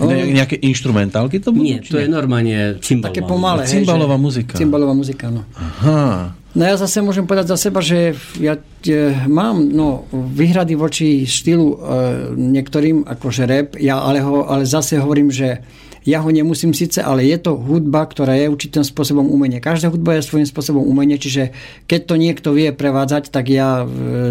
Ne, 0.00 0.32
nejaké 0.32 0.56
instrumentálky 0.60 1.40
to 1.44 1.52
budú? 1.52 1.64
Nie, 1.64 1.84
to 1.84 2.00
je 2.00 2.08
normálne 2.08 2.80
cymbalová. 2.80 3.12
Také 3.12 3.20
pomalé. 3.24 3.62
hej, 3.68 3.84
Cymbalová 3.84 4.16
muzika. 4.16 4.54
Cymbalová 4.56 4.94
muzika, 4.96 5.28
no. 5.28 5.44
Aha. 5.56 6.36
No 6.50 6.62
ja 6.66 6.74
zase 6.74 6.98
môžem 6.98 7.28
povedať 7.30 7.54
za 7.54 7.70
seba, 7.70 7.78
že 7.78 8.16
ja 8.42 8.58
e, 8.58 8.92
mám 9.30 9.62
no, 9.70 10.10
výhrady 10.10 10.74
voči 10.74 11.22
štýlu 11.22 11.66
e, 11.68 11.76
niektorým, 12.34 13.06
akože 13.06 13.42
rap, 13.46 13.68
ja 13.78 14.02
ale, 14.02 14.18
ho, 14.18 14.48
ale 14.50 14.66
zase 14.66 14.98
hovorím, 14.98 15.30
že 15.30 15.62
ja 16.08 16.24
ho 16.24 16.30
nemusím 16.32 16.72
síce, 16.72 17.04
ale 17.04 17.28
je 17.28 17.36
to 17.36 17.60
hudba, 17.60 18.08
ktorá 18.08 18.32
je 18.36 18.48
určitým 18.48 18.84
spôsobom 18.84 19.28
umenie. 19.28 19.60
Každá 19.60 19.92
hudba 19.92 20.16
je 20.16 20.24
svojím 20.24 20.48
spôsobom 20.48 20.80
umenie, 20.80 21.20
čiže 21.20 21.52
keď 21.84 22.00
to 22.08 22.14
niekto 22.16 22.48
vie 22.56 22.72
prevádzať, 22.72 23.28
tak 23.28 23.52
ja 23.52 23.84
e, 23.84 23.86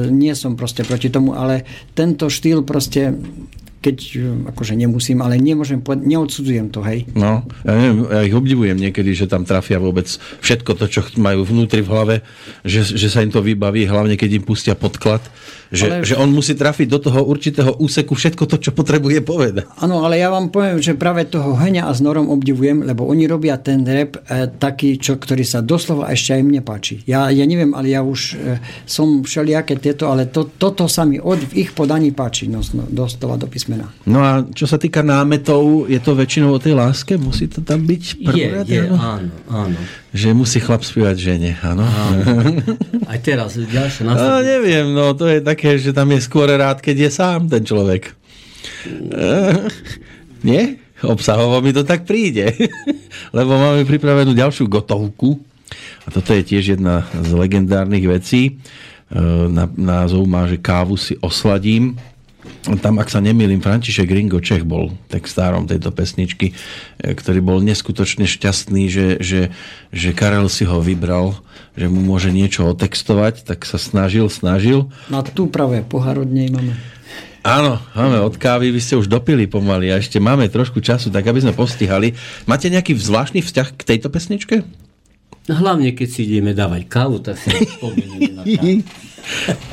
nie 0.09 0.33
som 0.33 0.57
proste 0.57 0.81
proti 0.81 1.13
tomu, 1.13 1.37
ale 1.37 1.69
tento 1.93 2.25
štýl 2.25 2.65
proste 2.65 3.13
keď 3.79 3.97
e, 4.15 4.17
akože 4.51 4.75
nemusím, 4.75 5.23
ale 5.23 5.39
nemôžem 5.39 5.79
povedať, 5.79 6.03
neodsudzujem 6.07 6.67
to, 6.67 6.83
hej. 6.83 7.07
No, 7.15 7.47
ja 7.63 7.73
neviem, 7.73 7.97
ja 8.11 8.21
ich 8.27 8.35
obdivujem 8.35 8.77
niekedy, 8.77 9.15
že 9.15 9.31
tam 9.31 9.47
trafia 9.47 9.79
vôbec 9.79 10.07
všetko 10.43 10.71
to, 10.75 10.85
čo 10.91 10.99
majú 11.15 11.47
vnútri 11.47 11.79
v 11.79 11.91
hlave, 11.91 12.15
že, 12.67 12.83
že 12.83 13.07
sa 13.07 13.23
im 13.23 13.31
to 13.31 13.39
vybaví, 13.39 13.87
hlavne 13.87 14.19
keď 14.19 14.39
im 14.39 14.43
pustia 14.43 14.75
podklad, 14.75 15.23
že, 15.69 15.85
Ale- 15.85 16.05
že 16.05 16.17
on 16.17 16.33
musí 16.33 16.57
trafiť 16.57 16.87
do 16.89 16.99
toho 16.99 17.21
určitého 17.23 17.77
úseku 17.77 18.17
všetko 18.17 18.43
to, 18.49 18.57
čo 18.57 18.71
potrebuje 18.73 19.21
povedať. 19.21 19.69
Áno, 19.79 20.01
ale 20.01 20.17
ja 20.17 20.33
vám 20.33 20.49
poviem, 20.49 20.81
že 20.81 20.97
práve 20.97 21.29
toho 21.29 21.53
Heňa 21.53 21.85
a 21.87 21.93
s 21.93 22.01
Norom 22.01 22.27
obdivujem, 22.33 22.81
lebo 22.83 23.05
oni 23.05 23.29
robia 23.29 23.55
ten 23.61 23.85
rap 23.85 24.17
e, 24.25 24.49
taký, 24.49 24.97
čo, 24.97 25.21
ktorý 25.21 25.45
sa 25.45 25.61
doslova 25.61 26.09
ešte 26.09 26.33
aj 26.33 26.41
mne 26.41 26.61
páči. 26.65 27.05
Ja, 27.05 27.29
ja 27.29 27.45
neviem, 27.45 27.77
ale 27.77 27.93
ja 27.93 28.01
už 28.01 28.19
e, 28.33 28.57
som 28.89 29.21
všelijaké 29.21 29.77
tieto, 29.77 30.09
ale 30.09 30.25
to, 30.25 30.49
toto 30.49 30.89
sa 30.89 31.05
mi 31.05 31.21
od 31.21 31.37
v 31.39 31.65
ich 31.65 31.71
podaní 31.77 32.11
páči, 32.11 32.49
no, 32.49 32.65
no, 32.73 32.89
doslova 32.89 33.37
do 33.37 33.45
písmena. 33.69 33.93
No 34.03 34.19
a 34.19 34.31
čo 34.49 34.65
sa 34.65 34.75
týka 34.75 35.05
námetov, 35.05 35.85
je 35.85 36.01
to 36.01 36.11
väčšinou 36.11 36.49
o 36.49 36.59
tej 36.59 36.73
láske? 36.73 37.13
Musí 37.15 37.45
to 37.45 37.61
tam 37.61 37.85
byť 37.85 38.03
Je, 38.09 38.25
prvorade, 38.25 38.65
je, 38.67 38.81
áno? 38.83 38.97
áno, 38.97 39.29
áno. 39.47 39.79
Že 40.09 40.27
musí 40.33 40.57
chlap 40.57 40.81
spievať 40.81 41.15
žene, 41.15 41.51
áno? 41.61 41.85
Aj 43.11 43.19
teraz, 43.19 43.53
ďalšie 43.53 44.01
No, 44.03 44.17
následky. 44.17 44.41
neviem, 44.43 44.85
no 44.89 45.13
to 45.13 45.29
je 45.29 45.39
také, 45.39 45.77
že 45.77 45.93
tam 45.93 46.09
je 46.09 46.19
skôr 46.19 46.49
rád, 46.49 46.81
keď 46.81 47.05
je 47.05 47.09
sám 47.11 47.45
ten 47.45 47.61
človek. 47.61 48.17
Eh, 49.13 49.53
Nie? 50.47 50.81
Obsahovo 50.99 51.61
mi 51.61 51.71
to 51.71 51.85
tak 51.85 52.03
príde. 52.03 52.51
Lebo 53.37 53.53
máme 53.53 53.85
pripravenú 53.85 54.33
ďalšiu 54.33 54.65
gotovku. 54.67 55.39
A 56.03 56.09
toto 56.09 56.33
je 56.33 56.41
tiež 56.41 56.75
jedna 56.75 57.05
z 57.13 57.31
legendárnych 57.31 58.09
vecí. 58.09 58.57
Eh, 59.09 59.19
Na, 59.47 59.69
názov 59.69 60.25
má, 60.25 60.43
že 60.43 60.57
kávu 60.57 60.95
si 60.95 61.13
osladím. 61.19 61.95
Tam, 62.83 62.99
ak 62.99 63.07
sa 63.07 63.23
nemýlim, 63.23 63.63
František 63.63 64.11
Ringo 64.11 64.43
Čech 64.43 64.67
bol 64.67 64.93
textárom 65.07 65.65
tejto 65.65 65.89
pesničky, 65.95 66.51
eh, 66.51 67.15
ktorý 67.15 67.39
bol 67.39 67.57
neskutočne 67.63 68.27
šťastný, 68.27 68.83
že, 68.91 69.07
že, 69.23 69.41
že 69.89 70.09
Karel 70.11 70.51
si 70.51 70.67
ho 70.67 70.83
vybral, 70.83 71.39
že 71.79 71.87
mu 71.87 72.03
môže 72.03 72.29
niečo 72.29 72.67
otextovať, 72.67 73.47
tak 73.47 73.63
sa 73.63 73.79
snažil, 73.79 74.27
snažil. 74.27 74.91
Na 75.07 75.23
tú 75.23 75.47
práve 75.47 75.81
pohár 75.87 76.21
od 76.21 76.29
nej 76.29 76.51
máme. 76.51 76.75
Áno, 77.39 77.79
máme 77.95 78.19
od 78.19 78.35
kávy, 78.35 78.67
vy 78.67 78.83
ste 78.83 78.99
už 78.99 79.07
dopili 79.07 79.47
pomaly 79.47 79.95
a 79.95 79.97
ešte 80.03 80.19
máme 80.19 80.51
trošku 80.51 80.83
času, 80.83 81.07
tak 81.07 81.23
aby 81.23 81.39
sme 81.39 81.55
postihali. 81.55 82.11
Máte 82.43 82.67
nejaký 82.67 82.99
zvláštny 82.99 83.39
vzťah 83.39 83.67
k 83.79 83.81
tejto 83.95 84.11
pesničke? 84.11 84.67
Hlavne, 85.49 85.95
keď 85.95 86.07
si 86.11 86.27
ideme 86.27 86.51
dávať 86.51 86.85
kávu, 86.85 87.23
tak 87.23 87.39
si 87.39 87.49
spomenieme 87.79 88.37
na 88.37 88.43
kávu. 88.43 88.83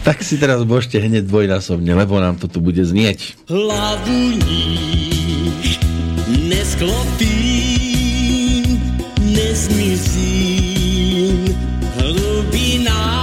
Tak 0.04 0.22
si 0.22 0.38
teraz 0.38 0.62
božte 0.64 0.98
hneď 1.00 1.24
dvojnásobne, 1.26 1.94
lebo 1.94 2.20
nám 2.20 2.36
to 2.38 2.46
tu 2.48 2.60
bude 2.60 2.84
znieť. 2.84 3.34
Hlavu 3.50 4.38
níž 4.38 5.78
nesklopím, 6.48 7.84
nezmizím 9.20 10.76
hlubinách. 11.98 13.16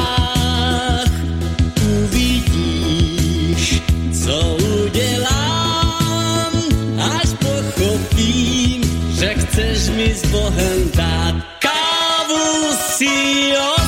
Uvidíš, 2.04 3.82
co 4.24 4.58
udělám, 4.84 6.54
až 7.00 7.30
pochopím, 7.40 8.84
že 9.20 9.34
chceš 9.34 9.90
mi 9.96 10.16
s 10.16 10.26
Bohem 10.28 10.92
dát. 10.96 11.36
Kávu 11.60 12.76
si 12.96 13.16
osladím 13.56 13.83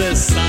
zase 0.00 0.39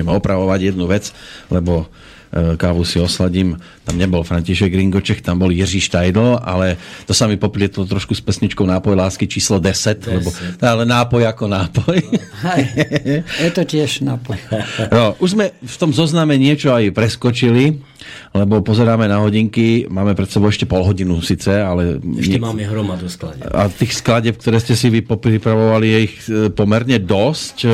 No, 0.00 0.10
budeme 0.10 0.16
opravovať 0.16 0.60
jednu 0.72 0.88
vec, 0.88 1.12
lebo 1.52 1.84
e, 2.32 2.56
kávu 2.56 2.88
si 2.88 2.96
osladím. 2.96 3.60
Tam 3.84 4.00
nebol 4.00 4.24
František 4.24 4.72
Ringoček, 4.72 5.20
tam 5.20 5.36
bol 5.44 5.52
Jiří 5.52 5.84
Štajdl, 5.84 6.40
ale 6.40 6.80
to 7.04 7.12
sa 7.12 7.28
mi 7.28 7.36
poplietlo 7.36 7.84
trošku 7.84 8.16
s 8.16 8.24
pesničkou 8.24 8.64
Nápoj 8.64 8.96
lásky 8.96 9.28
číslo 9.28 9.60
10, 9.60 10.08
10. 10.08 10.16
lebo 10.16 10.28
ale 10.64 10.88
nápoj 10.88 11.22
ako 11.28 11.44
nápoj. 11.52 11.96
Hej, 12.48 12.62
je 13.28 13.50
to 13.52 13.62
tiež 13.68 14.00
nápoj. 14.08 14.40
No, 14.90 15.14
už 15.20 15.36
sme 15.36 15.52
v 15.60 15.76
tom 15.76 15.92
zozname 15.92 16.40
niečo 16.40 16.72
aj 16.72 16.96
preskočili, 16.96 17.78
lebo 18.32 18.62
pozeráme 18.64 19.10
na 19.10 19.20
hodinky, 19.20 19.84
máme 19.90 20.16
pred 20.16 20.30
sebou 20.30 20.48
ešte 20.48 20.64
pol 20.64 20.86
hodinu 20.86 21.20
síce, 21.20 21.50
ale... 21.50 22.00
Ešte 22.00 22.38
nie... 22.38 22.42
máme 22.42 22.64
hromadu 22.64 23.10
skladeb. 23.10 23.44
A 23.52 23.68
tých 23.68 24.00
skladeb, 24.00 24.38
ktoré 24.38 24.62
ste 24.62 24.74
si 24.78 24.88
vy 24.88 25.04
pripravovali, 25.04 25.86
je 25.86 25.98
ich 26.00 26.16
e, 26.26 26.48
pomerne 26.48 26.96
dosť. 27.02 27.56
E, 27.66 27.68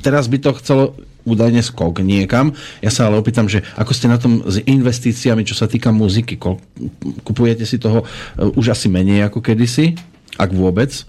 teraz 0.00 0.26
by 0.30 0.38
to 0.40 0.50
chcelo 0.58 0.84
údajne 1.28 1.60
skok 1.60 2.00
niekam. 2.00 2.56
Ja 2.80 2.88
sa 2.88 3.06
ale 3.06 3.20
opýtam, 3.20 3.44
že 3.44 3.60
ako 3.76 3.92
ste 3.92 4.08
na 4.08 4.16
tom 4.16 4.40
s 4.48 4.64
investíciami, 4.64 5.44
čo 5.44 5.52
sa 5.52 5.68
týka 5.68 5.92
muziky? 5.92 6.40
Kupujete 7.22 7.68
si 7.68 7.76
toho 7.76 8.02
e, 8.02 8.06
už 8.56 8.72
asi 8.72 8.88
menej 8.88 9.28
ako 9.28 9.44
kedysi, 9.44 9.92
ak 10.40 10.50
vôbec? 10.56 11.04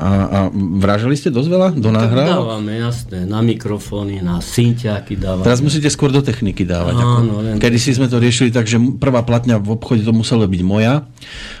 A, 0.00 0.10
a 0.32 0.38
vražali 0.80 1.12
ste 1.12 1.28
dosť 1.28 1.48
veľa 1.52 1.68
do? 1.76 1.92
Tak 1.92 2.16
dávame, 2.16 2.80
jasné. 2.80 3.28
Na 3.28 3.44
mikrofóny, 3.44 4.24
na 4.24 4.40
synťáky 4.40 5.20
dávame. 5.20 5.44
Teraz 5.44 5.60
musíte 5.60 5.92
skôr 5.92 6.08
do 6.08 6.24
techniky 6.24 6.64
dávať. 6.64 6.96
Áno, 6.96 7.44
ako. 7.44 7.60
Kedy 7.60 7.76
si 7.76 7.92
sme 7.92 8.08
to 8.08 8.16
riešili 8.16 8.48
tak, 8.48 8.64
že 8.64 8.80
prvá 8.96 9.20
platňa 9.20 9.60
v 9.60 9.76
obchode 9.76 10.00
to 10.00 10.16
muselo 10.16 10.48
byť 10.48 10.62
moja 10.64 11.04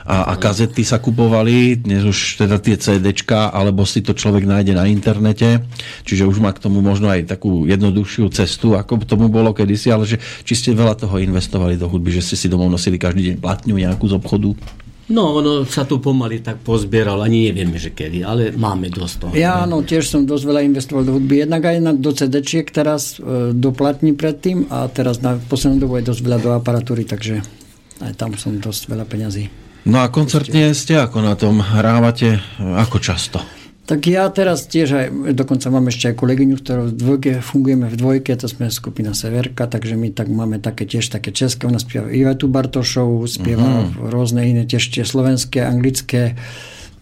a, 0.08 0.32
a 0.32 0.40
kazety 0.40 0.80
sa 0.88 0.96
kupovali, 1.04 1.84
dnes 1.84 2.00
už 2.00 2.40
teda 2.40 2.56
tie 2.56 2.80
CDčka, 2.80 3.52
alebo 3.52 3.84
si 3.84 4.00
to 4.00 4.16
človek 4.16 4.48
nájde 4.48 4.72
na 4.72 4.88
internete, 4.88 5.60
čiže 6.08 6.24
už 6.24 6.40
má 6.40 6.56
k 6.56 6.64
tomu 6.64 6.80
možno 6.80 7.12
aj 7.12 7.28
takú 7.28 7.68
jednoduchšiu 7.68 8.32
cestu, 8.32 8.72
ako 8.72 9.04
tomu 9.04 9.28
bolo 9.28 9.52
kedysi, 9.52 9.92
ale 9.92 10.08
že 10.08 10.16
či 10.48 10.56
ste 10.56 10.72
veľa 10.72 10.96
toho 10.96 11.20
investovali 11.20 11.76
do 11.76 11.84
hudby, 11.92 12.08
že 12.08 12.24
ste 12.24 12.36
si 12.40 12.46
domov 12.48 12.72
nosili 12.72 12.96
každý 12.96 13.34
deň 13.34 13.36
platňu 13.44 13.76
nejakú 13.76 14.08
z 14.08 14.16
obchodu? 14.16 14.56
No, 15.10 15.42
ono 15.42 15.66
sa 15.66 15.82
tu 15.82 15.98
pomaly 15.98 16.38
tak 16.38 16.62
pozbieral, 16.62 17.18
ani 17.18 17.50
nevieme, 17.50 17.82
že 17.82 17.90
kedy, 17.90 18.22
ale 18.22 18.54
máme 18.54 18.86
dosť 18.94 19.14
toho. 19.18 19.32
Ja 19.34 19.66
áno, 19.66 19.82
tiež 19.82 20.06
som 20.06 20.22
dosť 20.22 20.44
veľa 20.46 20.62
investoval 20.70 21.02
do 21.02 21.18
hudby, 21.18 21.42
jednak 21.42 21.66
aj 21.66 21.76
na, 21.82 21.92
do 21.98 22.14
cd 22.14 22.46
teraz, 22.70 23.18
e, 23.18 23.50
do 23.50 23.70
platní 23.74 24.14
predtým 24.14 24.70
a 24.70 24.86
teraz 24.86 25.18
na 25.18 25.34
poslednú 25.34 25.82
dobu 25.82 25.98
je 25.98 26.14
dosť 26.14 26.20
veľa 26.22 26.38
do 26.38 26.50
aparatúry, 26.54 27.02
takže 27.02 27.42
aj 28.06 28.12
tam 28.14 28.38
som 28.38 28.62
dosť 28.62 28.86
veľa 28.86 29.04
peňazí. 29.10 29.44
No 29.90 29.98
a 29.98 30.12
koncertne 30.14 30.70
ste 30.78 30.94
ako 30.94 31.26
na 31.26 31.34
tom? 31.34 31.58
Hrávate 31.58 32.38
ako 32.62 33.02
často? 33.02 33.59
Tak 33.90 34.06
ja 34.06 34.30
teraz 34.30 34.70
tiež 34.70 34.88
aj, 34.94 35.06
dokonca 35.34 35.66
mám 35.66 35.90
ešte 35.90 36.14
aj 36.14 36.22
kolegyňu, 36.22 36.62
ktorou 36.62 36.84
v 36.86 36.94
dvojke, 36.94 37.30
fungujeme 37.42 37.90
v 37.90 37.98
dvojke, 37.98 38.30
to 38.38 38.46
sme 38.46 38.70
skupina 38.70 39.18
Severka, 39.18 39.66
takže 39.66 39.98
my 39.98 40.14
tak 40.14 40.30
máme 40.30 40.62
také 40.62 40.86
tiež 40.86 41.10
také 41.10 41.34
české, 41.34 41.66
ona 41.66 41.82
spieva 41.82 42.06
Ivetu 42.06 42.46
Bartošov, 42.46 43.26
spieva 43.26 43.90
uh-huh. 43.90 44.14
rôzne 44.14 44.46
iné 44.46 44.62
tiež 44.62 44.94
tie 44.94 45.02
slovenské, 45.02 45.66
anglické, 45.66 46.38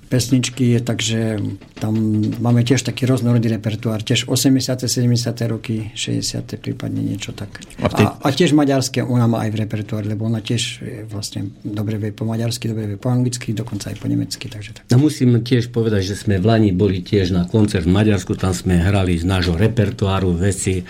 pesničky, 0.08 0.80
takže 0.80 1.38
tam 1.76 1.94
máme 2.40 2.64
tiež 2.64 2.82
taký 2.82 3.04
rôznorodý 3.04 3.52
repertoár, 3.52 4.00
tiež 4.00 4.26
80., 4.26 4.88
70. 4.88 5.52
roky, 5.52 5.92
60. 5.92 6.58
prípadne 6.58 7.04
niečo 7.04 7.36
tak. 7.36 7.60
A, 7.78 7.88
tej... 7.92 8.06
a, 8.08 8.16
a 8.24 8.28
tiež 8.32 8.56
maďarské 8.56 9.04
ona 9.04 9.28
má 9.28 9.44
aj 9.44 9.50
v 9.52 9.56
repertoár, 9.68 10.08
lebo 10.08 10.24
ona 10.26 10.40
tiež 10.40 10.62
je 10.80 10.98
vlastne 11.06 11.52
dobre 11.60 12.00
vie 12.00 12.10
po 12.10 12.24
maďarsky, 12.24 12.72
dobre 12.72 12.88
vie 12.88 12.98
po 12.98 13.12
anglicky, 13.12 13.52
dokonca 13.52 13.92
aj 13.92 13.96
po 14.00 14.08
nemecky. 14.08 14.48
Takže 14.48 14.70
tak. 14.80 14.84
No 14.88 14.96
musím 14.98 15.38
tiež 15.44 15.68
povedať, 15.68 16.08
že 16.08 16.14
sme 16.16 16.40
v 16.40 16.44
Lani 16.48 16.70
boli 16.72 17.04
tiež 17.04 17.36
na 17.36 17.44
koncert 17.44 17.84
v 17.84 17.92
Maďarsku, 17.92 18.34
tam 18.34 18.56
sme 18.56 18.80
hrali 18.80 19.20
z 19.20 19.28
nášho 19.28 19.54
repertoáru 19.54 20.32
veci, 20.32 20.82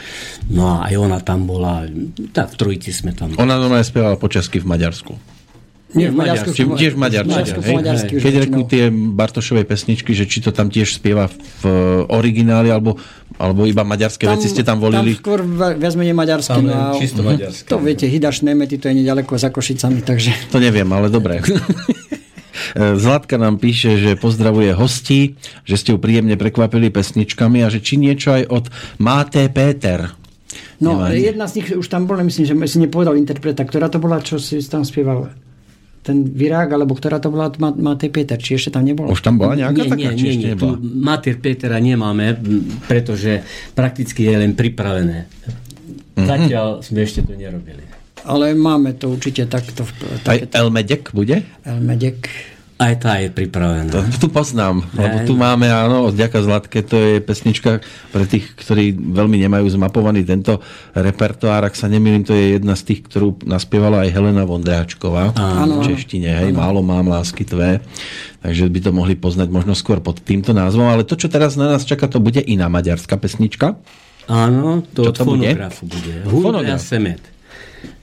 no 0.54 0.78
a 0.78 0.88
aj 0.88 0.94
ona 0.94 1.18
tam 1.18 1.44
bola, 1.44 1.84
tak 2.30 2.54
v 2.54 2.56
trojici 2.56 2.94
sme 2.94 3.12
tam. 3.12 3.34
Ona 3.34 3.58
normálne 3.58 3.84
spievala 3.84 4.14
po 4.14 4.30
česky 4.30 4.62
v 4.62 4.70
Maďarsku. 4.70 5.38
Nie, 5.97 6.12
v 6.12 6.20
Maďarsku. 6.20 6.52
Či, 6.52 6.69
tiež 6.69 6.93
v 6.97 7.01
Maďarsku. 7.01 7.60
Keď 8.20 8.35
reknú 8.44 8.69
tie 8.69 8.93
Bartošové 8.93 9.65
pesničky, 9.65 10.12
že 10.12 10.28
či 10.28 10.44
to 10.44 10.52
tam 10.52 10.69
tiež 10.69 11.01
spieva 11.01 11.32
v 11.32 11.65
origináli, 12.12 12.69
alebo, 12.69 13.01
alebo 13.40 13.65
iba 13.65 13.89
maďarské 13.89 14.28
tam, 14.28 14.36
veci 14.36 14.52
ste 14.52 14.60
tam 14.60 14.85
volili? 14.85 15.16
Tam 15.16 15.24
skôr 15.24 15.40
viac 15.81 15.94
menej 15.97 16.12
maďarské. 16.12 16.60
Tam 16.60 16.69
no, 16.69 16.93
čisto 17.01 17.24
maďarské. 17.24 17.69
To 17.73 17.81
viete, 17.81 18.05
Hidaš 18.05 18.44
Nemety, 18.44 18.77
to 18.77 18.93
je 18.93 19.01
nedaleko 19.01 19.40
za 19.40 19.48
Košicami, 19.48 20.05
takže... 20.05 20.52
To 20.52 20.60
neviem, 20.60 20.89
ale 20.93 21.09
dobre. 21.09 21.40
Zlatka 23.02 23.39
nám 23.39 23.56
píše, 23.59 23.98
že 23.98 24.19
pozdravuje 24.19 24.74
hosti, 24.74 25.39
že 25.65 25.77
ste 25.78 25.90
ju 25.94 25.98
príjemne 25.98 26.36
prekvapili 26.36 26.93
pesničkami 26.93 27.65
a 27.65 27.73
že 27.73 27.81
či 27.82 27.97
niečo 27.97 28.35
aj 28.35 28.43
od 28.48 28.65
Máté 29.01 29.48
Péter. 29.48 30.12
No, 30.78 30.94
Nemá, 30.94 31.10
jedna 31.10 31.51
z 31.51 31.62
nich 31.62 31.69
už 31.74 31.86
tam 31.90 32.06
bola, 32.06 32.23
myslím, 32.23 32.47
že 32.47 32.55
si 32.70 32.78
nepovedal 32.78 33.19
interpreta, 33.19 33.66
ktorá 33.66 33.90
to 33.90 33.98
bola, 33.98 34.23
čo 34.23 34.39
si 34.39 34.62
tam 34.62 34.86
spieval 34.86 35.35
ten 36.02 36.24
Virák, 36.24 36.72
alebo 36.72 36.96
ktorá 36.96 37.20
to 37.20 37.28
bola 37.28 37.52
Matej 37.58 38.10
Peter, 38.10 38.38
či 38.40 38.56
ešte 38.56 38.74
tam 38.74 38.88
nebola? 38.88 39.12
Už 39.12 39.20
tam 39.20 39.36
bola 39.36 39.54
nejaká 39.54 39.82
nie, 39.84 39.90
taká, 39.90 40.00
nie, 40.00 40.18
či 40.18 40.24
nie, 40.24 40.32
ešte 40.32 40.46
nie. 40.48 40.54
Tu 40.56 40.68
Matej 41.04 41.34
Petera 41.38 41.78
nemáme, 41.78 42.38
pretože 42.88 43.44
prakticky 43.76 44.26
je 44.26 44.34
len 44.34 44.52
pripravené. 44.56 45.28
Mm-hmm. 45.28 46.26
Zatiaľ 46.26 46.66
sme 46.82 46.98
ešte 47.06 47.22
to 47.22 47.36
nerobili. 47.38 47.84
Ale 48.26 48.52
máme 48.52 48.98
to 48.98 49.14
určite 49.14 49.46
takto. 49.46 49.86
Aj 50.26 50.38
Elmedek 50.52 51.14
bude? 51.14 51.46
Elmedek. 51.62 52.26
Aj 52.78 52.94
tá 52.94 53.18
je 53.18 53.26
pripravená. 53.26 53.90
To, 53.90 54.06
tu 54.06 54.30
poznám, 54.30 54.86
lebo 54.94 55.26
tu 55.26 55.34
máme, 55.34 55.66
áno, 55.66 56.14
Ďaka 56.14 56.46
Zlatke, 56.46 56.86
to 56.86 56.94
je 56.94 57.18
pesnička 57.18 57.82
pre 58.14 58.22
tých, 58.22 58.55
ktorí 58.55 58.94
veľmi 58.94 59.34
nemajú 59.34 59.66
zmapovaný 59.66 60.22
tento 60.22 60.62
repertoár. 60.94 61.66
Ak 61.66 61.74
sa 61.74 61.90
nemýlim, 61.90 62.22
to 62.22 62.38
je 62.38 62.55
jedna 62.55 62.78
z 62.78 62.86
tých, 62.86 63.10
ktorú 63.10 63.42
naspievala 63.42 64.06
aj 64.06 64.14
Helena 64.14 64.46
Vondráčková 64.46 65.34
áno. 65.34 65.82
v 65.82 65.90
češtine. 65.90 66.30
Hej, 66.30 66.55
áno. 66.55 66.62
málo 66.62 66.80
mám 66.86 67.10
lásky 67.10 67.42
tvé. 67.42 67.82
Takže 68.46 68.70
by 68.70 68.80
to 68.86 68.90
mohli 68.94 69.18
poznať 69.18 69.50
možno 69.50 69.74
skôr 69.74 69.98
pod 69.98 70.22
týmto 70.22 70.55
názvom. 70.55 70.86
Ale 70.86 71.02
to, 71.02 71.18
čo 71.18 71.26
teraz 71.26 71.59
na 71.59 71.74
nás 71.74 71.82
čaká, 71.82 72.06
to 72.06 72.22
bude 72.22 72.38
iná 72.38 72.70
maďarská 72.70 73.18
pesnička. 73.18 73.74
Áno, 74.30 74.86
to 74.94 75.10
čo 75.10 75.26
to 75.26 75.34
bude? 75.34 75.50
bude. 75.82 76.14
Hudba 76.30 76.78
Semet 76.78 77.38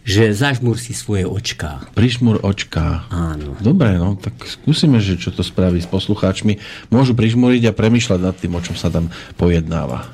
že 0.05 0.37
zažmúr 0.37 0.77
si 0.77 0.93
svoje 0.93 1.25
očká. 1.25 1.89
Prižmúr 1.97 2.45
očká. 2.45 3.09
Áno. 3.09 3.57
Dobre, 3.57 3.97
no 3.97 4.13
tak 4.13 4.37
skúsime, 4.45 5.01
že 5.01 5.17
čo 5.17 5.33
to 5.33 5.41
spraví 5.41 5.81
s 5.81 5.89
poslucháčmi. 5.89 6.61
Môžu 6.93 7.17
prižmúriť 7.17 7.73
a 7.73 7.75
premýšľať 7.75 8.19
nad 8.21 8.37
tým, 8.37 8.53
o 8.53 8.61
čom 8.61 8.77
sa 8.77 8.93
tam 8.93 9.09
pojednáva. 9.35 10.05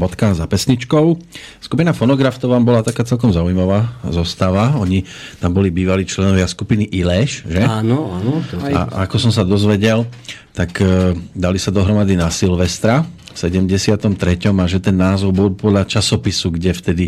Bodka 0.00 0.32
za 0.32 0.48
pesničkou. 0.48 1.20
Skupina 1.60 1.92
Fonograf 1.92 2.40
to 2.40 2.48
vám 2.48 2.64
bola 2.64 2.80
taká 2.80 3.04
celkom 3.04 3.28
zaujímavá 3.28 4.00
zostava. 4.08 4.80
Oni 4.80 5.04
tam 5.36 5.52
boli 5.52 5.68
bývalí 5.68 6.08
členovia 6.08 6.48
skupiny 6.48 6.88
Ileš, 6.88 7.44
že? 7.44 7.60
Áno, 7.60 8.16
áno. 8.16 8.40
To... 8.48 8.56
A 8.72 9.04
ako 9.04 9.28
som 9.28 9.32
sa 9.36 9.44
dozvedel, 9.44 10.08
tak 10.56 10.80
e, 10.80 11.12
dali 11.36 11.60
sa 11.60 11.68
dohromady 11.68 12.16
na 12.16 12.32
Silvestra 12.32 13.04
v 13.04 13.36
73. 13.36 14.16
a 14.48 14.64
že 14.64 14.80
ten 14.80 14.96
názov 14.96 15.36
bol 15.36 15.52
podľa 15.52 15.84
časopisu, 15.84 16.56
kde 16.56 16.72
vtedy 16.72 17.04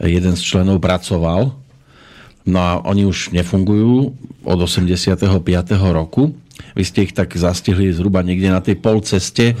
jeden 0.00 0.34
z 0.34 0.42
členov 0.42 0.80
pracoval. 0.80 1.52
No 2.48 2.58
a 2.58 2.80
oni 2.88 3.04
už 3.04 3.36
nefungujú 3.36 4.16
od 4.42 4.58
85. 4.58 5.28
roku. 5.92 6.32
Vy 6.74 6.82
ste 6.86 6.98
ich 7.08 7.12
tak 7.12 7.32
zastihli 7.34 7.90
zhruba 7.90 8.22
niekde 8.22 8.48
na 8.48 8.62
tej 8.62 8.78
polceste 8.78 9.52
e, 9.52 9.54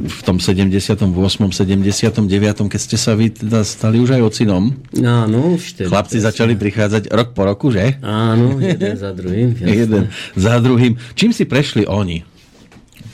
v 0.00 0.20
tom 0.24 0.40
78. 0.40 0.98
79. 0.98 2.26
keď 2.66 2.80
ste 2.80 2.96
sa 2.96 3.12
vy 3.14 3.30
teda 3.30 3.62
stali 3.62 4.00
už 4.00 4.16
aj 4.16 4.22
ocinom. 4.22 4.74
Áno, 4.98 5.54
už 5.54 5.84
teda. 5.84 5.88
Chlapci 5.92 6.18
začali 6.18 6.56
prichádzať 6.56 7.12
rok 7.12 7.36
po 7.36 7.46
roku, 7.46 7.68
že? 7.70 8.00
Áno, 8.00 8.56
jeden 8.58 8.94
za 8.96 9.12
druhým. 9.12 9.54
jasné. 9.58 9.76
Jeden 9.76 10.02
za 10.34 10.56
druhým. 10.58 10.96
Čím 11.14 11.30
si 11.36 11.44
prešli 11.44 11.84
oni? 11.84 12.31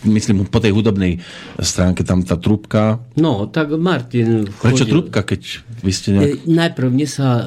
Myslím, 0.00 0.44
po 0.44 0.58
tej 0.58 0.70
hudobnej 0.70 1.18
stránke 1.58 2.02
tam 2.02 2.22
tá 2.22 2.34
trúbka. 2.34 3.02
No, 3.14 3.46
tak 3.46 3.72
Martin 3.72 4.46
Prečo 4.46 4.82
chodil- 4.82 4.92
trúbka, 4.92 5.20
keď 5.22 5.40
vy 5.78 5.90
ste 5.90 6.08
nejak... 6.12 6.30
E, 6.36 6.46
Najprv 6.48 6.88
mne 6.88 7.04
sa 7.04 7.28
e, 7.40 7.44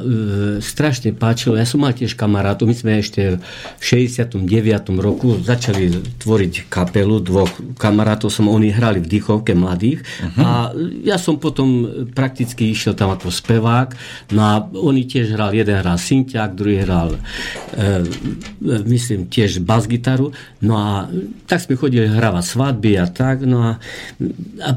strašne 0.59 1.11
páčilo, 1.11 1.55
ja 1.55 1.63
som 1.63 1.79
mal 1.79 1.91
tiež 1.91 2.13
kamarátov, 2.13 2.65
my 2.65 2.73
sme 2.73 2.91
ešte 2.97 3.39
v 3.77 3.83
69. 3.83 4.35
roku 4.97 5.35
začali 5.37 5.91
tvoriť 6.17 6.67
kapelu, 6.67 7.19
dvoch 7.19 7.49
kamarátov 7.75 8.27
som, 8.27 8.47
oni 8.47 8.67
hrali 8.69 8.99
v 8.99 9.07
dýchovke 9.09 9.51
mladých 9.53 10.03
Mhm. 10.21 10.39
a 10.39 10.49
ja 11.03 11.15
som 11.15 11.35
potom 11.35 11.83
prakticky 12.09 12.69
išiel 12.69 12.93
tam 12.93 13.09
ako 13.09 13.27
spevák, 13.27 13.89
no 14.31 14.41
a 14.41 14.53
oni 14.63 15.03
tiež 15.03 15.31
hral, 15.31 15.51
jeden 15.51 15.73
hral 15.73 15.95
synťák, 15.95 16.51
druhý 16.51 16.81
hral 16.81 17.15
e, 17.15 17.19
e, 17.77 18.77
myslím 18.85 19.25
tiež 19.25 19.59
bas-gitaru, 19.59 20.31
no 20.59 20.73
a 20.73 21.07
tak 21.45 21.59
sme 21.59 21.75
chodili 21.75 22.05
hravať 22.05 22.40
svadby 22.41 22.99
a 22.99 23.07
tak, 23.07 23.45
no 23.47 23.63
a, 23.63 23.73
a 24.61 24.69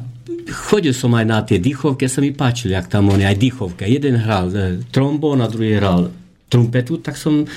chodil 0.53 0.93
som 0.93 1.13
aj 1.17 1.27
na 1.27 1.41
tie 1.43 1.59
dýchovky, 1.61 2.09
sa 2.09 2.21
mi 2.21 2.33
páčili, 2.33 2.77
ak 2.77 2.89
tam 2.93 3.09
oni 3.09 3.25
aj 3.25 3.37
dýchovka. 3.37 3.89
Jeden 3.89 4.21
hral 4.21 4.53
e, 4.53 4.85
trombón 4.93 5.41
a 5.41 5.49
druhý 5.49 5.81
hral 5.81 6.13
trumpetu, 6.49 7.01
tak 7.01 7.19
som 7.19 7.49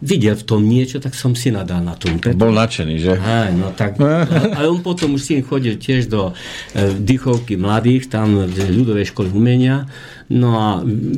videl 0.00 0.38
v 0.38 0.44
tom 0.46 0.64
niečo, 0.64 1.02
tak 1.02 1.12
som 1.12 1.36
si 1.36 1.52
nadal 1.52 1.84
na 1.84 1.98
trumpetu. 1.98 2.38
Bol 2.38 2.54
nadšený, 2.54 2.94
že? 2.96 3.14
Aj, 3.18 3.50
no 3.52 3.74
tak, 3.74 4.00
ale 4.00 4.66
on 4.70 4.80
potom 4.80 5.18
už 5.18 5.22
syn 5.22 5.40
chodil 5.44 5.76
tiež 5.76 6.08
do 6.08 6.32
e, 6.32 6.94
dýchovky 6.96 7.60
mladých, 7.60 8.08
tam 8.08 8.48
v 8.48 8.58
ľudovej 8.72 9.10
školy 9.12 9.28
umenia, 9.34 9.90
no 10.32 10.56
a 10.56 10.68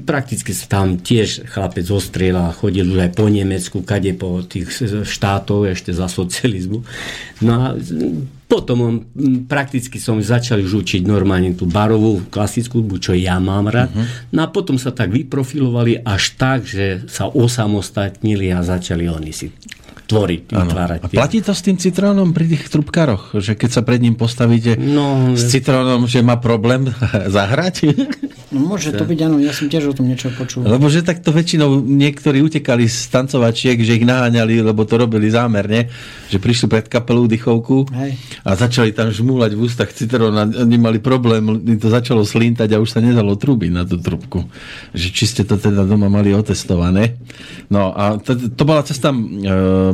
prakticky 0.03 0.51
sa 0.51 0.81
tam 0.81 0.99
tiež 0.99 1.47
chlapec 1.47 1.87
zostrieľa, 1.87 2.57
chodil 2.57 2.89
už 2.89 2.99
aj 2.99 3.13
po 3.15 3.27
Nemecku, 3.31 3.85
kade 3.87 4.17
po 4.17 4.43
tých 4.43 4.73
štátov 5.07 5.71
ešte 5.71 5.95
za 5.95 6.11
socializmu. 6.11 6.83
No 7.45 7.53
a 7.53 7.67
potom 8.51 8.79
on, 8.83 8.95
prakticky 9.47 10.03
som 10.03 10.19
začal 10.19 10.59
už 10.67 10.83
učiť 10.83 11.07
normálne 11.07 11.55
tú 11.55 11.71
barovú 11.71 12.27
klasickú 12.27 12.83
hudbu, 12.83 12.99
čo 12.99 13.15
ja 13.15 13.39
mám 13.39 13.71
rád. 13.71 13.95
Uh-huh. 13.95 14.35
No 14.35 14.43
a 14.43 14.51
potom 14.51 14.75
sa 14.75 14.91
tak 14.91 15.15
vyprofilovali 15.15 16.03
až 16.03 16.35
tak, 16.35 16.67
že 16.67 17.07
sa 17.07 17.31
osamostatnili 17.31 18.51
a 18.51 18.67
začali 18.67 19.07
oni 19.07 19.31
si 19.31 19.55
tvoriť, 20.11 20.43
vytvárať. 20.51 20.99
A 21.03 21.09
platí 21.09 21.39
to 21.41 21.55
s 21.55 21.63
tým 21.63 21.79
citrónom 21.79 22.35
pri 22.35 22.51
tých 22.51 22.67
trubkároch? 22.67 23.39
Že 23.39 23.55
keď 23.55 23.71
sa 23.71 23.83
pred 23.87 24.03
ním 24.03 24.19
postavíte 24.19 24.75
No, 24.75 25.39
s 25.39 25.47
citrónom, 25.49 26.11
že 26.11 26.21
má 26.21 26.37
problém 26.43 26.91
zahrať? 27.39 27.95
No, 28.51 28.75
môže 28.75 28.91
to 28.91 29.07
byť, 29.07 29.19
áno, 29.31 29.39
ja 29.39 29.55
som 29.55 29.71
tiež 29.71 29.91
o 29.91 29.95
tom 29.95 30.11
niečo 30.11 30.35
počul. 30.35 30.67
Lebo 30.67 30.91
že 30.91 31.07
takto 31.07 31.31
väčšinou 31.31 31.79
niektorí 31.79 32.43
utekali 32.43 32.91
z 32.91 33.07
tancovačiek, 33.15 33.79
že 33.79 33.95
ich 33.95 34.03
naháňali, 34.03 34.67
lebo 34.67 34.83
to 34.83 34.99
robili 34.99 35.31
zámerne, 35.31 35.87
že 36.27 36.43
prišli 36.43 36.67
pred 36.67 36.91
kapelu 36.91 37.31
dychovku 37.31 37.87
Hej. 37.95 38.19
a 38.43 38.51
začali 38.59 38.91
tam 38.91 39.15
žmúľať 39.15 39.55
v 39.55 39.61
ústach 39.63 39.95
citrón 39.95 40.35
a 40.35 40.51
oni 40.51 40.77
mali 40.83 40.99
problém, 40.99 41.63
to 41.79 41.87
začalo 41.87 42.27
slintať 42.27 42.75
a 42.75 42.83
už 42.83 42.91
sa 42.91 42.99
nedalo 42.99 43.39
trúbiť 43.39 43.71
na 43.71 43.87
tú 43.87 44.03
trubku. 44.03 44.51
Že 44.99 45.09
či 45.15 45.25
ste 45.31 45.43
to 45.47 45.55
teda 45.55 45.87
doma 45.87 46.11
mali 46.11 46.35
otestované. 46.35 47.23
No 47.71 47.95
a 47.95 48.19
to, 48.19 48.35
to 48.35 48.63
bola 48.67 48.83
cesta 48.83 49.15
e, 49.15 49.19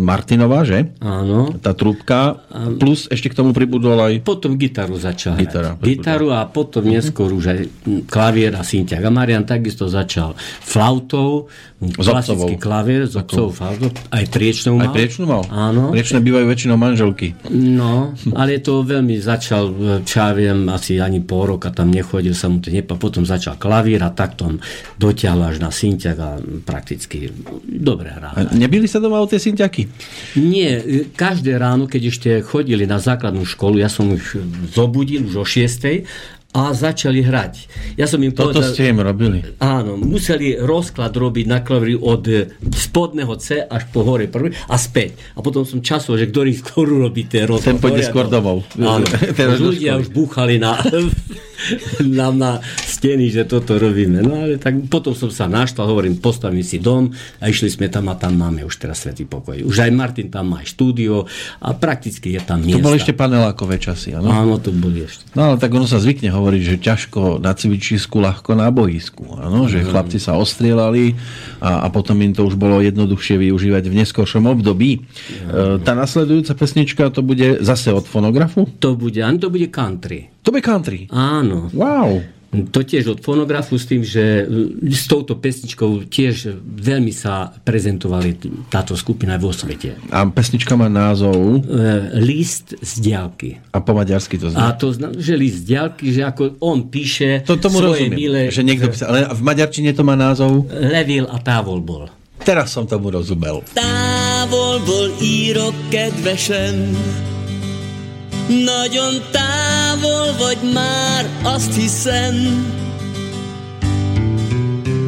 Martinova, 0.07 0.63
že? 0.63 0.95
Áno. 1.03 1.51
Tá 1.59 1.75
trúbka, 1.75 2.47
plus 2.79 3.11
ešte 3.11 3.27
k 3.27 3.35
tomu 3.35 3.51
pribudol 3.51 3.99
aj 3.99 4.23
Potom 4.23 4.55
gitaru 4.55 4.95
začal 4.95 5.35
Gitara, 5.35 5.75
hrať. 5.75 5.83
Gitaru 5.83 6.31
a 6.31 6.47
potom 6.47 6.87
neskôr 6.87 7.35
už 7.35 7.45
aj 7.51 7.59
klavier 8.07 8.55
a 8.55 8.63
synťak. 8.63 9.03
A 9.03 9.11
Marian 9.11 9.43
takisto 9.43 9.91
začal 9.91 10.39
flautou, 10.63 11.51
klasický 11.77 12.57
otcovou. 12.57 12.57
klavier, 12.57 13.05
z 13.05 13.21
otcovou 13.21 13.53
flautou, 13.53 13.93
aj 14.09 14.25
priečnou 14.33 14.81
mal. 14.81 14.89
aj 14.89 14.97
priečnú 14.97 15.25
mal? 15.29 15.43
Áno. 15.53 15.93
Priečné 15.93 16.25
bývajú 16.25 16.47
väčšinou 16.49 16.77
manželky. 16.81 17.37
No, 17.53 18.17
ale 18.33 18.65
to 18.65 18.81
veľmi 18.81 19.21
začal, 19.21 19.77
čo 20.01 20.15
ja 20.17 20.33
viem, 20.33 20.73
asi 20.73 20.97
ani 20.97 21.21
pol 21.21 21.57
roka 21.57 21.69
tam 21.69 21.93
nechodil, 21.93 22.33
sa 22.33 22.49
mu 22.49 22.65
to 22.65 22.73
nepa, 22.73 22.97
potom 22.97 23.29
začal 23.29 23.61
klavír 23.61 24.01
a 24.01 24.09
tak 24.09 24.41
tom 24.41 24.57
dotiahol 24.97 25.53
až 25.53 25.61
na 25.61 25.69
synťak 25.69 26.17
a 26.17 26.41
prakticky 26.65 27.29
dobre. 27.69 28.09
A 28.09 28.49
nebili 28.57 28.89
sa 28.89 28.97
doma 28.97 29.21
o 29.21 29.29
tie 29.29 29.37
synťaky? 29.37 29.83
Nie, 30.41 31.05
každé 31.13 31.61
ráno, 31.61 31.85
keď 31.85 32.03
ešte 32.09 32.31
chodili 32.41 32.89
na 32.89 32.97
základnú 32.97 33.45
školu, 33.45 33.85
ja 33.85 33.93
som 33.93 34.09
ich 34.17 34.25
zobudil 34.73 35.29
už 35.29 35.35
o 35.41 35.45
6 35.45 36.09
a 36.57 36.73
začali 36.73 37.21
hrať. 37.21 37.55
Ja 38.01 38.09
som 38.09 38.17
im 38.25 38.33
Toto 38.33 38.57
povedal, 38.57 38.73
ste 38.73 38.89
im 38.89 39.05
robili. 39.05 39.45
Áno, 39.61 40.01
museli 40.01 40.57
rozklad 40.57 41.13
robiť 41.13 41.45
na 41.45 41.61
klavíri 41.61 42.01
od 42.01 42.25
e, 42.25 42.49
spodného 42.73 43.37
C 43.37 43.61
až 43.61 43.93
po 43.93 44.01
hore 44.09 44.25
prvý 44.33 44.57
a 44.73 44.81
späť. 44.81 45.21
A 45.37 45.45
potom 45.45 45.69
som 45.69 45.85
časoval, 45.85 46.17
že 46.17 46.33
ktorý 46.33 46.57
skôr 46.57 46.89
robí 46.89 47.29
ten 47.29 47.45
rozklad. 47.45 47.77
Ten 47.77 47.81
pôjde 47.85 48.09
skôr 48.09 48.33
domov. 48.33 48.65
Áno, 48.81 49.05
ľudia 49.69 50.01
už 50.01 50.09
búchali 50.09 50.57
na, 50.57 50.81
na, 52.19 52.33
na 52.33 52.51
steny, 52.85 53.29
že 53.29 53.45
toto 53.45 53.77
robíme. 53.77 54.25
No 54.25 54.47
ale 54.47 54.57
tak 54.57 54.89
potom 54.89 55.13
som 55.13 55.29
sa 55.29 55.45
naštval, 55.51 55.93
hovorím, 55.93 56.17
postavím 56.21 56.65
si 56.65 56.81
dom 56.81 57.13
a 57.41 57.45
išli 57.49 57.69
sme 57.69 57.93
tam 57.93 58.09
a 58.09 58.17
tam 58.17 58.37
máme 58.37 58.65
už 58.65 58.81
teraz 58.81 59.05
svetý 59.05 59.29
pokoj. 59.29 59.61
Už 59.61 59.77
aj 59.85 59.91
Martin 59.93 60.29
tam 60.33 60.57
má 60.57 60.65
aj 60.65 60.73
štúdio 60.73 61.29
a 61.61 61.69
prakticky 61.77 62.33
je 62.37 62.41
tam 62.41 62.65
To 62.65 62.67
miesta. 62.73 62.85
boli 62.85 62.97
ešte 62.97 63.13
panelákové 63.13 63.77
časy, 63.77 64.17
áno? 64.17 64.33
Áno, 64.33 64.57
to 64.57 64.73
boli 64.73 65.05
ešte. 65.05 65.29
No 65.37 65.53
ale 65.53 65.57
tak 65.61 65.73
ono 65.73 65.85
sa 65.85 66.01
zvykne 66.01 66.33
hovoriť, 66.33 66.46
že 66.55 66.79
ťažko 66.79 67.43
na 67.43 67.51
cvičisku, 67.51 68.23
ľahko 68.23 68.55
na 68.55 68.71
boisku. 68.71 69.27
Áno, 69.41 69.67
že 69.67 69.83
chlapci 69.83 70.23
sa 70.23 70.39
ostrielali 70.39 71.19
a, 71.59 71.83
a 71.83 71.87
potom 71.91 72.15
im 72.23 72.31
to 72.31 72.47
už 72.47 72.55
bolo 72.55 72.79
jednoduchšie 72.79 73.41
využívať 73.51 73.85
v 73.91 73.95
neskôršom 74.05 74.47
období. 74.47 75.03
E, 75.03 75.81
tá 75.83 75.93
nasledujúca 75.99 76.55
pesnička 76.55 77.11
to 77.11 77.27
bude 77.27 77.59
zase 77.65 77.91
od 77.91 78.07
fonografu? 78.07 78.71
To 78.79 78.95
bude, 78.95 79.19
ani 79.19 79.43
to 79.43 79.51
bude 79.51 79.67
country. 79.75 80.31
To 80.47 80.55
bude 80.55 80.63
country. 80.63 81.11
Áno. 81.11 81.67
Wow. 81.75 82.36
To 82.73 82.81
tiež 82.81 83.19
od 83.19 83.21
fonografu 83.21 83.77
s 83.77 83.85
tým, 83.85 84.01
že 84.01 84.47
e, 84.47 84.93
s 84.93 85.05
touto 85.05 85.37
pesničkou 85.37 86.09
tiež 86.09 86.57
veľmi 86.63 87.13
sa 87.13 87.53
prezentovali 87.53 88.37
táto 88.73 88.97
skupina 88.97 89.37
vo 89.37 89.53
svete. 89.53 90.01
A 90.09 90.25
pesnička 90.29 90.75
má 90.75 90.89
názov? 90.89 91.37
E, 91.37 92.21
list 92.21 92.79
z 92.81 92.93
diálky. 93.03 93.61
A 93.75 93.83
po 93.85 93.93
maďarsky 93.93 94.41
to 94.41 94.49
A 94.57 94.73
to 94.73 94.97
znamená, 94.97 95.21
že 95.21 95.35
list 95.37 95.67
z 95.67 95.77
diálky, 95.77 96.05
že 96.15 96.23
ako 96.25 96.57
on 96.65 96.89
píše 96.89 97.45
to 97.45 97.61
tomu 97.61 97.83
svoje 97.85 98.09
rozumiem, 98.09 98.17
milé... 98.17 98.43
že 98.49 98.65
niekto 98.65 98.89
písal, 98.89 99.13
ale 99.13 99.21
v 99.35 99.43
maďarčine 99.45 99.91
to 99.93 100.03
má 100.07 100.17
názov? 100.17 100.65
Levil 100.73 101.29
a 101.29 101.37
távol 101.43 101.85
bol. 101.85 102.09
Teraz 102.47 102.71
som 102.71 102.87
tomu 102.87 103.11
rozumel. 103.11 103.65
Távolból 103.75 105.19
írok 105.19 105.75
kedvesen, 105.91 106.95
nagyon 108.47 109.19
távol 109.35 109.76
vagy 110.39 110.73
már, 110.73 111.29
azt 111.43 111.75
hiszem. 111.75 112.35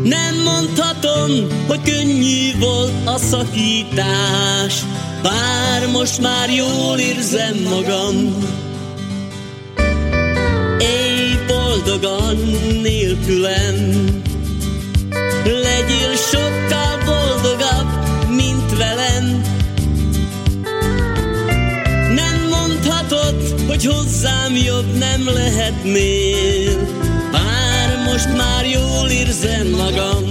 Nem 0.04 0.42
mondhatom, 0.44 1.30
hogy 1.66 1.80
könnyű 1.82 2.58
volt 2.58 2.92
a 3.04 3.18
szakítás, 3.18 4.74
bár 5.22 5.86
most 5.92 6.20
már 6.20 6.50
jól 6.50 6.98
érzem 6.98 7.56
magam. 7.70 8.36
Éj 10.78 11.38
boldogan 11.46 12.36
nélkülem, 12.82 13.74
legyél 15.44 16.16
sokkal 16.30 16.87
hogy 23.78 23.94
hozzám 23.94 24.56
jobb 24.56 24.96
nem 24.96 25.24
lehetnél, 25.34 26.78
bár 27.32 28.04
most 28.04 28.36
már 28.36 28.66
jól 28.66 29.08
érzem 29.08 29.66
magam. 29.66 30.24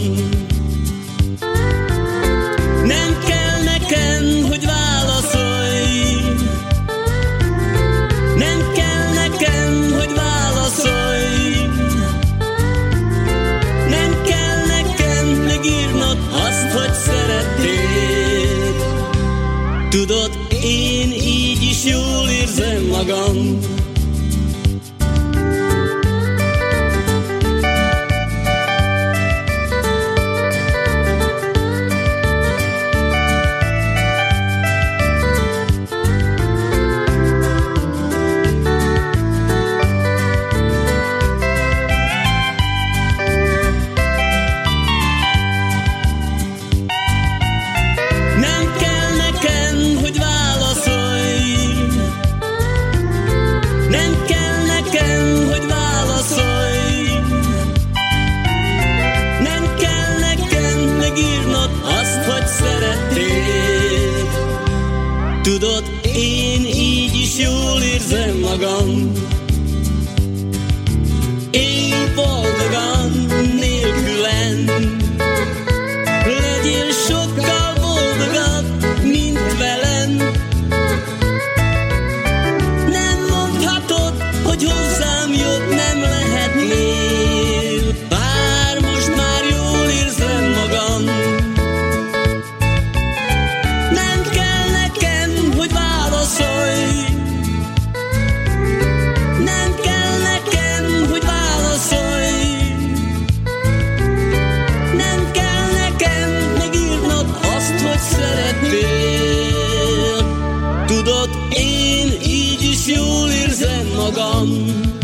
gone. 114.17 114.96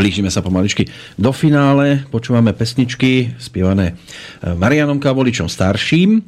Blížime 0.00 0.32
sa 0.32 0.40
pomaličky 0.40 0.88
do 1.20 1.28
finále. 1.28 2.08
Počúvame 2.08 2.56
pesničky 2.56 3.36
spievané 3.36 3.92
e, 4.40 4.56
Marianom 4.56 4.96
Kavoličom 4.96 5.44
starším. 5.44 6.16
E, 6.16 6.20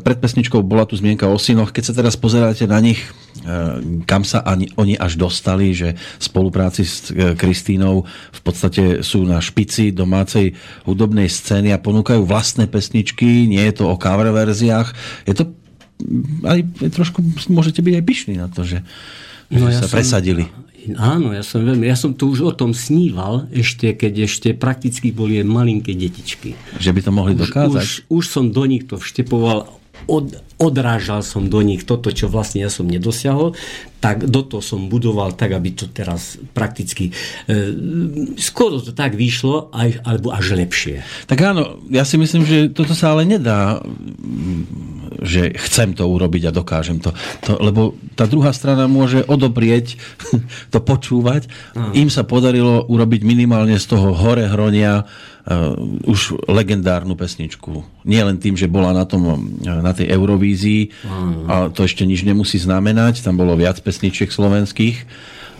Pred 0.00 0.16
pesničkou 0.16 0.64
bola 0.64 0.88
tu 0.88 0.96
zmienka 0.96 1.28
o 1.28 1.36
synoch. 1.36 1.76
Keď 1.76 1.84
sa 1.84 1.92
teraz 1.92 2.16
pozeráte 2.16 2.64
na 2.64 2.80
nich, 2.80 3.04
e, 3.04 3.12
kam 4.08 4.24
sa 4.24 4.40
ani, 4.40 4.72
oni 4.80 4.96
až 4.96 5.20
dostali, 5.20 5.76
že 5.76 5.92
v 5.92 6.22
spolupráci 6.24 6.88
s 6.88 7.12
Kristínou 7.36 8.08
v 8.32 8.40
podstate 8.40 9.04
sú 9.04 9.28
na 9.28 9.44
špici 9.44 9.92
domácej 9.92 10.56
hudobnej 10.88 11.28
scény 11.28 11.68
a 11.68 11.82
ponúkajú 11.84 12.24
vlastné 12.24 12.64
pesničky. 12.64 13.44
Nie 13.44 13.68
je 13.68 13.84
to 13.84 13.92
o 13.92 14.00
cover 14.00 14.32
verziách. 14.32 14.88
Je 15.28 15.36
to 15.36 15.52
aj 16.48 16.64
trošku 16.96 17.20
môžete 17.52 17.84
byť 17.84 17.94
aj 18.00 18.04
pyšní 18.08 18.34
na 18.40 18.48
to, 18.48 18.64
že, 18.64 18.80
No 19.52 19.68
že 19.68 19.76
ja 19.76 19.84
sa 19.84 19.92
som- 19.92 20.00
presadili. 20.00 20.48
Áno, 20.98 21.30
ja 21.30 21.46
som 21.46 21.62
veľmi, 21.62 21.86
ja 21.86 21.94
som 21.94 22.12
tu 22.18 22.34
už 22.34 22.42
o 22.42 22.52
tom 22.52 22.74
sníval, 22.74 23.46
ešte 23.54 23.94
keď 23.94 24.26
ešte 24.26 24.48
prakticky 24.56 25.14
boli 25.14 25.38
malinké 25.46 25.94
detičky. 25.94 26.58
Že 26.82 26.90
by 26.90 27.00
to 27.06 27.10
mohli 27.14 27.32
dokázať. 27.38 27.86
Už, 27.86 27.92
už 28.10 28.24
som 28.26 28.50
do 28.50 28.66
nich 28.66 28.90
to 28.90 28.98
vštepoval, 28.98 29.70
od, 30.10 30.34
odrážal 30.62 31.26
som 31.26 31.50
do 31.50 31.58
nich 31.58 31.82
toto, 31.82 32.14
čo 32.14 32.30
vlastne 32.30 32.62
ja 32.62 32.70
som 32.70 32.86
nedosiahol, 32.86 33.58
tak 34.02 34.26
do 34.26 34.42
toho 34.42 34.62
som 34.62 34.90
budoval 34.90 35.34
tak, 35.34 35.54
aby 35.54 35.74
to 35.74 35.86
teraz 35.90 36.38
prakticky 36.54 37.14
e, 37.46 37.54
skoro 38.34 38.82
to 38.82 38.90
tak 38.94 39.14
vyšlo, 39.14 39.70
aj, 39.70 40.02
alebo 40.02 40.34
až 40.34 40.58
lepšie. 40.58 41.02
Tak 41.26 41.38
áno, 41.42 41.82
ja 41.90 42.02
si 42.02 42.18
myslím, 42.18 42.42
že 42.42 42.70
toto 42.70 42.98
sa 42.98 43.14
ale 43.14 43.26
nedá, 43.26 43.78
že 45.22 45.54
chcem 45.54 45.94
to 45.94 46.02
urobiť 46.10 46.50
a 46.50 46.54
dokážem 46.54 46.98
to. 46.98 47.14
to 47.46 47.54
lebo 47.62 47.94
tá 48.18 48.26
druhá 48.26 48.50
strana 48.50 48.90
môže 48.90 49.22
odoprieť 49.22 49.94
to 50.74 50.78
počúvať. 50.82 51.46
Im 51.94 52.10
sa 52.10 52.26
podarilo 52.26 52.82
urobiť 52.90 53.22
minimálne 53.22 53.78
z 53.78 53.86
toho 53.86 54.10
hore 54.18 54.50
hronia 54.50 55.06
uh, 55.46 55.74
už 56.06 56.42
legendárnu 56.50 57.14
pesničku. 57.14 57.86
Nie 58.02 58.26
len 58.26 58.42
tým, 58.42 58.58
že 58.58 58.70
bola 58.70 58.90
na, 58.90 59.06
tom, 59.06 59.22
uh, 59.26 59.38
na 59.62 59.94
tej 59.94 60.10
Eurovízii, 60.10 60.51
a 61.48 61.68
to 61.72 61.84
ešte 61.84 62.02
nič 62.04 62.22
nemusí 62.26 62.58
znamenať, 62.60 63.24
tam 63.24 63.38
bolo 63.38 63.56
viac 63.56 63.78
pesničiek 63.80 64.28
slovenských, 64.28 65.04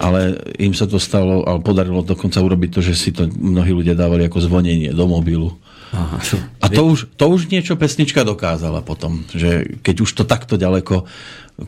ale 0.02 0.40
im 0.58 0.74
sa 0.74 0.90
to 0.90 0.98
stalo, 0.98 1.46
ale 1.46 1.62
podarilo 1.62 2.02
dokonca 2.02 2.42
urobiť 2.42 2.70
to, 2.74 2.80
že 2.82 2.94
si 2.98 3.10
to 3.14 3.30
mnohí 3.30 3.70
ľudia 3.70 3.94
dávali 3.94 4.26
ako 4.26 4.42
zvonenie 4.42 4.90
do 4.90 5.04
mobilu. 5.06 5.54
Aha, 5.92 6.16
A 6.64 6.66
to 6.72 6.88
už, 6.88 7.12
to 7.20 7.28
už 7.28 7.52
niečo 7.52 7.76
pesnička 7.76 8.24
dokázala 8.24 8.80
potom, 8.80 9.28
že 9.28 9.76
keď 9.84 9.96
už 10.00 10.10
to 10.16 10.24
takto 10.24 10.56
ďaleko 10.56 11.04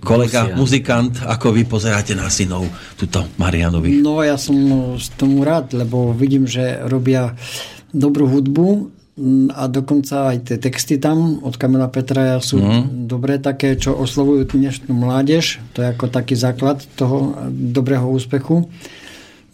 kolega, 0.01 0.49
Musia. 0.49 0.57
muzikant, 0.57 1.15
ako 1.29 1.53
vy 1.53 1.69
pozeráte 1.69 2.17
na 2.17 2.33
synov, 2.33 2.65
tuto 2.97 3.29
Marianovi. 3.37 4.01
No 4.01 4.25
ja 4.25 4.41
som 4.41 4.57
z 4.97 5.13
tomu 5.21 5.45
rád, 5.45 5.77
lebo 5.77 6.17
vidím, 6.17 6.49
že 6.49 6.81
robia 6.89 7.37
dobrú 7.93 8.27
hudbu 8.27 8.94
a 9.55 9.71
dokonca 9.71 10.35
aj 10.35 10.51
tie 10.51 10.59
texty 10.59 10.99
tam 10.99 11.39
od 11.47 11.55
Kamila 11.55 11.87
Petraja 11.87 12.43
sú 12.43 12.59
mm. 12.59 13.07
dobré 13.07 13.39
také, 13.39 13.79
čo 13.79 13.95
oslovujú 13.95 14.59
dnešnú 14.59 14.91
mládež. 14.91 15.63
To 15.79 15.87
je 15.87 15.95
ako 15.95 16.11
taký 16.11 16.35
základ 16.35 16.83
toho 16.99 17.31
dobrého 17.51 18.11
úspechu. 18.11 18.67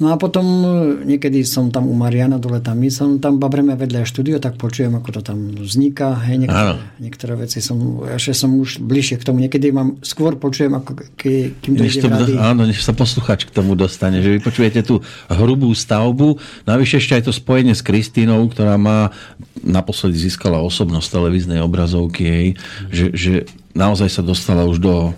No 0.00 0.08
a 0.08 0.16
potom 0.16 0.46
e, 0.64 0.68
niekedy 1.04 1.44
som 1.44 1.68
tam 1.68 1.84
u 1.84 1.92
Mariana 1.92 2.40
dole 2.40 2.64
tam, 2.64 2.80
my 2.80 2.88
som 2.88 3.20
tam 3.20 3.36
babreme 3.36 3.76
vedľa 3.76 4.08
štúdio, 4.08 4.40
tak 4.40 4.56
počujem, 4.56 4.96
ako 4.96 5.20
to 5.20 5.20
tam 5.20 5.52
vzniká. 5.52 6.16
Hej, 6.24 6.48
niektoré, 6.48 6.72
niektoré 6.96 7.32
veci 7.36 7.60
som, 7.60 8.00
ešte 8.08 8.32
som 8.32 8.56
už 8.56 8.80
bližšie 8.80 9.20
k 9.20 9.26
tomu. 9.28 9.44
Niekedy 9.44 9.68
mám, 9.68 10.00
skôr 10.00 10.40
počujem, 10.40 10.72
ako 10.72 11.04
ke, 11.20 11.52
kým 11.60 11.76
to 11.76 11.84
než 11.84 12.00
ide 12.00 12.02
to, 12.02 12.08
v 12.08 12.12
rádiu. 12.16 12.40
áno, 12.40 12.64
než 12.64 12.80
sa 12.80 12.96
posluchač 12.96 13.44
k 13.44 13.52
tomu 13.52 13.76
dostane, 13.76 14.24
že 14.24 14.32
vy 14.32 14.38
počujete 14.40 14.80
tú 14.80 15.04
hrubú 15.28 15.68
stavbu, 15.76 16.40
navyše 16.64 16.96
ešte 16.96 17.20
aj 17.20 17.28
to 17.28 17.32
spojenie 17.36 17.76
s 17.76 17.84
Kristínou, 17.84 18.48
ktorá 18.48 18.80
má 18.80 19.12
naposledy 19.60 20.16
získala 20.16 20.64
osobnosť 20.64 21.12
televíznej 21.12 21.60
obrazovky, 21.60 22.24
jej, 22.24 22.48
že, 22.88 23.06
že 23.12 23.32
naozaj 23.76 24.08
sa 24.08 24.24
dostala 24.24 24.64
už 24.64 24.80
do 24.80 25.12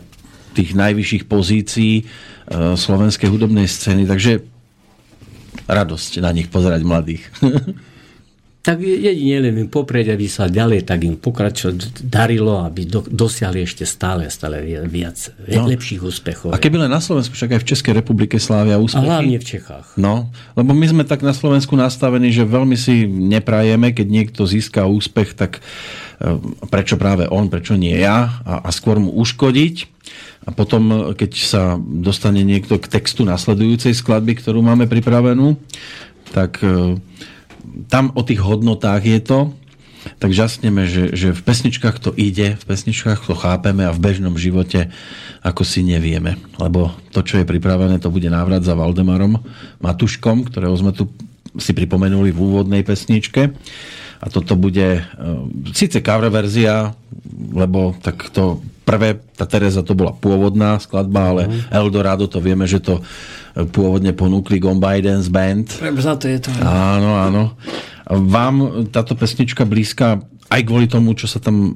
tých 0.59 0.74
najvyšších 0.74 1.24
pozícií 1.30 1.94
e, 2.02 2.04
slovenskej 2.76 3.30
hudobnej 3.30 3.64
scény, 3.64 4.04
takže 4.04 4.51
radosť 5.74 6.20
na 6.20 6.30
nich 6.30 6.46
pozerať 6.46 6.80
mladých. 6.82 7.24
Tak 8.62 8.78
jedine 8.78 9.42
len 9.42 9.58
im 9.58 9.66
poprieť, 9.66 10.14
aby 10.14 10.30
sa 10.30 10.46
ďalej 10.46 10.86
tak 10.86 11.02
im 11.02 11.18
pokračovať 11.18 12.06
darilo, 12.06 12.62
aby 12.62 12.86
do, 12.86 13.02
dosiahli 13.02 13.58
ešte 13.58 13.82
stále, 13.82 14.30
stále 14.30 14.62
viac, 14.86 15.18
No. 15.50 15.66
lepších 15.66 15.98
úspechov. 15.98 16.54
A 16.54 16.62
keby 16.62 16.78
len 16.78 16.86
na 16.86 17.02
Slovensku, 17.02 17.34
však 17.34 17.58
aj 17.58 17.60
v 17.60 17.68
Českej 17.74 17.92
republike 17.92 18.38
slávia 18.38 18.78
A 18.78 18.80
úspechy. 18.80 19.02
hlavne 19.02 19.34
v 19.34 19.46
Čechách. 19.48 19.98
No, 19.98 20.30
lebo 20.54 20.70
my 20.70 20.86
sme 20.86 21.02
tak 21.02 21.26
na 21.26 21.34
Slovensku 21.34 21.74
nastavení, 21.74 22.30
že 22.30 22.46
veľmi 22.46 22.78
si 22.78 23.02
neprajeme, 23.02 23.90
keď 23.90 24.06
niekto 24.06 24.46
získa 24.46 24.86
úspech, 24.86 25.34
tak 25.34 25.58
e, 26.22 26.38
prečo 26.70 26.94
práve 26.94 27.26
on, 27.26 27.50
prečo 27.50 27.74
nie 27.74 27.98
ja 27.98 28.46
a, 28.46 28.62
a 28.62 28.70
skôr 28.70 29.02
mu 29.02 29.10
uškodiť. 29.10 29.90
A 30.43 30.51
potom, 30.51 31.14
keď 31.14 31.32
sa 31.39 31.62
dostane 31.78 32.43
niekto 32.43 32.78
k 32.82 32.90
textu 32.90 33.23
nasledujúcej 33.23 33.94
skladby, 33.94 34.43
ktorú 34.43 34.59
máme 34.59 34.90
pripravenú, 34.90 35.55
tak 36.35 36.59
e, 36.66 36.98
tam 37.86 38.10
o 38.19 38.23
tých 38.27 38.43
hodnotách 38.43 39.02
je 39.06 39.20
to, 39.23 39.40
tak 40.19 40.35
žasneme, 40.35 40.90
že, 40.90 41.14
že 41.14 41.31
v 41.31 41.43
pesničkách 41.47 42.02
to 42.02 42.10
ide, 42.19 42.59
v 42.59 42.64
pesničkách 42.66 43.23
to 43.23 43.39
chápeme 43.39 43.86
a 43.86 43.94
v 43.94 44.02
bežnom 44.02 44.35
živote 44.35 44.90
ako 45.47 45.62
si 45.62 45.86
nevieme. 45.86 46.39
Lebo 46.59 46.90
to, 47.14 47.23
čo 47.23 47.39
je 47.39 47.47
pripravené, 47.47 48.02
to 48.02 48.10
bude 48.10 48.27
návrat 48.27 48.66
za 48.66 48.74
Valdemarom 48.74 49.39
Matuškom, 49.78 50.51
ktorého 50.51 50.74
sme 50.74 50.90
tu 50.90 51.06
si 51.55 51.70
pripomenuli 51.70 52.35
v 52.35 52.43
úvodnej 52.43 52.82
pesničke. 52.82 53.55
A 54.23 54.27
toto 54.31 54.59
bude 54.59 54.89
e, 54.98 55.02
síce 55.74 56.02
cover 56.02 56.31
verzia, 56.31 56.94
lebo 57.55 57.94
tak 58.02 58.31
to 58.35 58.62
prvé, 58.82 59.18
tá 59.38 59.46
Teresa 59.46 59.86
to 59.86 59.94
bola 59.94 60.12
pôvodná 60.14 60.78
skladba, 60.82 61.32
ale 61.32 61.42
Eldorado 61.70 62.26
to 62.26 62.42
vieme, 62.42 62.66
že 62.66 62.82
to 62.82 62.98
e, 62.98 63.02
pôvodne 63.66 64.12
ponúkli 64.12 64.59
Dance 64.59 65.30
Band. 65.30 65.70
Za 65.78 66.18
to 66.18 66.26
je 66.26 66.38
to. 66.42 66.50
Áno, 66.62 67.18
áno. 67.18 67.42
Vám 68.10 68.86
táto 68.90 69.14
pesnička 69.14 69.62
blízka 69.64 70.20
aj 70.52 70.62
kvôli 70.68 70.86
tomu, 70.90 71.16
čo 71.16 71.24
sa 71.24 71.40
tam 71.40 71.72
um, 71.72 71.74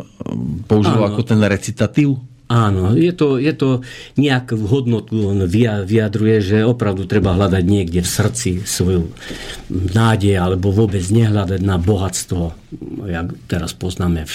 použilo 0.69 1.01
Áno. 1.01 1.09
ako 1.17 1.21
ten 1.25 1.41
recitatív? 1.41 2.21
Áno, 2.47 2.95
je 2.95 3.11
to, 3.11 3.43
je 3.43 3.51
to 3.51 3.83
nejakú 4.15 4.55
hodnotu, 4.71 5.19
on 5.27 5.51
vyjadruje, 5.51 6.39
že 6.39 6.59
opravdu 6.63 7.03
treba 7.03 7.35
hľadať 7.35 7.65
niekde 7.67 8.07
v 8.07 8.07
srdci 8.07 8.63
svoju 8.63 9.11
nádej, 9.67 10.39
alebo 10.39 10.71
vôbec 10.71 11.03
nehľadať 11.11 11.59
na 11.59 11.75
bohatstvo, 11.75 12.66
jak 13.07 13.27
teraz 13.47 13.71
poznáme 13.71 14.27
v, 14.27 14.35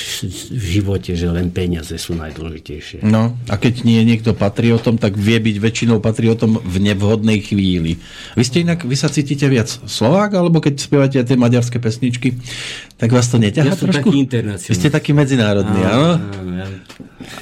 v 0.50 0.66
živote, 0.72 1.12
že 1.14 1.28
len 1.28 1.52
peniaze 1.52 1.92
sú 1.94 2.16
najdôležitejšie. 2.16 3.04
No, 3.04 3.36
a 3.46 3.56
keď 3.56 3.84
nie 3.84 4.00
je 4.00 4.06
niekto 4.08 4.32
patriotom, 4.32 4.96
tak 4.96 5.14
vie 5.14 5.36
byť 5.36 5.56
väčšinou 5.58 6.00
patriotom 6.00 6.56
v 6.56 6.76
nevhodnej 6.80 7.44
chvíli. 7.44 8.00
Vy 8.34 8.44
ste 8.44 8.64
inak, 8.64 8.88
vy 8.88 8.96
sa 8.96 9.08
cítite 9.08 9.46
viac 9.46 9.68
Slovák, 9.68 10.32
alebo 10.32 10.64
keď 10.64 10.74
spievate 10.80 11.20
tie 11.20 11.36
maďarské 11.36 11.78
pesničky, 11.78 12.40
tak 12.96 13.12
vás 13.12 13.28
to 13.28 13.36
neťahá 13.36 13.68
Ja 13.68 13.76
trošku? 13.76 14.08
taký 14.08 14.18
internacionál. 14.18 14.72
Vy 14.72 14.80
ste 14.80 14.90
taký 14.90 15.12
medzinárodný, 15.12 15.80
áno? 15.84 16.10
Áno, 16.18 16.52
ja- 16.56 16.72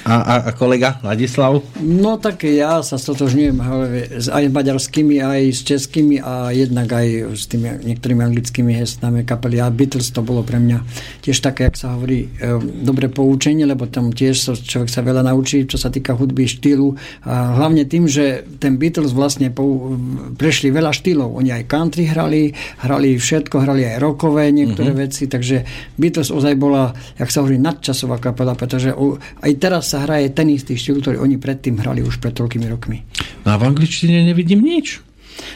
A, 0.04 0.16
a, 0.20 0.36
a 0.44 0.52
kolega 0.52 1.00
Ladislav? 1.00 1.64
No 1.80 2.20
tak 2.20 2.44
ja 2.44 2.84
sa 2.84 3.00
stotožňujem 3.00 3.58
aj 3.58 3.90
s 4.20 4.52
maďarskými, 4.52 5.18
aj 5.18 5.42
s 5.50 5.62
českými 5.64 6.20
a 6.20 6.52
jednak 6.52 6.92
aj 6.92 7.08
s 7.32 7.48
tými 7.48 7.88
niektorými 7.88 8.22
anglickými 8.22 8.76
hesnami 8.76 9.24
kapely. 9.24 9.58
A 9.58 9.72
Beatles 9.72 10.12
to 10.12 10.20
bolo 10.20 10.44
pre 10.44 10.60
mňa 10.60 10.79
tiež 11.22 11.38
také, 11.44 11.70
jak 11.70 11.78
sa 11.78 11.96
hovorí, 11.96 12.30
e, 12.40 12.58
dobré 12.84 13.12
poučenie, 13.12 13.66
lebo 13.68 13.90
tam 13.90 14.14
tiež 14.14 14.36
sa, 14.38 14.54
človek 14.56 14.90
sa 14.90 15.02
veľa 15.02 15.26
naučí, 15.26 15.66
čo 15.66 15.76
sa 15.76 15.92
týka 15.92 16.16
hudby, 16.16 16.46
štýlu. 16.46 16.96
A 17.26 17.56
hlavne 17.60 17.84
tým, 17.86 18.06
že 18.06 18.46
ten 18.58 18.80
Beatles 18.80 19.12
vlastne 19.12 19.52
pou, 19.52 19.98
prešli 20.38 20.72
veľa 20.72 20.96
štýlov. 20.96 21.36
Oni 21.40 21.52
aj 21.52 21.68
country 21.68 22.08
hrali, 22.08 22.54
hrali 22.84 23.20
všetko, 23.20 23.56
hrali 23.66 23.84
aj 23.90 23.98
rockové 24.00 24.50
niektoré 24.54 24.92
mm-hmm. 24.94 25.04
veci, 25.10 25.24
takže 25.28 25.58
Beatles 25.98 26.32
ozaj 26.32 26.54
bola, 26.56 26.96
jak 27.20 27.30
sa 27.30 27.44
hovorí, 27.44 27.60
nadčasová 27.60 28.22
kapela, 28.22 28.56
pretože 28.56 28.96
aj 29.44 29.52
teraz 29.60 29.92
sa 29.92 30.06
hraje 30.08 30.32
ten 30.32 30.48
istý 30.50 30.78
štýl, 30.80 31.02
ktorý 31.04 31.18
oni 31.20 31.36
predtým 31.42 31.80
hrali 31.82 32.06
už 32.06 32.22
pred 32.22 32.32
toľkými 32.36 32.68
rokmi. 32.70 33.04
No 33.44 33.56
a 33.56 33.60
v 33.60 33.68
angličtine 33.74 34.24
nevidím 34.24 34.62
nič. 34.62 35.09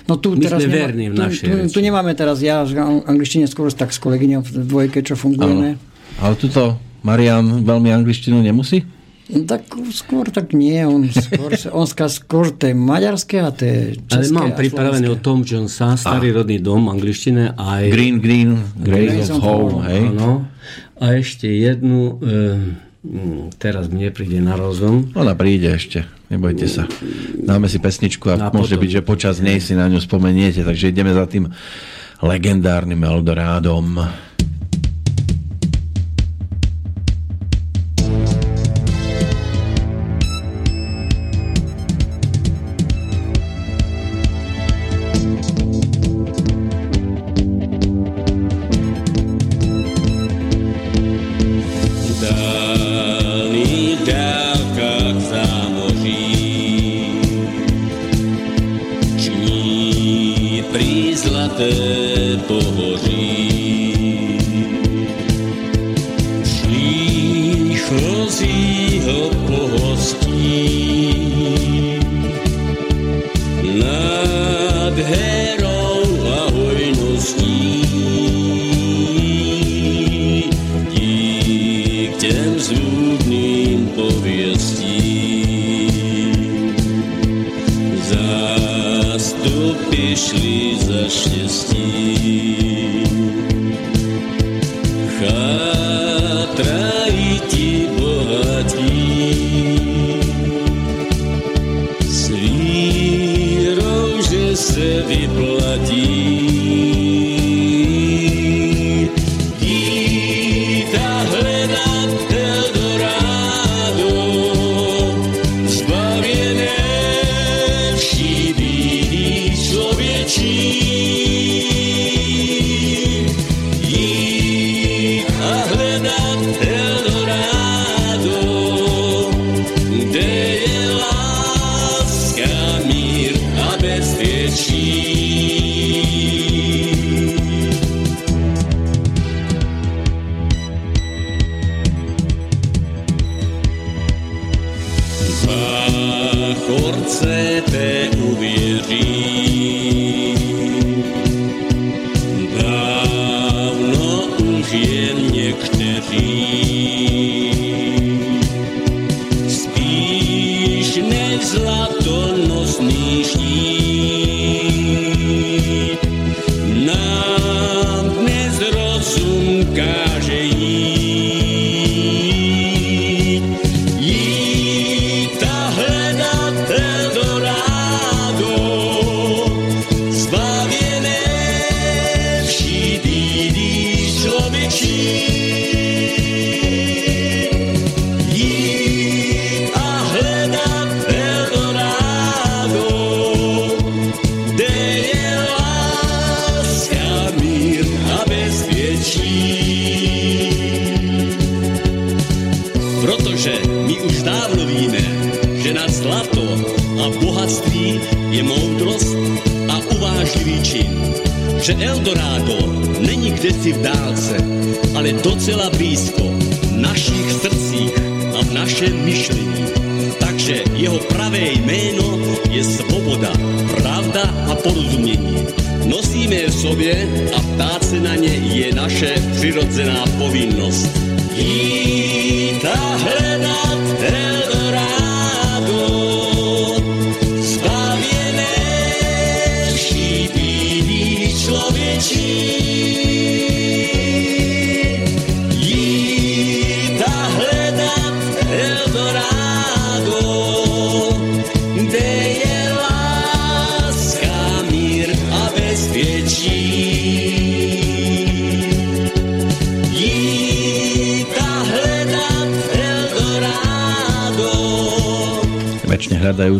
No 0.07 0.19
tu 0.19 0.35
My 0.35 0.43
teraz 0.43 0.59
sme 0.63 0.73
verní 0.73 1.05
v 1.11 1.15
tu, 1.15 1.21
našej 1.23 1.45
tu, 1.45 1.53
reči. 1.55 1.73
tu, 1.73 1.79
nemáme 1.79 2.11
teraz, 2.13 2.39
ja 2.39 2.63
v 2.63 2.75
ang- 2.75 3.03
angličtine 3.07 3.47
skôr 3.47 3.71
tak 3.71 3.91
s 3.91 3.99
kolegyňou 3.99 4.41
v 4.43 4.49
dvojke, 4.67 4.99
čo 5.03 5.15
fungujeme. 5.15 5.79
Ale 6.19 6.33
tuto 6.35 6.77
Marian 7.01 7.63
veľmi 7.63 7.89
angličtinu 7.91 8.39
nemusí? 8.39 8.83
No, 9.31 9.47
tak 9.47 9.63
skôr 9.95 10.27
tak 10.27 10.51
nie, 10.51 10.83
on 10.83 11.07
skôr, 11.07 11.55
on 11.71 11.87
ska 11.87 12.11
skôr 12.11 12.51
tie 12.51 12.75
maďarské 12.75 13.39
a 13.39 13.55
tie 13.55 13.95
Ale 14.11 14.27
české 14.27 14.35
mám 14.35 14.51
a 14.51 14.57
pripravené 14.59 15.07
o. 15.07 15.15
Tom 15.15 15.47
Jonesa, 15.47 15.95
Starý 15.95 16.35
rodný 16.35 16.59
dom, 16.59 16.91
angličtine, 16.91 17.55
aj... 17.55 17.87
Green, 17.87 18.19
green, 18.19 18.59
Grace 18.75 19.31
of 19.31 19.39
Home, 19.39 19.79
Home, 19.79 19.87
hej? 19.87 20.03
Áno. 20.11 20.43
A 20.99 21.05
ešte 21.15 21.47
jednu, 21.47 22.19
e, 22.19 22.35
teraz 23.59 23.87
mi 23.87 24.03
nepríde 24.03 24.43
na 24.43 24.59
rozum. 24.59 25.11
Ona 25.15 25.35
príde 25.39 25.71
ešte, 25.71 26.03
nebojte 26.33 26.65
sa. 26.65 26.83
Dáme 27.37 27.69
si 27.69 27.77
pesničku 27.77 28.33
a 28.33 28.35
A 28.35 28.49
môže 28.49 28.75
potom. 28.75 28.81
byť, 28.83 28.89
že 28.89 29.01
počas 29.05 29.35
nej 29.39 29.61
si 29.61 29.77
na 29.77 29.85
ňu 29.85 30.01
spomeniete, 30.01 30.65
takže 30.65 30.89
ideme 30.89 31.13
za 31.13 31.29
tým 31.29 31.47
legendárnym 32.19 32.97
Eldorádom. 32.97 34.01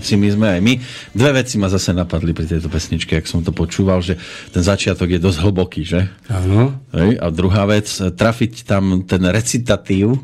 Hľadajúcimi 0.04 0.36
sme 0.36 0.48
aj 0.52 0.60
my. 0.60 0.74
Dve 1.16 1.32
veci 1.32 1.56
ma 1.56 1.72
zase 1.72 1.96
napadli 1.96 2.36
pri 2.36 2.44
tejto 2.44 2.68
pesničke, 2.68 3.16
ak 3.16 3.24
som 3.24 3.40
to 3.40 3.56
počúval, 3.56 4.04
že 4.04 4.20
ten 4.52 4.60
začiatok 4.60 5.08
je 5.08 5.16
dosť 5.16 5.40
hlboký, 5.48 5.88
že? 5.88 6.12
Áno. 6.28 6.76
A 6.92 7.28
druhá 7.32 7.64
vec, 7.64 7.88
trafiť 7.88 8.68
tam 8.68 9.08
ten 9.08 9.24
recitatív, 9.24 10.20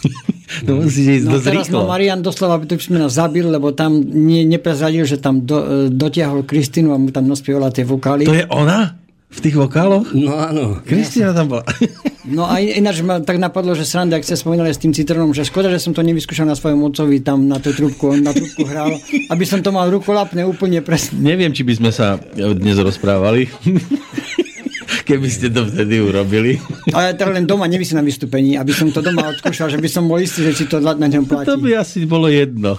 no 0.64 0.80
musíte 0.80 1.20
ísť 1.20 1.26
No 1.28 1.32
dosť 1.36 1.44
teraz 1.44 1.66
rýchlo. 1.68 1.84
ma 1.84 1.92
Marian 1.92 2.24
doslova 2.24 2.56
by 2.56 2.64
to 2.64 2.80
by 2.80 3.04
nás 3.04 3.12
zabil, 3.20 3.52
lebo 3.52 3.68
tam 3.76 4.00
nie, 4.00 4.48
neprezradil, 4.48 5.04
že 5.04 5.20
tam 5.20 5.44
do, 5.44 5.60
e, 5.60 5.66
dotiahol 5.92 6.48
Kristínu 6.48 6.88
a 6.88 6.96
mu 6.96 7.12
tam 7.12 7.28
naspievala 7.28 7.68
tie 7.68 7.84
vokály. 7.84 8.24
To 8.24 8.32
je 8.32 8.48
ona? 8.48 8.96
V 9.28 9.44
tých 9.44 9.60
vokáloch? 9.60 10.08
No 10.16 10.40
áno. 10.40 10.80
Kristina 10.88 11.36
tam 11.36 11.52
bola. 11.52 11.68
No 12.28 12.44
a 12.44 12.60
ináč 12.60 13.00
ma 13.00 13.24
tak 13.24 13.40
napadlo, 13.40 13.72
že 13.72 13.88
sranda, 13.88 14.20
ak 14.20 14.24
ste 14.28 14.36
spomínali 14.36 14.68
s 14.68 14.80
tým 14.80 14.92
citrónom, 14.92 15.32
že 15.32 15.48
škoda, 15.48 15.72
že 15.72 15.80
som 15.80 15.96
to 15.96 16.04
nevyskúšal 16.04 16.44
na 16.44 16.52
svojom 16.52 16.84
otcovi 16.84 17.24
tam 17.24 17.48
na 17.48 17.56
tú 17.56 17.72
trúbku, 17.72 18.12
on 18.12 18.20
na 18.20 18.36
trúbku 18.36 18.68
hral, 18.68 19.00
aby 19.32 19.44
som 19.48 19.64
to 19.64 19.72
mal 19.72 19.88
rukolapné 19.88 20.44
úplne 20.44 20.84
presne. 20.84 21.16
Neviem, 21.24 21.56
či 21.56 21.64
by 21.64 21.72
sme 21.80 21.90
sa 21.90 22.20
dnes 22.36 22.76
rozprávali. 22.76 23.48
Keby 25.08 25.28
ste 25.32 25.48
to 25.48 25.64
vtedy 25.64 26.04
urobili. 26.04 26.60
Ale 26.96 27.16
teda 27.16 27.32
len 27.32 27.48
doma, 27.48 27.64
nevysím 27.64 27.96
na 27.96 28.04
vystúpení, 28.04 28.60
aby 28.60 28.76
som 28.76 28.92
to 28.92 29.00
doma 29.00 29.32
odskúšal, 29.32 29.72
že 29.72 29.80
by 29.80 29.88
som 29.88 30.04
bol 30.04 30.20
istý, 30.20 30.44
že 30.44 30.52
či 30.52 30.64
to 30.68 30.84
na 30.84 31.08
ňom 31.08 31.24
platí. 31.24 31.48
To 31.48 31.56
by 31.56 31.80
asi 31.80 32.04
bolo 32.04 32.28
jedno. 32.28 32.76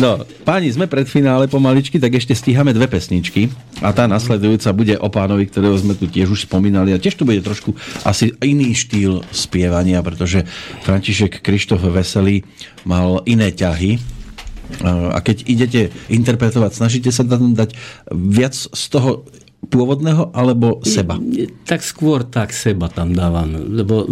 No, 0.00 0.24
páni, 0.48 0.72
sme 0.72 0.88
pred 0.88 1.04
finále 1.04 1.44
pomaličky, 1.44 2.00
tak 2.00 2.16
ešte 2.16 2.32
stíhame 2.32 2.72
dve 2.72 2.88
pesničky. 2.88 3.52
A 3.84 3.92
tá 3.92 4.08
nasledujúca 4.08 4.72
bude 4.72 4.96
o 4.96 5.12
pánovi, 5.12 5.44
ktorého 5.52 5.76
sme 5.76 5.92
tu 5.92 6.08
tiež 6.08 6.32
už 6.32 6.48
spomínali. 6.48 6.96
A 6.96 7.02
tiež 7.02 7.20
tu 7.20 7.28
bude 7.28 7.44
trošku 7.44 7.76
asi 8.08 8.32
iný 8.40 8.72
štýl 8.72 9.20
spievania, 9.28 10.00
pretože 10.00 10.48
František 10.88 11.44
Krištof 11.44 11.84
Veselý 11.84 12.48
mal 12.88 13.20
iné 13.28 13.52
ťahy. 13.52 14.00
A 14.86 15.18
keď 15.18 15.36
idete 15.50 15.80
interpretovať, 16.08 16.78
snažíte 16.78 17.10
sa 17.10 17.26
tam 17.26 17.52
dať 17.58 17.74
viac 18.14 18.54
z 18.54 18.84
toho 18.86 19.26
pôvodného 19.68 20.32
alebo 20.32 20.80
seba? 20.80 21.20
Tak 21.68 21.84
skôr 21.84 22.24
tak 22.24 22.56
seba 22.56 22.88
tam 22.88 23.12
dávam, 23.12 23.52
lebo 23.52 24.08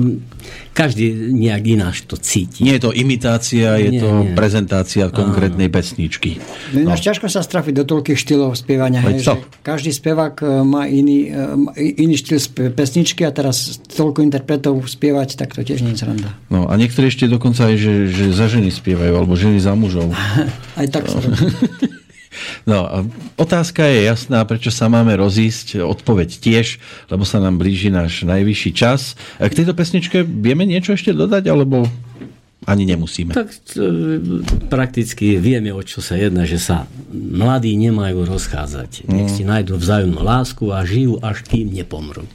každý 0.76 1.34
nejak 1.34 1.64
ináč 1.66 1.96
to 2.06 2.14
cíti. 2.14 2.62
Nie 2.62 2.78
je 2.78 2.86
to 2.86 2.90
imitácia, 2.94 3.80
je 3.80 3.98
Nie, 3.98 4.00
to 4.00 4.08
nie. 4.22 4.36
prezentácia 4.36 5.10
konkrétnej 5.10 5.66
pesničky. 5.72 6.38
No 6.76 6.92
ináč 6.92 7.02
ťažko 7.02 7.26
sa 7.26 7.42
strafiť 7.42 7.74
do 7.82 7.84
toľkých 7.88 8.14
štýlov 8.14 8.54
spievania. 8.54 9.02
Hej, 9.02 9.24
to. 9.24 9.34
že 9.34 9.34
každý 9.66 9.90
spevák 9.90 10.38
e, 10.38 10.46
má 10.62 10.86
iný, 10.86 11.34
e, 11.34 11.98
iný 11.98 12.14
štýl 12.14 12.38
pesničky 12.76 13.26
a 13.26 13.34
teraz 13.34 13.82
toľko 13.90 14.22
interpretov 14.22 14.78
spievať, 14.86 15.34
tak 15.34 15.58
to 15.58 15.66
tiež 15.66 15.82
nie 15.82 15.98
je 15.98 16.06
sranda. 16.06 16.30
No 16.52 16.70
a 16.70 16.72
niektorí 16.78 17.10
ešte 17.10 17.26
dokonca 17.26 17.66
aj, 17.72 17.74
že, 17.74 17.94
že 18.12 18.24
za 18.30 18.46
ženy 18.46 18.70
spievajú, 18.70 19.12
alebo 19.18 19.34
ženy 19.34 19.58
za 19.58 19.74
mužov. 19.74 20.14
Aj 20.78 20.86
tak 20.86 21.10
sa 21.10 21.18
robí. 21.18 21.34
No 22.64 22.84
a 22.86 22.96
otázka 23.40 23.86
je 23.86 24.08
jasná, 24.08 24.44
prečo 24.44 24.70
sa 24.74 24.90
máme 24.90 25.14
rozísť, 25.16 25.80
odpoveď 25.82 26.28
tiež, 26.38 26.78
lebo 27.08 27.22
sa 27.24 27.38
nám 27.38 27.58
blíži 27.58 27.88
náš 27.88 28.24
najvyšší 28.26 28.70
čas. 28.74 29.14
K 29.38 29.52
tejto 29.52 29.74
pesničke 29.74 30.22
vieme 30.22 30.66
niečo 30.68 30.94
ešte 30.94 31.14
dodať, 31.14 31.50
alebo 31.50 31.86
ani 32.68 32.84
nemusíme? 32.84 33.32
Tak 33.32 33.48
e, 33.48 33.86
prakticky 34.68 35.40
vieme, 35.40 35.72
o 35.72 35.80
čo 35.80 36.04
sa 36.04 36.20
jedná, 36.20 36.44
že 36.44 36.60
sa 36.60 36.84
mladí 37.12 37.72
nemajú 37.80 38.28
rozchádzať. 38.28 39.08
Nech 39.08 39.32
si 39.32 39.48
nájdú 39.48 39.80
vzájomnú 39.80 40.20
lásku 40.20 40.68
a 40.68 40.84
žijú, 40.84 41.16
až 41.24 41.48
kým 41.48 41.72
nepomrú. 41.72 42.28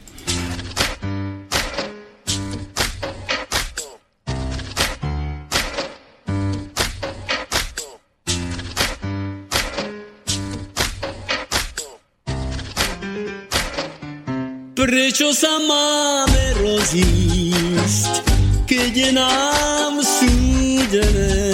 Prečo 14.73 15.29
sa 15.37 15.61
máme 15.61 16.43
rozísť, 16.57 18.25
keď 18.65 18.91
je 19.05 19.09
nám 19.13 20.01
súdené, 20.01 21.45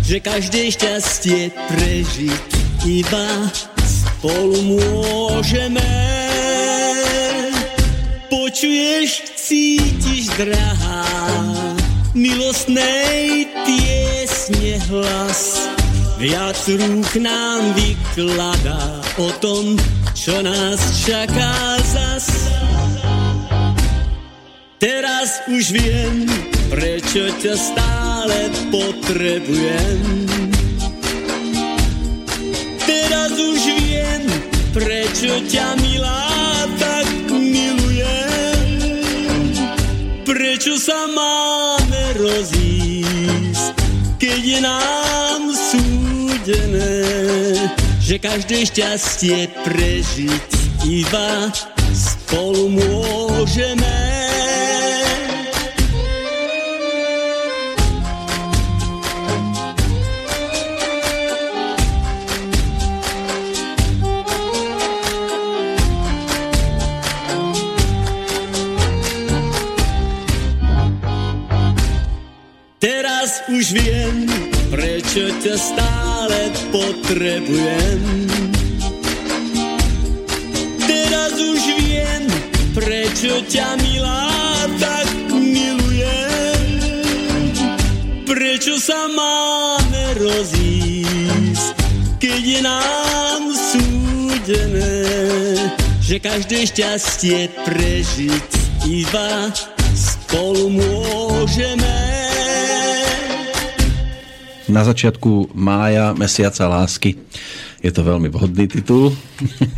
že 0.00 0.24
každé 0.24 0.72
šťastie 0.72 1.52
prežiť 1.52 2.44
iba 2.88 3.28
spolu 3.84 4.56
môžeme. 4.56 5.92
Počuješ, 8.32 9.36
cítiš, 9.36 10.32
drahá, 10.40 11.04
milostnej 12.16 13.52
piesne 13.68 14.80
hlas, 14.88 15.68
viac 16.16 16.56
rúk 16.72 17.20
nám 17.20 17.76
vykladá 17.76 19.04
o 19.20 19.28
tom, 19.44 19.76
čo 20.24 20.40
nás 20.40 20.80
čaká 21.04 21.76
zas. 21.84 22.48
Teraz 24.80 25.44
už 25.52 25.76
viem, 25.76 26.24
prečo 26.72 27.28
ťa 27.44 27.52
stále 27.52 28.48
potrebujem. 28.72 30.00
Teraz 32.88 33.36
už 33.36 33.60
viem, 33.84 34.24
prečo 34.72 35.44
ťa 35.44 35.76
milá 35.84 36.33
že 48.04 48.20
každé 48.20 48.68
šťastie 48.68 49.48
prežiť 49.64 50.50
iba 50.84 51.48
spolu 51.96 52.68
môžeme. 52.68 53.96
Teraz 72.76 73.40
už 73.48 73.72
viem, 73.72 74.28
prečo 74.68 75.32
ťa 75.40 75.56
stále 75.56 76.13
potrebujem. 76.74 78.00
Teraz 80.84 81.32
už 81.38 81.62
viem, 81.80 82.22
prečo 82.74 83.40
ťa 83.46 83.68
milá 83.80 84.28
tak 84.82 85.08
milujem. 85.30 86.64
Prečo 88.26 88.76
sa 88.82 89.06
máme 89.08 90.18
rozísť, 90.18 91.74
keď 92.18 92.42
je 92.42 92.60
nám 92.60 93.42
súdené, 93.54 95.02
že 96.02 96.16
každé 96.20 96.68
šťastie 96.68 97.48
prežiť 97.64 98.50
iba 98.84 99.48
spolu 99.94 100.68
môžeme 100.68 102.03
na 104.74 104.82
začiatku 104.82 105.54
mája, 105.54 106.10
mesiaca 106.18 106.66
lásky. 106.66 107.14
Je 107.78 107.94
to 107.94 108.02
veľmi 108.02 108.26
vhodný 108.26 108.66
titul. 108.66 109.14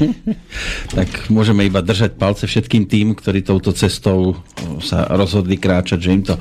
tak 0.97 1.29
môžeme 1.29 1.69
iba 1.69 1.85
držať 1.85 2.17
palce 2.17 2.49
všetkým 2.49 2.89
tým, 2.89 3.13
ktorí 3.13 3.45
touto 3.45 3.77
cestou 3.77 4.41
sa 4.81 5.05
rozhodli 5.13 5.61
kráčať, 5.61 5.99
že 6.01 6.15
im 6.17 6.23
to 6.25 6.35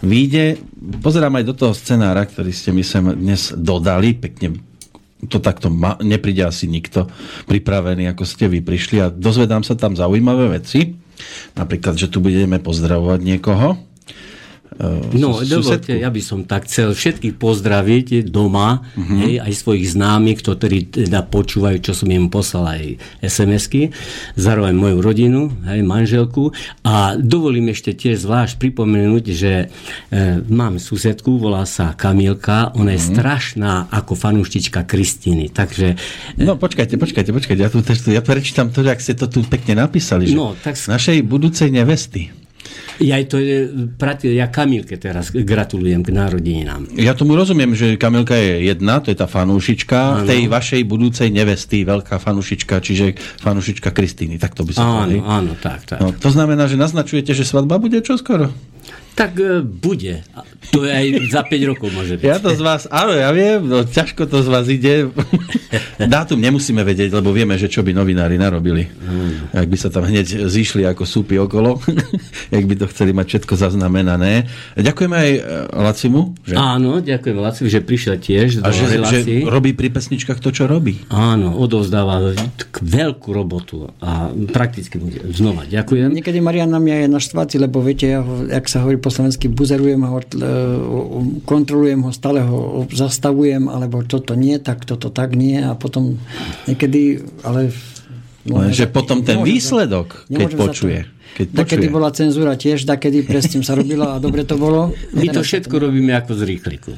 vyjde. 0.00 0.56
Pozerám 1.04 1.36
aj 1.36 1.44
do 1.44 1.54
toho 1.58 1.74
scenára, 1.76 2.24
ktorý 2.24 2.48
ste 2.54 2.72
mi 2.72 2.80
sem 2.80 3.04
dnes 3.12 3.52
dodali. 3.52 4.16
Pekne 4.16 4.56
to 5.26 5.42
takto 5.42 5.68
ma, 5.68 5.98
nepríde 5.98 6.46
asi 6.46 6.70
nikto 6.70 7.10
pripravený, 7.50 8.08
ako 8.14 8.22
ste 8.22 8.46
vy 8.46 8.62
prišli 8.62 8.96
a 9.02 9.10
dozvedám 9.10 9.66
sa 9.66 9.74
tam 9.74 9.98
zaujímavé 9.98 10.62
veci. 10.62 10.94
Napríklad, 11.58 11.98
že 11.98 12.06
tu 12.06 12.22
budeme 12.22 12.62
pozdravovať 12.62 13.20
niekoho 13.26 13.87
No, 15.18 15.42
dovolte, 15.42 15.98
ja 15.98 16.06
by 16.06 16.22
som 16.22 16.46
tak 16.46 16.70
chcel 16.70 16.94
všetkých 16.94 17.34
pozdraviť 17.34 18.30
doma, 18.30 18.78
uh-huh. 18.78 19.18
hej, 19.26 19.42
aj 19.42 19.52
svojich 19.58 19.98
známych, 19.98 20.38
ktorí 20.38 20.94
teda 21.02 21.26
počúvajú, 21.26 21.82
čo 21.82 21.98
som 21.98 22.06
im 22.06 22.30
poslal 22.30 22.78
aj 22.78 22.82
SMS-ky, 23.18 23.90
zároveň 24.38 24.78
moju 24.78 24.98
rodinu, 25.02 25.50
hej, 25.66 25.82
manželku. 25.82 26.54
A 26.86 27.18
dovolím 27.18 27.74
ešte 27.74 27.90
tiež 27.90 28.22
zvlášť 28.22 28.62
pripomenúť, 28.62 29.24
že 29.34 29.52
e, 29.66 29.66
mám 30.46 30.78
susedku, 30.78 31.42
volá 31.42 31.66
sa 31.66 31.98
Kamilka, 31.98 32.70
ona 32.78 32.94
je 32.94 33.02
uh-huh. 33.02 33.12
strašná 33.18 33.90
ako 33.90 34.14
fanúštička 34.14 34.86
Kristiny, 34.86 35.50
takže... 35.50 35.98
E, 36.38 36.46
no, 36.46 36.54
počkajte, 36.54 36.94
počkajte, 36.94 37.34
počkajte, 37.34 37.62
ja 37.66 37.70
tu 37.70 37.82
ja 38.14 38.22
prečítam 38.22 38.70
to, 38.70 38.86
ak 38.86 39.02
ste 39.02 39.18
to 39.18 39.26
tu 39.26 39.42
pekne 39.42 39.82
napísali, 39.82 40.30
že 40.30 40.38
no, 40.38 40.54
tak... 40.54 40.78
našej 40.78 41.26
budúcej 41.26 41.74
nevesty. 41.74 42.30
Ja, 42.98 43.16
to 43.22 43.38
je, 43.38 43.70
ja 44.34 44.46
Kamilke 44.50 44.98
teraz 44.98 45.30
gratulujem 45.30 46.02
k 46.02 46.10
narodeninám. 46.10 46.98
Ja 46.98 47.14
tomu 47.14 47.38
rozumiem, 47.38 47.74
že 47.78 47.94
Kamilka 47.94 48.34
je 48.34 48.66
jedna, 48.66 48.98
to 48.98 49.14
je 49.14 49.18
tá 49.18 49.30
fanúšička 49.30 50.22
ano. 50.22 50.26
tej 50.26 50.50
vašej 50.50 50.82
budúcej 50.82 51.30
nevesty, 51.30 51.86
veľká 51.86 52.18
fanúšička, 52.18 52.82
čiže 52.82 53.14
fanúšička 53.38 53.94
Kristýny. 53.94 54.36
Tak 54.42 54.58
to 54.58 54.66
by 54.66 54.72
sa 54.74 54.82
Áno, 55.06 55.22
áno, 55.22 55.52
tak, 55.58 55.86
tak. 55.86 55.98
No, 56.02 56.10
to 56.10 56.30
znamená, 56.34 56.66
že 56.66 56.74
naznačujete, 56.74 57.30
že 57.34 57.46
svadba 57.46 57.78
bude 57.78 58.02
čoskoro? 58.02 58.50
Tak 59.18 59.34
e, 59.42 59.66
bude. 59.66 60.22
To 60.70 60.86
je 60.86 60.94
aj 60.94 61.06
za 61.34 61.42
5 61.42 61.70
rokov 61.74 61.90
môže 61.90 62.14
byť. 62.22 62.22
Ja 62.22 62.38
to 62.38 62.54
z 62.54 62.62
vás, 62.62 62.86
áno, 62.86 63.18
ja 63.18 63.34
viem, 63.34 63.66
no, 63.66 63.82
ťažko 63.82 64.30
to 64.30 64.46
z 64.46 64.48
vás 64.48 64.70
ide. 64.70 65.10
Dátum 66.14 66.38
nemusíme 66.38 66.86
vedieť, 66.86 67.18
lebo 67.18 67.34
vieme, 67.34 67.58
že 67.58 67.66
čo 67.66 67.82
by 67.82 67.90
novinári 67.90 68.38
narobili. 68.38 68.86
Mm. 68.86 69.58
Ak 69.58 69.66
by 69.66 69.74
sa 69.74 69.90
tam 69.90 70.06
hneď 70.06 70.46
zišli 70.46 70.86
ako 70.86 71.02
súpy 71.02 71.34
okolo, 71.34 71.82
jak 72.54 72.62
by 72.62 72.74
to 72.78 72.86
chceli 72.94 73.10
mať 73.10 73.26
všetko 73.26 73.54
zaznamenané. 73.58 74.46
Ďakujeme 74.78 75.16
aj 75.18 75.30
e, 75.34 75.40
Lacimu. 75.74 76.38
Že? 76.46 76.54
Áno, 76.54 77.02
ďakujem 77.02 77.36
Lacimu, 77.42 77.66
že 77.66 77.82
prišiel 77.82 78.22
tiež 78.22 78.62
do 78.62 78.68
A 78.68 78.70
že, 78.70 79.02
že 79.02 79.18
robí 79.50 79.74
pri 79.74 79.90
pesničkách 79.90 80.38
to, 80.38 80.54
čo 80.54 80.70
robí. 80.70 81.02
Áno, 81.10 81.58
odovzdáva 81.58 82.38
veľkú 82.78 83.28
robotu 83.34 83.90
a 83.98 84.30
prakticky 84.54 85.00
bude. 85.02 85.26
Znova 85.34 85.66
ďakujem. 85.66 86.14
Niekedy 86.14 86.38
Marian 86.38 86.70
na 86.70 86.78
mňa 86.78 87.04
je 87.04 87.08
naštváci, 87.10 87.56
lebo 87.58 87.82
viete, 87.82 88.06
ja 88.06 88.22
ho, 88.22 88.46
jak 88.46 88.68
sa 88.70 88.84
hovorí 88.84 89.07
po 89.08 89.16
slovensky, 89.16 89.48
buzerujem 89.48 90.04
ho, 90.04 90.20
kontrolujem 91.48 92.04
ho, 92.04 92.12
stále 92.12 92.44
ho 92.44 92.84
zastavujem, 92.92 93.72
alebo 93.72 94.04
toto 94.04 94.36
nie, 94.36 94.60
tak 94.60 94.84
toto 94.84 95.08
tak 95.08 95.32
nie 95.32 95.64
a 95.64 95.72
potom 95.72 96.20
niekedy, 96.68 97.24
ale... 97.40 97.72
Lenže 98.44 98.84
potom 98.92 99.24
ten 99.24 99.40
výsledok, 99.40 100.28
keď 100.28 100.50
počuje. 100.60 101.08
Keď 101.40 101.46
Takedy 101.56 101.88
bola 101.88 102.12
cenzúra 102.12 102.56
tiež, 102.56 102.84
takedy 102.84 103.24
presne 103.24 103.64
sa 103.64 103.76
robila 103.76 104.16
a 104.16 104.20
dobre 104.20 104.44
to 104.44 104.60
bolo. 104.60 104.92
My 105.16 105.32
to 105.32 105.40
všetko 105.40 105.88
robíme 105.88 106.12
ako 106.12 106.36
z 106.36 106.42
rýchliku. 106.44 106.92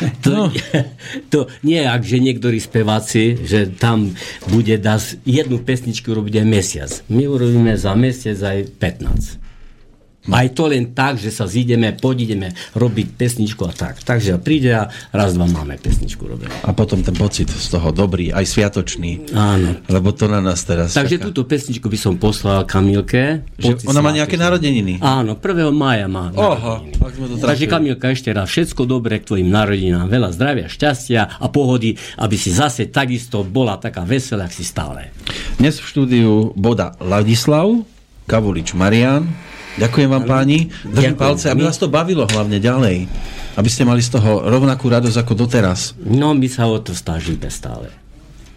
To, 0.24 0.32
no. 0.32 0.44
to 1.32 1.52
nie 1.60 1.84
je, 1.84 1.84
ak, 1.84 2.00
že 2.00 2.24
niektorí 2.24 2.56
speváci, 2.56 3.36
že 3.44 3.68
tam 3.68 4.16
bude 4.48 4.80
das 4.80 5.20
jednu 5.28 5.60
pesničku 5.60 6.08
robiť 6.08 6.40
aj 6.40 6.46
mesiac. 6.48 6.90
My 7.12 7.28
urobíme 7.28 7.76
za 7.76 7.92
mesiac 7.92 8.40
aj 8.40 8.80
15. 8.80 9.49
Aj 10.28 10.52
to 10.52 10.68
len 10.68 10.92
tak, 10.92 11.16
že 11.16 11.32
sa 11.32 11.48
zídeme, 11.48 11.96
podídeme 11.96 12.52
robiť 12.76 13.16
pesničku 13.16 13.64
a 13.64 13.72
tak. 13.72 14.04
Takže 14.04 14.36
príde 14.36 14.76
a 14.76 14.92
raz, 15.16 15.32
dva 15.32 15.48
máme 15.48 15.80
pesničku 15.80 16.20
robiť. 16.28 16.68
A 16.68 16.76
potom 16.76 17.00
ten 17.00 17.16
pocit 17.16 17.48
z 17.48 17.66
toho 17.72 17.88
dobrý, 17.88 18.28
aj 18.28 18.44
sviatočný. 18.44 19.32
Áno. 19.32 19.80
Lebo 19.88 20.12
to 20.12 20.28
na 20.28 20.44
nás 20.44 20.60
teraz 20.68 20.92
Takže 20.92 21.16
čaká. 21.16 21.24
túto 21.32 21.48
pesničku 21.48 21.88
by 21.88 21.96
som 21.96 22.20
poslal 22.20 22.68
Kamilke. 22.68 23.48
Že 23.56 23.88
ona 23.88 24.04
má 24.04 24.12
nejaké 24.12 24.36
narodeniny? 24.36 25.00
Áno, 25.00 25.40
1. 25.40 25.72
mája 25.72 26.04
má 26.04 26.28
Oho, 26.36 26.84
Takže 27.40 27.64
Kamilka, 27.64 28.12
ešte 28.12 28.28
raz 28.36 28.52
všetko 28.52 28.84
dobré 28.84 29.24
k 29.24 29.32
tvojim 29.32 29.48
narodinám. 29.48 30.04
Veľa 30.04 30.36
zdravia, 30.36 30.66
šťastia 30.68 31.40
a 31.40 31.46
pohody, 31.48 31.96
aby 32.20 32.36
si 32.36 32.52
zase 32.52 32.92
takisto 32.92 33.40
bola 33.40 33.80
taká 33.80 34.04
veselá, 34.04 34.44
ak 34.44 34.52
si 34.52 34.68
stále. 34.68 35.16
Dnes 35.56 35.80
v 35.80 35.86
štúdiu 35.88 36.52
Boda 36.60 36.92
Ladislav, 37.00 37.72
Kavulič 38.28 38.76
Marian, 38.76 39.26
Ďakujem 39.78 40.08
vám 40.10 40.24
páni. 40.26 40.72
Držím 40.82 41.14
palce, 41.14 41.46
aby 41.52 41.62
vás 41.68 41.78
to 41.78 41.86
bavilo 41.86 42.26
hlavne 42.26 42.58
ďalej. 42.58 43.06
Aby 43.54 43.68
ste 43.70 43.86
mali 43.86 44.02
z 44.02 44.18
toho 44.18 44.42
rovnakú 44.42 44.90
radosť 44.90 45.22
ako 45.22 45.32
doteraz. 45.46 45.94
No, 46.02 46.34
my 46.34 46.48
sa 46.50 46.66
o 46.66 46.78
to 46.82 46.96
snažíme 46.96 47.46
stále. 47.52 47.92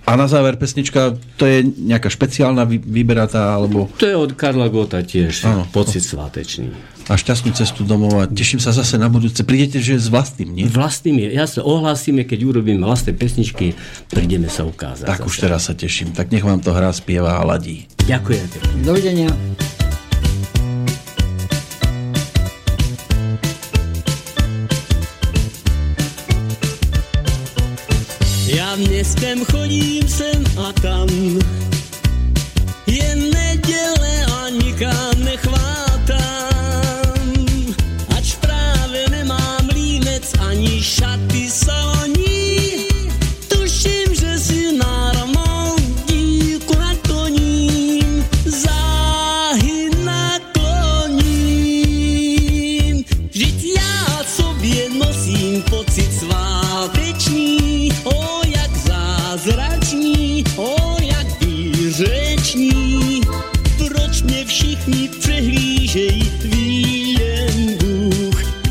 A 0.03 0.19
na 0.19 0.27
záver 0.27 0.59
pesnička, 0.59 1.15
to 1.39 1.47
je 1.47 1.63
nejaká 1.63 2.11
špeciálna 2.11 2.67
vyberatá, 2.67 3.55
alebo... 3.55 3.87
To 3.95 4.03
je 4.03 4.11
od 4.11 4.35
Karla 4.35 4.67
Gota 4.67 4.99
tiež, 4.99 5.47
ano. 5.47 5.63
pocit 5.71 6.03
svátečný. 6.03 6.75
A 7.07 7.15
šťastnú 7.15 7.55
cestu 7.55 7.87
domov 7.87 8.11
a 8.19 8.27
teším 8.27 8.59
sa 8.59 8.75
zase 8.75 8.99
na 8.99 9.07
budúce. 9.07 9.47
Prídete, 9.47 9.79
že 9.79 9.95
s 9.95 10.11
vlastným, 10.11 10.51
nie? 10.51 10.65
Vlastným 10.67 11.23
je. 11.23 11.39
Ja 11.39 11.47
sa 11.47 11.63
ohlásime, 11.63 12.27
keď 12.27 12.39
urobíme 12.47 12.83
vlastné 12.83 13.15
pesničky, 13.15 13.79
prídeme 14.11 14.51
sa 14.51 14.67
ukázať. 14.67 15.07
Tak 15.07 15.23
zase. 15.23 15.27
už 15.27 15.35
teraz 15.39 15.71
sa 15.71 15.73
teším. 15.75 16.11
Tak 16.11 16.35
nech 16.35 16.43
vám 16.43 16.59
to 16.59 16.75
hrá, 16.75 16.91
spieva 16.91 17.39
a 17.39 17.43
ladí. 17.47 17.87
Ďakujem. 18.03 18.43
Dovidenia. 18.83 19.31
Městem 28.75 29.45
chodím 29.45 30.07
sem 30.07 30.43
a 30.57 30.73
tam. 30.73 31.07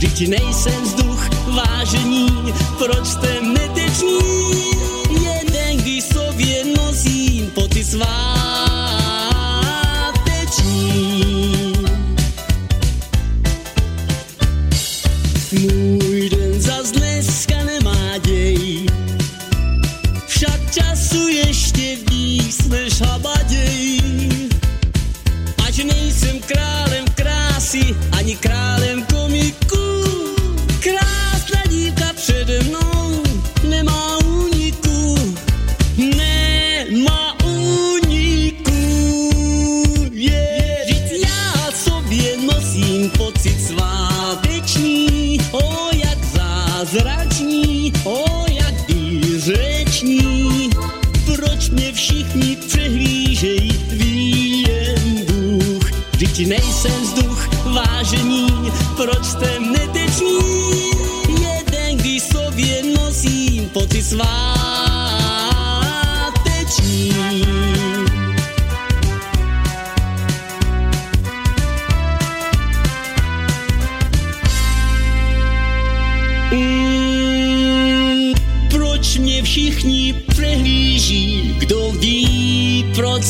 Vždyť 0.03 0.29
nejsem 0.29 0.83
vzduch 0.83 1.31
vážení, 1.47 2.27
proč 2.79 3.07
jste 3.07 3.32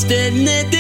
standing 0.03 0.72